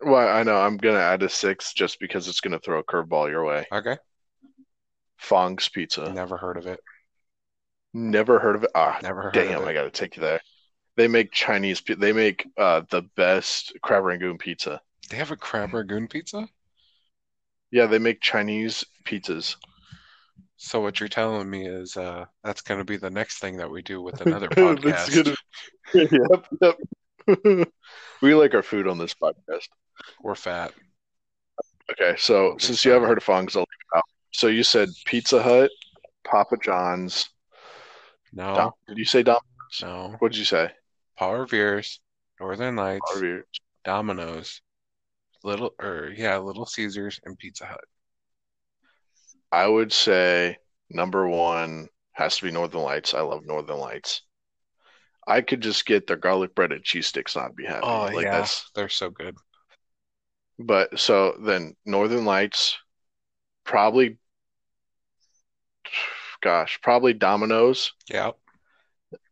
Well, 0.00 0.28
I 0.28 0.42
know 0.42 0.56
I'm 0.56 0.76
gonna 0.76 0.98
add 0.98 1.22
a 1.22 1.28
six 1.28 1.72
just 1.72 1.98
because 2.00 2.28
it's 2.28 2.40
gonna 2.40 2.58
throw 2.58 2.78
a 2.78 2.84
curveball 2.84 3.28
your 3.28 3.44
way. 3.44 3.66
Okay. 3.72 3.96
Fong's 5.16 5.68
Pizza. 5.68 6.12
Never 6.12 6.36
heard 6.36 6.56
of 6.56 6.66
it. 6.66 6.80
Never 7.94 8.38
heard 8.38 8.56
of 8.56 8.64
it. 8.64 8.70
Ah, 8.74 8.98
Never 9.02 9.22
heard 9.22 9.32
damn! 9.32 9.64
I 9.64 9.72
gotta 9.72 9.90
take 9.90 10.16
you 10.16 10.22
there. 10.22 10.40
They 10.96 11.08
make 11.08 11.32
Chinese. 11.32 11.82
They 11.86 12.12
make 12.12 12.46
uh 12.56 12.82
the 12.90 13.02
best 13.16 13.72
crab 13.82 14.04
rangoon 14.04 14.38
pizza. 14.38 14.80
They 15.08 15.16
have 15.16 15.30
a 15.30 15.36
crab 15.36 15.72
rangoon 15.72 16.08
pizza? 16.08 16.48
Yeah, 17.70 17.86
they 17.86 17.98
make 17.98 18.20
Chinese 18.20 18.84
pizzas. 19.04 19.56
So 20.56 20.80
what 20.80 21.00
you're 21.00 21.08
telling 21.08 21.48
me 21.48 21.66
is 21.66 21.96
uh 21.96 22.26
that's 22.44 22.62
gonna 22.62 22.84
be 22.84 22.96
the 22.96 23.10
next 23.10 23.38
thing 23.38 23.56
that 23.58 23.70
we 23.70 23.82
do 23.82 24.02
with 24.02 24.20
another 24.26 24.48
podcast. 24.48 25.14
gonna- 25.24 25.36
yep, 26.60 26.76
yep. 27.28 27.68
we 28.22 28.34
like 28.34 28.54
our 28.54 28.62
food 28.62 28.86
on 28.88 28.98
this 28.98 29.14
podcast. 29.14 29.68
We're 30.22 30.34
fat. 30.34 30.72
Okay, 31.92 32.16
so 32.18 32.56
since 32.58 32.84
you 32.84 32.90
haven't 32.90 33.08
heard 33.08 33.18
of 33.18 33.24
Fongs, 33.24 33.54
I'll 33.56 33.62
leave 33.62 33.66
it 33.68 33.74
out. 33.74 33.75
So 34.36 34.48
you 34.48 34.64
said 34.64 34.90
Pizza 35.06 35.42
Hut, 35.42 35.70
Papa 36.22 36.58
John's. 36.62 37.30
No, 38.34 38.54
Dom- 38.54 38.72
did 38.86 38.98
you 38.98 39.06
say 39.06 39.22
Dom? 39.22 39.40
no. 39.80 40.14
What 40.18 40.32
did 40.32 40.38
you 40.38 40.44
say? 40.44 40.70
Paul 41.16 41.38
Revere's, 41.38 42.00
Northern 42.38 42.76
Lights. 42.76 43.22
Domino's, 43.82 44.60
Little 45.42 45.74
or 45.80 46.12
yeah, 46.14 46.36
Little 46.36 46.66
Caesars, 46.66 47.18
and 47.24 47.38
Pizza 47.38 47.64
Hut. 47.64 47.84
I 49.50 49.66
would 49.66 49.90
say 49.90 50.58
number 50.90 51.26
one 51.26 51.88
has 52.12 52.36
to 52.36 52.42
be 52.44 52.50
Northern 52.50 52.82
Lights. 52.82 53.14
I 53.14 53.22
love 53.22 53.46
Northern 53.46 53.78
Lights. 53.78 54.20
I 55.26 55.40
could 55.40 55.62
just 55.62 55.86
get 55.86 56.06
their 56.06 56.16
garlic 56.18 56.54
bread 56.54 56.72
and 56.72 56.84
cheese 56.84 57.06
sticks 57.06 57.36
and 57.36 57.46
I'd 57.46 57.56
be 57.56 57.64
happy. 57.64 57.86
Oh 57.86 58.10
like 58.12 58.24
yeah, 58.24 58.32
that's 58.32 58.70
they're 58.74 58.90
so 58.90 59.08
good. 59.08 59.34
but 60.58 60.98
so 60.98 61.36
then 61.40 61.74
Northern 61.86 62.26
Lights, 62.26 62.76
probably 63.64 64.18
gosh, 66.40 66.78
probably 66.82 67.12
Domino's, 67.12 67.92
Yeah, 68.08 68.32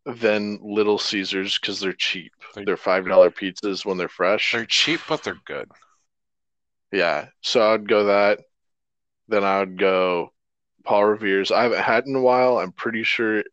then 0.05 0.59
Little 0.61 0.97
Caesars 0.97 1.57
because 1.59 1.79
they're 1.79 1.93
cheap. 1.93 2.31
They're- 2.53 2.65
They're 2.65 2.77
five 2.77 3.07
dollar 3.07 3.31
pizzas 3.31 3.85
when 3.85 3.97
they're 3.97 4.07
fresh. 4.09 4.51
they're 4.51 4.65
cheap, 4.65 5.01
but 5.07 5.23
they're 5.23 5.39
good. 5.45 5.69
Yeah, 6.91 7.27
so 7.41 7.73
I'd 7.73 7.87
go 7.89 8.05
that. 8.05 8.39
Then 9.27 9.43
I 9.43 9.59
would 9.59 9.77
go 9.77 10.33
Paul 10.83 11.05
Revere's. 11.05 11.51
I 11.51 11.63
haven't 11.63 11.81
had 11.81 12.05
in 12.05 12.15
a 12.15 12.21
while. 12.21 12.57
I'm 12.59 12.71
pretty 12.71 13.03
sure 13.03 13.43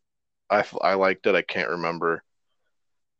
I 0.49 0.63
I 0.81 0.93
liked 0.93 1.25
it. 1.25 1.35
I 1.35 1.41
can't 1.41 1.69
remember. 1.71 2.23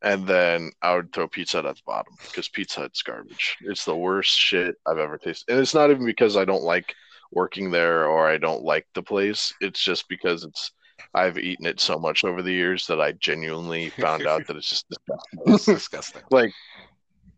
And 0.02 0.26
then 0.26 0.70
I 0.82 0.94
would 0.94 1.12
throw 1.12 1.26
Pizza 1.28 1.56
Hut 1.58 1.66
at 1.66 1.76
the 1.76 1.82
bottom 1.86 2.14
because 2.22 2.48
Pizza 2.48 2.80
Hut's 2.80 3.02
garbage. 3.02 3.56
It's 3.62 3.84
the 3.86 3.96
worst 3.96 4.38
shit 4.38 4.76
I've 4.86 4.98
ever 4.98 5.16
tasted. 5.18 5.50
And 5.50 5.60
it's 5.60 5.74
not 5.74 5.90
even 5.90 6.04
because 6.04 6.36
I 6.36 6.44
don't 6.44 6.62
like 6.62 6.94
working 7.34 7.70
there 7.70 8.06
or 8.06 8.28
I 8.28 8.38
don't 8.38 8.64
like 8.64 8.86
the 8.94 9.02
place. 9.02 9.52
It's 9.60 9.82
just 9.82 10.08
because 10.08 10.44
it's 10.44 10.72
I've 11.12 11.38
eaten 11.38 11.66
it 11.66 11.80
so 11.80 11.98
much 11.98 12.24
over 12.24 12.42
the 12.42 12.52
years 12.52 12.86
that 12.86 13.00
I 13.00 13.12
genuinely 13.12 13.90
found 13.90 14.26
out 14.26 14.46
that 14.46 14.56
it's 14.56 14.70
just 14.70 14.86
disgusting. 14.88 15.40
It's 15.46 15.64
disgusting. 15.64 16.22
like 16.30 16.52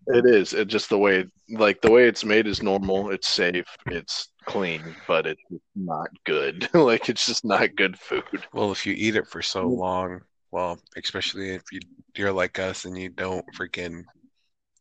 it 0.09 0.24
is 0.24 0.52
it 0.52 0.68
just 0.68 0.89
the 0.89 0.98
way 0.98 1.27
like 1.51 1.81
the 1.81 1.90
way 1.90 2.06
it's 2.06 2.24
made 2.24 2.47
is 2.47 2.62
normal 2.62 3.10
it's 3.10 3.27
safe 3.27 3.66
it's 3.86 4.28
clean 4.44 4.81
but 5.09 5.27
it's 5.27 5.43
not 5.74 6.09
good 6.24 6.68
like 6.74 7.09
it's 7.09 7.27
just 7.27 7.44
not 7.44 7.74
good 7.74 7.98
food 7.98 8.23
Well, 8.52 8.73
if 8.73 8.86
you 8.86 8.94
eat 8.97 9.16
it 9.16 9.27
for 9.27 9.43
so 9.43 9.64
mm-hmm. 9.64 9.81
long, 9.81 10.20
well, 10.51 10.78
especially 10.97 11.51
if 11.51 11.62
you 11.73 11.81
you're 12.16 12.32
like 12.32 12.59
us 12.59 12.85
and 12.85 12.97
you 12.97 13.10
don't 13.10 13.44
freaking, 13.55 14.05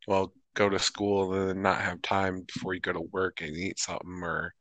well, 0.07 0.31
go 0.55 0.69
to 0.69 0.79
school 0.79 1.33
and 1.33 1.49
then 1.49 1.61
not 1.63 1.81
have 1.81 2.01
time 2.03 2.43
before 2.47 2.73
you 2.75 2.81
go 2.81 2.93
to 2.93 3.01
work 3.13 3.41
and 3.41 3.57
eat 3.57 3.79
something 3.79 4.21
or 4.23 4.53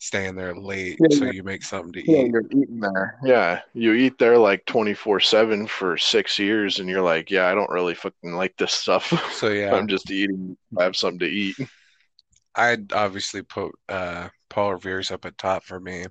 stay 0.00 0.26
in 0.26 0.36
there 0.36 0.56
late 0.56 1.00
Yeah, 1.00 1.08
so 1.10 1.26
you 1.26 1.44
make 1.44 1.64
something 1.64 1.92
to 1.94 2.00
yeah 2.06 2.20
eat. 2.20 2.32
you're 2.32 2.44
eating 2.50 2.80
there 2.80 3.18
yeah 3.24 3.60
you 3.74 3.92
eat 3.94 4.18
there 4.18 4.38
like 4.38 4.64
24 4.66 5.20
7 5.20 5.66
for 5.66 5.96
six 5.96 6.38
years 6.38 6.78
and 6.80 6.88
you're 6.88 7.02
like 7.02 7.30
yeah 7.30 7.46
i 7.48 7.54
don't 7.54 7.70
really 7.70 7.94
fucking 7.94 8.32
like 8.34 8.56
this 8.56 8.72
stuff 8.72 9.12
So 9.30 9.48
yeah, 9.50 9.78
i'm 9.78 9.88
just 9.88 10.10
eating 10.10 10.56
i 10.78 10.84
have 10.84 10.96
something 10.96 11.20
to 11.20 11.26
eat 11.26 11.56
I'd 12.54 12.92
obviously 12.92 13.42
put 13.42 13.72
uh 13.88 14.28
Paul 14.50 14.72
Revere's 14.74 15.10
up 15.10 15.24
at 15.24 15.38
top 15.38 15.64
for 15.64 15.80
me, 15.80 16.06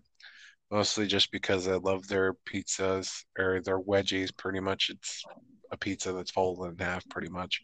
mostly 0.72 1.08
just 1.08 1.32
because 1.32 1.68
I 1.68 1.76
love 1.76 2.08
their 2.08 2.34
pizzas 2.34 3.24
or 3.40 3.62
their 3.62 3.80
wedgies. 3.80 4.36
Pretty 4.36 4.60
much, 4.62 4.90
it's 4.92 5.24
a 5.72 5.78
pizza 5.78 6.14
that's 6.14 6.32
folded 6.32 6.80
in 6.80 6.86
half, 6.86 7.08
pretty 7.10 7.30
much. 7.30 7.64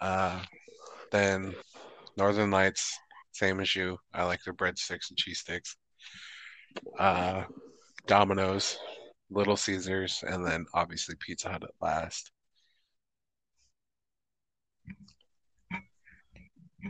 Uh, 0.00 0.42
then 1.10 1.54
Northern 2.16 2.50
Lights, 2.50 2.98
same 3.32 3.60
as 3.60 3.74
you. 3.74 3.98
I 4.14 4.24
like 4.24 4.42
their 4.44 4.54
breadsticks 4.54 5.10
and 5.10 5.18
cheese 5.18 5.40
sticks. 5.40 5.76
Uh, 6.98 7.44
Domino's, 8.06 8.78
Little 9.30 9.56
Caesars, 9.56 10.22
and 10.26 10.46
then 10.46 10.66
obviously 10.74 11.14
Pizza 11.18 11.50
Hut 11.50 11.64
at 11.64 11.70
last. 11.80 12.30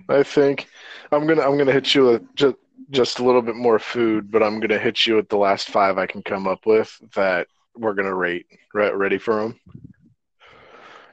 I 0.08 0.22
think 0.22 0.68
I'm 1.10 1.26
gonna 1.26 1.42
I'm 1.42 1.56
gonna 1.56 1.72
hit 1.72 1.94
you 1.94 2.06
with 2.06 2.34
just 2.34 2.56
just 2.90 3.18
a 3.18 3.24
little 3.24 3.42
bit 3.42 3.56
more 3.56 3.78
food, 3.78 4.30
but 4.30 4.42
I'm 4.42 4.60
gonna 4.60 4.78
hit 4.78 5.06
you 5.06 5.16
with 5.16 5.28
the 5.28 5.38
last 5.38 5.68
five 5.68 5.98
I 5.98 6.06
can 6.06 6.22
come 6.22 6.46
up 6.46 6.66
with 6.66 6.94
that 7.14 7.48
we're 7.74 7.94
gonna 7.94 8.14
rate. 8.14 8.46
Re- 8.74 8.92
ready 8.92 9.18
for 9.18 9.36
them? 9.36 9.60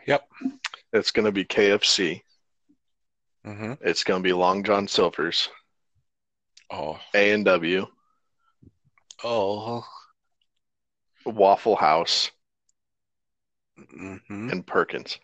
Yep. 0.06 0.28
It's 0.92 1.12
gonna 1.12 1.32
be 1.32 1.46
KFC. 1.46 2.22
Hmm 3.45 3.74
It's 3.82 4.03
gonna 4.03 4.22
be 4.22 4.34
Long 4.34 4.64
John 4.64 4.88
Silver's, 4.88 5.48
Oh, 6.70 6.99
A 7.14 7.32
and 7.32 7.45
W, 7.45 7.88
oh, 9.24 9.84
Waffle 11.26 11.76
House, 11.76 12.32
hmm 13.78 14.49
and 14.49 14.65
Perkins. 14.65 15.20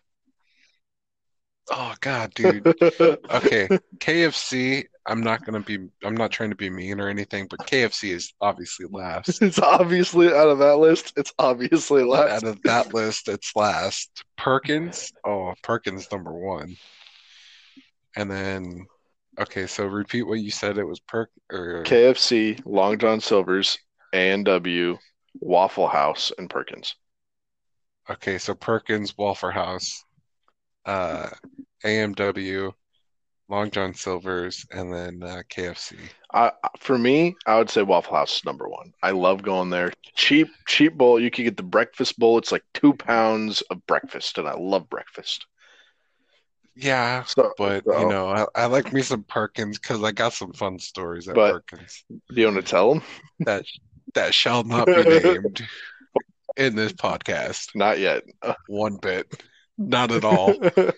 Oh 1.72 1.94
God, 2.02 2.34
dude. 2.34 2.66
Okay, 3.32 3.70
KFC. 4.00 4.86
I'm 5.06 5.22
not 5.22 5.46
gonna 5.46 5.60
be. 5.60 5.78
I'm 6.04 6.16
not 6.16 6.32
trying 6.32 6.50
to 6.50 6.56
be 6.56 6.70
mean 6.70 7.00
or 7.00 7.10
anything, 7.10 7.48
but 7.48 7.60
KFC 7.66 8.12
is 8.12 8.34
obviously 8.42 8.88
last. 8.90 9.40
it's 9.42 9.60
obviously 9.60 10.28
out 10.28 10.50
of 10.50 10.60
that 10.60 10.78
list. 10.78 11.14
It's 11.16 11.34
obviously 11.38 12.04
last. 12.04 12.44
Out 12.44 12.50
of 12.50 12.64
that 12.64 12.94
list, 12.94 13.28
it's 13.28 13.56
last. 13.56 14.24
Perkins. 14.38 15.12
Oh, 15.26 15.54
Perkins 15.62 16.12
number 16.12 16.34
one. 16.34 16.76
And 18.16 18.30
then, 18.30 18.88
okay, 19.40 19.68
so 19.68 19.86
repeat 19.86 20.24
what 20.24 20.40
you 20.40 20.52
said. 20.52 20.78
It 20.78 20.84
was 20.86 21.00
Perk 21.00 21.30
or 21.52 21.84
KFC, 21.84 22.62
Long 22.66 22.98
John 22.98 23.20
Silver's, 23.22 23.78
A 24.14 24.32
and 24.32 24.46
W, 24.46 24.98
Waffle 25.40 25.88
House, 25.88 26.32
and 26.38 26.50
Perkins. 26.50 26.96
okay, 28.10 28.38
so 28.38 28.54
Perkins, 28.56 29.18
Waffle 29.18 29.52
House, 29.52 30.04
uh, 30.86 31.30
A 31.84 32.00
and 32.02 32.16
W, 32.16 32.72
Long 33.50 33.72
John 33.72 33.94
Silver's, 33.94 34.66
and 34.72 34.94
then 34.94 35.24
uh, 35.24 35.42
KFC. 35.50 35.98
I, 36.34 36.52
for 36.80 36.98
me, 36.98 37.36
I 37.48 37.58
would 37.58 37.70
say 37.70 37.82
Waffle 37.82 38.16
House 38.16 38.38
is 38.38 38.46
number 38.46 38.68
one. 38.68 38.94
I 39.02 39.12
love 39.12 39.42
going 39.42 39.70
there. 39.70 39.92
Cheap, 40.16 40.50
cheap 40.68 40.94
bowl. 40.96 41.20
You 41.20 41.32
can 41.32 41.46
get 41.46 41.58
the 41.58 41.64
breakfast 41.64 42.20
bowl. 42.20 42.38
It's 42.38 42.52
like 42.52 42.64
two 42.74 42.94
pounds 42.94 43.62
of 43.70 43.86
breakfast, 43.88 44.38
and 44.38 44.48
I 44.48 44.54
love 44.54 44.90
breakfast. 44.90 45.46
Yeah, 46.76 47.24
So, 47.24 47.52
but 47.58 47.84
so- 47.86 48.00
you 48.00 48.08
know, 48.10 48.30
I, 48.30 48.46
I 48.56 48.66
like 48.68 48.94
me 48.94 49.02
some 49.02 49.24
Perkins 49.24 49.78
because 49.80 50.04
I 50.04 50.12
got 50.12 50.34
some 50.34 50.54
fun 50.54 50.80
stories 50.80 51.28
at 51.28 51.36
But- 51.36 51.54
Perkins 51.68 52.04
do 52.10 52.20
you 52.42 52.46
want 52.46 52.58
to 52.58 52.64
tell 52.64 52.94
them? 52.94 53.04
that 53.42 53.66
that 54.16 54.34
shall 54.34 54.64
not 54.64 54.88
be 54.88 55.04
named 55.04 55.68
in 56.58 56.76
this 56.76 56.94
podcast. 56.94 57.76
Not 57.76 58.00
yet. 58.00 58.24
One 58.68 58.98
bit, 58.98 59.44
not 59.78 60.12
at 60.12 60.24
all. 60.24 60.54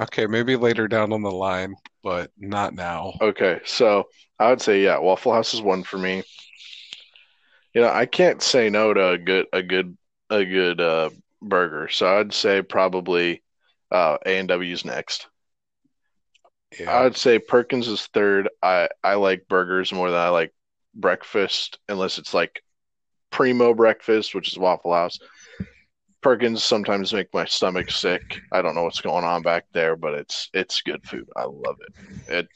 Okay, 0.00 0.26
maybe 0.26 0.54
later 0.54 0.86
down 0.86 1.14
on 1.14 1.22
the 1.22 1.30
line, 1.30 1.74
but 2.04 2.30
not 2.36 2.74
now. 2.74 3.14
okay, 3.22 3.58
so 3.64 4.04
I 4.38 4.50
would 4.50 4.60
say 4.60 4.84
yeah, 4.84 4.98
Waffle 4.98 5.32
House 5.32 5.54
is 5.54 5.62
one 5.62 5.82
for 5.82 5.96
me. 5.96 6.22
You 7.74 7.80
know, 7.80 7.88
I 7.88 8.04
can't 8.04 8.42
say 8.42 8.68
no 8.68 8.92
to 8.92 9.08
a 9.12 9.18
good, 9.18 9.46
a 9.52 9.62
good, 9.62 9.96
a 10.30 10.44
good 10.44 10.80
uh, 10.80 11.08
burger. 11.40 11.88
So 11.88 12.06
I'd 12.20 12.34
say 12.34 12.60
probably 12.60 13.42
uh, 13.90 14.18
A 14.24 14.38
and 14.38 14.48
W's 14.48 14.84
next. 14.84 15.28
Yeah, 16.78 17.00
I'd 17.00 17.16
say 17.16 17.38
Perkins 17.38 17.88
is 17.88 18.06
third. 18.06 18.48
I 18.62 18.88
I 19.02 19.14
like 19.14 19.48
burgers 19.48 19.92
more 19.92 20.10
than 20.10 20.20
I 20.20 20.28
like 20.28 20.52
breakfast, 20.94 21.78
unless 21.88 22.18
it's 22.18 22.34
like 22.34 22.62
primo 23.30 23.74
breakfast, 23.74 24.34
which 24.34 24.48
is 24.48 24.58
Waffle 24.58 24.92
House. 24.92 25.18
Perkins 26.20 26.64
sometimes 26.64 27.12
make 27.12 27.32
my 27.32 27.44
stomach 27.44 27.90
sick. 27.90 28.40
I 28.52 28.60
don't 28.60 28.74
know 28.74 28.82
what's 28.82 29.00
going 29.00 29.24
on 29.24 29.42
back 29.42 29.64
there, 29.72 29.96
but 29.96 30.14
it's 30.14 30.50
it's 30.52 30.82
good 30.82 31.04
food. 31.04 31.28
I 31.36 31.44
love 31.44 31.76
it. 31.80 32.28
It 32.28 32.48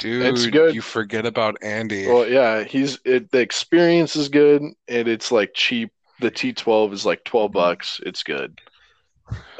it's 0.00 0.46
good. 0.46 0.74
you 0.74 0.82
forget 0.82 1.26
about 1.26 1.56
Andy. 1.62 2.06
well, 2.06 2.28
yeah, 2.28 2.62
he's 2.64 2.98
it. 3.04 3.30
The 3.30 3.40
experience 3.40 4.16
is 4.16 4.28
good, 4.28 4.62
and 4.62 5.08
it's 5.08 5.32
like 5.32 5.52
cheap. 5.54 5.90
The 6.20 6.30
T12 6.30 6.92
is 6.92 7.06
like 7.06 7.24
twelve 7.24 7.52
bucks. 7.52 8.00
It's 8.04 8.22
good. 8.22 8.60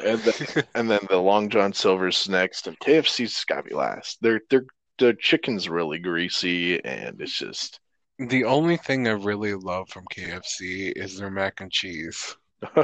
And 0.05 0.25
then, 0.25 0.65
and 0.75 0.91
then 0.91 1.01
the 1.09 1.19
Long 1.19 1.49
John 1.51 1.73
Silver's 1.73 2.29
next, 2.29 2.67
and 2.67 2.79
KFC's 2.81 3.45
got 3.45 3.57
to 3.59 3.63
be 3.69 3.75
last. 3.75 4.21
Their 4.23 4.41
their 4.51 4.65
their 4.99 5.13
chicken's 5.13 5.69
really 5.69 5.99
greasy, 5.99 6.83
and 6.85 7.21
it's 7.21 7.39
just 7.39 7.81
The 8.21 8.45
only 8.45 8.77
thing 8.77 9.09
I 9.09 9.13
really 9.13 9.55
love 9.55 9.89
from 9.91 10.07
KFC 10.07 10.93
is 10.95 11.17
their 11.19 11.31
mac 11.31 11.61
and 11.61 11.71
cheese. 11.73 12.37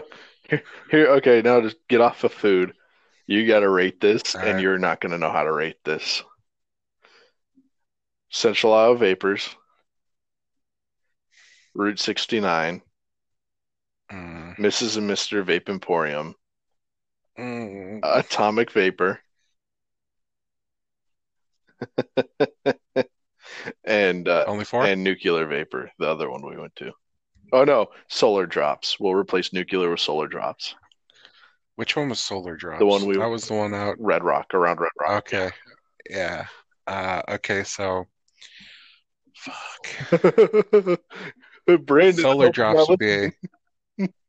Here, 0.48 0.62
here, 0.90 1.06
okay, 1.12 1.40
now 1.40 1.60
just 1.62 1.78
get 1.88 2.02
off 2.02 2.22
of 2.24 2.32
food. 2.32 2.74
You 3.26 3.46
got 3.46 3.60
to 3.60 3.68
rate 3.70 4.00
this, 4.00 4.34
All 4.34 4.42
and 4.42 4.48
right. 4.48 4.60
you're 4.60 4.78
not 4.78 5.00
going 5.00 5.12
to 5.12 5.18
know 5.18 5.30
how 5.30 5.42
to 5.44 5.52
rate 5.52 5.78
this. 5.84 6.22
Central 8.28 8.74
Iowa 8.74 8.98
Vapors, 8.98 9.56
Route 11.74 11.98
69, 12.00 12.80
Mm, 14.10 14.56
Mrs. 14.58 14.96
and 14.96 15.08
Mr. 15.10 15.44
Vape 15.44 15.68
Emporium, 15.68 16.34
mm, 17.38 18.00
Atomic 18.02 18.70
Vapor, 18.72 19.20
and 23.84 24.28
uh, 24.28 24.44
only 24.46 24.64
four. 24.64 24.84
and 24.84 25.02
Nuclear 25.04 25.46
Vapor, 25.46 25.90
the 25.98 26.08
other 26.08 26.30
one 26.30 26.44
we 26.46 26.56
went 26.56 26.74
to. 26.76 26.92
Oh 27.52 27.64
no, 27.64 27.88
Solar 28.08 28.46
Drops. 28.46 28.98
We'll 28.98 29.14
replace 29.14 29.52
Nuclear 29.52 29.90
with 29.90 30.00
Solar 30.00 30.26
Drops. 30.28 30.74
Which 31.76 31.96
one 31.96 32.08
was 32.08 32.20
Solar 32.20 32.56
Drops? 32.56 32.78
The 32.78 32.86
one 32.86 33.06
we- 33.06 33.16
That 33.16 33.26
was 33.26 33.48
the 33.48 33.54
one 33.54 33.74
out. 33.74 33.96
Red 33.98 34.22
Rock, 34.22 34.54
around 34.54 34.80
Red 34.80 34.90
Rock. 35.00 35.26
Okay. 35.26 35.50
Yeah. 36.08 36.46
Uh, 36.86 37.22
okay, 37.28 37.64
so. 37.64 38.06
Fuck. 39.34 40.20
Brandon, 41.86 42.22
Solar 42.22 42.50
Drops 42.50 42.88
would 42.88 42.98
be 42.98 43.12
a. 43.12 43.32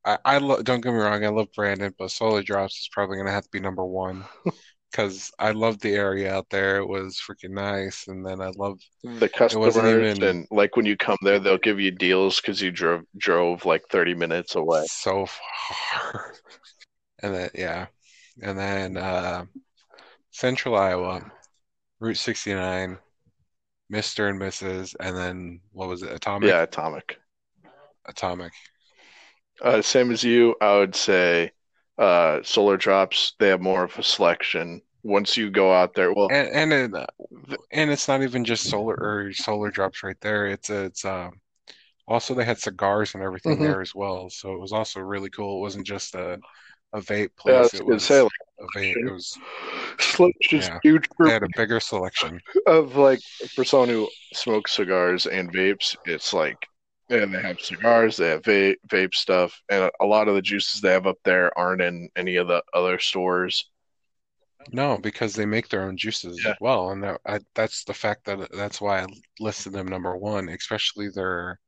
I, 0.06 0.18
I 0.26 0.38
lo- 0.38 0.62
don't 0.62 0.82
get 0.82 0.94
me 0.94 1.00
wrong, 1.00 1.26
I 1.26 1.30
love 1.30 1.48
Brandon, 1.56 1.94
but 1.98 2.12
Solar 2.12 2.44
Drops 2.44 2.82
is 2.82 2.90
probably 2.92 3.18
gonna 3.18 3.32
have 3.32 3.44
to 3.44 3.50
be 3.52 3.60
number 3.60 3.84
one 3.84 4.24
because 4.92 5.32
I 5.40 5.52
loved 5.52 5.82
the 5.82 5.94
area 5.94 6.34
out 6.34 6.50
there. 6.50 6.78
It 6.78 6.88
was 6.88 7.20
freaking 7.20 7.52
nice, 7.52 8.08
and 8.08 8.26
then 8.26 8.40
I 8.42 8.52
love 8.56 8.80
the 9.04 9.28
customers 9.30 9.76
even- 9.78 10.24
and 10.24 10.48
like 10.52 10.76
when 10.76 10.86
you 10.86 10.96
come 10.98 11.18
there 11.22 11.40
they'll 11.40 11.58
give 11.58 11.80
you 11.80 11.92
deals 11.92 12.40
because 12.40 12.62
you 12.62 12.72
drove 12.72 13.02
drove 13.18 13.66
like 13.66 13.84
30 13.90 14.14
minutes 14.16 14.56
away 14.56 14.86
so 14.90 15.26
far. 15.26 16.34
And 17.24 17.34
then 17.34 17.50
yeah, 17.56 17.88
and 18.42 18.60
then 18.60 18.98
uh, 18.98 19.46
Central 20.32 20.76
Iowa, 20.76 21.22
Route 22.02 22.18
69, 22.18 22.98
Mr. 23.92 24.30
and 24.30 24.40
Mrs. 24.40 24.96
And 25.00 25.16
then 25.16 25.62
what 25.72 25.88
was 25.88 26.04
it? 26.04 26.12
Atomic. 26.12 26.50
yeah 26.50 26.62
atomic 26.62 27.18
Atomic. 28.06 28.52
Uh, 29.62 29.82
same 29.82 30.12
as 30.12 30.24
you 30.24 30.56
i 30.62 30.78
would 30.78 30.96
say 30.96 31.52
uh 31.98 32.42
solar 32.44 32.78
drops 32.78 33.34
they 33.40 33.50
have 33.50 33.62
more 33.62 33.84
of 33.84 33.98
a 33.98 34.04
selection 34.04 34.82
once 35.04 35.38
you 35.38 35.50
go 35.50 35.74
out 35.74 35.94
there 35.94 36.14
well 36.14 36.30
And 36.30 36.72
and 36.74 36.96
it, 36.96 37.10
and 37.72 37.92
it's 37.92 38.08
not 38.08 38.24
even 38.24 38.46
just 38.46 38.68
solar 38.68 38.96
or 38.96 39.32
solar 39.34 39.70
drops 39.70 40.04
right 40.04 40.20
there. 40.22 40.48
It's 40.48 40.70
it's 40.70 41.06
um 41.06 41.40
also 42.08 42.36
they 42.36 42.46
had 42.46 42.60
cigars 42.60 43.16
and 43.16 43.24
everything 43.24 43.60
Mhm. 43.60 43.62
there 43.62 43.82
as 43.82 43.96
well. 43.96 44.30
So 44.30 44.54
it 44.54 44.60
was 44.62 44.74
also 44.74 45.02
really 45.02 45.30
cool. 45.32 45.60
It 45.60 45.62
wasn't 45.62 45.88
just 45.88 46.16
a 46.16 46.40
a 46.94 47.02
vape 47.02 47.36
place. 47.38 47.74
was 47.74 47.74
It 47.74 47.86
was 47.86 48.06
say 48.06 48.22
like 48.22 48.32
a 48.62 48.68
vape. 48.78 49.00
It 49.06 49.12
was 49.12 49.38
selection's 50.08 50.70
Yeah. 50.70 50.80
huge 50.84 51.08
they 51.24 51.32
had 51.34 51.44
a 51.44 51.50
bigger 51.50 51.80
selection. 51.80 52.42
of 52.68 52.96
like 52.96 53.22
for 53.54 53.64
someone 53.64 53.90
who 53.90 54.10
smokes 54.34 54.74
cigars 54.74 55.26
and 55.26 55.52
vapes, 55.52 55.96
it's 56.06 56.34
like 56.34 56.68
and 57.10 57.34
they 57.34 57.42
have 57.42 57.60
cigars, 57.60 58.18
they 58.18 58.30
have 58.30 58.42
vape 58.42 58.78
vape 58.88 59.14
stuff, 59.14 59.62
and 59.70 59.90
a, 60.00 60.06
lot 60.06 60.28
of 60.28 60.36
the 60.36 60.42
juices 60.42 60.82
they 60.82 60.92
have 60.92 61.08
up 61.08 61.18
there 61.24 61.58
aren't 61.58 61.82
in 61.82 62.10
any 62.16 62.36
of 62.38 62.48
the 62.48 62.64
other 62.74 63.00
stores. 63.00 63.70
No, 64.72 64.98
because 64.98 65.36
they 65.36 65.46
make 65.46 65.70
their 65.70 65.84
own 65.84 65.98
juices 65.98 66.42
Yeah. 66.44 66.52
as 66.52 66.58
well, 66.60 66.92
and 66.92 67.04
that, 67.04 67.22
I, 67.26 67.40
that's 67.54 67.84
the 67.84 67.94
fact 67.94 68.26
that 68.26 68.52
that's 68.52 68.82
why 68.82 69.02
I 69.02 69.08
listed 69.40 69.74
them 69.74 69.88
number 69.88 70.16
one, 70.18 70.50
especially 70.50 71.10
their. 71.10 71.60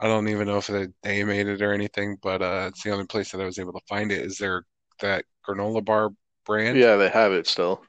I 0.00 0.06
don't 0.08 0.28
even 0.28 0.46
know 0.46 0.58
if 0.58 0.66
they, 0.66 0.88
they 1.02 1.24
made 1.24 1.46
it 1.46 1.62
or 1.62 1.72
anything, 1.72 2.16
but 2.22 2.42
uh, 2.42 2.66
it's 2.68 2.82
the 2.82 2.90
only 2.92 3.06
place 3.06 3.32
that 3.32 3.40
I 3.40 3.46
was 3.46 3.58
able 3.58 3.72
to 3.72 3.80
find 3.88 4.12
it. 4.12 4.22
Is 4.22 4.38
their 4.38 4.64
that 5.00 5.24
granola 5.46 5.84
bar 5.84 6.10
brand? 6.44 6.76
Yeah, 6.76 6.96
they 6.96 7.08
have 7.08 7.32
it 7.32 7.46
still, 7.46 7.82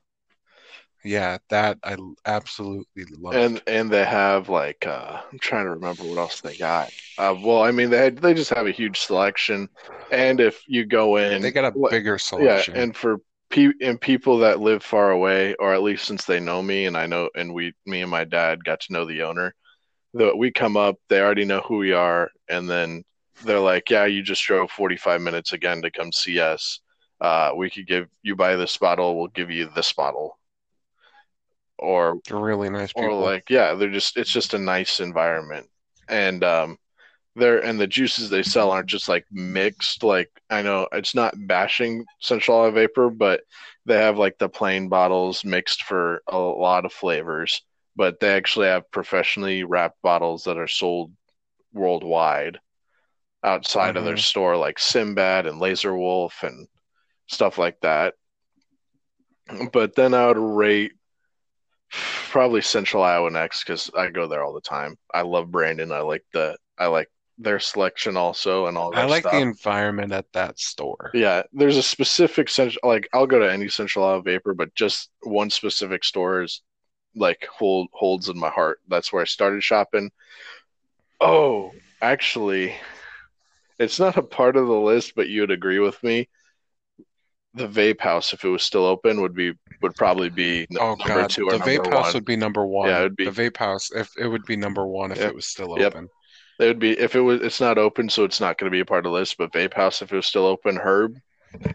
Yeah, 1.07 1.37
that 1.49 1.79
I 1.83 1.97
absolutely 2.25 3.05
love. 3.17 3.35
and 3.35 3.61
and 3.67 3.91
they 3.91 4.05
have 4.05 4.49
like 4.49 4.85
uh, 4.85 5.21
I'm 5.31 5.39
trying 5.39 5.65
to 5.65 5.71
remember 5.71 6.05
what 6.05 6.19
else 6.19 6.41
they 6.41 6.55
got. 6.55 6.93
Uh, 7.17 7.35
well, 7.37 7.63
I 7.63 7.71
mean 7.71 7.89
they 7.89 7.97
had, 7.97 8.17
they 8.17 8.33
just 8.33 8.53
have 8.53 8.67
a 8.67 8.71
huge 8.71 8.99
selection, 8.99 9.69
and 10.11 10.39
if 10.39 10.61
you 10.67 10.85
go 10.85 11.17
in, 11.17 11.41
They 11.41 11.51
got 11.51 11.65
a 11.73 11.77
bigger 11.89 12.17
Yeah, 12.17 12.19
selection. 12.19 12.73
and 12.75 12.95
for 12.95 13.17
pe 13.49 13.71
and 13.81 13.99
people 13.99 14.39
that 14.39 14.59
live 14.59 14.83
far 14.83 15.11
away, 15.11 15.55
or 15.55 15.73
at 15.73 15.83
least 15.83 16.05
since 16.05 16.25
they 16.25 16.39
know 16.39 16.61
me, 16.61 16.85
and 16.85 16.97
I 16.97 17.05
know, 17.05 17.29
and 17.35 17.53
we, 17.53 17.73
me 17.85 18.01
and 18.01 18.11
my 18.11 18.23
dad 18.23 18.63
got 18.63 18.81
to 18.81 18.93
know 18.93 19.05
the 19.05 19.23
owner. 19.23 19.53
That 20.15 20.37
we 20.37 20.51
come 20.51 20.77
up, 20.77 20.97
they 21.09 21.21
already 21.21 21.45
know 21.45 21.61
who 21.61 21.77
we 21.77 21.93
are, 21.93 22.31
and 22.49 22.69
then 22.69 23.03
they're 23.43 23.59
like, 23.59 23.89
"Yeah, 23.89 24.05
you 24.05 24.23
just 24.23 24.43
drove 24.43 24.71
45 24.71 25.21
minutes 25.21 25.53
again 25.53 25.81
to 25.83 25.91
come 25.91 26.11
see 26.11 26.39
us. 26.39 26.81
Uh, 27.21 27.51
we 27.55 27.69
could 27.69 27.87
give 27.87 28.07
you 28.23 28.35
buy 28.35 28.55
this 28.57 28.77
bottle, 28.77 29.17
we'll 29.17 29.27
give 29.29 29.51
you 29.51 29.69
this 29.75 29.93
bottle." 29.93 30.37
Or 31.79 32.19
really 32.31 32.69
nice 32.69 32.93
or 32.95 33.13
like 33.13 33.49
yeah 33.49 33.73
they're 33.73 33.91
just 33.91 34.17
it's 34.17 34.31
just 34.31 34.53
a 34.53 34.59
nice 34.59 34.99
environment. 34.99 35.67
And 36.09 36.43
um 36.43 36.77
they're 37.35 37.63
and 37.63 37.79
the 37.79 37.87
juices 37.87 38.29
they 38.29 38.43
sell 38.43 38.71
aren't 38.71 38.89
just 38.89 39.07
like 39.07 39.25
mixed 39.31 40.03
like 40.03 40.29
i 40.49 40.61
know 40.61 40.87
it's 40.91 41.13
not 41.15 41.35
bashing 41.47 42.03
central 42.19 42.59
Iowa 42.61 42.71
vapor 42.71 43.09
but 43.11 43.41
they 43.85 43.97
have 43.97 44.17
like 44.17 44.37
the 44.39 44.49
plain 44.49 44.89
bottles 44.89 45.45
mixed 45.45 45.83
for 45.83 46.21
a 46.27 46.37
lot 46.37 46.85
of 46.85 46.93
flavors. 46.93 47.61
But 47.95 48.19
they 48.19 48.29
actually 48.35 48.67
have 48.67 48.91
professionally 48.91 49.63
wrapped 49.63 50.01
bottles 50.03 50.43
that 50.43 50.57
are 50.57 50.67
sold 50.67 51.11
worldwide 51.73 52.59
outside 53.43 53.97
of 53.97 54.03
their 54.05 54.15
Mhm. 54.15 54.19
store 54.19 54.57
like 54.57 54.77
simbad 54.77 55.47
and 55.47 55.59
Laser 55.59 55.95
Wolf 55.95 56.43
and 56.43 56.67
stuff 57.27 57.57
like 57.57 57.79
that. 57.81 58.15
But 59.71 59.95
then 59.95 60.13
I 60.13 60.27
would 60.27 60.37
rate 60.37 60.93
probably 62.27 62.61
Central 62.61 63.03
Iowa 63.03 63.29
next 63.29 63.63
because 63.63 63.89
I 63.97 64.09
go 64.09 64.27
there 64.27 64.43
all 64.43 64.53
the 64.53 64.61
time. 64.61 64.97
I 65.13 65.21
love 65.21 65.51
Brandon. 65.51 65.91
I 65.91 65.99
like 66.01 66.25
the 66.33 66.57
I 66.77 66.87
like 66.87 67.09
their 67.37 67.59
selection 67.59 68.17
also 68.17 68.65
and 68.65 68.77
all 68.77 68.91
that 68.91 69.03
I 69.03 69.05
like 69.05 69.23
stuff. 69.23 69.33
the 69.33 69.39
environment 69.39 70.11
at 70.11 70.31
that 70.33 70.59
store. 70.59 71.11
Yeah, 71.13 71.43
there's 71.53 71.77
a 71.77 71.83
specific 71.83 72.49
central 72.49 72.79
like 72.83 73.07
I'll 73.13 73.27
go 73.27 73.39
to 73.39 73.51
any 73.51 73.69
Central 73.69 74.05
Iowa 74.05 74.21
Vapor, 74.21 74.53
but 74.53 74.73
just 74.75 75.09
one 75.21 75.49
specific 75.49 76.03
store 76.03 76.41
is 76.43 76.61
like 77.15 77.47
hold 77.51 77.89
holds 77.93 78.29
in 78.29 78.39
my 78.39 78.49
heart. 78.49 78.79
That's 78.87 79.11
where 79.11 79.21
I 79.21 79.25
started 79.25 79.63
shopping. 79.63 80.11
Oh, 81.19 81.71
actually, 82.01 82.75
it's 83.79 83.99
not 83.99 84.17
a 84.17 84.23
part 84.23 84.55
of 84.55 84.67
the 84.67 84.73
list, 84.73 85.13
but 85.15 85.29
you 85.29 85.41
would 85.41 85.51
agree 85.51 85.79
with 85.79 86.01
me. 86.03 86.29
The 87.53 87.67
vape 87.67 88.01
house, 88.01 88.33
if 88.33 88.43
it 88.43 88.49
was 88.49 88.63
still 88.63 88.85
open, 88.85 89.21
would 89.21 89.33
be 89.33 89.53
would 89.81 89.95
probably 89.95 90.29
be 90.29 90.67
Oh 90.79 90.95
number 90.95 91.05
God, 91.07 91.29
two 91.29 91.45
or 91.47 91.51
the 91.53 91.57
number 91.59 91.71
vape 91.71 91.93
house 91.93 92.05
one. 92.05 92.13
would 92.15 92.25
be 92.25 92.35
number 92.35 92.65
one. 92.65 92.89
Yeah, 92.89 92.99
it 92.99 93.03
would 93.03 93.15
be- 93.15 93.29
The 93.29 93.49
vape 93.49 93.57
house, 93.57 93.91
if 93.91 94.09
it 94.17 94.27
would 94.27 94.45
be 94.45 94.55
number 94.57 94.85
one 94.85 95.11
if 95.11 95.17
Yep. 95.19 95.29
it 95.29 95.35
was 95.35 95.45
still 95.45 95.77
Yep. 95.77 95.93
open. 95.95 96.09
It 96.59 96.65
would 96.65 96.79
be 96.79 96.97
if 96.97 97.15
it 97.15 97.21
was. 97.21 97.41
It's 97.41 97.61
not 97.61 97.77
open, 97.77 98.09
so 98.09 98.23
it's 98.23 98.41
not 98.41 98.57
going 98.57 98.71
to 98.71 98.75
be 98.75 98.79
a 98.79 98.85
part 98.85 99.05
of 99.05 99.11
the 99.11 99.17
list. 99.17 99.37
But 99.37 99.51
Vape 99.51 99.73
House, 99.75 100.01
if 100.01 100.11
it 100.11 100.15
was 100.15 100.25
still 100.25 100.45
open, 100.47 100.75
Herb, 100.75 101.15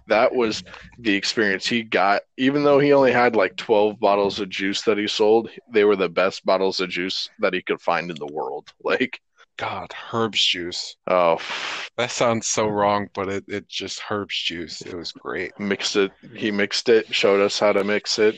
that 0.09 0.35
was 0.35 0.65
the 0.99 1.15
experience 1.15 1.67
he 1.67 1.85
got. 1.85 2.23
Even 2.37 2.65
though 2.65 2.81
he 2.81 2.93
only 2.93 3.13
had 3.13 3.37
like 3.37 3.55
twelve 3.57 4.01
bottles 4.01 4.41
of 4.41 4.49
juice 4.49 4.83
that 4.83 4.99
he 4.99 5.07
sold, 5.07 5.51
they 5.73 5.85
were 5.85 5.95
the 5.97 6.09
best 6.09 6.45
bottles 6.45 6.81
of 6.81 6.89
juice 6.91 7.31
that 7.39 7.55
he 7.55 7.63
could 7.63 7.81
find 7.81 8.11
in 8.11 8.17
the 8.17 8.27
world. 8.27 8.73
Like, 8.83 9.21
God, 9.63 9.93
herbs 10.13 10.45
juice. 10.45 10.97
oh, 11.07 11.39
That 11.97 12.11
sounds 12.11 12.49
so 12.49 12.67
wrong, 12.67 13.09
but 13.15 13.29
it, 13.29 13.45
it 13.47 13.69
just 13.69 14.03
herbs 14.11 14.37
juice. 14.37 14.81
It 14.81 14.95
was 14.95 15.13
great. 15.13 15.53
mixed 15.61 15.95
it. 15.97 16.11
He 16.35 16.51
mixed 16.51 16.89
it. 16.89 17.15
Showed 17.15 17.41
us 17.41 17.59
how 17.61 17.73
to 17.73 17.85
mix 17.85 18.19
it. 18.19 18.37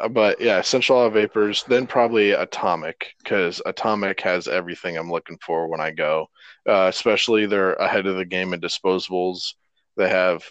Uh, 0.00 0.08
But 0.08 0.40
yeah, 0.40 0.60
Central 0.62 0.98
Iowa 0.98 1.10
Vapors, 1.10 1.62
then 1.68 1.86
probably 1.86 2.32
Atomic, 2.32 3.12
because 3.22 3.62
Atomic 3.64 4.20
has 4.22 4.48
everything 4.48 4.96
I'm 4.96 5.10
looking 5.10 5.38
for 5.44 5.68
when 5.68 5.80
I 5.80 5.92
go. 5.92 6.26
Uh, 6.68 6.86
especially 6.88 7.46
they're 7.46 7.74
ahead 7.74 8.06
of 8.06 8.16
the 8.16 8.24
game 8.24 8.52
in 8.54 8.60
disposables. 8.60 9.54
They 9.96 10.08
have 10.08 10.42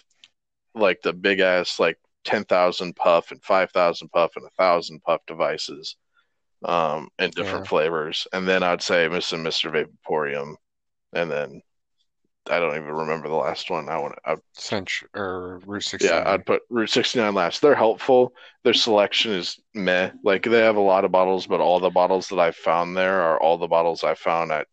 like 0.74 1.02
the 1.02 1.12
big 1.12 1.40
ass 1.40 1.78
like 1.78 1.98
ten 2.24 2.44
thousand 2.44 2.96
puff 2.96 3.30
and 3.32 3.42
five 3.44 3.70
thousand 3.72 4.08
puff 4.12 4.32
and 4.36 4.46
a 4.46 4.50
thousand 4.56 5.02
puff 5.02 5.20
devices, 5.26 5.96
um, 6.64 7.08
in 7.18 7.30
different 7.32 7.64
Yeah. 7.64 7.68
flavors. 7.68 8.26
And 8.32 8.46
then 8.48 8.62
I'd 8.62 8.82
say 8.82 9.08
Miss 9.08 9.32
and 9.32 9.42
Mister 9.44 9.70
Vaporium, 9.70 10.56
and 11.14 11.30
then 11.30 11.62
I 12.50 12.60
don't 12.60 12.76
even 12.76 12.86
remember 12.92 13.28
the 13.28 13.36
last 13.36 13.70
one. 13.70 13.88
I 13.88 13.98
want 13.98 14.16
I 14.24 14.36
Central 14.54 15.10
or 15.14 15.58
Route 15.66 15.84
69. 15.84 16.22
yeah, 16.22 16.22
I'd 16.26 16.46
put 16.46 16.62
Route 16.68 16.90
69 16.90 17.34
last. 17.34 17.62
They're 17.62 17.74
helpful. 17.74 18.34
Their 18.64 18.74
selection 18.74 19.32
is 19.32 19.58
meh. 19.74 20.10
Like 20.24 20.42
they 20.44 20.60
have 20.60 20.76
a 20.76 20.80
lot 20.80 21.04
of 21.04 21.12
bottles, 21.12 21.46
but 21.46 21.60
all 21.60 21.80
the 21.80 21.90
bottles 21.90 22.28
that 22.28 22.38
I've 22.40 22.56
found 22.56 22.96
there 22.96 23.22
are 23.22 23.40
all 23.40 23.58
the 23.58 23.68
bottles 23.68 24.02
I 24.04 24.14
found 24.14 24.50
at 24.52 24.66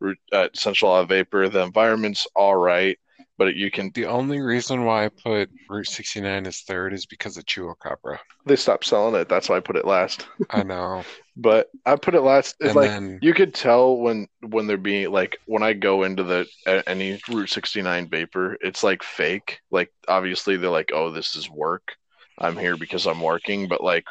Route 0.00 0.18
at 0.32 0.56
Central 0.56 0.92
Iowa 0.92 1.06
Vapor. 1.06 1.48
The 1.50 1.62
environment's 1.62 2.26
all 2.36 2.56
right. 2.56 2.98
But 3.38 3.54
you 3.54 3.70
can. 3.70 3.90
The 3.94 4.06
only 4.06 4.40
reason 4.40 4.84
why 4.84 5.06
I 5.06 5.08
put 5.08 5.48
Route 5.70 5.86
69 5.86 6.46
as 6.46 6.60
third 6.62 6.92
is 6.92 7.06
because 7.06 7.36
of 7.36 7.44
Chupacabra. 7.46 8.18
They 8.44 8.56
stopped 8.56 8.84
selling 8.84 9.14
it. 9.14 9.28
That's 9.28 9.48
why 9.48 9.56
I 9.56 9.60
put 9.60 9.76
it 9.76 9.86
last. 9.86 10.26
I 10.50 10.64
know. 10.64 11.04
But 11.40 11.68
I 11.86 11.94
put 11.94 12.16
it 12.16 12.22
last. 12.22 12.56
It's 12.58 12.70
and 12.70 12.76
like 12.76 12.90
then 12.90 13.18
you 13.22 13.32
could 13.32 13.54
tell 13.54 13.96
when 13.96 14.26
when 14.48 14.66
they're 14.66 14.76
being 14.76 15.12
like 15.12 15.38
when 15.46 15.62
I 15.62 15.72
go 15.72 16.02
into 16.02 16.24
the 16.24 16.48
any 16.88 17.20
Route 17.28 17.48
69 17.48 18.08
vapor, 18.08 18.58
it's 18.60 18.82
like 18.82 19.04
fake. 19.04 19.60
Like 19.70 19.92
obviously 20.08 20.56
they're 20.56 20.68
like, 20.68 20.90
oh, 20.92 21.12
this 21.12 21.36
is 21.36 21.48
work. 21.48 21.92
I'm 22.38 22.56
here 22.56 22.76
because 22.76 23.06
I'm 23.06 23.20
working. 23.20 23.68
But 23.68 23.84
like 23.84 24.04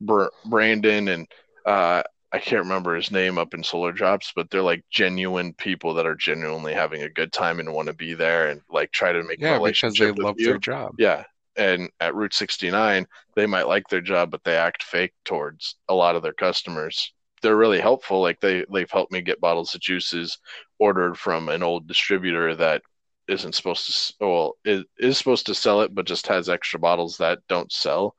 Br- 0.00 0.28
Brandon 0.44 1.08
and 1.08 1.26
uh, 1.66 2.04
I 2.30 2.38
can't 2.38 2.62
remember 2.62 2.94
his 2.94 3.10
name 3.10 3.38
up 3.38 3.54
in 3.54 3.62
Solar 3.62 3.92
Drops, 3.92 4.32
but 4.36 4.50
they're 4.50 4.62
like 4.62 4.84
genuine 4.90 5.54
people 5.54 5.94
that 5.94 6.06
are 6.06 6.14
genuinely 6.14 6.74
having 6.74 7.02
a 7.02 7.08
good 7.08 7.32
time 7.32 7.58
and 7.58 7.72
want 7.72 7.86
to 7.88 7.94
be 7.94 8.12
there 8.12 8.48
and 8.48 8.60
like 8.68 8.92
try 8.92 9.12
to 9.12 9.22
make 9.22 9.40
a 9.40 9.44
yeah, 9.44 9.58
because 9.58 9.94
they 9.94 10.12
love 10.12 10.36
you. 10.38 10.46
their 10.46 10.58
job. 10.58 10.94
Yeah. 10.98 11.24
And 11.56 11.90
at 12.00 12.14
Route 12.14 12.34
69, 12.34 13.06
they 13.34 13.46
might 13.46 13.66
like 13.66 13.88
their 13.88 14.02
job, 14.02 14.30
but 14.30 14.44
they 14.44 14.56
act 14.56 14.82
fake 14.82 15.14
towards 15.24 15.76
a 15.88 15.94
lot 15.94 16.16
of 16.16 16.22
their 16.22 16.34
customers. 16.34 17.12
They're 17.40 17.56
really 17.56 17.80
helpful. 17.80 18.20
Like 18.20 18.40
they, 18.40 18.64
they've 18.70 18.90
helped 18.90 19.10
me 19.10 19.22
get 19.22 19.40
bottles 19.40 19.74
of 19.74 19.80
juices 19.80 20.38
ordered 20.78 21.16
from 21.16 21.48
an 21.48 21.62
old 21.62 21.88
distributor 21.88 22.54
that 22.56 22.82
isn't 23.26 23.54
supposed 23.54 23.86
to, 23.86 24.14
well, 24.26 24.56
is, 24.64 24.84
is 24.98 25.16
supposed 25.16 25.46
to 25.46 25.54
sell 25.54 25.80
it, 25.80 25.94
but 25.94 26.06
just 26.06 26.26
has 26.26 26.48
extra 26.48 26.78
bottles 26.78 27.16
that 27.16 27.38
don't 27.48 27.72
sell 27.72 28.14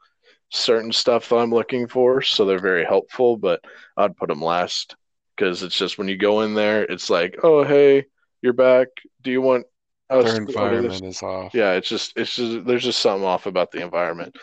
certain 0.50 0.92
stuff 0.92 1.30
that 1.30 1.38
I'm 1.38 1.52
looking 1.52 1.88
for. 1.88 2.22
So 2.22 2.46
they're 2.46 2.60
very 2.60 2.86
helpful, 2.86 3.38
but 3.38 3.62
I'd 3.98 4.18
put 4.18 4.30
them 4.30 4.42
last 4.42 4.96
because 5.36 5.64
it's 5.64 5.78
just 5.78 5.98
when 5.98 6.08
you 6.08 6.18
go 6.18 6.42
in 6.42 6.54
there, 6.54 6.84
it's 6.84 7.10
like, 7.10 7.38
oh, 7.44 7.64
hey, 7.64 8.06
you're 8.42 8.54
back. 8.54 8.88
Do 9.22 9.32
you 9.32 9.42
want 9.42 9.66
us 10.10 10.26
Their 10.26 10.42
environment 10.42 11.06
is 11.06 11.22
off. 11.22 11.54
yeah, 11.54 11.74
it's 11.74 11.88
just 11.88 12.14
it's 12.16 12.36
just 12.36 12.66
there's 12.66 12.84
just 12.84 13.00
something 13.00 13.26
off 13.26 13.46
about 13.46 13.72
the 13.72 13.82
environment. 13.82 14.36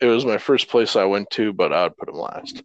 It 0.00 0.06
was 0.06 0.24
my 0.24 0.38
first 0.38 0.68
place 0.68 0.96
I 0.96 1.04
went 1.04 1.30
to, 1.30 1.52
but 1.52 1.72
I 1.72 1.84
would 1.84 1.96
put 1.96 2.06
them 2.06 2.18
last. 2.18 2.62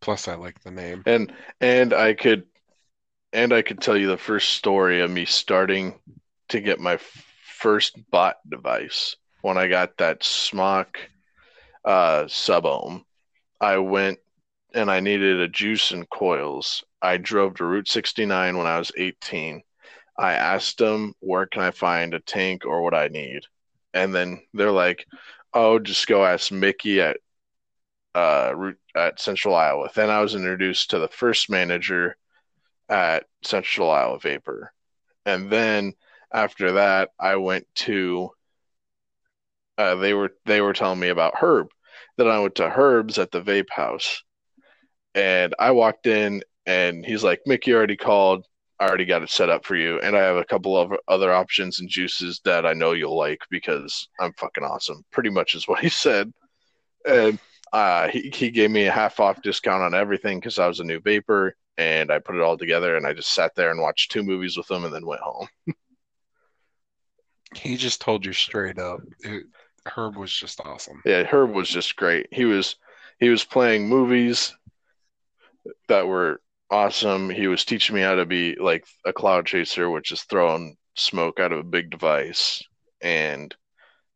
Plus, 0.00 0.26
I 0.26 0.34
like 0.34 0.60
the 0.62 0.72
name. 0.72 1.02
And 1.06 1.32
and 1.60 1.94
I 1.94 2.14
could 2.14 2.44
and 3.32 3.52
I 3.52 3.62
could 3.62 3.80
tell 3.80 3.96
you 3.96 4.08
the 4.08 4.18
first 4.18 4.50
story 4.50 5.00
of 5.00 5.10
me 5.10 5.24
starting 5.24 5.94
to 6.48 6.60
get 6.60 6.80
my 6.80 6.98
first 7.58 7.96
bot 8.10 8.36
device 8.48 9.16
when 9.42 9.58
I 9.58 9.68
got 9.68 9.98
that 9.98 10.20
SMOK 10.20 10.96
uh 11.84 12.26
sub 12.28 12.64
ohm. 12.64 13.04
I 13.60 13.78
went 13.78 14.18
and 14.74 14.90
I 14.90 15.00
needed 15.00 15.40
a 15.40 15.48
juice 15.48 15.90
and 15.92 16.08
coils. 16.08 16.84
I 17.02 17.18
drove 17.18 17.56
to 17.56 17.64
Route 17.64 17.88
69 17.88 18.56
when 18.56 18.66
I 18.66 18.78
was 18.78 18.92
18. 18.96 19.62
I 20.18 20.32
asked 20.34 20.78
them 20.78 21.14
where 21.20 21.46
can 21.46 21.62
I 21.62 21.70
find 21.72 22.14
a 22.14 22.20
tank 22.20 22.64
or 22.64 22.82
what 22.82 22.94
I 22.94 23.08
need. 23.08 23.42
And 23.94 24.14
then 24.14 24.42
they're 24.54 24.70
like, 24.72 25.06
"Oh, 25.52 25.78
just 25.78 26.06
go 26.06 26.24
ask 26.24 26.50
Mickey 26.52 27.00
at 27.00 27.18
uh 28.14 28.52
Route 28.54 28.78
at 28.94 29.20
Central 29.20 29.54
Iowa." 29.54 29.90
Then 29.94 30.10
I 30.10 30.20
was 30.20 30.34
introduced 30.34 30.90
to 30.90 30.98
the 30.98 31.08
first 31.08 31.50
manager 31.50 32.16
at 32.88 33.26
Central 33.42 33.90
Iowa 33.90 34.18
Vapor. 34.20 34.72
And 35.26 35.50
then 35.50 35.94
after 36.32 36.72
that, 36.72 37.10
I 37.18 37.36
went 37.36 37.66
to 37.86 38.30
uh, 39.78 39.94
they 39.96 40.14
were 40.14 40.32
they 40.46 40.60
were 40.60 40.72
telling 40.72 41.00
me 41.00 41.08
about 41.08 41.34
Herb. 41.36 41.68
Then 42.16 42.28
I 42.28 42.38
went 42.40 42.54
to 42.56 42.68
Herb's 42.68 43.18
at 43.18 43.30
the 43.30 43.40
vape 43.40 43.70
house, 43.70 44.22
and 45.14 45.54
I 45.58 45.70
walked 45.70 46.06
in, 46.06 46.42
and 46.66 47.04
he's 47.04 47.24
like, 47.24 47.40
"Mickey 47.46 47.72
already 47.72 47.96
called. 47.96 48.46
I 48.78 48.88
already 48.88 49.04
got 49.04 49.22
it 49.22 49.30
set 49.30 49.48
up 49.48 49.64
for 49.64 49.76
you, 49.76 50.00
and 50.00 50.16
I 50.16 50.20
have 50.20 50.36
a 50.36 50.44
couple 50.44 50.76
of 50.76 50.92
other 51.08 51.32
options 51.32 51.80
and 51.80 51.88
juices 51.88 52.40
that 52.44 52.66
I 52.66 52.72
know 52.72 52.92
you'll 52.92 53.16
like 53.16 53.40
because 53.50 54.08
I'm 54.20 54.32
fucking 54.34 54.64
awesome." 54.64 55.04
Pretty 55.10 55.30
much 55.30 55.54
is 55.54 55.68
what 55.68 55.80
he 55.80 55.88
said, 55.88 56.32
and 57.06 57.38
uh, 57.72 58.08
he 58.08 58.30
he 58.34 58.50
gave 58.50 58.70
me 58.70 58.86
a 58.86 58.92
half 58.92 59.20
off 59.20 59.42
discount 59.42 59.82
on 59.82 59.94
everything 59.94 60.38
because 60.38 60.58
I 60.58 60.66
was 60.68 60.80
a 60.80 60.84
new 60.84 61.00
vapor, 61.00 61.56
and 61.78 62.12
I 62.12 62.18
put 62.18 62.36
it 62.36 62.42
all 62.42 62.58
together, 62.58 62.96
and 62.96 63.06
I 63.06 63.14
just 63.14 63.34
sat 63.34 63.54
there 63.54 63.70
and 63.70 63.80
watched 63.80 64.12
two 64.12 64.22
movies 64.22 64.56
with 64.56 64.70
him, 64.70 64.84
and 64.84 64.94
then 64.94 65.06
went 65.06 65.22
home. 65.22 65.48
He 67.54 67.76
just 67.76 68.00
told 68.00 68.24
you 68.24 68.32
straight 68.32 68.78
up. 68.78 69.00
Herb 69.86 70.16
was 70.16 70.32
just 70.32 70.60
awesome. 70.60 71.02
Yeah, 71.04 71.24
Herb 71.24 71.52
was 71.52 71.68
just 71.68 71.96
great. 71.96 72.26
He 72.30 72.44
was 72.44 72.76
he 73.18 73.28
was 73.28 73.44
playing 73.44 73.88
movies 73.88 74.54
that 75.88 76.06
were 76.06 76.40
awesome. 76.70 77.30
He 77.30 77.46
was 77.46 77.64
teaching 77.64 77.94
me 77.94 78.02
how 78.02 78.16
to 78.16 78.26
be 78.26 78.56
like 78.56 78.84
a 79.04 79.12
cloud 79.12 79.46
chaser, 79.46 79.90
which 79.90 80.10
is 80.10 80.22
throwing 80.22 80.76
smoke 80.94 81.40
out 81.40 81.52
of 81.52 81.58
a 81.58 81.64
big 81.64 81.90
device 81.90 82.62
and 83.00 83.54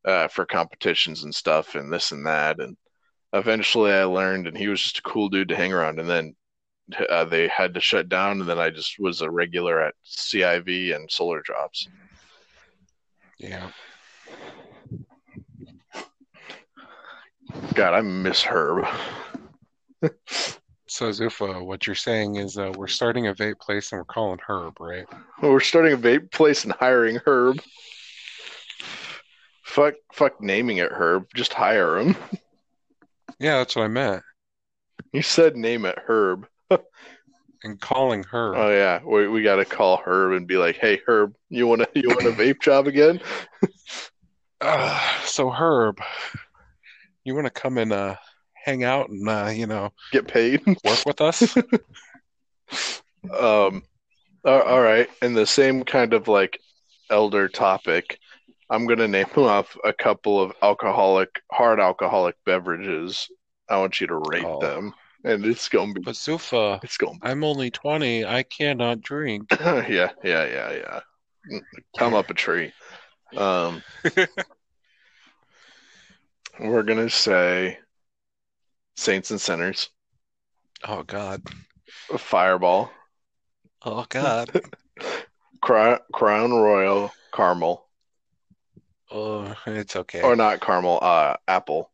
uh, 0.05 0.29
for 0.29 0.47
competitions 0.47 1.25
and 1.25 1.35
stuff 1.35 1.75
and 1.75 1.93
this 1.93 2.13
and 2.13 2.27
that. 2.27 2.61
And 2.61 2.77
eventually 3.33 3.93
I 3.93 4.05
learned 4.05 4.47
and 4.47 4.57
he 4.57 4.69
was 4.69 4.81
just 4.81 4.99
a 4.99 5.03
cool 5.03 5.29
dude 5.29 5.49
to 5.49 5.57
hang 5.57 5.73
around. 5.73 6.01
And 6.01 6.09
then 6.09 6.35
uh, 7.11 7.25
they 7.25 7.49
had 7.49 7.75
to 7.75 7.81
shut 7.81 8.09
down 8.09 8.41
and 8.41 8.49
then 8.49 8.59
I 8.59 8.71
just 8.71 8.99
was 8.99 9.21
a 9.21 9.31
regular 9.31 9.81
at 9.81 9.95
CIV 10.05 10.95
and 10.95 11.11
Solar 11.11 11.43
Drops. 11.43 11.89
Yeah. 13.39 13.71
God, 17.75 17.95
I 17.95 18.01
miss 18.01 18.43
Herb. 18.43 18.87
So 20.89 21.11
Zufa, 21.11 21.65
what 21.65 21.87
you're 21.87 21.97
saying 21.97 22.37
is 22.37 22.57
uh, 22.57 22.73
we're 22.77 22.87
starting 22.87 23.27
a 23.27 23.35
vape 23.35 23.59
place 23.59 23.91
and 23.91 23.99
we're 23.99 24.05
calling 24.05 24.39
Herb, 24.47 24.79
right? 24.81 25.05
Well, 25.43 25.51
We're 25.53 25.61
starting 25.61 25.93
a 25.93 25.97
vape 25.99 26.31
place 26.31 26.65
and 26.65 26.73
hiring 26.73 27.19
Herb. 27.27 27.61
Fuck, 29.65 29.95
fuck 30.13 30.41
naming 30.41 30.79
it 30.79 30.93
Herb. 30.93 31.27
Just 31.35 31.53
hire 31.53 31.99
him. 31.99 32.17
Yeah, 33.39 33.59
that's 33.59 33.77
what 33.77 33.83
I 33.83 33.89
meant. 33.89 34.23
You 35.13 35.23
said 35.23 35.57
name 35.57 35.85
it 35.85 35.99
Herb. 36.07 36.47
And 37.65 37.81
calling 37.81 38.23
Herb. 38.23 38.55
Oh 38.57 38.71
yeah, 38.71 39.03
we 39.05 39.27
we 39.29 39.43
got 39.43 39.57
to 39.57 39.65
call 39.65 39.97
Herb 39.97 40.35
and 40.35 40.47
be 40.47 40.57
like, 40.57 40.77
"Hey 40.77 41.01
Herb, 41.07 41.35
you 41.49 41.67
want 41.67 41.83
to 41.83 41.89
you 41.95 42.09
want 42.09 42.27
a 42.27 42.31
vape 42.31 42.61
job 42.61 42.87
again?" 42.87 43.21
Uh, 44.63 44.99
so 45.23 45.51
Herb, 45.51 46.01
you 47.27 47.35
want 47.35 47.47
to 47.47 47.51
come 47.51 47.79
and 47.79 47.93
uh, 47.93 48.17
hang 48.65 48.85
out 48.85 49.09
and 49.11 49.29
uh, 49.29 49.51
you 49.53 49.67
know 49.67 49.91
Get 50.13 50.27
paid. 50.29 50.63
work 50.85 51.05
with 51.07 51.21
us? 51.21 51.57
Um, 53.31 53.83
all 54.45 54.81
right. 54.81 55.09
And 55.23 55.37
the 55.37 55.47
same 55.47 55.83
kind 55.85 56.13
of 56.13 56.29
like 56.29 56.61
elder 57.11 57.49
topic, 57.49 58.19
I'm 58.71 58.87
gonna 58.87 59.09
name 59.09 59.27
off 59.37 59.77
a 59.85 59.93
couple 59.93 60.41
of 60.41 60.53
alcoholic, 60.63 61.31
hard 61.51 61.81
alcoholic 61.81 62.37
beverages. 62.45 63.29
I 63.69 63.79
want 63.79 64.01
you 64.01 64.07
to 64.09 64.21
rate 64.31 64.45
Oh. 64.45 64.61
them, 64.61 64.95
and 65.25 65.45
it's 65.45 65.69
gonna 65.69 65.93
be 65.93 66.01
but 66.03 66.15
Zufa, 66.15 66.83
it's 66.85 66.97
gonna 66.97 67.19
I'm 67.23 67.43
only 67.43 67.71
20. 67.71 68.25
I 68.25 68.45
cannot 68.45 69.01
drink. 69.03 69.49
yeah, 69.61 70.11
yeah, 70.23 70.45
yeah, 70.45 70.73
yeah. 70.73 71.61
Come 71.99 72.15
up 72.15 72.31
a 72.31 72.35
tree. 72.35 72.73
Um, 73.37 73.83
we're 76.61 76.83
gonna 76.83 77.11
say 77.11 77.79
Saints 78.97 79.31
and 79.31 79.41
Sinners, 79.41 79.91
Oh 80.85 81.03
God. 81.03 81.43
Fireball, 82.19 82.91
Oh 83.85 84.07
God. 84.09 84.51
Cry, 85.63 85.99
Crown 86.13 86.53
Royal, 86.53 87.11
Caramel, 87.35 87.87
Oh, 89.11 89.55
it's 89.67 89.97
okay. 89.97 90.23
or 90.23 90.37
not 90.37 90.61
caramel, 90.61 90.99
uh, 91.03 91.37
apple, 91.49 91.91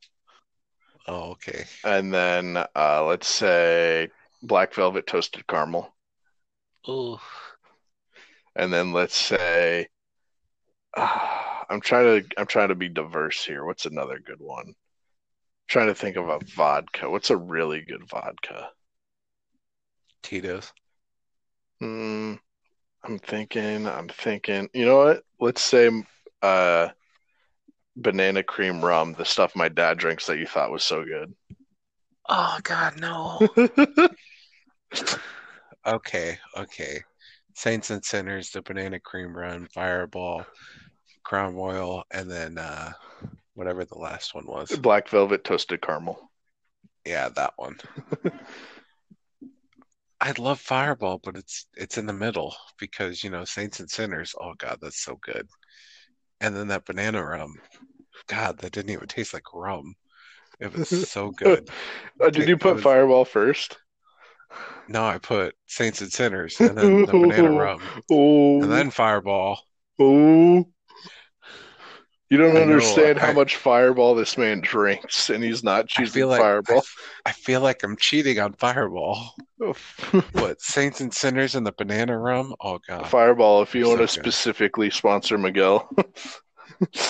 Oh, 1.06 1.32
okay. 1.32 1.64
and 1.84 2.12
then 2.12 2.56
uh, 2.56 3.04
let's 3.04 3.28
say 3.28 4.08
Black 4.42 4.74
Velvet 4.74 5.06
Toasted 5.06 5.46
Caramel, 5.46 5.94
Oh, 6.86 7.20
and 8.56 8.72
then 8.72 8.92
let's 8.92 9.16
say 9.16 9.88
I'm 11.70 11.80
trying 11.80 12.22
to 12.22 12.28
I'm 12.38 12.46
trying 12.46 12.68
to 12.68 12.74
be 12.74 12.88
diverse 12.88 13.44
here. 13.44 13.64
What's 13.64 13.86
another 13.86 14.18
good 14.18 14.40
one? 14.40 14.74
trying 15.68 15.86
to 15.86 15.94
think 15.94 16.16
of 16.16 16.28
a 16.28 16.38
vodka. 16.54 17.08
What's 17.08 17.30
a 17.30 17.36
really 17.36 17.80
good 17.80 18.06
vodka? 18.08 18.68
Tito's. 20.22 20.70
Hmm. 21.80 22.34
I'm 23.02 23.18
thinking. 23.18 23.86
I'm 23.86 24.08
thinking. 24.08 24.68
You 24.74 24.84
know 24.84 24.98
what? 24.98 25.22
Let's 25.40 25.62
say 25.62 25.90
uh, 26.42 26.88
banana 27.96 28.42
cream 28.42 28.84
rum, 28.84 29.14
the 29.16 29.24
stuff 29.24 29.56
my 29.56 29.68
dad 29.68 29.98
drinks 29.98 30.26
that 30.26 30.38
you 30.38 30.46
thought 30.46 30.70
was 30.70 30.84
so 30.84 31.04
good. 31.04 31.34
Oh 32.28 32.58
God, 32.62 33.00
no. 33.00 33.48
Okay, 35.84 36.38
okay. 36.56 37.02
Saints 37.54 37.90
and 37.90 38.04
Sinners, 38.04 38.50
the 38.50 38.62
Banana 38.62 38.98
Cream 39.00 39.36
Rum, 39.36 39.68
Fireball, 39.72 40.44
Crown 41.24 41.54
Royal, 41.54 42.04
and 42.10 42.30
then 42.30 42.58
uh 42.58 42.92
whatever 43.54 43.84
the 43.84 43.98
last 43.98 44.34
one 44.34 44.46
was. 44.46 44.70
Black 44.78 45.08
Velvet 45.08 45.44
Toasted 45.44 45.82
Caramel. 45.82 46.18
Yeah, 47.04 47.28
that 47.30 47.52
one. 47.56 47.78
I 50.20 50.32
love 50.38 50.60
Fireball, 50.60 51.20
but 51.22 51.36
it's 51.36 51.66
it's 51.74 51.98
in 51.98 52.06
the 52.06 52.12
middle 52.12 52.54
because 52.78 53.24
you 53.24 53.30
know 53.30 53.44
Saints 53.44 53.80
and 53.80 53.90
Sinners. 53.90 54.34
Oh 54.40 54.54
God, 54.56 54.78
that's 54.80 55.02
so 55.02 55.18
good. 55.20 55.48
And 56.40 56.56
then 56.56 56.68
that 56.68 56.86
banana 56.86 57.24
rum. 57.24 57.54
God, 58.28 58.58
that 58.58 58.72
didn't 58.72 58.90
even 58.90 59.08
taste 59.08 59.34
like 59.34 59.52
rum. 59.52 59.94
It 60.60 60.76
was 60.76 60.88
so 61.10 61.30
good. 61.36 61.68
Uh, 62.20 62.30
did 62.30 62.48
you 62.48 62.56
put 62.56 62.74
was- 62.74 62.84
Fireball 62.84 63.24
first? 63.24 63.78
No, 64.88 65.04
I 65.04 65.18
put 65.18 65.54
Saints 65.66 66.00
and 66.00 66.12
Sinners 66.12 66.58
and 66.60 66.76
then 66.76 67.04
the 67.06 67.12
banana 67.12 67.50
oh. 67.52 67.58
rum 67.58 67.80
Oh, 68.10 68.62
and 68.62 68.72
then 68.72 68.90
Fireball. 68.90 69.60
oh. 69.98 70.66
You 72.30 72.38
don't 72.38 72.56
I 72.56 72.60
know, 72.60 72.62
understand 72.62 73.18
how 73.18 73.28
I- 73.28 73.34
much 73.34 73.56
Fireball 73.56 74.14
this 74.14 74.38
man 74.38 74.60
drinks, 74.62 75.28
and 75.28 75.44
he's 75.44 75.62
not 75.62 75.84
I 75.84 75.86
choosing 75.86 76.26
like 76.28 76.40
I, 76.40 76.42
Fireball. 76.44 76.82
I 77.26 77.32
feel 77.32 77.60
like 77.60 77.82
I'm 77.82 77.96
cheating 77.96 78.38
on 78.40 78.54
Fireball. 78.54 79.34
What 80.32 80.60
Saints 80.60 81.00
and 81.00 81.12
Sinners 81.14 81.54
and 81.54 81.64
the 81.66 81.72
banana 81.72 82.18
rum? 82.18 82.54
Oh 82.60 82.80
God. 82.88 83.06
Fireball, 83.06 83.62
if 83.62 83.74
you 83.74 83.84
So 83.84 83.90
want 83.90 84.00
to 84.00 84.06
good. 84.06 84.24
specifically 84.24 84.90
sponsor 84.90 85.38
Miguel. 85.38 85.88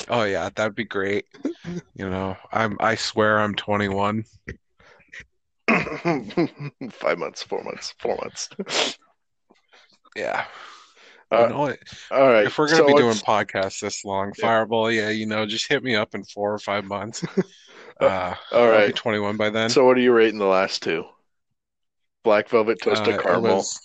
Oh 0.09 0.24
yeah, 0.24 0.51
that'd 0.55 0.74
be 0.74 0.85
great. 0.85 1.24
You 1.94 2.11
know, 2.11 2.36
I'm 2.53 2.77
I 2.81 2.94
swear 2.97 3.39
I'm 3.39 3.55
21. 3.55 4.24
Five 6.90 7.18
months, 7.18 7.43
four 7.43 7.62
months, 7.62 7.94
four 7.98 8.16
months. 8.22 8.48
Yeah. 10.14 10.44
Uh, 11.30 11.44
You 11.44 11.48
know? 11.48 11.76
All 12.10 12.28
right. 12.30 12.44
If 12.44 12.59
we're 12.59 12.66
gonna 12.66 12.76
so 12.80 12.86
be 12.86 12.93
doing 12.93 13.06
let's- 13.06 13.22
podcasts 13.22 13.80
this 13.80 14.05
long, 14.05 14.30
Yeah. 14.36 14.43
Fireball, 14.47 14.93
yeah, 14.93 15.09
you 15.09 15.24
know, 15.24 15.47
just 15.47 15.68
hit 15.68 15.82
me 15.82 15.94
up 15.94 16.14
in 16.14 16.22
four 16.24 16.52
or 16.52 16.59
five 16.59 16.84
months. 16.84 17.24
Uh, 18.01 18.34
all 18.51 18.68
right. 18.68 18.97
21 18.97 19.36
by 19.36 19.48
then. 19.48 19.70
So 19.70 19.84
what 19.84 19.97
are 19.97 20.01
you 20.01 20.12
rating 20.12 20.39
the 20.39 20.44
last 20.47 20.82
two? 20.82 21.05
Black 22.24 22.48
Velvet 22.48 22.80
Toasted 22.82 23.14
Uh, 23.14 23.22
Caramel 23.22 23.56
was 23.59 23.80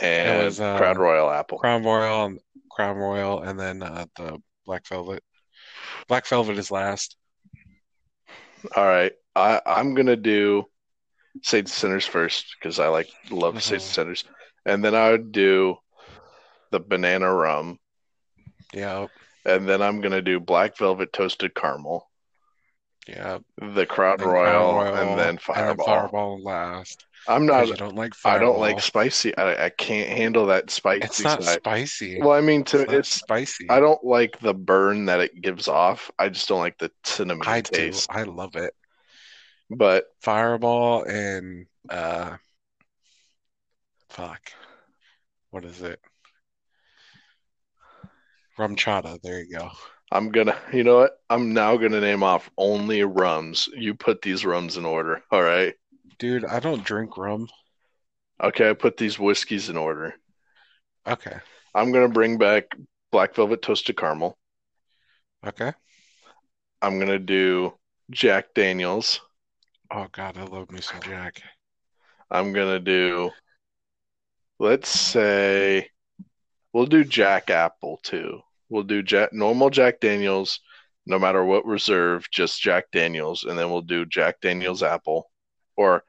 and 0.00 0.44
was, 0.46 0.60
uh, 0.60 0.76
Crown 0.76 0.98
Royal 0.98 1.30
Apple. 1.30 1.58
Crown 1.58 1.84
Royal, 1.84 2.24
and 2.24 2.40
Crown 2.70 2.96
Royal, 2.96 3.42
and 3.42 3.60
then 3.60 3.82
uh, 3.82 4.06
the 4.16 4.38
Black 4.66 4.86
Velvet. 4.88 5.22
Black 6.08 6.26
Velvet 6.26 6.58
is 6.58 6.72
last. 6.72 7.16
All 8.74 8.86
right. 8.86 9.12
I, 9.36 9.60
I'm 9.64 9.94
gonna 9.94 10.16
do 10.16 10.64
Saints 11.42 11.70
and 11.72 11.78
Sinners 11.78 12.06
first 12.06 12.56
because 12.58 12.78
I 12.78 12.88
like 12.88 13.08
love 13.30 13.54
Mhm. 13.54 13.62
Saints 13.62 13.84
and 13.86 13.94
Sinners, 13.94 14.24
and 14.66 14.84
then 14.84 14.94
I 14.94 15.10
would 15.12 15.32
do 15.32 15.76
the 16.70 16.80
banana 16.80 17.32
rum, 17.32 17.78
Yeah, 18.72 19.06
and 19.44 19.68
then 19.68 19.82
I'm 19.82 20.00
gonna 20.00 20.22
do 20.22 20.38
Black 20.40 20.76
Velvet 20.76 21.12
Toasted 21.12 21.54
Caramel, 21.54 22.08
yeah. 23.08 23.38
the 23.58 23.86
Crown 23.86 24.18
Royal, 24.20 24.74
Royal, 24.74 24.94
and 24.96 25.18
then 25.18 25.38
Fireball. 25.38 25.84
Fireball 25.86 26.42
last. 26.42 27.04
I'm 27.28 27.46
not. 27.46 27.68
you 27.68 27.74
don't 27.74 27.94
like 27.96 28.12
I 28.24 28.38
don't 28.38 28.58
like 28.58 28.80
spicy. 28.80 29.36
I, 29.36 29.66
I 29.66 29.70
can't 29.70 30.08
handle 30.08 30.46
that 30.46 30.70
spicy 30.70 31.04
It's 31.04 31.22
not 31.22 31.42
side. 31.42 31.60
spicy. 31.60 32.18
Well, 32.18 32.32
I 32.32 32.40
mean, 32.40 32.64
to 32.64 32.82
It's 32.82 32.92
it's. 32.92 33.08
spicy. 33.10 33.66
I 33.68 33.80
don't 33.80 34.02
like 34.04 34.38
the 34.40 34.54
burn 34.54 35.06
that 35.06 35.20
it 35.20 35.40
gives 35.40 35.68
off. 35.68 36.10
I 36.18 36.28
just 36.28 36.48
don't 36.48 36.58
like 36.60 36.78
the 36.78 36.90
cinnamon 37.04 37.46
I 37.46 37.60
do. 37.60 37.76
taste. 37.76 38.10
I 38.10 38.22
love 38.24 38.56
it. 38.56 38.74
But 39.70 40.04
Fireball 40.20 41.04
and 41.04 41.66
uh 41.88 42.36
fuck. 44.08 44.40
What 45.50 45.64
is 45.64 45.80
it? 45.82 46.00
RumChata. 48.58 49.20
There 49.22 49.40
you 49.40 49.56
go. 49.56 49.70
I'm 50.12 50.30
gonna, 50.30 50.56
you 50.72 50.82
know 50.82 50.96
what? 50.96 51.12
I'm 51.30 51.54
now 51.54 51.76
gonna 51.76 52.00
name 52.00 52.22
off 52.22 52.50
only 52.58 53.04
rums. 53.04 53.68
You 53.74 53.94
put 53.94 54.22
these 54.22 54.44
rums 54.44 54.76
in 54.76 54.84
order, 54.84 55.22
all 55.30 55.42
right? 55.42 55.74
Dude, 56.18 56.44
I 56.44 56.58
don't 56.60 56.84
drink 56.84 57.16
rum. 57.16 57.48
Okay, 58.42 58.70
I 58.70 58.72
put 58.72 58.96
these 58.96 59.18
whiskeys 59.18 59.68
in 59.68 59.76
order. 59.76 60.14
Okay. 61.06 61.36
I'm 61.74 61.92
gonna 61.92 62.08
bring 62.08 62.38
back 62.38 62.64
Black 63.12 63.34
Velvet 63.34 63.62
Toasted 63.62 63.96
Caramel. 63.96 64.36
Okay. 65.46 65.72
I'm 66.82 66.98
gonna 66.98 67.18
do 67.18 67.74
Jack 68.10 68.52
Daniels. 68.54 69.20
Oh 69.92 70.06
God, 70.12 70.38
I 70.38 70.44
love 70.44 70.70
me 70.70 70.80
some 70.80 71.00
Jack. 71.00 71.42
I'm 72.30 72.52
gonna 72.52 72.78
do, 72.78 73.30
let's 74.60 74.88
say, 74.88 75.88
we'll 76.72 76.86
do 76.86 77.02
Jack 77.02 77.50
Apple 77.50 77.98
too. 78.04 78.40
We'll 78.68 78.84
do 78.84 79.02
Jack 79.02 79.32
normal 79.32 79.68
Jack 79.68 79.98
Daniels, 79.98 80.60
no 81.06 81.18
matter 81.18 81.44
what 81.44 81.66
reserve, 81.66 82.24
just 82.30 82.62
Jack 82.62 82.84
Daniels, 82.92 83.44
and 83.44 83.58
then 83.58 83.68
we'll 83.68 83.82
do 83.82 84.06
Jack 84.06 84.40
Daniels 84.40 84.84
Apple, 84.84 85.28
or 85.76 86.04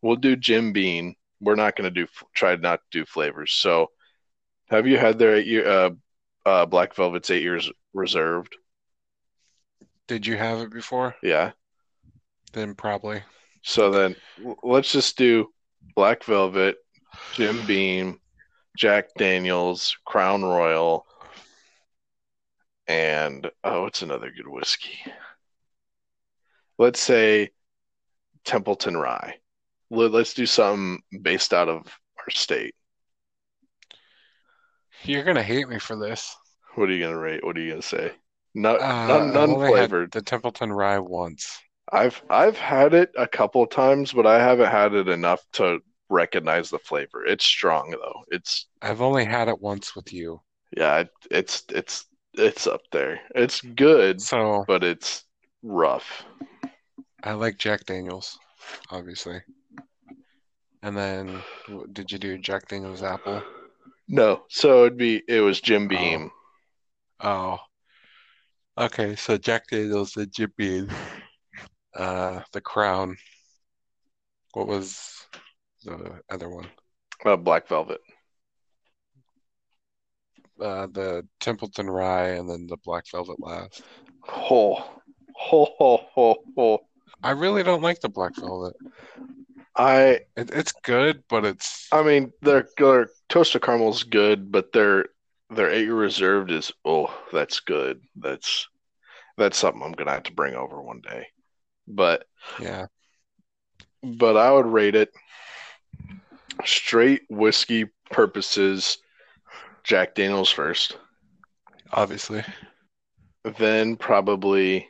we'll 0.00 0.16
do 0.16 0.34
Jim 0.34 0.72
Beam. 0.72 1.14
We're 1.38 1.56
not 1.56 1.76
gonna 1.76 1.90
do 1.90 2.06
try 2.34 2.56
not 2.56 2.80
to 2.90 3.00
do 3.00 3.04
flavors. 3.04 3.52
So, 3.52 3.90
have 4.70 4.86
you 4.86 4.96
had 4.96 5.18
their 5.18 5.36
eight 5.36 5.46
year 5.46 5.68
uh, 5.68 5.90
uh, 6.46 6.64
Black 6.64 6.94
Velvet's 6.94 7.30
eight 7.30 7.42
years 7.42 7.70
reserved? 7.92 8.56
Did 10.08 10.26
you 10.26 10.38
have 10.38 10.60
it 10.60 10.72
before? 10.72 11.16
Yeah. 11.22 11.52
Then 12.56 12.74
probably. 12.74 13.22
So 13.62 13.90
then 13.90 14.16
let's 14.62 14.90
just 14.90 15.18
do 15.18 15.48
Black 15.94 16.24
Velvet, 16.24 16.76
Jim 17.34 17.60
Beam, 17.66 18.18
Jack 18.78 19.08
Daniels, 19.18 19.94
Crown 20.06 20.42
Royal, 20.42 21.04
and 22.86 23.46
oh, 23.62 23.84
it's 23.84 24.00
another 24.00 24.30
good 24.34 24.48
whiskey? 24.48 24.98
Let's 26.78 26.98
say 26.98 27.50
Templeton 28.46 28.96
Rye. 28.96 29.34
Let- 29.90 30.12
Let's 30.12 30.32
do 30.32 30.46
something 30.46 31.02
based 31.20 31.52
out 31.52 31.68
of 31.68 31.82
our 32.18 32.30
state. 32.30 32.74
You're 35.02 35.24
gonna 35.24 35.42
hate 35.42 35.68
me 35.68 35.78
for 35.78 35.94
this. 35.94 36.34
What 36.74 36.88
are 36.88 36.92
you 36.94 37.04
gonna 37.04 37.18
rate? 37.18 37.44
What 37.44 37.58
are 37.58 37.60
you 37.60 37.68
gonna 37.72 37.82
say? 37.82 38.12
Not 38.54 38.80
Uh, 38.80 39.06
none, 39.08 39.32
none 39.34 39.54
flavored. 39.56 40.10
the 40.12 40.22
Templeton 40.22 40.72
Rye 40.72 40.98
once. 41.00 41.58
I've 41.92 42.20
I've 42.28 42.58
had 42.58 42.94
it 42.94 43.12
a 43.16 43.26
couple 43.26 43.62
of 43.62 43.70
times, 43.70 44.12
but 44.12 44.26
I 44.26 44.38
haven't 44.40 44.70
had 44.70 44.94
it 44.94 45.08
enough 45.08 45.44
to 45.54 45.80
recognize 46.08 46.70
the 46.70 46.78
flavor. 46.78 47.24
It's 47.24 47.44
strong 47.44 47.90
though. 47.90 48.22
It's 48.28 48.66
I've 48.82 49.00
only 49.00 49.24
had 49.24 49.48
it 49.48 49.60
once 49.60 49.94
with 49.94 50.12
you. 50.12 50.40
Yeah, 50.76 51.00
it, 51.00 51.10
it's 51.30 51.64
it's 51.68 52.06
it's 52.34 52.66
up 52.66 52.82
there. 52.92 53.20
It's 53.34 53.60
good, 53.60 54.20
So 54.20 54.64
but 54.66 54.82
it's 54.84 55.24
rough. 55.62 56.24
I 57.22 57.32
like 57.32 57.58
Jack 57.58 57.84
Daniels, 57.86 58.38
obviously. 58.90 59.40
And 60.82 60.96
then 60.96 61.42
did 61.92 62.12
you 62.12 62.18
do 62.18 62.38
Jack 62.38 62.68
Daniels 62.68 63.02
Apple? 63.02 63.42
No, 64.08 64.42
so 64.48 64.84
it'd 64.84 64.98
be 64.98 65.22
it 65.28 65.40
was 65.40 65.60
Jim 65.60 65.84
oh. 65.84 65.88
Beam. 65.88 66.30
Oh. 67.20 67.58
Okay, 68.78 69.16
so 69.16 69.38
Jack 69.38 69.68
Daniels, 69.68 70.12
the 70.12 70.26
Jim 70.26 70.52
Beam, 70.56 70.88
uh, 71.96 72.40
the 72.52 72.60
Crown. 72.60 73.16
What 74.52 74.68
was 74.68 75.26
the 75.84 76.20
other 76.30 76.48
one? 76.48 76.66
Uh, 77.24 77.36
Black 77.36 77.68
Velvet. 77.68 78.00
Uh, 80.60 80.86
the 80.86 81.26
Templeton 81.40 81.88
Rye 81.88 82.30
and 82.30 82.48
then 82.48 82.66
the 82.66 82.78
Black 82.84 83.04
Velvet 83.10 83.38
last. 83.40 83.82
Ho, 84.22 84.82
ho, 85.34 85.68
ho, 85.78 86.00
ho, 86.12 86.36
ho. 86.56 86.78
I 87.22 87.30
really 87.32 87.62
don't 87.62 87.82
like 87.82 88.00
the 88.00 88.08
Black 88.08 88.34
Velvet. 88.36 88.76
I 89.76 90.20
It, 90.36 90.50
it's 90.52 90.72
good, 90.84 91.22
but 91.28 91.44
it's 91.44 91.88
I 91.92 92.02
mean 92.02 92.32
their 92.40 92.68
their 92.78 93.08
toasted 93.28 93.62
caramel's 93.62 93.98
is 93.98 94.04
good, 94.04 94.50
but 94.50 94.72
their 94.72 95.06
their 95.50 95.70
eight 95.70 95.84
year 95.84 95.94
reserved 95.94 96.50
is 96.50 96.72
oh 96.84 97.14
that's 97.32 97.60
good. 97.60 98.00
That's 98.16 98.66
that's 99.36 99.58
something 99.58 99.82
I'm 99.82 99.92
gonna 99.92 100.12
have 100.12 100.22
to 100.24 100.32
bring 100.32 100.54
over 100.54 100.80
one 100.80 101.02
day. 101.02 101.26
But 101.88 102.24
yeah. 102.60 102.86
but 104.02 104.36
I 104.36 104.50
would 104.52 104.66
rate 104.66 104.94
it 104.94 105.12
straight 106.64 107.22
whiskey 107.28 107.86
purposes. 108.10 108.98
Jack 109.84 110.14
Daniels 110.14 110.50
first. 110.50 110.98
Obviously. 111.92 112.42
Then 113.58 113.96
probably 113.96 114.88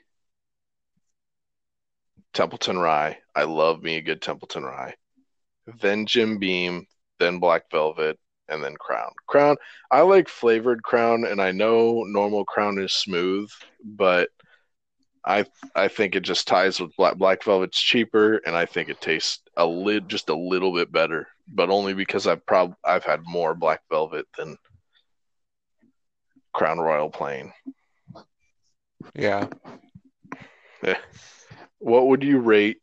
Templeton 2.32 2.78
Rye. 2.78 3.18
I 3.35 3.44
love 3.44 3.82
me 3.82 3.97
a 3.97 4.02
good 4.02 4.23
Templeton 4.23 4.64
Rye. 4.64 4.94
Then 5.81 6.06
Jim 6.06 6.39
Beam, 6.39 6.86
then 7.18 7.39
Black 7.39 7.70
Velvet, 7.70 8.18
and 8.48 8.62
then 8.62 8.77
Crown. 8.77 9.10
Crown, 9.27 9.56
I 9.90 10.02
like 10.02 10.28
flavored 10.28 10.82
Crown, 10.82 11.24
and 11.24 11.40
I 11.40 11.52
know 11.52 12.05
normal 12.05 12.44
Crown 12.44 12.78
is 12.78 12.93
smooth, 12.93 13.51
but 13.85 14.31
I 15.26 15.44
I 15.74 15.88
think 15.88 16.14
it 16.14 16.20
just 16.20 16.46
ties 16.46 16.80
with 16.80 16.96
Black 16.96 17.16
Black 17.16 17.42
Velvet's 17.42 17.80
cheaper, 17.80 18.36
and 18.46 18.56
I 18.56 18.66
think 18.66 18.88
it 18.88 19.00
tastes 19.00 19.40
a 19.56 19.66
lid 19.66 20.08
just 20.08 20.28
a 20.28 20.36
little 20.36 20.72
bit 20.74 20.92
better, 20.92 21.26
but 21.48 21.70
only 21.70 21.94
because 21.94 22.26
I've 22.26 22.44
prob 22.46 22.74
I've 22.84 23.04
had 23.04 23.22
more 23.24 23.54
Black 23.54 23.82
Velvet 23.90 24.26
than 24.38 24.56
Crown 26.52 26.78
Royal 26.78 27.10
plain. 27.10 27.52
Yeah. 29.14 29.48
Eh. 30.84 30.94
What 31.78 32.06
would 32.06 32.22
you 32.22 32.38
rate? 32.38 32.78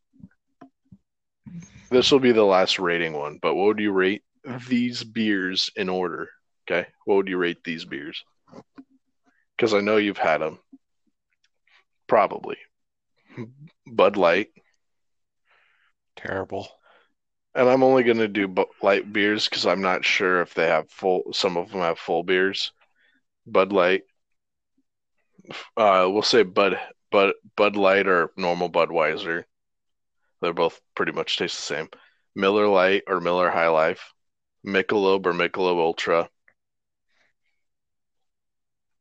This 1.89 2.11
will 2.11 2.19
be 2.19 2.31
the 2.31 2.43
last 2.43 2.79
rating 2.79 3.13
one, 3.13 3.39
but 3.41 3.55
what 3.55 3.67
would 3.67 3.79
you 3.79 3.91
rate 3.91 4.23
these 4.67 5.03
beers 5.03 5.71
in 5.75 5.89
order. 5.89 6.29
Okay, 6.65 6.87
what 7.05 7.15
would 7.15 7.27
you 7.27 7.37
rate 7.37 7.63
these 7.63 7.85
beers? 7.85 8.23
Because 9.55 9.73
I 9.73 9.81
know 9.81 9.97
you've 9.97 10.17
had 10.17 10.39
them. 10.39 10.59
Probably 12.13 12.57
Bud 13.87 14.17
Light, 14.17 14.49
Terrible. 16.15 16.67
and 17.55 17.67
I'm 17.67 17.81
only 17.81 18.03
gonna 18.03 18.27
do 18.27 18.47
Bu- 18.47 18.67
light 18.83 19.11
beers 19.11 19.49
because 19.49 19.65
I'm 19.65 19.81
not 19.81 20.05
sure 20.05 20.41
if 20.41 20.53
they 20.53 20.67
have 20.67 20.91
full. 20.91 21.33
Some 21.33 21.57
of 21.57 21.71
them 21.71 21.79
have 21.79 21.97
full 21.97 22.21
beers. 22.21 22.71
Bud 23.47 23.73
Light. 23.73 24.03
Uh, 25.75 26.07
we'll 26.11 26.21
say 26.21 26.43
Bud 26.43 26.79
Bud 27.11 27.33
Bud 27.55 27.75
Light 27.75 28.05
or 28.07 28.31
normal 28.37 28.69
Budweiser. 28.69 29.45
They're 30.39 30.53
both 30.53 30.79
pretty 30.93 31.13
much 31.13 31.37
taste 31.37 31.55
the 31.57 31.63
same. 31.63 31.89
Miller 32.35 32.67
Lite 32.67 33.05
or 33.07 33.21
Miller 33.21 33.49
High 33.49 33.69
Life. 33.69 34.13
Michelob 34.63 35.25
or 35.25 35.33
Michelob 35.33 35.79
Ultra. 35.79 36.29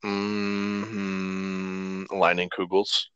Mm-hmm. 0.03 1.12
Lightning 2.19 2.51
Kugels. 2.51 3.07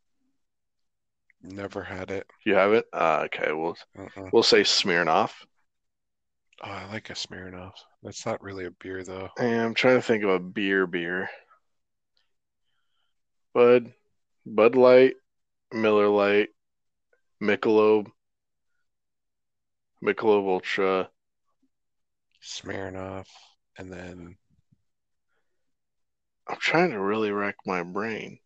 Never 1.42 1.82
had 1.82 2.10
it. 2.10 2.26
You 2.44 2.54
have 2.54 2.72
it? 2.72 2.86
Uh, 2.92 3.22
okay, 3.26 3.52
we'll 3.52 3.76
Uh-uh. 3.98 4.30
we'll 4.32 4.42
say 4.42 4.62
Smirnoff. 4.62 5.32
Oh, 6.62 6.70
I 6.70 6.86
like 6.86 7.10
a 7.10 7.14
Smirnoff. 7.14 7.74
That's 8.02 8.24
not 8.26 8.42
really 8.42 8.64
a 8.64 8.70
beer 8.70 9.04
though. 9.04 9.28
And 9.38 9.60
I'm 9.60 9.74
trying 9.74 9.96
to 9.96 10.02
think 10.02 10.24
of 10.24 10.30
a 10.30 10.40
beer 10.40 10.86
beer. 10.86 11.28
Bud, 13.54 13.92
Bud 14.44 14.74
Light, 14.76 15.14
Miller 15.72 16.08
Lite, 16.08 16.48
Michelob, 17.42 18.06
Michelob 20.02 20.48
Ultra. 20.48 21.08
Smirnoff, 22.42 23.26
and 23.78 23.92
then 23.92 24.36
I'm 26.48 26.58
trying 26.58 26.90
to 26.90 27.00
really 27.00 27.32
rack 27.32 27.56
my 27.66 27.82
brain. 27.82 28.38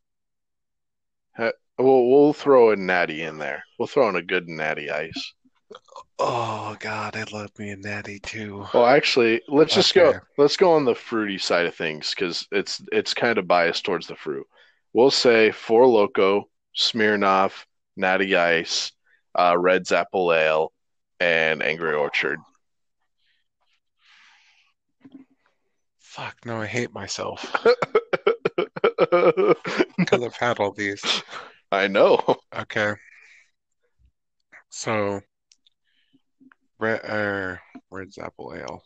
We'll 1.39 2.09
we'll 2.11 2.33
throw 2.35 2.71
a 2.71 2.77
natty 2.77 3.23
in 3.23 3.39
there. 3.39 3.65
We'll 3.79 3.87
throw 3.89 4.09
in 4.11 4.17
a 4.17 4.23
good 4.23 4.49
natty 4.49 4.91
ice. 4.91 5.33
oh 6.19 6.77
god, 6.79 7.17
I 7.17 7.25
love 7.33 7.51
me 7.59 7.71
a 7.71 7.77
natty 7.77 8.19
too. 8.19 8.67
Well, 8.75 8.87
actually, 8.87 9.41
let's 9.49 9.75
just 9.75 9.97
Okay. 9.97 10.13
go. 10.13 10.21
Let's 10.37 10.57
go 10.59 10.73
on 10.73 10.85
the 10.85 10.95
fruity 10.95 11.39
side 11.39 11.65
of 11.67 11.75
things 11.75 12.11
because 12.15 12.47
it's 12.53 12.83
it's 12.93 13.15
kind 13.15 13.39
of 13.39 13.49
biased 13.49 13.85
towards 13.85 14.07
the 14.07 14.17
fruit. 14.17 14.47
We'll 14.93 15.11
say 15.11 15.53
Four 15.53 15.87
Loco, 15.87 16.49
Smirnoff, 16.77 17.65
Natty 17.97 18.37
Ice, 18.37 18.93
uh, 19.39 19.57
Red's 19.57 19.93
Apple 19.93 20.35
Ale, 20.35 20.73
and 21.19 21.63
Angry 21.63 21.95
Orchard. 21.95 22.39
Fuck 25.99 26.45
no, 26.45 26.61
I 26.61 26.67
hate 26.67 26.93
myself 26.93 27.55
because 29.01 30.23
I've 30.23 30.37
had 30.37 30.59
all 30.59 30.73
these. 30.73 31.03
I 31.73 31.87
know. 31.87 32.21
Okay. 32.57 32.95
So, 34.69 35.21
red, 36.79 37.01
uh, 37.05 37.57
Red's 37.91 38.19
Apple 38.19 38.55
Ale. 38.55 38.83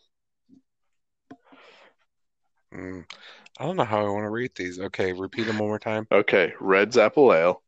Mm, 2.73 3.05
I 3.59 3.65
don't 3.65 3.77
know 3.77 3.85
how 3.85 4.05
I 4.05 4.09
want 4.09 4.25
to 4.25 4.29
rate 4.29 4.55
these. 4.55 4.79
Okay, 4.79 5.13
repeat 5.13 5.43
them 5.43 5.59
one 5.59 5.69
more 5.69 5.79
time. 5.79 6.07
Okay, 6.11 6.53
Red's 6.59 6.97
Apple 6.97 7.33
Ale, 7.33 7.61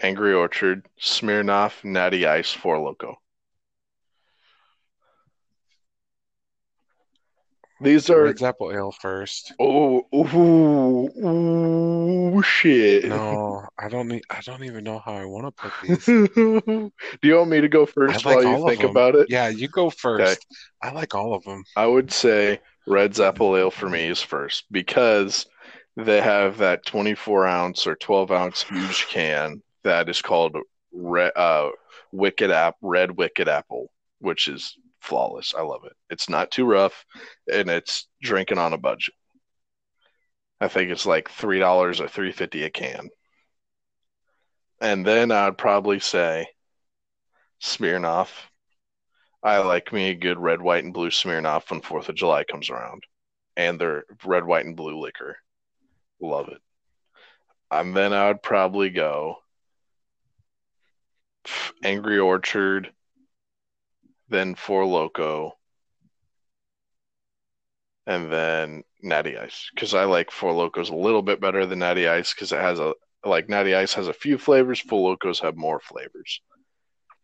Angry 0.00 0.32
Orchard, 0.32 0.86
Smirnoff, 1.00 1.84
Natty 1.84 2.26
Ice, 2.26 2.52
Four 2.52 2.78
Loco. 2.78 3.16
These 7.80 8.08
are 8.08 8.24
Red's 8.24 8.42
Apple 8.42 8.72
Ale 8.72 8.90
first. 8.90 9.52
oh 9.60 10.06
ooh, 10.14 11.10
ooh 11.26 12.42
shit. 12.42 13.04
No, 13.04 13.66
I 13.78 13.88
don't 13.88 14.08
need. 14.08 14.22
I 14.30 14.40
don't 14.40 14.64
even 14.64 14.82
know 14.82 14.98
how 14.98 15.12
I 15.12 15.26
want 15.26 15.54
to 15.54 15.70
put 15.70 15.72
these. 15.82 16.04
Do 16.06 16.90
you 17.22 17.36
want 17.36 17.50
me 17.50 17.60
to 17.60 17.68
go 17.68 17.84
first 17.84 18.24
like 18.24 18.36
while 18.36 18.58
you 18.58 18.68
think 18.68 18.82
about 18.82 19.14
it? 19.14 19.26
Yeah, 19.28 19.48
you 19.48 19.68
go 19.68 19.90
first. 19.90 20.46
I 20.82 20.90
like 20.90 21.14
all 21.14 21.34
of 21.34 21.44
them. 21.44 21.64
I 21.76 21.86
would 21.86 22.10
say 22.12 22.60
Red's 22.86 23.20
Apple 23.20 23.56
Ale 23.56 23.70
for 23.70 23.90
me 23.90 24.06
is 24.06 24.22
first 24.22 24.64
because 24.70 25.46
they 25.96 26.20
have 26.20 26.58
that 26.58 26.86
24 26.86 27.46
ounce 27.46 27.86
or 27.86 27.96
12 27.96 28.30
ounce 28.30 28.62
huge 28.62 29.06
can 29.10 29.62
that 29.82 30.08
is 30.08 30.22
called 30.22 30.56
Red, 30.92 31.32
uh, 31.36 31.70
Wicked 32.12 32.50
App 32.50 32.76
Red 32.80 33.16
Wicked 33.16 33.48
Apple, 33.48 33.90
which 34.20 34.48
is 34.48 34.76
flawless. 35.06 35.54
I 35.56 35.62
love 35.62 35.84
it. 35.84 35.94
It's 36.10 36.28
not 36.28 36.50
too 36.50 36.64
rough, 36.64 37.04
and 37.52 37.70
it's 37.70 38.08
drinking 38.22 38.58
on 38.58 38.72
a 38.72 38.78
budget. 38.78 39.14
I 40.60 40.68
think 40.68 40.90
it's 40.90 41.06
like 41.06 41.30
three 41.30 41.58
dollars 41.58 42.00
or 42.00 42.08
three 42.08 42.32
fifty 42.32 42.64
a 42.64 42.70
can. 42.70 43.08
And 44.80 45.06
then 45.06 45.30
I'd 45.30 45.58
probably 45.58 46.00
say 46.00 46.48
Smirnoff. 47.62 48.30
I 49.42 49.58
like 49.58 49.92
me 49.92 50.10
a 50.10 50.14
good 50.14 50.38
red, 50.38 50.60
white, 50.60 50.84
and 50.84 50.92
blue 50.92 51.10
Smirnoff 51.10 51.70
when 51.70 51.80
Fourth 51.80 52.08
of 52.08 52.14
July 52.16 52.44
comes 52.44 52.68
around, 52.68 53.04
and 53.56 53.80
their 53.80 54.04
red, 54.24 54.44
white, 54.44 54.66
and 54.66 54.76
blue 54.76 54.98
liquor. 55.00 55.36
Love 56.20 56.48
it. 56.48 56.60
And 57.70 57.96
then 57.96 58.12
I 58.12 58.28
would 58.28 58.42
probably 58.42 58.90
go 58.90 59.36
Angry 61.84 62.18
Orchard, 62.18 62.92
then 64.28 64.54
Four 64.54 64.86
Loco, 64.86 65.52
and 68.06 68.30
then 68.32 68.82
Natty 69.02 69.36
Ice 69.36 69.70
because 69.74 69.94
I 69.94 70.04
like 70.04 70.30
Four 70.30 70.52
Locos 70.52 70.90
a 70.90 70.94
little 70.94 71.22
bit 71.22 71.40
better 71.40 71.66
than 71.66 71.80
Natty 71.80 72.08
Ice 72.08 72.32
because 72.34 72.52
it 72.52 72.60
has 72.60 72.78
a 72.78 72.94
like 73.24 73.48
Natty 73.48 73.74
Ice 73.74 73.94
has 73.94 74.08
a 74.08 74.12
few 74.12 74.38
flavors, 74.38 74.80
Four 74.80 75.10
Locos 75.10 75.40
have 75.40 75.56
more 75.56 75.80
flavors. 75.80 76.40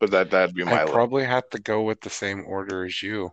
But 0.01 0.11
that 0.11 0.31
that'd 0.31 0.55
be 0.55 0.65
my 0.65 0.83
I 0.83 0.87
probably 0.87 1.25
have 1.25 1.49
to 1.51 1.61
go 1.61 1.83
with 1.83 2.01
the 2.01 2.11
same 2.11 2.45
order 2.47 2.85
as 2.85 3.03
you. 3.03 3.31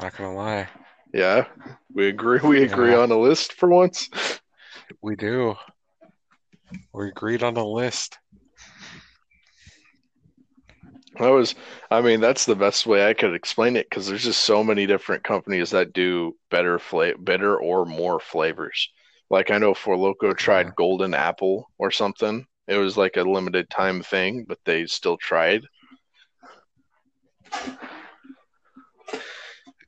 Not 0.00 0.14
gonna 0.16 0.34
lie, 0.34 0.68
Yeah, 1.14 1.46
we 1.94 2.08
agree. 2.08 2.38
We 2.42 2.62
agree 2.64 2.90
Yeah. 2.92 2.98
on 2.98 3.10
a 3.10 3.18
list 3.18 3.54
for 3.54 3.68
once. 3.70 4.10
we 5.00 5.16
do. 5.16 5.54
We 6.92 7.08
agreed 7.08 7.42
on 7.42 7.56
a 7.56 7.64
list. 7.64 8.18
That 11.18 11.28
was, 11.28 11.54
I 11.90 12.00
mean, 12.00 12.20
that's 12.20 12.44
the 12.46 12.56
best 12.56 12.86
way 12.86 13.06
I 13.08 13.14
could 13.14 13.34
explain 13.34 13.76
it 13.76 13.88
because 13.88 14.06
there's 14.06 14.24
just 14.24 14.42
so 14.44 14.62
many 14.64 14.86
different 14.86 15.24
companies 15.24 15.70
that 15.70 15.92
do 15.92 16.36
better 16.50 16.78
flavor, 16.78 17.18
better 17.18 17.56
or 17.58 17.84
more 17.86 18.18
flavors. 18.20 18.90
Like 19.30 19.50
I 19.50 19.58
know 19.58 19.74
Four 19.74 19.96
Loco 19.96 20.32
tried 20.34 20.68
Yeah. 20.68 20.72
Golden 20.76 21.14
Apple 21.14 21.70
or 21.78 21.90
something. 21.90 22.46
It 22.68 22.76
was 22.78 22.96
like 22.96 23.16
a 23.16 23.22
limited 23.22 23.70
time 23.70 24.02
thing, 24.02 24.44
but 24.48 24.58
they 24.64 24.86
still 24.86 25.16
tried. 25.16 25.64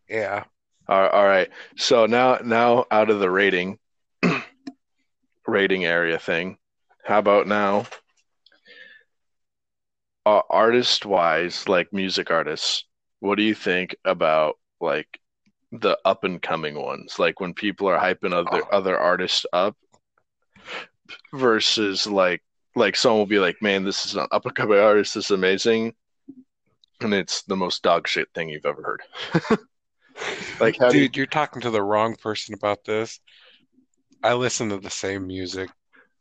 Yeah. 0.08 0.44
All 0.88 1.08
all 1.08 1.24
right. 1.24 1.48
So 1.76 2.06
now, 2.06 2.38
now 2.42 2.86
out 2.90 3.10
of 3.10 3.20
the 3.20 3.30
rating, 3.30 3.78
rating 5.46 5.84
area 5.84 6.18
thing. 6.18 6.58
How 7.04 7.18
about 7.18 7.46
now? 7.46 7.86
Uh, 10.28 10.42
artist 10.50 11.06
wise, 11.06 11.66
like 11.68 11.90
music 11.90 12.30
artists, 12.30 12.84
what 13.20 13.36
do 13.36 13.42
you 13.42 13.54
think 13.54 13.96
about 14.04 14.56
like 14.78 15.08
the 15.72 15.96
up 16.04 16.22
and 16.24 16.42
coming 16.42 16.74
ones? 16.74 17.18
Like 17.18 17.40
when 17.40 17.54
people 17.54 17.88
are 17.88 17.98
hyping 17.98 18.34
other 18.34 18.62
Oh. 18.64 18.68
other 18.70 18.98
artists 18.98 19.46
up 19.54 19.74
versus 21.32 22.06
like 22.06 22.42
like 22.76 22.94
someone 22.94 23.20
will 23.20 23.26
be 23.26 23.38
like, 23.38 23.56
"Man, 23.62 23.84
this 23.84 24.04
is 24.04 24.16
an 24.16 24.26
up 24.30 24.44
and 24.44 24.54
coming 24.54 24.78
artist. 24.78 25.14
This 25.14 25.24
is 25.26 25.30
amazing," 25.30 25.94
and 27.00 27.14
it's 27.14 27.42
the 27.44 27.56
most 27.56 27.82
dog 27.82 28.06
shit 28.06 28.28
thing 28.34 28.50
you've 28.50 28.66
ever 28.66 28.82
heard. 28.82 29.02
like, 30.60 30.76
how 30.78 30.90
do 30.90 30.98
you, 30.98 31.04
Dude, 31.08 31.16
you're 31.16 31.26
talking 31.26 31.62
to 31.62 31.70
the 31.70 31.82
wrong 31.82 32.16
person 32.16 32.54
about 32.54 32.84
this. 32.84 33.18
I 34.22 34.34
listen 34.34 34.68
to 34.68 34.78
the 34.78 34.90
same 34.90 35.26
music. 35.26 35.70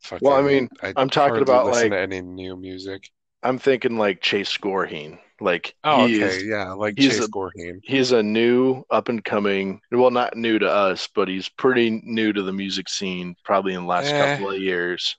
Fucking, 0.00 0.26
Well, 0.26 0.38
I 0.38 0.42
mean, 0.42 0.70
I 0.82 0.94
I'm 0.96 1.10
talking 1.10 1.42
about, 1.42 1.66
like- 1.66 1.90
to 1.90 1.98
any 2.00 2.22
new 2.22 2.56
music. 2.56 3.10
I'm 3.42 3.58
thinking 3.58 3.96
like 3.96 4.20
Chase 4.20 4.56
Gorheen. 4.56 5.18
Like 5.40 5.74
Oh, 5.84 6.02
okay, 6.04 6.14
is 6.14 6.44
yeah, 6.44 6.72
like 6.72 6.94
he's 6.98 7.16
Chase 7.16 7.24
a- 7.26 7.28
Gorheen. 7.30 7.80
he's 7.84 8.10
a 8.10 8.22
new 8.22 8.82
up 8.90 9.08
and 9.08 9.24
coming 9.24 9.80
well 9.92 10.10
not 10.10 10.36
new 10.36 10.58
to 10.58 10.68
us, 10.68 11.08
but 11.14 11.28
he's 11.28 11.48
pretty 11.48 12.02
new 12.04 12.32
to 12.32 12.42
the 12.42 12.52
music 12.52 12.88
scene, 12.88 13.36
probably 13.44 13.74
in 13.74 13.82
the 13.82 13.86
last 13.86 14.08
Eh. 14.12 14.34
couple 14.36 14.50
of 14.50 14.60
years. 14.60 15.16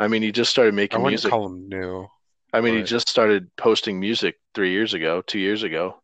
I 0.00 0.08
mean 0.08 0.22
he 0.22 0.32
just 0.32 0.50
started 0.50 0.74
I 0.74 0.76
making 0.76 0.98
wouldn't 1.00 1.12
music. 1.12 1.30
call 1.30 1.46
him 1.46 1.68
new. 1.68 2.08
I 2.52 2.60
mean 2.60 2.74
he 2.76 2.82
just 2.82 3.08
started 3.08 3.54
posting 3.56 4.00
music 4.00 4.34
three 4.52 4.72
years 4.72 4.94
ago, 4.94 5.22
two 5.22 5.38
years 5.38 5.62
ago. 5.62 6.02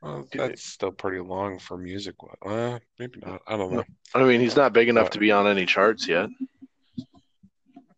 Well, 0.00 0.28
that's 0.32 0.62
still 0.62 0.92
pretty 0.92 1.18
long 1.18 1.58
for 1.58 1.76
music. 1.76 2.14
Uh, 2.44 2.78
maybe 3.00 3.18
not. 3.26 3.40
I 3.48 3.56
don't 3.56 3.72
know. 3.72 3.82
I 4.14 4.22
mean 4.22 4.40
he's 4.40 4.54
not 4.54 4.72
big 4.72 4.88
enough 4.88 5.10
to 5.10 5.18
be 5.18 5.32
on 5.32 5.48
any 5.48 5.66
charts 5.66 6.06
yet. 6.06 6.28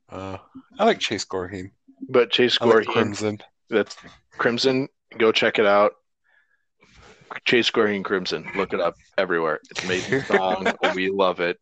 Uh, 0.09 0.39
I 0.79 0.85
like 0.87 0.99
Chase 1.01 1.27
Gorheen. 1.27 1.73
But 2.09 2.31
Chase 2.31 2.59
I 2.61 2.65
like 2.65 2.87
Crimson. 2.87 3.39
that's 3.69 3.97
Crimson, 4.39 4.89
go 5.19 5.31
check 5.33 5.59
it 5.59 5.67
out. 5.67 5.93
Chase 7.45 7.69
Green 7.71 8.03
Crimson. 8.03 8.49
Look 8.57 8.73
it 8.73 8.81
up 8.81 8.95
everywhere. 9.19 9.61
It's 9.71 9.85
amazing 9.85 10.23
song. 10.25 10.67
we 10.95 11.11
love 11.11 11.41
it. 11.41 11.59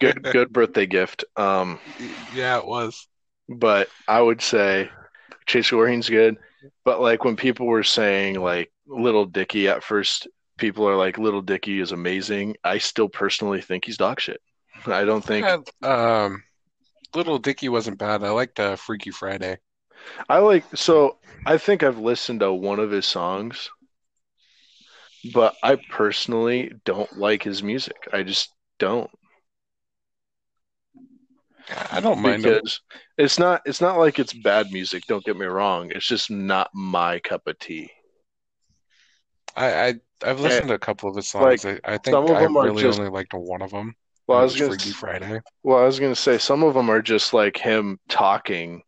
Good, 0.00 0.22
good 0.22 0.52
birthday 0.52 0.86
gift. 0.86 1.24
Um, 1.36 1.78
Yeah, 2.34 2.58
it 2.58 2.66
was. 2.66 3.06
but 3.48 3.88
I 4.08 4.20
would 4.20 4.40
say 4.40 4.88
Chase 5.46 5.70
Green's 5.70 6.08
good. 6.08 6.36
But 6.84 7.00
like 7.00 7.24
when 7.24 7.36
people 7.36 7.66
were 7.66 7.82
saying 7.82 8.40
like 8.40 8.70
Little 8.86 9.26
Dicky 9.26 9.68
at 9.68 9.82
first, 9.82 10.28
people 10.56 10.88
are 10.88 10.96
like 10.96 11.18
Little 11.18 11.42
Dicky 11.42 11.80
is 11.80 11.92
amazing. 11.92 12.56
I 12.64 12.78
still 12.78 13.08
personally 13.08 13.60
think 13.60 13.84
he's 13.84 13.96
dog 13.96 14.20
shit. 14.20 14.40
I 14.86 15.04
don't 15.04 15.24
think 15.24 15.46
um, 15.84 16.42
Little 17.14 17.38
Dicky 17.38 17.68
wasn't 17.68 17.98
bad. 17.98 18.22
I 18.22 18.30
liked 18.30 18.60
uh, 18.60 18.76
Freaky 18.76 19.10
Friday. 19.10 19.58
I 20.28 20.38
like 20.38 20.64
so 20.74 21.18
I 21.46 21.58
think 21.58 21.82
I've 21.82 21.98
listened 21.98 22.40
to 22.40 22.52
one 22.52 22.78
of 22.78 22.90
his 22.90 23.06
songs, 23.06 23.68
but 25.34 25.54
I 25.62 25.76
personally 25.90 26.72
don't 26.84 27.18
like 27.18 27.42
his 27.42 27.62
music. 27.62 28.08
I 28.12 28.22
just 28.22 28.52
don't 28.78 29.10
I 31.92 32.00
don't 32.00 32.20
mind 32.20 32.44
him. 32.44 32.54
because 32.54 32.80
it's 33.18 33.38
not 33.38 33.62
it's 33.64 33.80
not 33.80 33.98
like 33.98 34.18
it's 34.18 34.32
bad 34.32 34.72
music, 34.72 35.04
don't 35.06 35.24
get 35.24 35.36
me 35.36 35.46
wrong. 35.46 35.90
It's 35.94 36.06
just 36.06 36.30
not 36.30 36.70
my 36.74 37.18
cup 37.20 37.46
of 37.46 37.58
tea. 37.58 37.90
I, 39.56 39.88
I 39.88 39.94
I've 40.22 40.40
listened 40.40 40.68
to 40.68 40.74
a 40.74 40.78
couple 40.78 41.10
of 41.10 41.16
his 41.16 41.28
songs. 41.28 41.64
I, 41.64 41.78
I 41.84 41.98
think 41.98 42.16
I 42.16 42.44
really 42.44 42.82
just- 42.82 42.98
only 42.98 43.10
liked 43.10 43.34
one 43.34 43.62
of 43.62 43.70
them. 43.70 43.94
Well, 44.26 44.38
I 44.38 44.42
was 44.42 44.52
was 44.54 44.60
gonna 44.60 44.70
Freaky 44.74 44.90
Friday. 44.92 45.40
well, 45.62 45.78
I 45.78 45.84
was 45.84 45.98
gonna 45.98 46.14
say 46.14 46.38
some 46.38 46.62
of 46.62 46.74
them 46.74 46.90
are 46.90 47.02
just 47.02 47.34
like 47.34 47.56
him 47.56 47.98
talking 48.08 48.82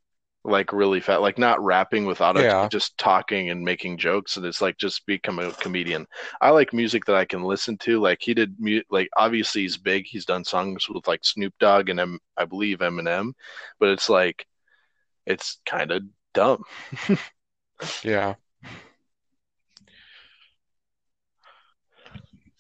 like 0.45 0.73
really 0.73 1.01
fat, 1.01 1.21
like 1.21 1.39
not 1.39 1.63
rapping 1.63 2.05
with 2.05 2.21
auto, 2.21 2.41
Yeah. 2.41 2.69
just 2.69 2.99
talking 2.99 3.51
and 3.51 3.65
making 3.65 3.97
jokes, 3.99 4.37
and 4.37 4.45
it's 4.45 4.61
like 4.61 4.77
just 4.77 5.07
become 5.07 5.39
a 5.39 5.53
comedian. 5.53 6.05
I 6.41 6.51
like 6.51 6.73
music 6.73 7.05
that 7.05 7.15
I 7.15 7.25
can 7.25 7.43
listen 7.45 7.79
to. 7.79 8.01
Like 8.01 8.19
he 8.21 8.35
did, 8.35 8.57
mu- 8.59 8.83
like 8.91 9.09
obviously 9.17 9.63
he's 9.63 9.77
big. 9.77 10.05
He's 10.07 10.25
done 10.25 10.45
songs 10.45 10.89
with 10.89 11.07
like 11.07 11.25
Snoop 11.25 11.55
Dogg 11.61 11.91
and 11.91 12.01
M- 12.01 12.19
I 12.37 12.45
believe 12.45 12.79
Eminem, 12.79 13.35
but 13.79 13.91
it's 13.91 14.09
like 14.11 14.47
it's 15.27 15.61
kind 15.67 15.91
of 15.93 16.03
dumb. 16.35 16.63
Yeah. 18.05 18.35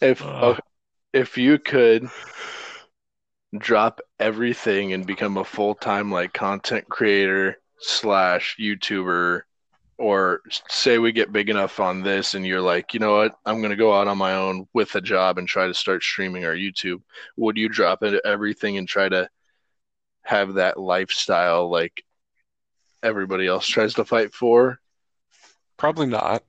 If 0.00 0.20
Ugh. 0.22 0.58
If 1.12 1.36
you 1.36 1.59
could 1.59 2.09
drop 3.59 4.01
everything 4.18 4.93
and 4.93 5.06
become 5.06 5.36
a 5.36 5.44
full 5.44 5.74
time 5.74 6.10
like 6.10 6.32
content 6.32 6.89
creator 6.89 7.59
slash 7.78 8.56
YouTuber, 8.59 9.43
or 9.98 10.40
say 10.68 10.98
we 10.98 11.12
get 11.12 11.32
big 11.32 11.51
enough 11.51 11.78
on 11.78 12.02
this 12.02 12.34
and 12.34 12.47
you're 12.47 12.60
like, 12.60 12.94
you 12.94 13.01
know 13.01 13.16
what, 13.16 13.34
I'm 13.44 13.60
gonna 13.60 13.76
go 13.76 13.94
out 13.94 14.09
on 14.09 14.18
my 14.18 14.34
own 14.34 14.66
with 14.72 14.94
a 14.94 15.01
job 15.01 15.39
and 15.39 15.47
try 15.47 15.66
to 15.66 15.74
start 15.74 16.02
streaming 16.02 16.44
our 16.44 16.55
YouTube. 16.55 17.02
Would 17.36 17.56
you 17.56 17.68
drop 17.68 18.02
it 18.02 18.20
everything 18.24 18.78
and 18.78 18.89
try 18.89 19.09
to 19.09 19.28
have 20.22 20.55
that 20.55 20.78
lifestyle 20.78 21.70
like 21.70 22.05
everybody 23.02 23.47
else 23.47 23.66
tries 23.66 23.94
to 23.94 24.05
fight 24.05 24.34
for? 24.34 24.80
Probably 25.76 26.06
not. 26.06 26.43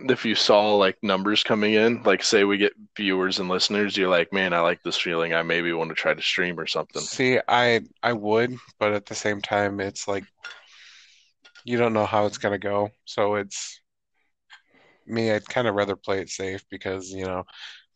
if 0.10 0.24
you 0.24 0.34
saw 0.34 0.74
like 0.74 0.96
numbers 1.02 1.42
coming 1.42 1.74
in, 1.74 2.02
like 2.02 2.22
say 2.22 2.44
we 2.44 2.58
get 2.58 2.72
viewers 2.96 3.38
and 3.38 3.48
listeners, 3.48 3.96
you're 3.96 4.08
like, 4.08 4.32
man, 4.32 4.52
I 4.52 4.60
like 4.60 4.82
this 4.82 4.96
feeling. 4.96 5.34
I 5.34 5.42
maybe 5.42 5.72
want 5.72 5.90
to 5.90 5.94
try 5.94 6.14
to 6.14 6.22
stream 6.22 6.58
or 6.58 6.66
something. 6.66 7.02
See, 7.02 7.38
I 7.48 7.80
I 8.02 8.12
would, 8.12 8.56
but 8.78 8.92
at 8.92 9.06
the 9.06 9.14
same 9.14 9.40
time, 9.40 9.80
it's 9.80 10.06
like 10.08 10.24
you 11.64 11.78
don't 11.78 11.92
know 11.94 12.06
how 12.06 12.26
it's 12.26 12.38
gonna 12.38 12.58
go. 12.58 12.90
So 13.04 13.36
it's 13.36 13.80
me, 15.06 15.30
I'd 15.30 15.48
kind 15.48 15.68
of 15.68 15.74
rather 15.74 15.96
play 15.96 16.20
it 16.20 16.30
safe 16.30 16.64
because, 16.70 17.10
you 17.10 17.26
know, 17.26 17.44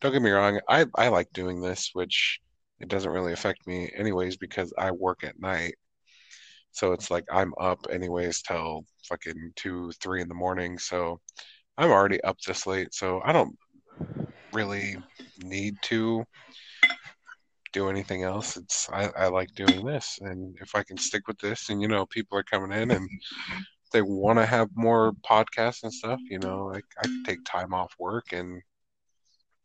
don't 0.01 0.11
get 0.11 0.21
me 0.21 0.31
wrong, 0.31 0.59
I 0.67 0.85
I 0.95 1.09
like 1.09 1.31
doing 1.33 1.61
this, 1.61 1.91
which 1.93 2.39
it 2.79 2.87
doesn't 2.87 3.11
really 3.11 3.33
affect 3.33 3.67
me 3.67 3.91
anyways 3.95 4.37
because 4.37 4.73
I 4.77 4.91
work 4.91 5.23
at 5.23 5.39
night. 5.39 5.75
So 6.71 6.93
it's 6.93 7.11
like 7.11 7.25
I'm 7.31 7.53
up 7.59 7.87
anyways 7.91 8.41
till 8.41 8.85
fucking 9.07 9.53
two, 9.55 9.91
three 10.01 10.21
in 10.21 10.29
the 10.29 10.35
morning. 10.35 10.77
So 10.77 11.19
I'm 11.79 11.91
already 11.91 12.21
up 12.25 12.37
this 12.41 12.67
late, 12.67 12.93
so 12.93 13.21
I 13.23 13.31
don't 13.31 13.57
really 14.51 14.97
need 15.41 15.75
to 15.83 16.25
do 17.71 17.89
anything 17.89 18.23
else. 18.23 18.57
It's 18.57 18.89
I, 18.91 19.09
I 19.15 19.27
like 19.29 19.53
doing 19.55 19.85
this, 19.85 20.19
and 20.21 20.57
if 20.59 20.75
I 20.75 20.83
can 20.83 20.97
stick 20.97 21.25
with 21.29 21.39
this, 21.39 21.69
and 21.69 21.81
you 21.81 21.87
know, 21.87 22.05
people 22.05 22.37
are 22.37 22.43
coming 22.43 22.77
in 22.77 22.91
and 22.91 23.09
they 23.93 24.01
want 24.01 24.39
to 24.39 24.45
have 24.45 24.67
more 24.75 25.13
podcasts 25.27 25.83
and 25.83 25.93
stuff, 25.93 26.19
you 26.29 26.39
know, 26.39 26.69
I 26.73 26.79
I 26.99 27.03
can 27.03 27.23
take 27.23 27.45
time 27.45 27.73
off 27.73 27.95
work 27.97 28.33
and 28.33 28.61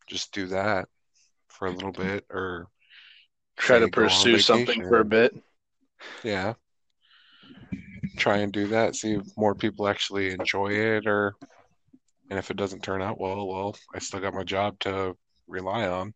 just 0.07 0.33
do 0.33 0.47
that 0.47 0.87
for 1.49 1.67
a 1.67 1.73
little 1.73 1.93
bit, 1.93 2.25
or 2.31 2.69
Try 3.57 3.81
to 3.81 3.87
say 3.87 3.91
go 3.91 4.03
on 4.03 4.09
pursue 4.09 4.39
something 4.39 4.83
for 4.83 5.01
a 5.01 5.05
bit. 5.05 5.35
yeah, 6.23 6.55
try 8.17 8.39
and 8.39 8.53
do 8.53 8.69
that. 8.69 8.95
See 8.95 9.15
if 9.15 9.27
more 9.37 9.57
people 9.57 9.89
actually 9.89 10.31
enjoy 10.31 10.69
it, 10.69 11.09
or 11.09 11.35
and 12.31 12.39
if 12.39 12.51
it 12.51 12.57
doesn't 12.57 12.83
turn 12.83 13.03
out 13.03 13.21
well, 13.21 13.47
well, 13.47 13.77
I 13.95 13.99
still 13.99 14.21
got 14.21 14.35
my 14.35 14.45
job 14.45 14.79
to 14.81 15.17
rely 15.47 15.87
on. 15.87 16.15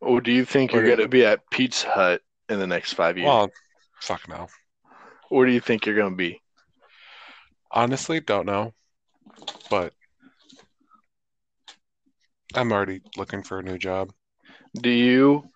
Or 0.00 0.20
do 0.20 0.30
you 0.30 0.44
think 0.44 0.72
you're 0.72 0.84
going 0.84 0.98
to 0.98 1.08
be 1.08 1.24
at 1.24 1.48
Pizza 1.50 1.88
Hut 1.88 2.22
in 2.48 2.58
the 2.58 2.66
next 2.66 2.92
five 2.92 3.16
years? 3.16 3.26
Well, 3.26 3.50
fuck 4.00 4.28
no. 4.28 4.48
Where 5.30 5.46
do 5.46 5.52
you 5.52 5.60
think 5.60 5.86
you're 5.86 5.96
going 5.96 6.12
to 6.12 6.16
be? 6.16 6.40
Honestly, 7.70 8.20
don't 8.20 8.46
know. 8.46 8.74
But 9.70 9.94
I'm 12.54 12.72
already 12.72 13.00
looking 13.16 13.42
for 13.42 13.58
a 13.58 13.62
new 13.62 13.78
job. 13.78 14.12
Do 14.74 14.90
you, 14.90 15.50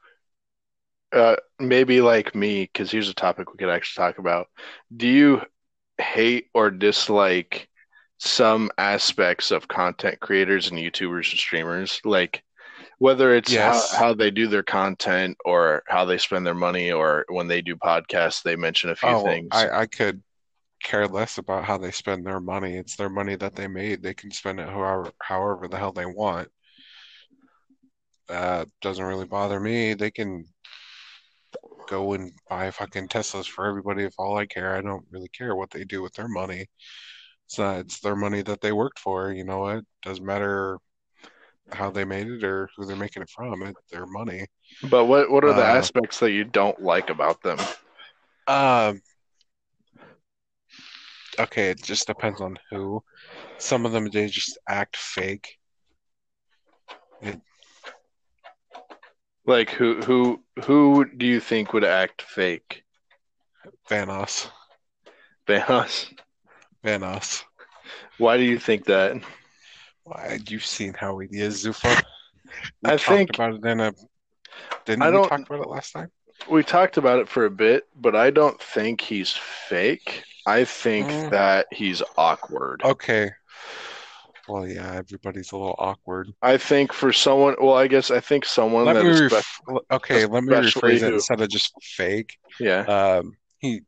uh, 1.13 1.37
maybe 1.59 2.01
like 2.01 2.35
me, 2.35 2.63
because 2.63 2.91
here's 2.91 3.09
a 3.09 3.15
topic 3.15 3.53
we 3.53 3.59
could 3.59 3.69
actually 3.69 4.03
talk 4.03 4.19
about. 4.19 4.49
Do 4.97 5.07
you 5.07 5.43
hate 5.99 6.47
or 6.55 6.71
dislike 6.71 7.68
some 8.19 8.71
aspects 8.79 9.51
of 9.51 9.69
content 9.69 10.21
creators 10.21 10.69
and 10.71 10.79
YouTubers 10.79 11.31
and 11.31 11.39
streamers? 11.39 12.01
Like 12.05 12.43
whether 12.99 13.35
it's 13.35 13.53
Yes. 13.53 13.93
how, 13.93 13.99
how 13.99 14.15
they 14.15 14.31
do 14.31 14.47
their 14.49 14.63
content 14.63 15.37
or 15.45 15.83
how 15.89 16.05
they 16.05 16.19
spend 16.19 16.47
their 16.47 16.55
money 16.55 16.93
or 16.93 17.25
when 17.29 17.47
they 17.49 17.63
do 17.63 17.77
podcasts, 17.77 18.43
they 18.43 18.57
mention 18.57 18.91
a 18.91 18.97
few 18.97 19.15
Oh, 19.15 19.23
things. 19.23 19.51
I, 19.53 19.71
I 19.83 19.87
could 19.87 20.23
care 20.83 21.07
less 21.07 21.39
about 21.39 21.65
how 21.65 21.79
they 21.79 21.91
spend 21.91 22.27
their 22.27 22.41
money. 22.41 22.77
It's 22.77 22.97
their 22.97 23.09
money 23.11 23.37
that 23.37 23.55
they 23.55 23.69
made. 23.69 24.03
They 24.03 24.15
can 24.15 24.31
spend 24.31 24.61
it 24.61 24.69
however 24.69 25.13
however 25.21 25.69
the 25.69 25.79
hell 25.79 25.93
they 25.93 26.07
want. 26.07 26.49
That 28.29 28.69
doesn't 28.81 29.05
really 29.05 29.27
bother 29.27 29.59
me. 29.59 29.95
They 29.95 30.11
can 30.11 30.45
go 31.89 32.13
and 32.13 32.33
buy 32.49 32.71
fucking 32.71 33.09
Teslas 33.09 33.47
for 33.49 33.67
everybody 33.67 34.05
if 34.05 34.15
all 34.19 34.37
I 34.37 34.47
care. 34.47 34.75
I 34.75 34.83
don't 34.83 35.07
really 35.11 35.29
care 35.29 35.57
what 35.57 35.71
they 35.71 35.85
do 35.85 36.03
with 36.03 36.13
their 36.15 36.29
money. 36.29 36.67
It's 37.49 37.59
not, 37.59 37.79
it's 37.79 38.01
their 38.01 38.17
money 38.17 38.43
that 38.43 38.61
they 38.61 38.73
worked 38.73 38.99
for. 38.99 39.33
You 39.33 39.45
know 39.45 39.59
what? 39.61 39.85
Doesn't 40.03 40.25
matter 40.25 40.79
how 41.73 41.91
they 41.91 42.05
made 42.05 42.27
it 42.29 42.45
or 42.45 42.69
who 42.77 42.85
they're 42.85 42.97
making 42.97 43.23
it 43.23 43.31
from. 43.31 43.63
It's 43.63 43.81
their 43.91 44.07
money. 44.07 44.47
But 44.83 45.07
what 45.07 45.31
what 45.31 45.45
are 45.45 45.53
the 45.55 45.65
Uh, 45.65 45.65
aspects 45.65 46.21
that 46.21 46.33
you 46.33 46.45
don't 46.45 46.81
like 46.83 47.11
about 47.11 47.43
them? 47.43 47.59
Um, 48.47 49.01
okay, 51.39 51.71
it 51.71 51.83
just 51.83 52.07
depends 52.07 52.41
on 52.41 52.59
who. 52.71 53.03
Some 53.59 53.87
of 53.87 53.93
them 53.93 54.09
they 54.11 54.27
just 54.29 54.59
act 54.69 54.97
fake. 54.97 55.59
Like 59.47 59.71
who 59.71 60.01
who 60.03 60.45
who 60.65 61.05
do 61.05 61.27
you 61.27 61.41
think 61.41 61.73
would 61.73 61.85
act 61.85 62.23
fake? 62.23 62.85
Vanoss, 63.89 64.51
Thanos. 65.47 66.13
Vanoss. 66.89 67.45
Why 68.19 68.37
do 68.37 68.43
you 68.45 68.59
think 68.59 68.85
that? 68.87 69.21
Why, 70.05 70.39
you've 70.49 70.65
seen 70.65 70.95
how 70.95 71.19
he 71.19 71.29
is, 71.31 71.65
Zufa. 71.65 72.03
We 72.83 72.91
I 72.91 72.97
talked 72.97 73.03
think- 73.05 73.31
about 73.35 73.55
it 73.55 73.65
in 73.65 73.81
a. 73.81 73.93
Didn't 74.85 75.03
I 75.03 75.11
we 75.11 75.17
talk 75.29 75.41
about 75.41 75.61
it 75.61 75.69
last 75.69 75.93
time? 75.93 76.11
We 76.51 76.63
talked 76.63 76.97
about 76.97 77.19
it 77.21 77.29
for 77.29 77.45
a 77.45 77.51
bit, 77.51 77.87
but 77.95 78.17
I 78.17 78.31
don't 78.31 78.61
think 78.61 79.01
he's 79.01 79.33
fake. 79.33 80.23
I 80.47 80.65
think 80.65 81.09
Mm. 81.09 81.31
that 81.31 81.67
he's 81.71 82.03
awkward. 82.17 82.81
Okay. 82.85 83.31
Well, 84.49 84.67
yeah, 84.67 84.95
everybody's 84.95 85.53
a 85.53 85.59
little 85.59 85.75
awkward. 85.79 86.33
I 86.41 86.57
think 86.57 86.93
for 86.95 87.13
someone, 87.13 87.55
well, 87.61 87.75
I 87.75 87.87
guess 87.87 88.11
I 88.11 88.21
think 88.21 88.47
someone 88.47 88.87
Let 88.87 88.95
that 88.95 89.05
me 89.05 89.11
is, 89.11 89.31
ref- 89.31 89.61
okay, 89.91 90.25
let 90.25 90.43
me 90.43 90.55
rephrase 90.55 91.03
it 91.03 91.13
instead 91.13 91.43
of 91.43 91.51
just 91.51 91.75
fake. 91.83 92.39
yeah, 92.59 92.81
Um, 92.85 93.37
he 93.59 93.83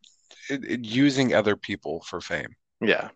it, 0.51 0.65
it- 0.65 0.85
using 0.85 1.35
other 1.35 1.57
people 1.57 2.03
for 2.03 2.21
fame. 2.21 2.55
Yeah. 2.81 3.09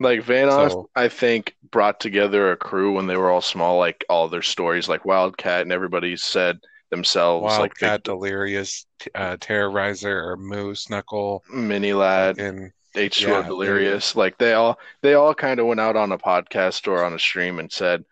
Like 0.00 0.20
Vanoss, 0.22 0.70
So- 0.70 0.90
I 0.96 1.08
think 1.08 1.54
brought 1.70 2.00
together 2.00 2.50
a 2.50 2.56
crew 2.56 2.92
when 2.94 3.06
they 3.06 3.16
were 3.16 3.30
all 3.30 3.40
small, 3.40 3.78
like 3.78 4.04
all 4.08 4.28
their 4.28 4.42
stories, 4.42 4.88
like 4.88 5.04
Wildcat, 5.04 5.62
and 5.62 5.72
everybody 5.72 6.16
said 6.16 6.58
themselves, 6.90 7.44
like 7.44 7.58
Wildcat, 7.58 8.02
Delirious, 8.02 8.86
uh, 9.14 9.36
Terrorizer, 9.36 10.26
or 10.26 10.36
Moo 10.36 10.74
Snuckel, 10.74 11.40
Mini 11.50 11.92
Ladd, 11.92 12.38
and 12.38 12.72
H2O 12.94 13.28
Yeah, 13.28 13.42
Delirious. 13.42 14.16
Like 14.16 14.36
they 14.38 14.52
all 14.54 14.78
they 15.02 15.14
all 15.14 15.34
kind 15.34 15.60
of 15.60 15.66
went 15.66 15.80
out 15.80 15.96
on 15.96 16.12
a 16.12 16.18
podcast 16.18 16.88
or 16.88 17.04
on 17.04 17.14
a 17.14 17.18
stream 17.18 17.58
and 17.58 17.70
said 17.72 18.04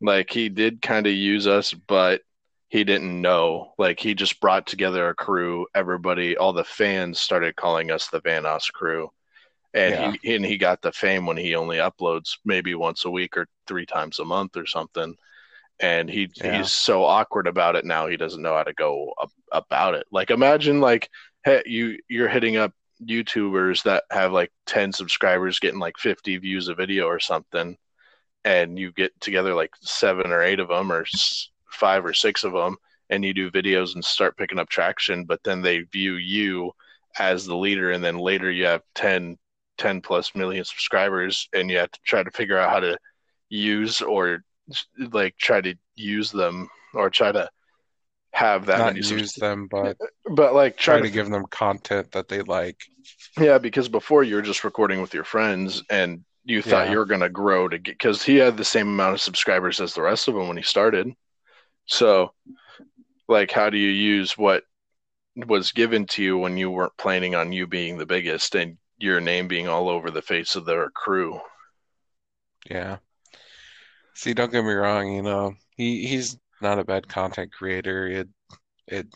like 0.00 0.30
he 0.30 0.48
did 0.48 0.80
kind 0.80 1.06
of 1.06 1.12
use 1.12 1.46
us, 1.46 1.72
but 1.72 2.22
he 2.68 2.84
didn't 2.84 3.20
know. 3.20 3.74
Like 3.78 4.00
he 4.00 4.14
just 4.14 4.40
brought 4.40 4.66
together 4.66 5.08
a 5.08 5.14
crew. 5.14 5.66
Everybody, 5.74 6.36
all 6.36 6.52
the 6.54 6.64
fans 6.64 7.18
started 7.18 7.56
calling 7.56 7.90
us 7.90 8.08
the 8.08 8.20
Vanoss 8.22 8.72
crew. 8.72 9.10
And 9.74 9.94
Yeah. 9.94 10.12
he 10.22 10.34
and 10.34 10.44
he 10.44 10.58
got 10.58 10.82
the 10.82 10.92
fame 10.92 11.26
when 11.26 11.36
he 11.36 11.54
only 11.54 11.78
uploads 11.78 12.38
maybe 12.44 12.74
once 12.74 13.04
a 13.04 13.10
week 13.10 13.36
or 13.36 13.46
three 13.66 13.86
times 13.86 14.18
a 14.18 14.24
month 14.24 14.56
or 14.56 14.66
something. 14.66 15.16
And 15.80 16.08
he 16.10 16.30
Yeah. 16.36 16.58
he's 16.58 16.72
so 16.72 17.04
awkward 17.04 17.46
about 17.46 17.76
it 17.76 17.84
now. 17.84 18.06
He 18.06 18.16
doesn't 18.16 18.42
know 18.42 18.54
how 18.54 18.64
to 18.64 18.74
go 18.74 19.14
ab- 19.22 19.30
about 19.52 19.94
it. 19.94 20.06
Like 20.12 20.30
imagine 20.30 20.80
like 20.80 21.08
hey, 21.44 21.62
you 21.66 21.98
you're 22.08 22.28
hitting 22.28 22.56
up 22.56 22.72
YouTubers 23.04 23.82
that 23.84 24.04
have 24.10 24.32
like 24.32 24.52
10 24.66 24.92
subscribers 24.92 25.58
getting 25.58 25.80
like 25.80 25.98
50 25.98 26.36
views 26.38 26.68
a 26.68 26.74
video 26.74 27.06
or 27.06 27.20
something 27.20 27.76
and 28.44 28.78
you 28.78 28.92
get 28.92 29.18
together 29.20 29.54
like 29.54 29.70
seven 29.80 30.32
or 30.32 30.42
eight 30.42 30.60
of 30.60 30.68
them 30.68 30.90
or 30.92 31.02
s- 31.02 31.50
five 31.70 32.04
or 32.04 32.12
six 32.12 32.44
of 32.44 32.52
them 32.52 32.76
and 33.10 33.24
you 33.24 33.34
do 33.34 33.50
videos 33.50 33.94
and 33.94 34.04
start 34.04 34.36
picking 34.36 34.58
up 34.58 34.68
traction 34.68 35.24
but 35.24 35.42
then 35.44 35.62
they 35.62 35.80
view 35.80 36.14
you 36.14 36.70
as 37.18 37.44
the 37.46 37.56
leader 37.56 37.90
and 37.92 38.02
then 38.02 38.18
later 38.18 38.50
you 38.50 38.64
have 38.64 38.82
10 38.94 39.36
10 39.78 40.00
plus 40.00 40.34
million 40.34 40.64
subscribers 40.64 41.48
and 41.52 41.70
you 41.70 41.78
have 41.78 41.90
to 41.90 42.00
try 42.04 42.22
to 42.22 42.30
figure 42.30 42.58
out 42.58 42.70
how 42.70 42.80
to 42.80 42.96
use 43.48 44.00
or 44.00 44.44
like 45.12 45.36
try 45.38 45.60
to 45.60 45.74
use 45.96 46.30
them 46.30 46.68
or 46.94 47.10
try 47.10 47.32
to 47.32 47.48
have 48.32 48.66
that 48.66 48.78
Not 48.78 48.94
many 48.94 49.00
use 49.00 49.32
them, 49.34 49.66
but 49.68 49.96
but 50.30 50.54
like 50.54 50.76
try 50.76 50.96
try 50.96 51.00
to 51.00 51.02
to 51.02 51.10
give 51.10 51.30
them 51.30 51.44
content 51.50 52.12
that 52.12 52.28
they 52.28 52.42
like. 52.42 52.78
yeah, 53.38 53.58
because 53.58 53.88
before 53.88 54.22
you 54.22 54.36
were 54.36 54.42
just 54.42 54.64
recording 54.64 55.00
with 55.00 55.14
your 55.14 55.24
friends 55.24 55.82
and 55.90 56.24
you 56.44 56.62
thought 56.62 56.86
Yeah. 56.86 56.92
you 56.92 56.98
were 56.98 57.06
going 57.06 57.20
to 57.20 57.28
grow 57.28 57.68
to 57.68 57.78
get, 57.78 57.94
because 57.94 58.22
he 58.22 58.36
had 58.36 58.56
the 58.56 58.64
same 58.64 58.88
amount 58.88 59.14
of 59.14 59.20
subscribers 59.20 59.80
as 59.80 59.94
the 59.94 60.02
rest 60.02 60.28
of 60.28 60.34
them 60.34 60.48
when 60.48 60.56
he 60.56 60.62
started. 60.62 61.08
So, 61.86 62.32
like, 63.28 63.50
how 63.52 63.70
do 63.70 63.78
you 63.78 63.90
use 63.90 64.36
what 64.36 64.64
was 65.36 65.72
given 65.72 66.06
to 66.06 66.22
you 66.22 66.38
when 66.38 66.56
you 66.56 66.70
weren't 66.70 66.96
planning 66.98 67.34
on 67.34 67.52
you 67.52 67.66
being 67.66 67.98
the 67.98 68.06
biggest 68.06 68.54
and 68.54 68.78
your 69.02 69.20
name 69.20 69.48
being 69.48 69.68
all 69.68 69.88
over 69.88 70.10
the 70.10 70.22
face 70.22 70.54
of 70.54 70.64
their 70.64 70.88
crew? 70.90 71.40
Yeah. 72.70 72.98
See, 74.14 74.34
don't 74.34 74.52
get 74.52 74.64
me 74.64 74.72
wrong, 74.72 75.12
you 75.12 75.22
know, 75.22 75.54
he 75.76 76.06
he's 76.06 76.38
not 76.60 76.78
a 76.78 76.84
bad 76.84 77.08
content 77.08 77.52
creator. 77.52 78.06
It 78.06 78.28
it 78.86 79.06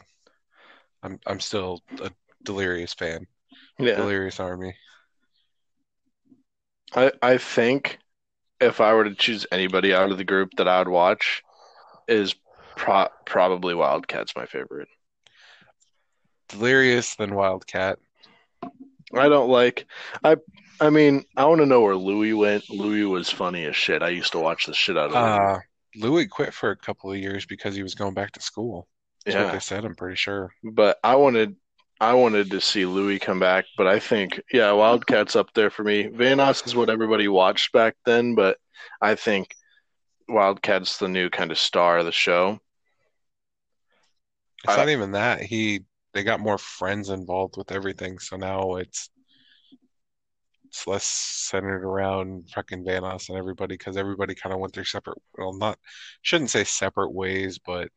I'm 1.02 1.20
I'm 1.26 1.40
still 1.40 1.82
a 2.00 2.10
Delirious 2.42 2.94
fan. 2.94 3.26
Yeah. 3.78 3.96
Delirious 3.96 4.40
Army. 4.40 4.74
I, 6.94 7.12
I 7.22 7.38
think 7.38 7.98
if 8.60 8.80
I 8.80 8.94
were 8.94 9.04
to 9.04 9.14
choose 9.14 9.46
anybody 9.52 9.92
out 9.92 10.10
of 10.10 10.18
the 10.18 10.24
group 10.24 10.50
that 10.56 10.68
I 10.68 10.78
would 10.78 10.88
watch, 10.88 11.42
is 12.08 12.34
pro- 12.76 13.08
probably 13.24 13.74
Wildcats 13.74 14.34
my 14.34 14.46
favorite. 14.46 14.88
Delirious 16.48 17.16
than 17.16 17.34
Wildcat. 17.34 17.98
I 19.14 19.28
don't 19.28 19.48
like 19.48 19.86
I 20.24 20.36
I 20.80 20.90
mean, 20.90 21.24
I 21.36 21.46
want 21.46 21.60
to 21.60 21.66
know 21.66 21.80
where 21.80 21.96
Lui 21.96 22.34
went. 22.34 22.68
Lui 22.68 23.04
was 23.06 23.30
funny 23.30 23.64
as 23.64 23.74
shit. 23.74 24.02
I 24.02 24.10
used 24.10 24.32
to 24.32 24.38
watch 24.38 24.66
the 24.66 24.74
shit 24.74 24.98
out 24.98 25.12
of 25.12 25.14
him. 25.14 25.56
Uh 25.56 25.60
Lui 25.96 26.26
quit 26.26 26.52
for 26.52 26.70
a 26.70 26.76
couple 26.76 27.10
of 27.10 27.18
years 27.18 27.46
because 27.46 27.74
he 27.74 27.82
was 27.82 27.94
going 27.94 28.14
back 28.14 28.32
to 28.32 28.42
school. 28.42 28.86
That's 29.24 29.36
what 29.36 29.46
yeah. 29.46 29.52
they 29.52 29.58
said, 29.60 29.84
I'm 29.84 29.94
pretty 29.94 30.16
sure. 30.16 30.52
But 30.62 30.98
I 31.02 31.16
wanted 31.16 31.56
I 32.00 32.12
wanted 32.14 32.50
to 32.50 32.60
see 32.60 32.84
Lui 32.84 33.18
come 33.18 33.40
back, 33.40 33.64
but 33.76 33.86
I 33.86 33.98
think 33.98 34.40
yeah, 34.52 34.70
Wildcats 34.72 35.34
up 35.34 35.52
there 35.54 35.70
for 35.70 35.82
me. 35.82 36.04
Vanoss 36.04 36.66
is 36.66 36.76
what 36.76 36.90
everybody 36.90 37.26
watched 37.26 37.72
back 37.72 37.96
then, 38.04 38.34
but 38.34 38.58
I 39.00 39.14
think 39.14 39.54
Wildcats 40.28 40.98
the 40.98 41.08
new 41.08 41.30
kind 41.30 41.50
of 41.50 41.58
star 41.58 41.98
of 41.98 42.04
the 42.04 42.12
show. 42.12 42.58
It's 44.64 44.74
I- 44.74 44.76
not 44.76 44.88
even 44.90 45.12
that. 45.12 45.42
He 45.42 45.84
they 46.16 46.24
got 46.24 46.40
more 46.40 46.58
friends 46.58 47.10
involved 47.10 47.56
with 47.56 47.70
everything, 47.72 48.18
so 48.18 48.36
now 48.36 48.76
it's 48.76 49.10
it's 50.64 50.86
less 50.86 51.04
centered 51.04 51.84
around 51.84 52.50
fucking 52.50 52.84
Vanoss 52.84 53.28
and 53.28 53.38
everybody 53.38 53.76
because 53.76 53.96
everybody 53.96 54.34
kind 54.34 54.52
of 54.52 54.58
went 54.58 54.72
their 54.74 54.84
separate 54.84 55.18
well 55.38 55.56
not 55.56 55.78
shouldn't 56.22 56.50
say 56.50 56.64
separate 56.64 57.12
ways, 57.12 57.58
but 57.64 57.88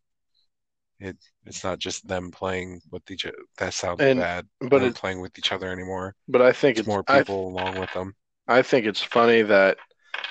it 1.00 1.18
it's 1.46 1.64
not 1.64 1.80
just 1.80 2.08
them 2.08 2.30
playing 2.30 2.82
with 2.91 3.10
each 3.10 3.26
other. 3.26 3.38
That 3.58 3.74
sounds 3.74 4.02
And- 4.02 4.20
bad. 4.20 4.48
But 4.62 4.84
it, 4.84 4.96
playing 4.96 5.22
with 5.22 5.38
each 5.40 5.52
other 5.52 5.72
anymore. 5.72 6.16
but 6.28 6.41
I 6.41 6.52
think 6.52 6.74
It's 6.78 6.82
it's 6.82 6.88
more 6.88 7.04
I, 7.08 7.20
people 7.20 7.48
along 7.48 7.80
with 7.80 7.91
them. 7.94 8.16
I 8.48 8.62
think 8.62 8.86
it's 8.86 9.02
funny 9.02 9.41
that 9.44 9.78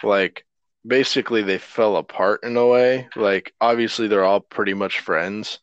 like 0.03 0.45
basically 0.87 1.43
they 1.43 1.59
fell 1.59 1.97
apart 1.97 2.45
in 2.45 2.57
a 2.57 2.67
way. 2.67 3.09
Like 3.17 3.53
obviously 3.61 4.09
they're 4.09 4.25
all 4.25 4.41
pretty 4.41 4.75
much 4.75 5.01
friends, 5.01 5.59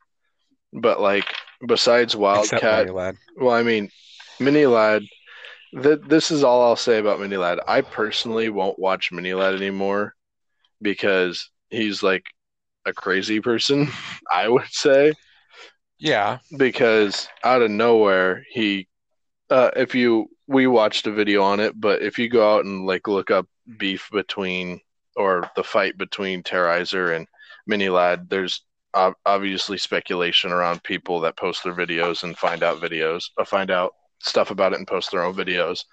but 0.73 0.99
like 0.99 1.33
besides 1.65 2.15
Wildcat, 2.17 2.89
well, 3.37 3.53
I 3.53 3.63
mean, 3.63 3.89
Mini 4.39 4.65
Ladd. 4.65 5.03
Th- 5.81 5.99
this 6.07 6.31
is 6.31 6.43
all 6.43 6.63
I'll 6.63 6.75
say 6.75 6.99
about 6.99 7.19
Mini 7.19 7.37
Ladd. 7.37 7.59
I 7.67 7.81
personally 7.81 8.49
won't 8.49 8.79
watch 8.79 9.11
Mini 9.11 9.33
Ladd 9.33 9.55
anymore 9.55 10.15
because 10.81 11.49
he's 11.69 12.03
like 12.03 12.25
a 12.85 12.93
crazy 12.93 13.41
person. 13.41 13.89
I 14.31 14.49
would 14.49 14.71
say 14.71 15.13
Yeah, 15.97 16.39
because 16.57 17.27
out 17.43 17.61
of 17.61 17.71
nowhere 17.71 18.43
he 18.49 18.87
uh 19.49 19.71
if 19.75 19.95
you 19.95 20.27
we 20.47 20.67
watched 20.67 21.07
a 21.07 21.11
video 21.11 21.41
on 21.43 21.59
it 21.59 21.79
but 21.79 22.01
if 22.01 22.19
you 22.19 22.29
go 22.29 22.55
out 22.55 22.65
and 22.65 22.85
like 22.85 23.07
look 23.07 23.31
up 23.31 23.47
beef 23.77 24.09
between 24.11 24.79
or 25.15 25.49
the 25.55 25.63
fight 25.63 25.97
between 25.97 26.43
terrorizer 26.43 27.15
and 27.15 27.27
mini 27.67 27.89
ladd 27.89 28.29
there's 28.29 28.63
obviously 29.25 29.77
speculation 29.77 30.51
around 30.51 30.83
people 30.83 31.19
that 31.19 31.37
post 31.37 31.63
their 31.63 31.75
videos 31.75 32.23
and 32.23 32.37
find 32.37 32.63
out 32.63 32.81
videos 32.81 33.25
or 33.37 33.45
find 33.45 33.69
out 33.69 33.93
stuff 34.21 34.51
about 34.51 34.73
it 34.73 34.79
and 34.79 34.87
post 34.87 35.11
their 35.11 35.23
own 35.23 35.35
videos 35.35 35.83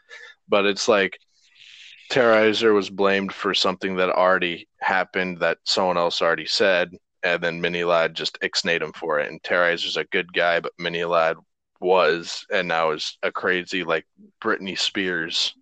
but 0.49 0.65
it's 0.65 0.89
like 0.89 1.19
terrorizer 2.11 2.75
was 2.75 2.89
blamed 2.89 3.33
for 3.33 3.55
something 3.55 3.97
that 3.97 4.11
already 4.11 4.69
happened 4.81 5.39
that 5.39 5.59
someone 5.65 5.97
else 5.97 6.23
already 6.23 6.47
said 6.47 6.91
and 7.23 7.43
then 7.43 7.61
Mini 7.61 7.85
Ladd 7.85 8.15
just 8.15 8.39
ixnayed 8.41 8.83
him 8.83 8.93
for 8.93 9.21
it. 9.21 9.31
And 9.31 9.43
Terrorizer's 9.43 9.97
a 9.97 10.05
good 10.05 10.33
guy, 10.33 10.61
but 10.61 10.73
Mini 10.79 11.05
Ladd 11.05 11.37
was 11.81 12.45
and 12.53 12.69
now 12.69 12.93
is 12.93 13.19
a 13.23 13.33
crazy 13.33 13.85
like 13.85 14.07
Britney 14.43 14.79
Spears 14.79 15.55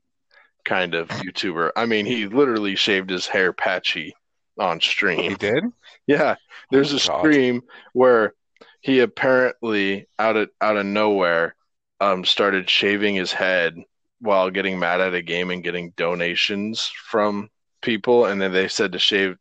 kind 0.65 0.95
of 0.95 1.09
YouTuber. 1.09 1.71
I 1.77 1.87
mean, 1.87 2.07
he 2.07 2.27
literally 2.27 2.77
shaved 2.77 3.11
his 3.11 3.27
hair 3.27 3.53
patchy 3.53 4.15
on 4.61 4.81
stream. 4.81 5.31
he 5.31 5.35
did. 5.35 5.65
Yeah, 6.07 6.37
there's 6.71 6.93
Oh, 6.93 6.97
a 6.97 7.01
God. 7.01 7.19
stream 7.21 7.63
where 7.93 8.35
he 8.81 9.01
apparently 9.01 10.07
out 10.19 10.37
of 10.37 10.51
out 10.61 10.77
of 10.77 10.87
nowhere 10.87 11.55
um 12.01 12.25
started 12.25 12.69
shaving 12.71 13.15
his 13.15 13.33
head 13.33 13.77
while 14.21 14.51
getting 14.51 14.79
mad 14.79 15.01
at 15.01 15.15
a 15.15 15.23
game 15.23 15.51
and 15.51 15.65
getting 15.65 15.93
donations 15.97 16.91
from 17.11 17.49
people 17.83 18.27
and 18.27 18.41
then 18.41 18.53
they 18.53 18.69
said 18.69 18.93
to 18.93 18.99
shave 18.99 19.37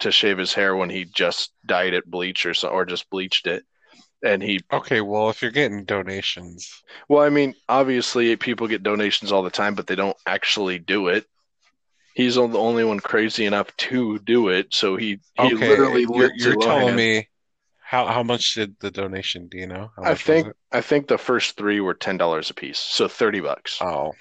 to 0.00 0.10
shave 0.10 0.38
his 0.38 0.54
hair 0.54 0.74
when 0.76 0.90
he 0.90 1.04
just 1.04 1.52
dyed 1.66 1.94
it 1.94 2.06
bleach 2.10 2.46
or 2.46 2.54
so 2.54 2.68
or 2.68 2.84
just 2.84 3.10
bleached 3.10 3.46
it 3.46 3.64
and 4.24 4.42
he 4.42 4.60
Okay, 4.72 5.00
well, 5.00 5.30
if 5.30 5.40
you're 5.42 5.50
getting 5.50 5.84
donations, 5.84 6.82
well 7.08 7.22
i 7.22 7.28
mean 7.28 7.54
obviously 7.68 8.36
people 8.36 8.66
get 8.68 8.82
donations 8.82 9.32
all 9.32 9.42
the 9.42 9.50
time 9.50 9.74
but 9.74 9.86
they 9.86 9.96
don't 9.96 10.16
actually 10.26 10.78
do 10.78 11.08
it 11.08 11.24
he's 12.14 12.34
the 12.34 12.42
only 12.42 12.84
one 12.84 13.00
crazy 13.00 13.46
enough 13.46 13.74
to 13.76 14.18
do 14.20 14.48
it 14.48 14.72
so 14.74 14.96
he 14.96 15.20
he 15.36 15.54
okay, 15.54 15.68
literally 15.68 16.06
you're, 16.12 16.34
you're 16.34 16.56
telling 16.56 16.94
me 16.96 17.28
how 17.78 18.06
how 18.06 18.22
much 18.22 18.54
did 18.54 18.76
the 18.80 18.90
donation? 18.90 19.48
Do 19.48 19.58
you 19.58 19.66
know? 19.66 19.90
I 19.98 20.14
think? 20.14 20.46
I 20.70 20.80
think 20.80 21.08
the 21.08 21.18
first 21.18 21.56
three 21.56 21.80
were 21.80 21.94
ten 21.94 22.16
dollars 22.16 22.48
a 22.48 22.54
piece, 22.54 22.78
so 22.78 23.08
thirty 23.08 23.40
bucks. 23.40 23.78
Oh, 23.80 24.12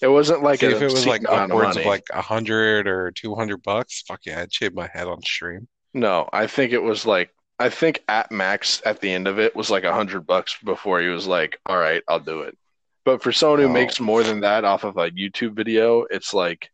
It 0.00 0.08
wasn't 0.08 0.42
like 0.42 0.60
see, 0.60 0.66
if 0.66 0.80
it 0.80 0.90
was 0.90 1.06
like 1.06 1.22
upwards 1.28 1.76
of 1.76 1.84
like 1.84 2.04
a 2.12 2.22
hundred 2.22 2.88
or 2.88 3.10
two 3.10 3.34
hundred 3.34 3.62
bucks, 3.62 4.02
fuck 4.08 4.20
yeah, 4.24 4.40
I'd 4.40 4.52
shave 4.52 4.74
my 4.74 4.88
head 4.92 5.06
on 5.06 5.20
stream. 5.22 5.68
No, 5.92 6.28
I 6.32 6.46
think 6.46 6.72
it 6.72 6.82
was 6.82 7.04
like 7.06 7.30
I 7.58 7.68
think 7.68 8.02
at 8.08 8.32
max 8.32 8.82
at 8.84 9.00
the 9.00 9.12
end 9.12 9.28
of 9.28 9.38
it 9.38 9.54
was 9.54 9.70
like 9.70 9.84
a 9.84 9.92
hundred 9.92 10.26
bucks 10.26 10.56
before 10.64 11.00
he 11.00 11.08
was 11.08 11.26
like, 11.26 11.60
"All 11.66 11.78
right, 11.78 12.02
I'll 12.08 12.20
do 12.20 12.40
it." 12.42 12.56
But 13.04 13.22
for 13.22 13.32
someone 13.32 13.60
who 13.60 13.66
Oh. 13.66 13.72
makes 13.72 14.00
more 14.00 14.22
than 14.22 14.40
that 14.40 14.64
off 14.64 14.84
of 14.84 14.96
a 14.96 15.10
YouTube 15.10 15.52
video, 15.54 16.06
it's 16.10 16.32
like 16.34 16.70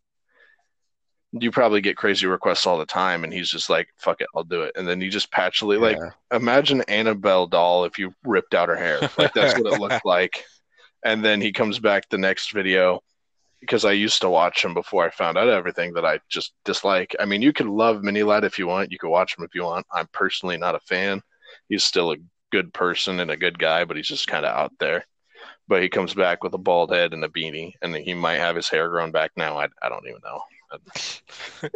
you 1.33 1.51
probably 1.51 1.81
get 1.81 1.97
crazy 1.97 2.27
requests 2.27 2.67
all 2.67 2.79
the 2.79 2.87
time, 2.87 3.23
and 3.25 3.33
he's 3.33 3.49
just 3.49 3.71
like, 3.71 3.89
"Fuck 3.97 4.21
it, 4.21 4.27
I'll 4.35 4.45
do 4.45 4.63
it." 4.63 4.73
And 4.77 4.87
then 4.87 5.01
you 5.01 5.11
just 5.11 5.31
patchily 5.31 5.81
like 5.81 5.99
imagine 6.33 6.83
Annabelle 6.83 7.47
doll 7.47 7.85
if 7.85 7.99
you 7.99 8.15
ripped 8.25 8.55
out 8.55 8.69
her 8.69 8.77
hair. 8.77 9.09
Like 9.17 9.33
that's 9.33 9.59
what 9.59 9.73
it 9.73 9.81
looked 9.81 10.05
like. 10.05 10.45
And 11.05 11.25
then 11.25 11.41
he 11.41 11.53
comes 11.53 11.79
back 11.79 12.09
the 12.09 12.19
next 12.19 12.53
video 12.53 13.01
because 13.61 13.85
I 13.85 13.93
used 13.93 14.23
to 14.23 14.31
watch 14.31 14.65
him 14.65 14.75
before 14.75 15.05
I 15.05 15.11
found 15.11 15.39
out 15.39 15.49
everything 15.49 15.93
that 15.95 16.05
I 16.05 16.21
just 16.29 16.53
dislike. 16.65 17.15
I 17.21 17.27
mean, 17.27 17.43
you 17.43 17.53
can 17.53 17.69
love 17.69 18.03
Mini 18.03 18.23
Ladd 18.23 18.45
if 18.45 18.59
you 18.59 18.67
want. 18.67 18.91
You 18.91 18.99
can 18.99 19.11
watch 19.11 19.37
him 19.37 19.45
if 19.45 19.55
you 19.55 19.65
want. 19.65 19.87
I'm 19.93 20.09
personally 20.13 20.57
not 20.57 20.75
a 20.75 20.81
fan. 20.81 21.23
He's 21.69 21.85
still 21.85 22.13
a 22.13 22.17
good 22.51 22.73
person 22.73 23.21
and 23.21 23.31
a 23.31 23.37
good 23.37 23.59
guy, 23.59 23.85
but 23.85 23.97
he's 23.97 24.09
just 24.09 24.27
kind 24.27 24.45
of 24.45 24.55
out 24.55 24.73
there. 24.81 25.05
But 25.71 25.85
he 25.85 25.89
comes 25.89 26.15
back 26.15 26.43
with 26.43 26.53
a 26.53 26.59
bald 26.59 26.91
head 26.91 27.15
and 27.15 27.23
a 27.23 27.29
beanie, 27.29 27.75
and 27.81 27.95
he 27.95 28.13
might 28.13 28.39
have 28.39 28.57
his 28.57 28.69
hair 28.69 28.89
grown 28.89 29.13
back 29.13 29.31
now. 29.37 29.57
I, 29.57 29.69
I 29.81 29.89
don't 29.89 30.05
even 30.09 30.21
know. 30.25 30.43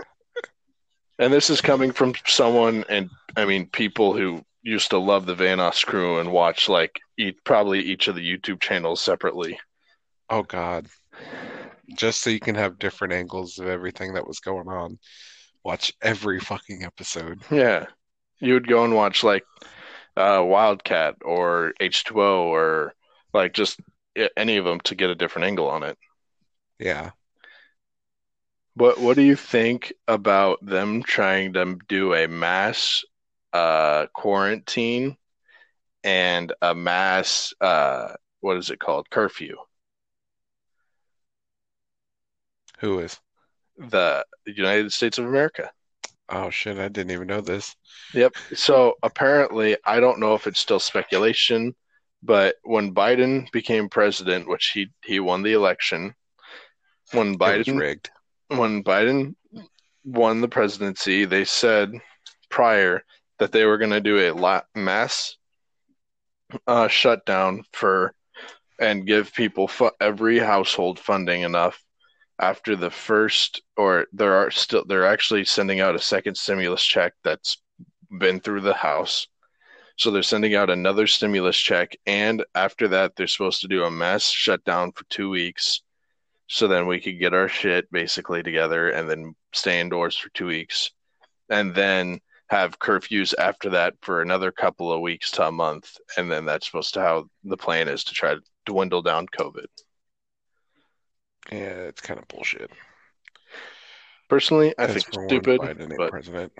and 1.21 1.33
this 1.33 1.49
is 1.49 1.61
coming 1.61 1.93
from 1.93 2.13
someone, 2.27 2.85
and 2.89 3.09
I 3.37 3.45
mean, 3.45 3.67
people 3.67 4.13
who 4.13 4.45
used 4.65 4.91
to 4.91 4.99
love 4.99 5.27
the 5.27 5.37
Vanoss 5.37 5.87
crew 5.87 6.19
and 6.19 6.33
watch 6.33 6.69
like 6.69 6.99
eat, 7.17 7.37
probably 7.45 7.83
each 7.83 8.09
of 8.09 8.17
the 8.17 8.21
YouTube 8.21 8.61
channels 8.61 9.01
separately. 9.01 9.61
Oh 10.29 10.43
God. 10.43 10.89
Just 11.97 12.21
so 12.23 12.31
you 12.31 12.41
can 12.41 12.57
have 12.57 12.81
different 12.81 13.15
angles 13.15 13.61
of 13.61 13.69
everything 13.69 14.15
that 14.15 14.27
was 14.27 14.41
going 14.41 14.67
on. 14.67 14.99
Watch 15.65 15.93
every 16.03 16.41
fucking 16.41 16.83
episode. 16.83 17.43
Yeah, 17.49 17.87
you 18.41 18.55
would 18.55 18.67
go 18.67 18.85
and 18.85 18.97
watch 18.97 19.23
like 19.23 19.45
uh, 20.17 20.43
Wildcat 20.45 21.15
or 21.25 21.75
H2O 21.81 22.47
or 22.47 22.93
like 23.35 23.53
just 23.53 23.81
any 24.37 24.57
of 24.57 24.65
them 24.65 24.81
to 24.81 24.95
get 24.95 25.11
a 25.11 25.15
different 25.15 25.47
angle 25.47 25.69
on 25.69 25.83
it. 25.83 25.99
Yeah. 26.79 27.11
What 28.75 28.99
What 28.99 29.17
do 29.17 29.23
you 29.23 29.37
think 29.37 29.93
about 30.09 30.65
them 30.65 31.03
trying 31.03 31.53
to 31.55 31.77
do 31.89 32.15
a 32.15 32.27
mass 32.27 33.05
uh, 33.53 34.07
quarantine 34.15 35.17
and 36.03 36.53
a 36.63 36.75
mass 36.75 37.53
uh, 37.61 38.15
what 38.41 38.57
is 38.57 38.71
it 38.71 38.79
called 38.79 39.11
curfew? 39.11 39.57
Who 42.81 42.99
is? 42.99 43.19
The 43.79 44.25
United 44.47 44.93
States 44.93 45.19
of 45.19 45.25
America. 45.25 45.71
Oh 46.29 46.51
shit, 46.51 46.79
I 46.79 46.89
didn't 46.89 47.13
even 47.13 47.27
know 47.27 47.41
this. 47.41 47.75
Yep. 48.13 48.37
So 48.55 48.95
apparently, 49.03 49.77
I 49.85 50.01
don't 50.01 50.21
know 50.21 50.35
if 50.35 50.47
it's 50.47 50.61
still 50.61 50.81
speculation, 50.81 51.75
but 52.25 52.57
when 52.63 52.95
Biden 52.95 53.51
became 53.53 53.89
president, 53.89 54.49
which 54.49 54.71
he 54.73 54.89
he 55.05 55.21
won 55.21 55.43
the 55.43 55.53
election, 55.53 56.15
when 57.13 57.39
Biden 57.39 57.79
rigged. 57.79 58.11
when 58.49 58.83
Biden 58.83 59.35
won 60.05 60.41
the 60.41 60.49
presidency, 60.49 61.27
they 61.27 61.45
said 61.45 61.93
prior 62.49 63.05
that 63.39 63.53
they 63.53 63.65
were 63.65 63.79
going 63.79 63.91
to 63.91 64.01
do 64.01 64.19
a 64.19 64.63
mass 64.75 65.37
uh, 66.67 66.89
shutdown 66.89 67.63
for 67.73 68.15
and 68.79 69.07
give 69.07 69.33
people 69.35 69.69
fu- 69.69 69.91
every 70.01 70.39
household 70.39 70.99
funding 70.99 71.43
enough 71.43 71.83
after 72.39 72.75
the 72.75 72.91
first 72.91 73.63
or 73.77 74.07
there 74.13 74.35
are 74.35 74.51
still 74.51 74.85
they're 74.87 75.07
actually 75.07 75.45
sending 75.45 75.81
out 75.81 75.95
a 75.95 76.01
second 76.01 76.37
stimulus 76.37 76.85
check 76.85 77.13
that's 77.23 77.63
been 78.19 78.41
through 78.41 78.61
the 78.61 78.75
house 78.75 79.29
so 79.97 80.11
they're 80.11 80.23
sending 80.23 80.55
out 80.55 80.71
another 80.71 81.07
stimulus 81.07 81.57
check 81.57 81.97
and 82.07 82.45
after 82.55 82.89
that 82.89 83.15
they're 83.17 83.27
supposed 83.27 83.61
to 83.61 83.69
do 83.69 83.85
a 83.85 83.91
mass 83.91 84.29
shutdown 84.29 84.93
for 84.93 85.05
2 85.11 85.31
weeks 85.31 85.83
so 86.49 86.69
then 86.69 86.87
we 86.87 87.01
could 87.01 87.19
get 87.19 87.35
our 87.35 87.49
shit 87.49 87.91
basically 87.91 88.43
together 88.43 88.91
and 88.91 89.09
then 89.09 89.35
stay 89.53 89.81
indoors 89.81 90.17
for 90.17 90.29
2 90.31 90.47
weeks 90.47 90.91
and 91.49 91.75
then 91.75 92.19
have 92.49 92.79
curfews 92.79 93.33
after 93.39 93.71
that 93.71 93.95
for 94.03 94.21
another 94.21 94.53
couple 94.53 94.93
of 94.93 95.01
weeks 95.01 95.31
to 95.31 95.47
a 95.47 95.53
month 95.53 95.97
and 96.17 96.31
then 96.31 96.45
that's 96.45 96.67
supposed 96.67 96.93
to 96.95 97.01
how 97.01 97.25
the 97.45 97.57
plan 97.57 97.89
is 97.89 98.05
to 98.05 98.13
try 98.15 98.35
to 98.35 98.41
dwindle 98.67 99.03
down 99.03 99.27
covid 99.27 99.67
Yeah, 101.53 101.89
it's 101.89 102.01
kind 102.01 102.19
of 102.19 102.27
bullshit. 102.29 102.71
personally 104.29 104.75
i 104.79 104.87
That's 104.87 104.95
think 104.95 105.09
it's 105.09 105.19
stupid 105.27 105.61
Biden 105.61 105.97
but 105.97 106.11
president. 106.11 106.53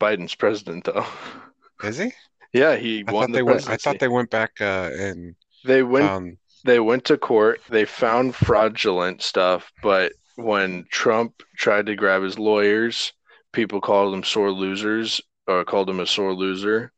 biden's 0.00 0.34
president 0.34 0.84
though 0.84 1.06
Is 1.82 1.98
he? 1.98 2.12
yeah 2.52 2.76
he 2.76 3.04
I 3.06 3.12
won 3.12 3.30
the 3.30 3.38
they 3.38 3.42
went. 3.42 3.68
I 3.68 3.76
thought 3.76 3.98
they 4.00 4.08
went 4.08 4.30
back 4.30 4.60
uh, 4.60 4.90
and 4.92 5.34
they 5.64 5.82
went 5.82 6.06
found. 6.06 6.38
they 6.64 6.80
went 6.80 7.04
to 7.06 7.18
court 7.18 7.60
they 7.68 7.84
found 7.84 8.34
fraudulent 8.34 9.22
stuff 9.22 9.70
but 9.82 10.12
when 10.36 10.84
trump 10.90 11.42
tried 11.56 11.86
to 11.86 11.96
grab 11.96 12.22
his 12.22 12.38
lawyers 12.38 13.12
people 13.52 13.80
called 13.80 14.14
him 14.14 14.24
sore 14.24 14.50
losers 14.50 15.20
or 15.46 15.64
called 15.64 15.88
him 15.88 16.00
a 16.00 16.06
sore 16.06 16.34
loser 16.34 16.92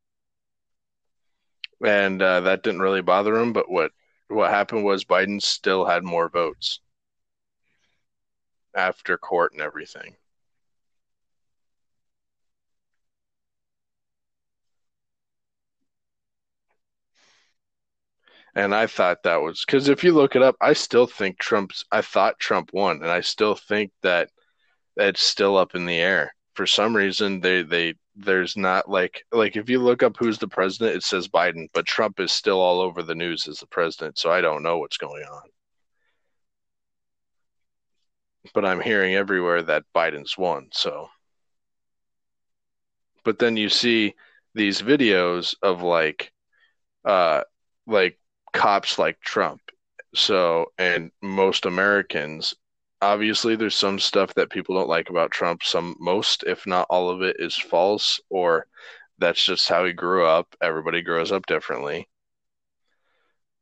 and 1.84 2.22
uh, 2.22 2.40
that 2.40 2.62
didn't 2.62 2.80
really 2.80 3.02
bother 3.02 3.36
him 3.36 3.52
but 3.52 3.70
what 3.70 3.90
what 4.28 4.50
happened 4.50 4.84
was 4.84 5.04
biden 5.04 5.42
still 5.42 5.84
had 5.84 6.04
more 6.04 6.28
votes 6.28 6.80
after 8.74 9.18
court 9.18 9.52
and 9.52 9.60
everything 9.60 10.14
And 18.54 18.74
I 18.74 18.86
thought 18.86 19.22
that 19.22 19.40
was 19.40 19.64
because 19.64 19.88
if 19.88 20.04
you 20.04 20.12
look 20.12 20.36
it 20.36 20.42
up, 20.42 20.56
I 20.60 20.74
still 20.74 21.06
think 21.06 21.38
Trump's. 21.38 21.84
I 21.90 22.02
thought 22.02 22.38
Trump 22.38 22.70
won, 22.72 22.96
and 23.02 23.10
I 23.10 23.22
still 23.22 23.54
think 23.54 23.92
that 24.02 24.30
it's 24.96 25.22
still 25.22 25.56
up 25.56 25.74
in 25.74 25.86
the 25.86 25.98
air. 25.98 26.34
For 26.54 26.66
some 26.66 26.94
reason, 26.94 27.40
they 27.40 27.62
they 27.62 27.94
there's 28.14 28.56
not 28.56 28.90
like 28.90 29.24
like 29.32 29.56
if 29.56 29.70
you 29.70 29.78
look 29.80 30.02
up 30.02 30.16
who's 30.18 30.38
the 30.38 30.48
president, 30.48 30.96
it 30.96 31.02
says 31.02 31.28
Biden, 31.28 31.68
but 31.72 31.86
Trump 31.86 32.20
is 32.20 32.32
still 32.32 32.60
all 32.60 32.80
over 32.80 33.02
the 33.02 33.14
news 33.14 33.48
as 33.48 33.58
the 33.58 33.66
president. 33.66 34.18
So 34.18 34.30
I 34.30 34.40
don't 34.42 34.62
know 34.62 34.78
what's 34.78 34.98
going 34.98 35.24
on. 35.24 35.42
But 38.54 38.64
I'm 38.66 38.80
hearing 38.80 39.14
everywhere 39.14 39.62
that 39.62 39.84
Biden's 39.94 40.36
won. 40.36 40.68
So, 40.72 41.08
but 43.24 43.38
then 43.38 43.56
you 43.56 43.68
see 43.68 44.14
these 44.54 44.82
videos 44.82 45.54
of 45.62 45.82
like, 45.82 46.32
uh, 47.04 47.42
like 47.86 48.18
cops 48.52 48.98
like 48.98 49.20
Trump. 49.20 49.60
So, 50.14 50.66
and 50.78 51.10
most 51.22 51.66
Americans, 51.66 52.54
obviously, 53.00 53.56
there's 53.56 53.76
some 53.76 53.98
stuff 53.98 54.34
that 54.34 54.50
people 54.50 54.74
don't 54.74 54.88
like 54.88 55.10
about 55.10 55.30
Trump. 55.30 55.62
Some, 55.62 55.96
most, 55.98 56.44
if 56.46 56.66
not 56.66 56.86
all 56.90 57.10
of 57.10 57.22
it, 57.22 57.36
is 57.38 57.56
false, 57.56 58.20
or 58.28 58.66
that's 59.18 59.42
just 59.44 59.68
how 59.68 59.84
he 59.84 59.92
grew 59.92 60.26
up. 60.26 60.54
Everybody 60.60 61.02
grows 61.02 61.32
up 61.32 61.46
differently. 61.46 62.08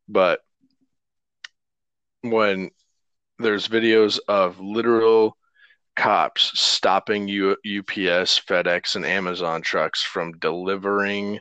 But 0.09 0.41
when 2.23 2.71
there's 3.39 3.69
videos 3.69 4.19
of 4.29 4.61
literal 4.61 5.37
cops 5.97 6.59
stopping 6.59 7.29
U- 7.29 7.53
UPS, 7.53 8.41
FedEx, 8.41 8.97
and 8.97 9.05
Amazon 9.05 9.63
trucks 9.63 10.03
from 10.03 10.33
delivering 10.39 11.41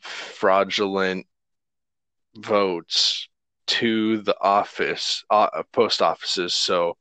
fraudulent 0.00 1.26
votes 2.38 3.28
to 3.66 4.18
the 4.22 4.36
office, 4.40 5.24
uh, 5.30 5.62
post 5.72 6.00
offices, 6.00 6.54
so 6.54 6.96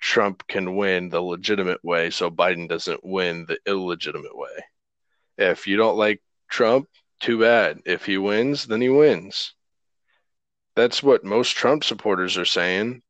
Trump 0.00 0.46
can 0.46 0.76
win 0.76 1.08
the 1.08 1.20
legitimate 1.20 1.82
way, 1.82 2.10
so 2.10 2.30
Biden 2.30 2.68
doesn't 2.68 3.04
win 3.04 3.46
the 3.46 3.58
illegitimate 3.66 4.36
way. 4.36 4.64
If 5.38 5.66
you 5.66 5.76
don't 5.76 5.96
like 5.96 6.22
Trump, 6.48 6.88
too 7.20 7.40
bad. 7.40 7.80
If 7.84 8.04
he 8.04 8.18
wins, 8.18 8.66
then 8.66 8.80
he 8.80 8.88
wins. 8.88 9.54
That's 10.74 11.02
what 11.02 11.24
most 11.24 11.50
Trump 11.50 11.84
supporters 11.84 12.36
are 12.36 12.44
saying. 12.44 13.02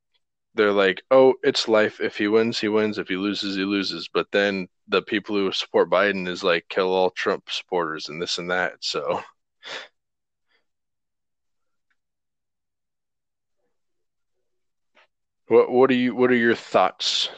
They're 0.55 0.73
like, 0.73 1.02
oh, 1.10 1.35
it's 1.43 1.69
life. 1.69 2.01
If 2.01 2.19
he 2.19 2.28
wins, 2.28 2.59
he 2.59 2.69
wins. 2.69 2.98
If 2.98 3.09
he 3.09 3.16
loses, 3.16 3.56
he 3.56 3.64
loses. 3.64 4.09
But 4.12 4.27
then 4.32 4.69
the 4.89 5.02
people 5.02 5.35
who 5.35 5.51
support 5.52 5.90
Biden 5.90 6.28
is 6.28 6.44
like, 6.44 6.66
kill 6.69 6.93
all 6.93 7.10
Trump 7.10 7.51
supporters 7.51 8.09
and 8.09 8.20
this 8.20 8.39
and 8.39 8.51
that. 8.51 8.74
So. 8.81 9.23
What 15.53 15.70
what 15.70 15.91
are 15.91 15.95
you 15.95 16.15
what 16.15 16.31
are 16.31 16.35
your 16.35 16.55
thoughts? 16.55 17.29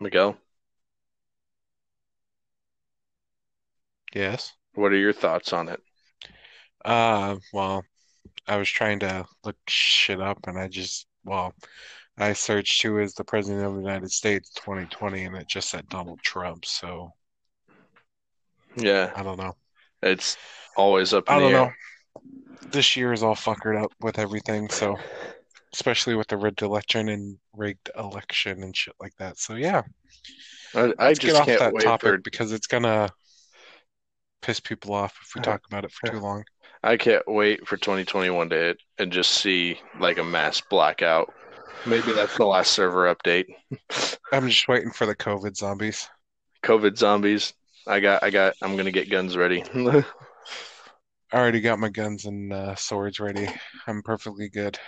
Miguel, 0.00 0.36
Yes. 4.14 4.52
what 4.74 4.92
are 4.92 4.96
your 4.96 5.12
thoughts 5.12 5.52
on 5.52 5.68
it? 5.68 5.80
Uh, 6.84 7.36
well, 7.52 7.84
I 8.46 8.56
was 8.56 8.70
trying 8.70 9.00
to 9.00 9.26
look 9.44 9.56
shit 9.68 10.20
up, 10.20 10.38
and 10.46 10.58
I 10.58 10.68
just 10.68 11.06
well, 11.24 11.54
I 12.18 12.32
searched 12.32 12.82
who 12.82 12.98
is 12.98 13.14
the 13.14 13.24
president 13.24 13.66
of 13.66 13.74
the 13.74 13.80
United 13.80 14.10
States 14.10 14.50
2020, 14.54 15.24
and 15.24 15.36
it 15.36 15.48
just 15.48 15.70
said 15.70 15.88
Donald 15.88 16.20
Trump. 16.22 16.64
So 16.64 17.10
Yeah, 18.76 19.12
I 19.14 19.22
don't 19.22 19.38
know. 19.38 19.56
it's 20.02 20.36
always 20.76 21.12
up 21.12 21.28
in 21.28 21.34
I 21.34 21.38
the 21.38 21.50
don't 21.50 21.52
know. 21.52 21.72
This 22.70 22.96
year 22.96 23.12
is 23.12 23.22
all 23.22 23.34
fuckered 23.34 23.82
up 23.82 23.92
with 24.00 24.18
everything, 24.18 24.68
so 24.70 24.96
especially 25.72 26.14
with 26.14 26.28
the 26.28 26.36
rigged 26.36 26.62
election 26.62 27.08
and 27.08 27.38
rigged 27.54 27.90
election 27.98 28.62
and 28.62 28.76
shit 28.76 28.94
like 29.00 29.14
that. 29.18 29.38
So 29.38 29.54
yeah, 29.54 29.82
I, 30.74 30.92
I 30.98 31.08
let's 31.08 31.18
get 31.18 31.36
off 31.36 31.46
can't 31.46 31.60
that 31.60 31.72
wait 31.72 31.84
topic 31.84 32.08
for 32.08 32.18
because 32.18 32.52
it's 32.52 32.66
gonna 32.66 33.10
piss 34.40 34.60
people 34.60 34.94
off 34.94 35.14
if 35.22 35.34
we 35.34 35.40
uh, 35.40 35.44
talk 35.44 35.62
about 35.66 35.84
it 35.84 35.92
for 35.92 36.10
too 36.10 36.20
long. 36.20 36.44
I 36.82 36.96
can't 36.96 37.22
wait 37.28 37.66
for 37.66 37.76
2021 37.76 38.50
to 38.50 38.56
hit 38.56 38.78
and 38.98 39.12
just 39.12 39.32
see 39.32 39.78
like 40.00 40.18
a 40.18 40.24
mass 40.24 40.60
blackout. 40.60 41.32
Maybe 41.86 42.12
that's 42.12 42.36
the 42.36 42.46
last 42.46 42.72
server 42.72 43.12
update. 43.14 43.46
I'm 44.32 44.48
just 44.48 44.68
waiting 44.68 44.90
for 44.90 45.06
the 45.06 45.16
COVID 45.16 45.56
zombies. 45.56 46.08
COVID 46.64 46.96
zombies. 46.96 47.54
I 47.86 48.00
got, 48.00 48.22
I 48.22 48.30
got. 48.30 48.54
I'm 48.62 48.76
gonna 48.76 48.92
get 48.92 49.10
guns 49.10 49.36
ready. 49.36 49.64
I 51.32 51.38
already 51.38 51.60
got 51.62 51.78
my 51.78 51.88
guns 51.88 52.26
and 52.26 52.52
uh, 52.52 52.74
swords 52.74 53.18
ready. 53.18 53.48
I'm 53.86 54.02
perfectly 54.02 54.50
good. 54.50 54.78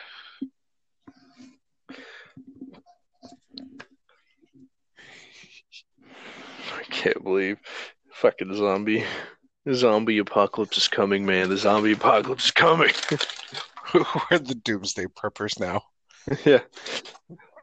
I 6.77 6.83
can't 6.91 7.25
believe 7.25 7.59
fucking 8.13 8.55
zombie. 8.55 9.05
The 9.65 9.75
zombie 9.75 10.19
apocalypse 10.19 10.77
is 10.77 10.89
coming, 10.89 11.25
man. 11.25 11.49
The 11.49 11.57
zombie 11.57 11.93
apocalypse 11.93 12.47
is 12.47 12.51
coming. 12.51 12.93
We're 13.95 14.39
the 14.39 14.61
doomsday 14.63 15.07
preppers 15.07 15.59
now. 15.59 15.83
yeah. 16.45 16.61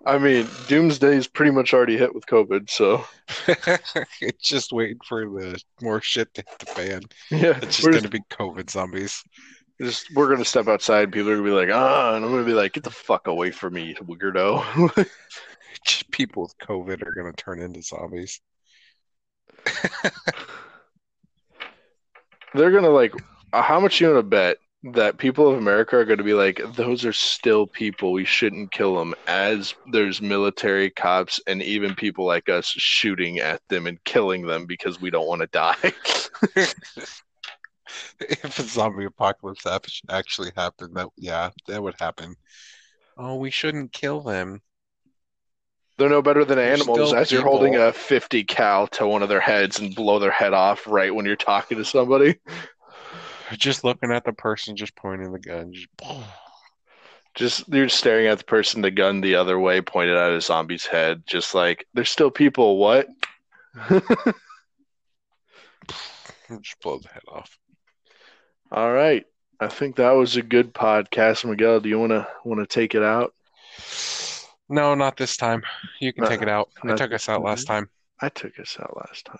I 0.05 0.17
mean, 0.17 0.47
doomsday 0.67 1.15
is 1.15 1.27
pretty 1.27 1.51
much 1.51 1.73
already 1.73 1.97
hit 1.97 2.15
with 2.15 2.25
COVID, 2.25 2.69
so 2.69 3.05
it's 4.21 4.47
just 4.49 4.73
waiting 4.73 4.99
for 5.07 5.25
the 5.25 5.61
more 5.81 6.01
shit 6.01 6.33
to 6.33 6.43
hit 6.47 6.59
the 6.59 6.65
fan. 6.65 7.01
yeah. 7.29 7.59
It's 7.61 7.77
just 7.77 7.91
gonna 7.91 8.09
be 8.09 8.21
COVID 8.31 8.69
zombies. 8.69 9.23
just 9.79 10.07
we're 10.15 10.29
gonna 10.29 10.45
step 10.45 10.67
outside. 10.67 11.11
People 11.11 11.29
are 11.29 11.35
gonna 11.35 11.47
be 11.47 11.53
like, 11.53 11.69
ah, 11.71 12.15
and 12.15 12.25
I'm 12.25 12.31
gonna 12.31 12.45
be 12.45 12.53
like, 12.53 12.73
get 12.73 12.83
the 12.83 12.89
fuck 12.89 13.27
away 13.27 13.51
from 13.51 13.73
me, 13.73 13.93
weirdo. 13.95 15.07
People 16.11 16.43
with 16.43 16.57
COVID 16.57 17.05
are 17.05 17.11
gonna 17.11 17.33
turn 17.33 17.61
into 17.61 17.83
zombies. 17.83 18.41
They're 22.53 22.71
gonna 22.71 22.89
like, 22.89 23.13
how 23.53 23.79
much 23.79 24.01
you 24.01 24.07
gonna 24.07 24.23
bet 24.23 24.57
that 24.83 25.17
people 25.17 25.47
of 25.51 25.57
America 25.57 25.95
are 25.97 26.05
gonna 26.05 26.23
be 26.23 26.33
like, 26.33 26.59
those 26.75 27.05
are 27.05 27.13
still 27.13 27.67
people. 27.67 28.11
We 28.13 28.25
shouldn't 28.25 28.71
kill 28.71 28.95
them. 28.95 29.13
As 29.27 29.75
there's 29.91 30.21
military 30.21 30.89
cops 30.89 31.39
and 31.45 31.61
even 31.61 31.93
people 31.95 32.25
like 32.25 32.49
us 32.49 32.65
shooting 32.67 33.39
at 33.39 33.61
them 33.69 33.85
and 33.85 34.03
killing 34.03 34.45
them 34.45 34.65
because 34.65 34.99
we 34.99 35.11
don't 35.11 35.27
want 35.27 35.41
to 35.41 35.47
die. 35.47 35.93
If 38.19 38.59
a 38.59 38.63
zombie 38.63 39.05
apocalypse 39.05 39.65
actually 40.09 40.51
happened, 40.55 40.95
that 40.95 41.09
yeah, 41.17 41.49
that 41.67 41.81
would 41.81 41.95
happen. 41.99 42.35
Oh, 43.17 43.35
we 43.35 43.51
shouldn't 43.51 43.91
kill 43.91 44.21
them. 44.21 44.61
They're 45.97 46.09
no 46.09 46.21
better 46.21 46.45
than 46.45 46.57
They're 46.57 46.73
animals. 46.73 47.09
still 47.09 47.15
As 47.19 47.31
you're 47.31 47.43
holding 47.43 47.75
a 47.75 47.91
50 47.91 48.43
cal 48.45 48.87
to 48.87 49.07
one 49.07 49.23
of 49.23 49.29
their 49.29 49.41
heads 49.41 49.79
and 49.79 49.93
blow 49.93 50.19
their 50.19 50.31
head 50.31 50.53
off 50.53 50.87
right 50.87 51.13
when 51.13 51.25
you're 51.25 51.35
talking 51.35 51.77
to 51.77 51.85
somebody. 51.85 52.39
Just 53.57 53.83
looking 53.83 54.11
at 54.11 54.23
the 54.23 54.33
person, 54.33 54.75
just 54.75 54.95
pointing 54.95 55.31
the 55.31 55.39
gun, 55.39 55.73
just 55.73 55.87
Just 57.33 57.69
you're 57.69 57.87
staring 57.87 58.27
at 58.27 58.39
the 58.39 58.43
person, 58.43 58.81
the 58.81 58.91
gun 58.91 59.21
the 59.21 59.35
other 59.35 59.57
way, 59.57 59.79
pointed 59.79 60.17
at 60.17 60.33
a 60.33 60.41
zombie's 60.41 60.85
head. 60.85 61.23
Just 61.25 61.55
like 61.55 61.87
there's 61.93 62.09
still 62.09 62.29
people. 62.29 62.77
What? 62.77 63.07
just 66.61 66.79
blow 66.81 66.99
the 66.99 67.07
head 67.07 67.23
off. 67.29 67.57
All 68.71 68.91
right. 68.91 69.25
I 69.59 69.67
think 69.67 69.95
that 69.95 70.11
was 70.11 70.35
a 70.35 70.41
good 70.41 70.73
podcast, 70.73 71.45
Miguel. 71.45 71.79
Do 71.79 71.87
you 71.89 71.99
wanna 71.99 72.27
wanna 72.43 72.65
take 72.65 72.95
it 72.95 73.03
out? 73.03 73.33
No, 74.67 74.95
not 74.95 75.17
this 75.17 75.37
time. 75.37 75.63
You 75.99 76.11
can 76.13 76.23
Uh, 76.25 76.29
take 76.29 76.41
it 76.41 76.49
out. 76.49 76.69
I 76.83 76.95
took 76.95 77.13
us 77.13 77.29
out 77.29 77.43
last 77.43 77.65
time. 77.65 77.89
I 78.19 78.29
took 78.29 78.57
us 78.59 78.77
out 78.79 78.95
last 78.97 79.25
time. 79.25 79.37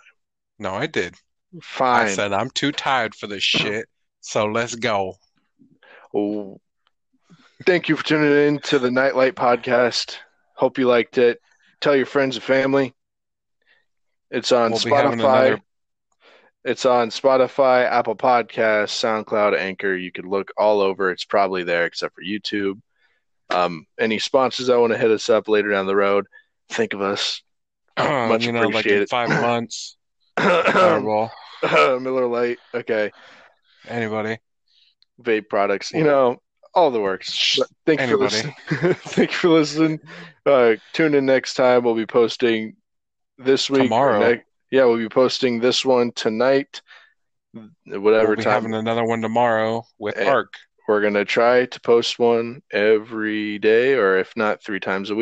No, 0.60 0.74
I 0.76 0.88
did. 0.88 1.16
Fine. 1.62 2.06
I 2.08 2.14
said 2.14 2.34
I'm 2.34 2.50
too 2.52 2.72
tired 2.72 3.16
for 3.16 3.28
this 3.28 3.44
shit, 3.44 3.88
so 4.22 4.46
let's 4.46 4.76
go. 4.76 5.16
Oh, 6.16 6.60
thank 7.66 7.90
you 7.90 7.96
for 7.96 8.04
tuning 8.06 8.32
in 8.56 8.60
to 8.64 8.80
the 8.80 8.90
Nightlite 8.90 9.34
podcast. 9.34 10.18
Hope 10.56 10.78
you 10.78 10.88
liked 10.88 11.18
it. 11.18 11.40
Tell 11.80 11.96
your 11.96 12.06
friends 12.06 12.36
and 12.36 12.44
family. 12.44 12.94
It's 14.30 14.52
on 14.52 14.72
We'll 14.72 14.80
Spotify. 14.80 15.14
another- 15.14 15.62
It's 16.64 16.86
on 16.86 17.10
Spotify, 17.10 17.86
Apple 17.90 18.16
Podcasts, 18.16 18.92
SoundCloud, 19.26 19.58
Anchor. 19.58 19.96
You 19.96 20.12
could 20.12 20.26
look 20.28 20.52
all 20.58 20.80
over. 20.82 21.10
It's 21.12 21.26
probably 21.26 21.64
there 21.64 21.86
except 21.86 22.14
for 22.16 22.22
YouTube. 22.24 22.80
Um, 23.50 23.86
any 24.00 24.20
sponsors 24.20 24.68
that 24.68 24.80
want 24.80 24.94
to 24.94 25.00
hit 25.00 25.10
us 25.12 25.28
up 25.30 25.48
later 25.50 25.70
down 25.72 25.88
the 25.88 25.96
road, 25.96 26.28
think 26.70 26.94
of 26.94 27.02
us. 27.02 27.42
Much 27.98 28.46
you 28.46 28.52
know, 28.52 28.68
like 28.68 28.86
in 28.86 29.06
five 29.08 29.30
months. 29.30 29.98
Miller 30.40 32.28
Lite. 32.28 32.60
Okay. 32.74 33.12
Anybody? 33.88 34.38
vape 35.22 35.50
products, 35.50 35.92
you 35.92 36.04
know, 36.04 36.42
all 36.74 36.90
the 36.90 37.00
works. 37.00 37.58
But 37.60 37.68
thank 37.86 38.02
you 38.02 38.08
for 38.08 38.18
listening. 38.18 38.56
thank 38.70 39.32
you 39.32 39.38
for 39.38 39.50
listening. 39.50 40.00
Uh, 40.46 40.76
tune 40.94 41.14
in 41.14 41.26
next 41.28 41.54
time. 41.54 41.84
We'll 41.84 41.94
be 41.96 42.08
posting 42.08 42.76
this 43.38 43.70
week. 43.70 43.84
Tomorrow. 43.84 44.20
ne- 44.20 44.42
yeah, 44.72 44.86
we'll 44.86 44.98
be 44.98 45.10
posting 45.10 45.60
this 45.60 45.86
one 45.86 46.12
tonight. 46.14 46.82
Whatever 47.86 48.30
We'll 48.30 48.38
be 48.38 48.44
time. 48.44 48.54
having 48.54 48.74
another 48.74 49.04
one 49.04 49.22
tomorrow 49.22 49.84
with 50.00 50.18
Eh. 50.18 50.26
Ark. 50.30 50.54
We're 50.88 51.02
gonna 51.02 51.26
try 51.26 51.66
to 51.68 51.82
post 51.82 52.18
one 52.18 52.62
every 52.72 53.60
day, 53.60 53.94
or 53.94 54.18
if 54.18 54.36
not, 54.36 54.64
three 54.64 54.80
times 54.80 55.10
a 55.10 55.16
week. 55.16 55.20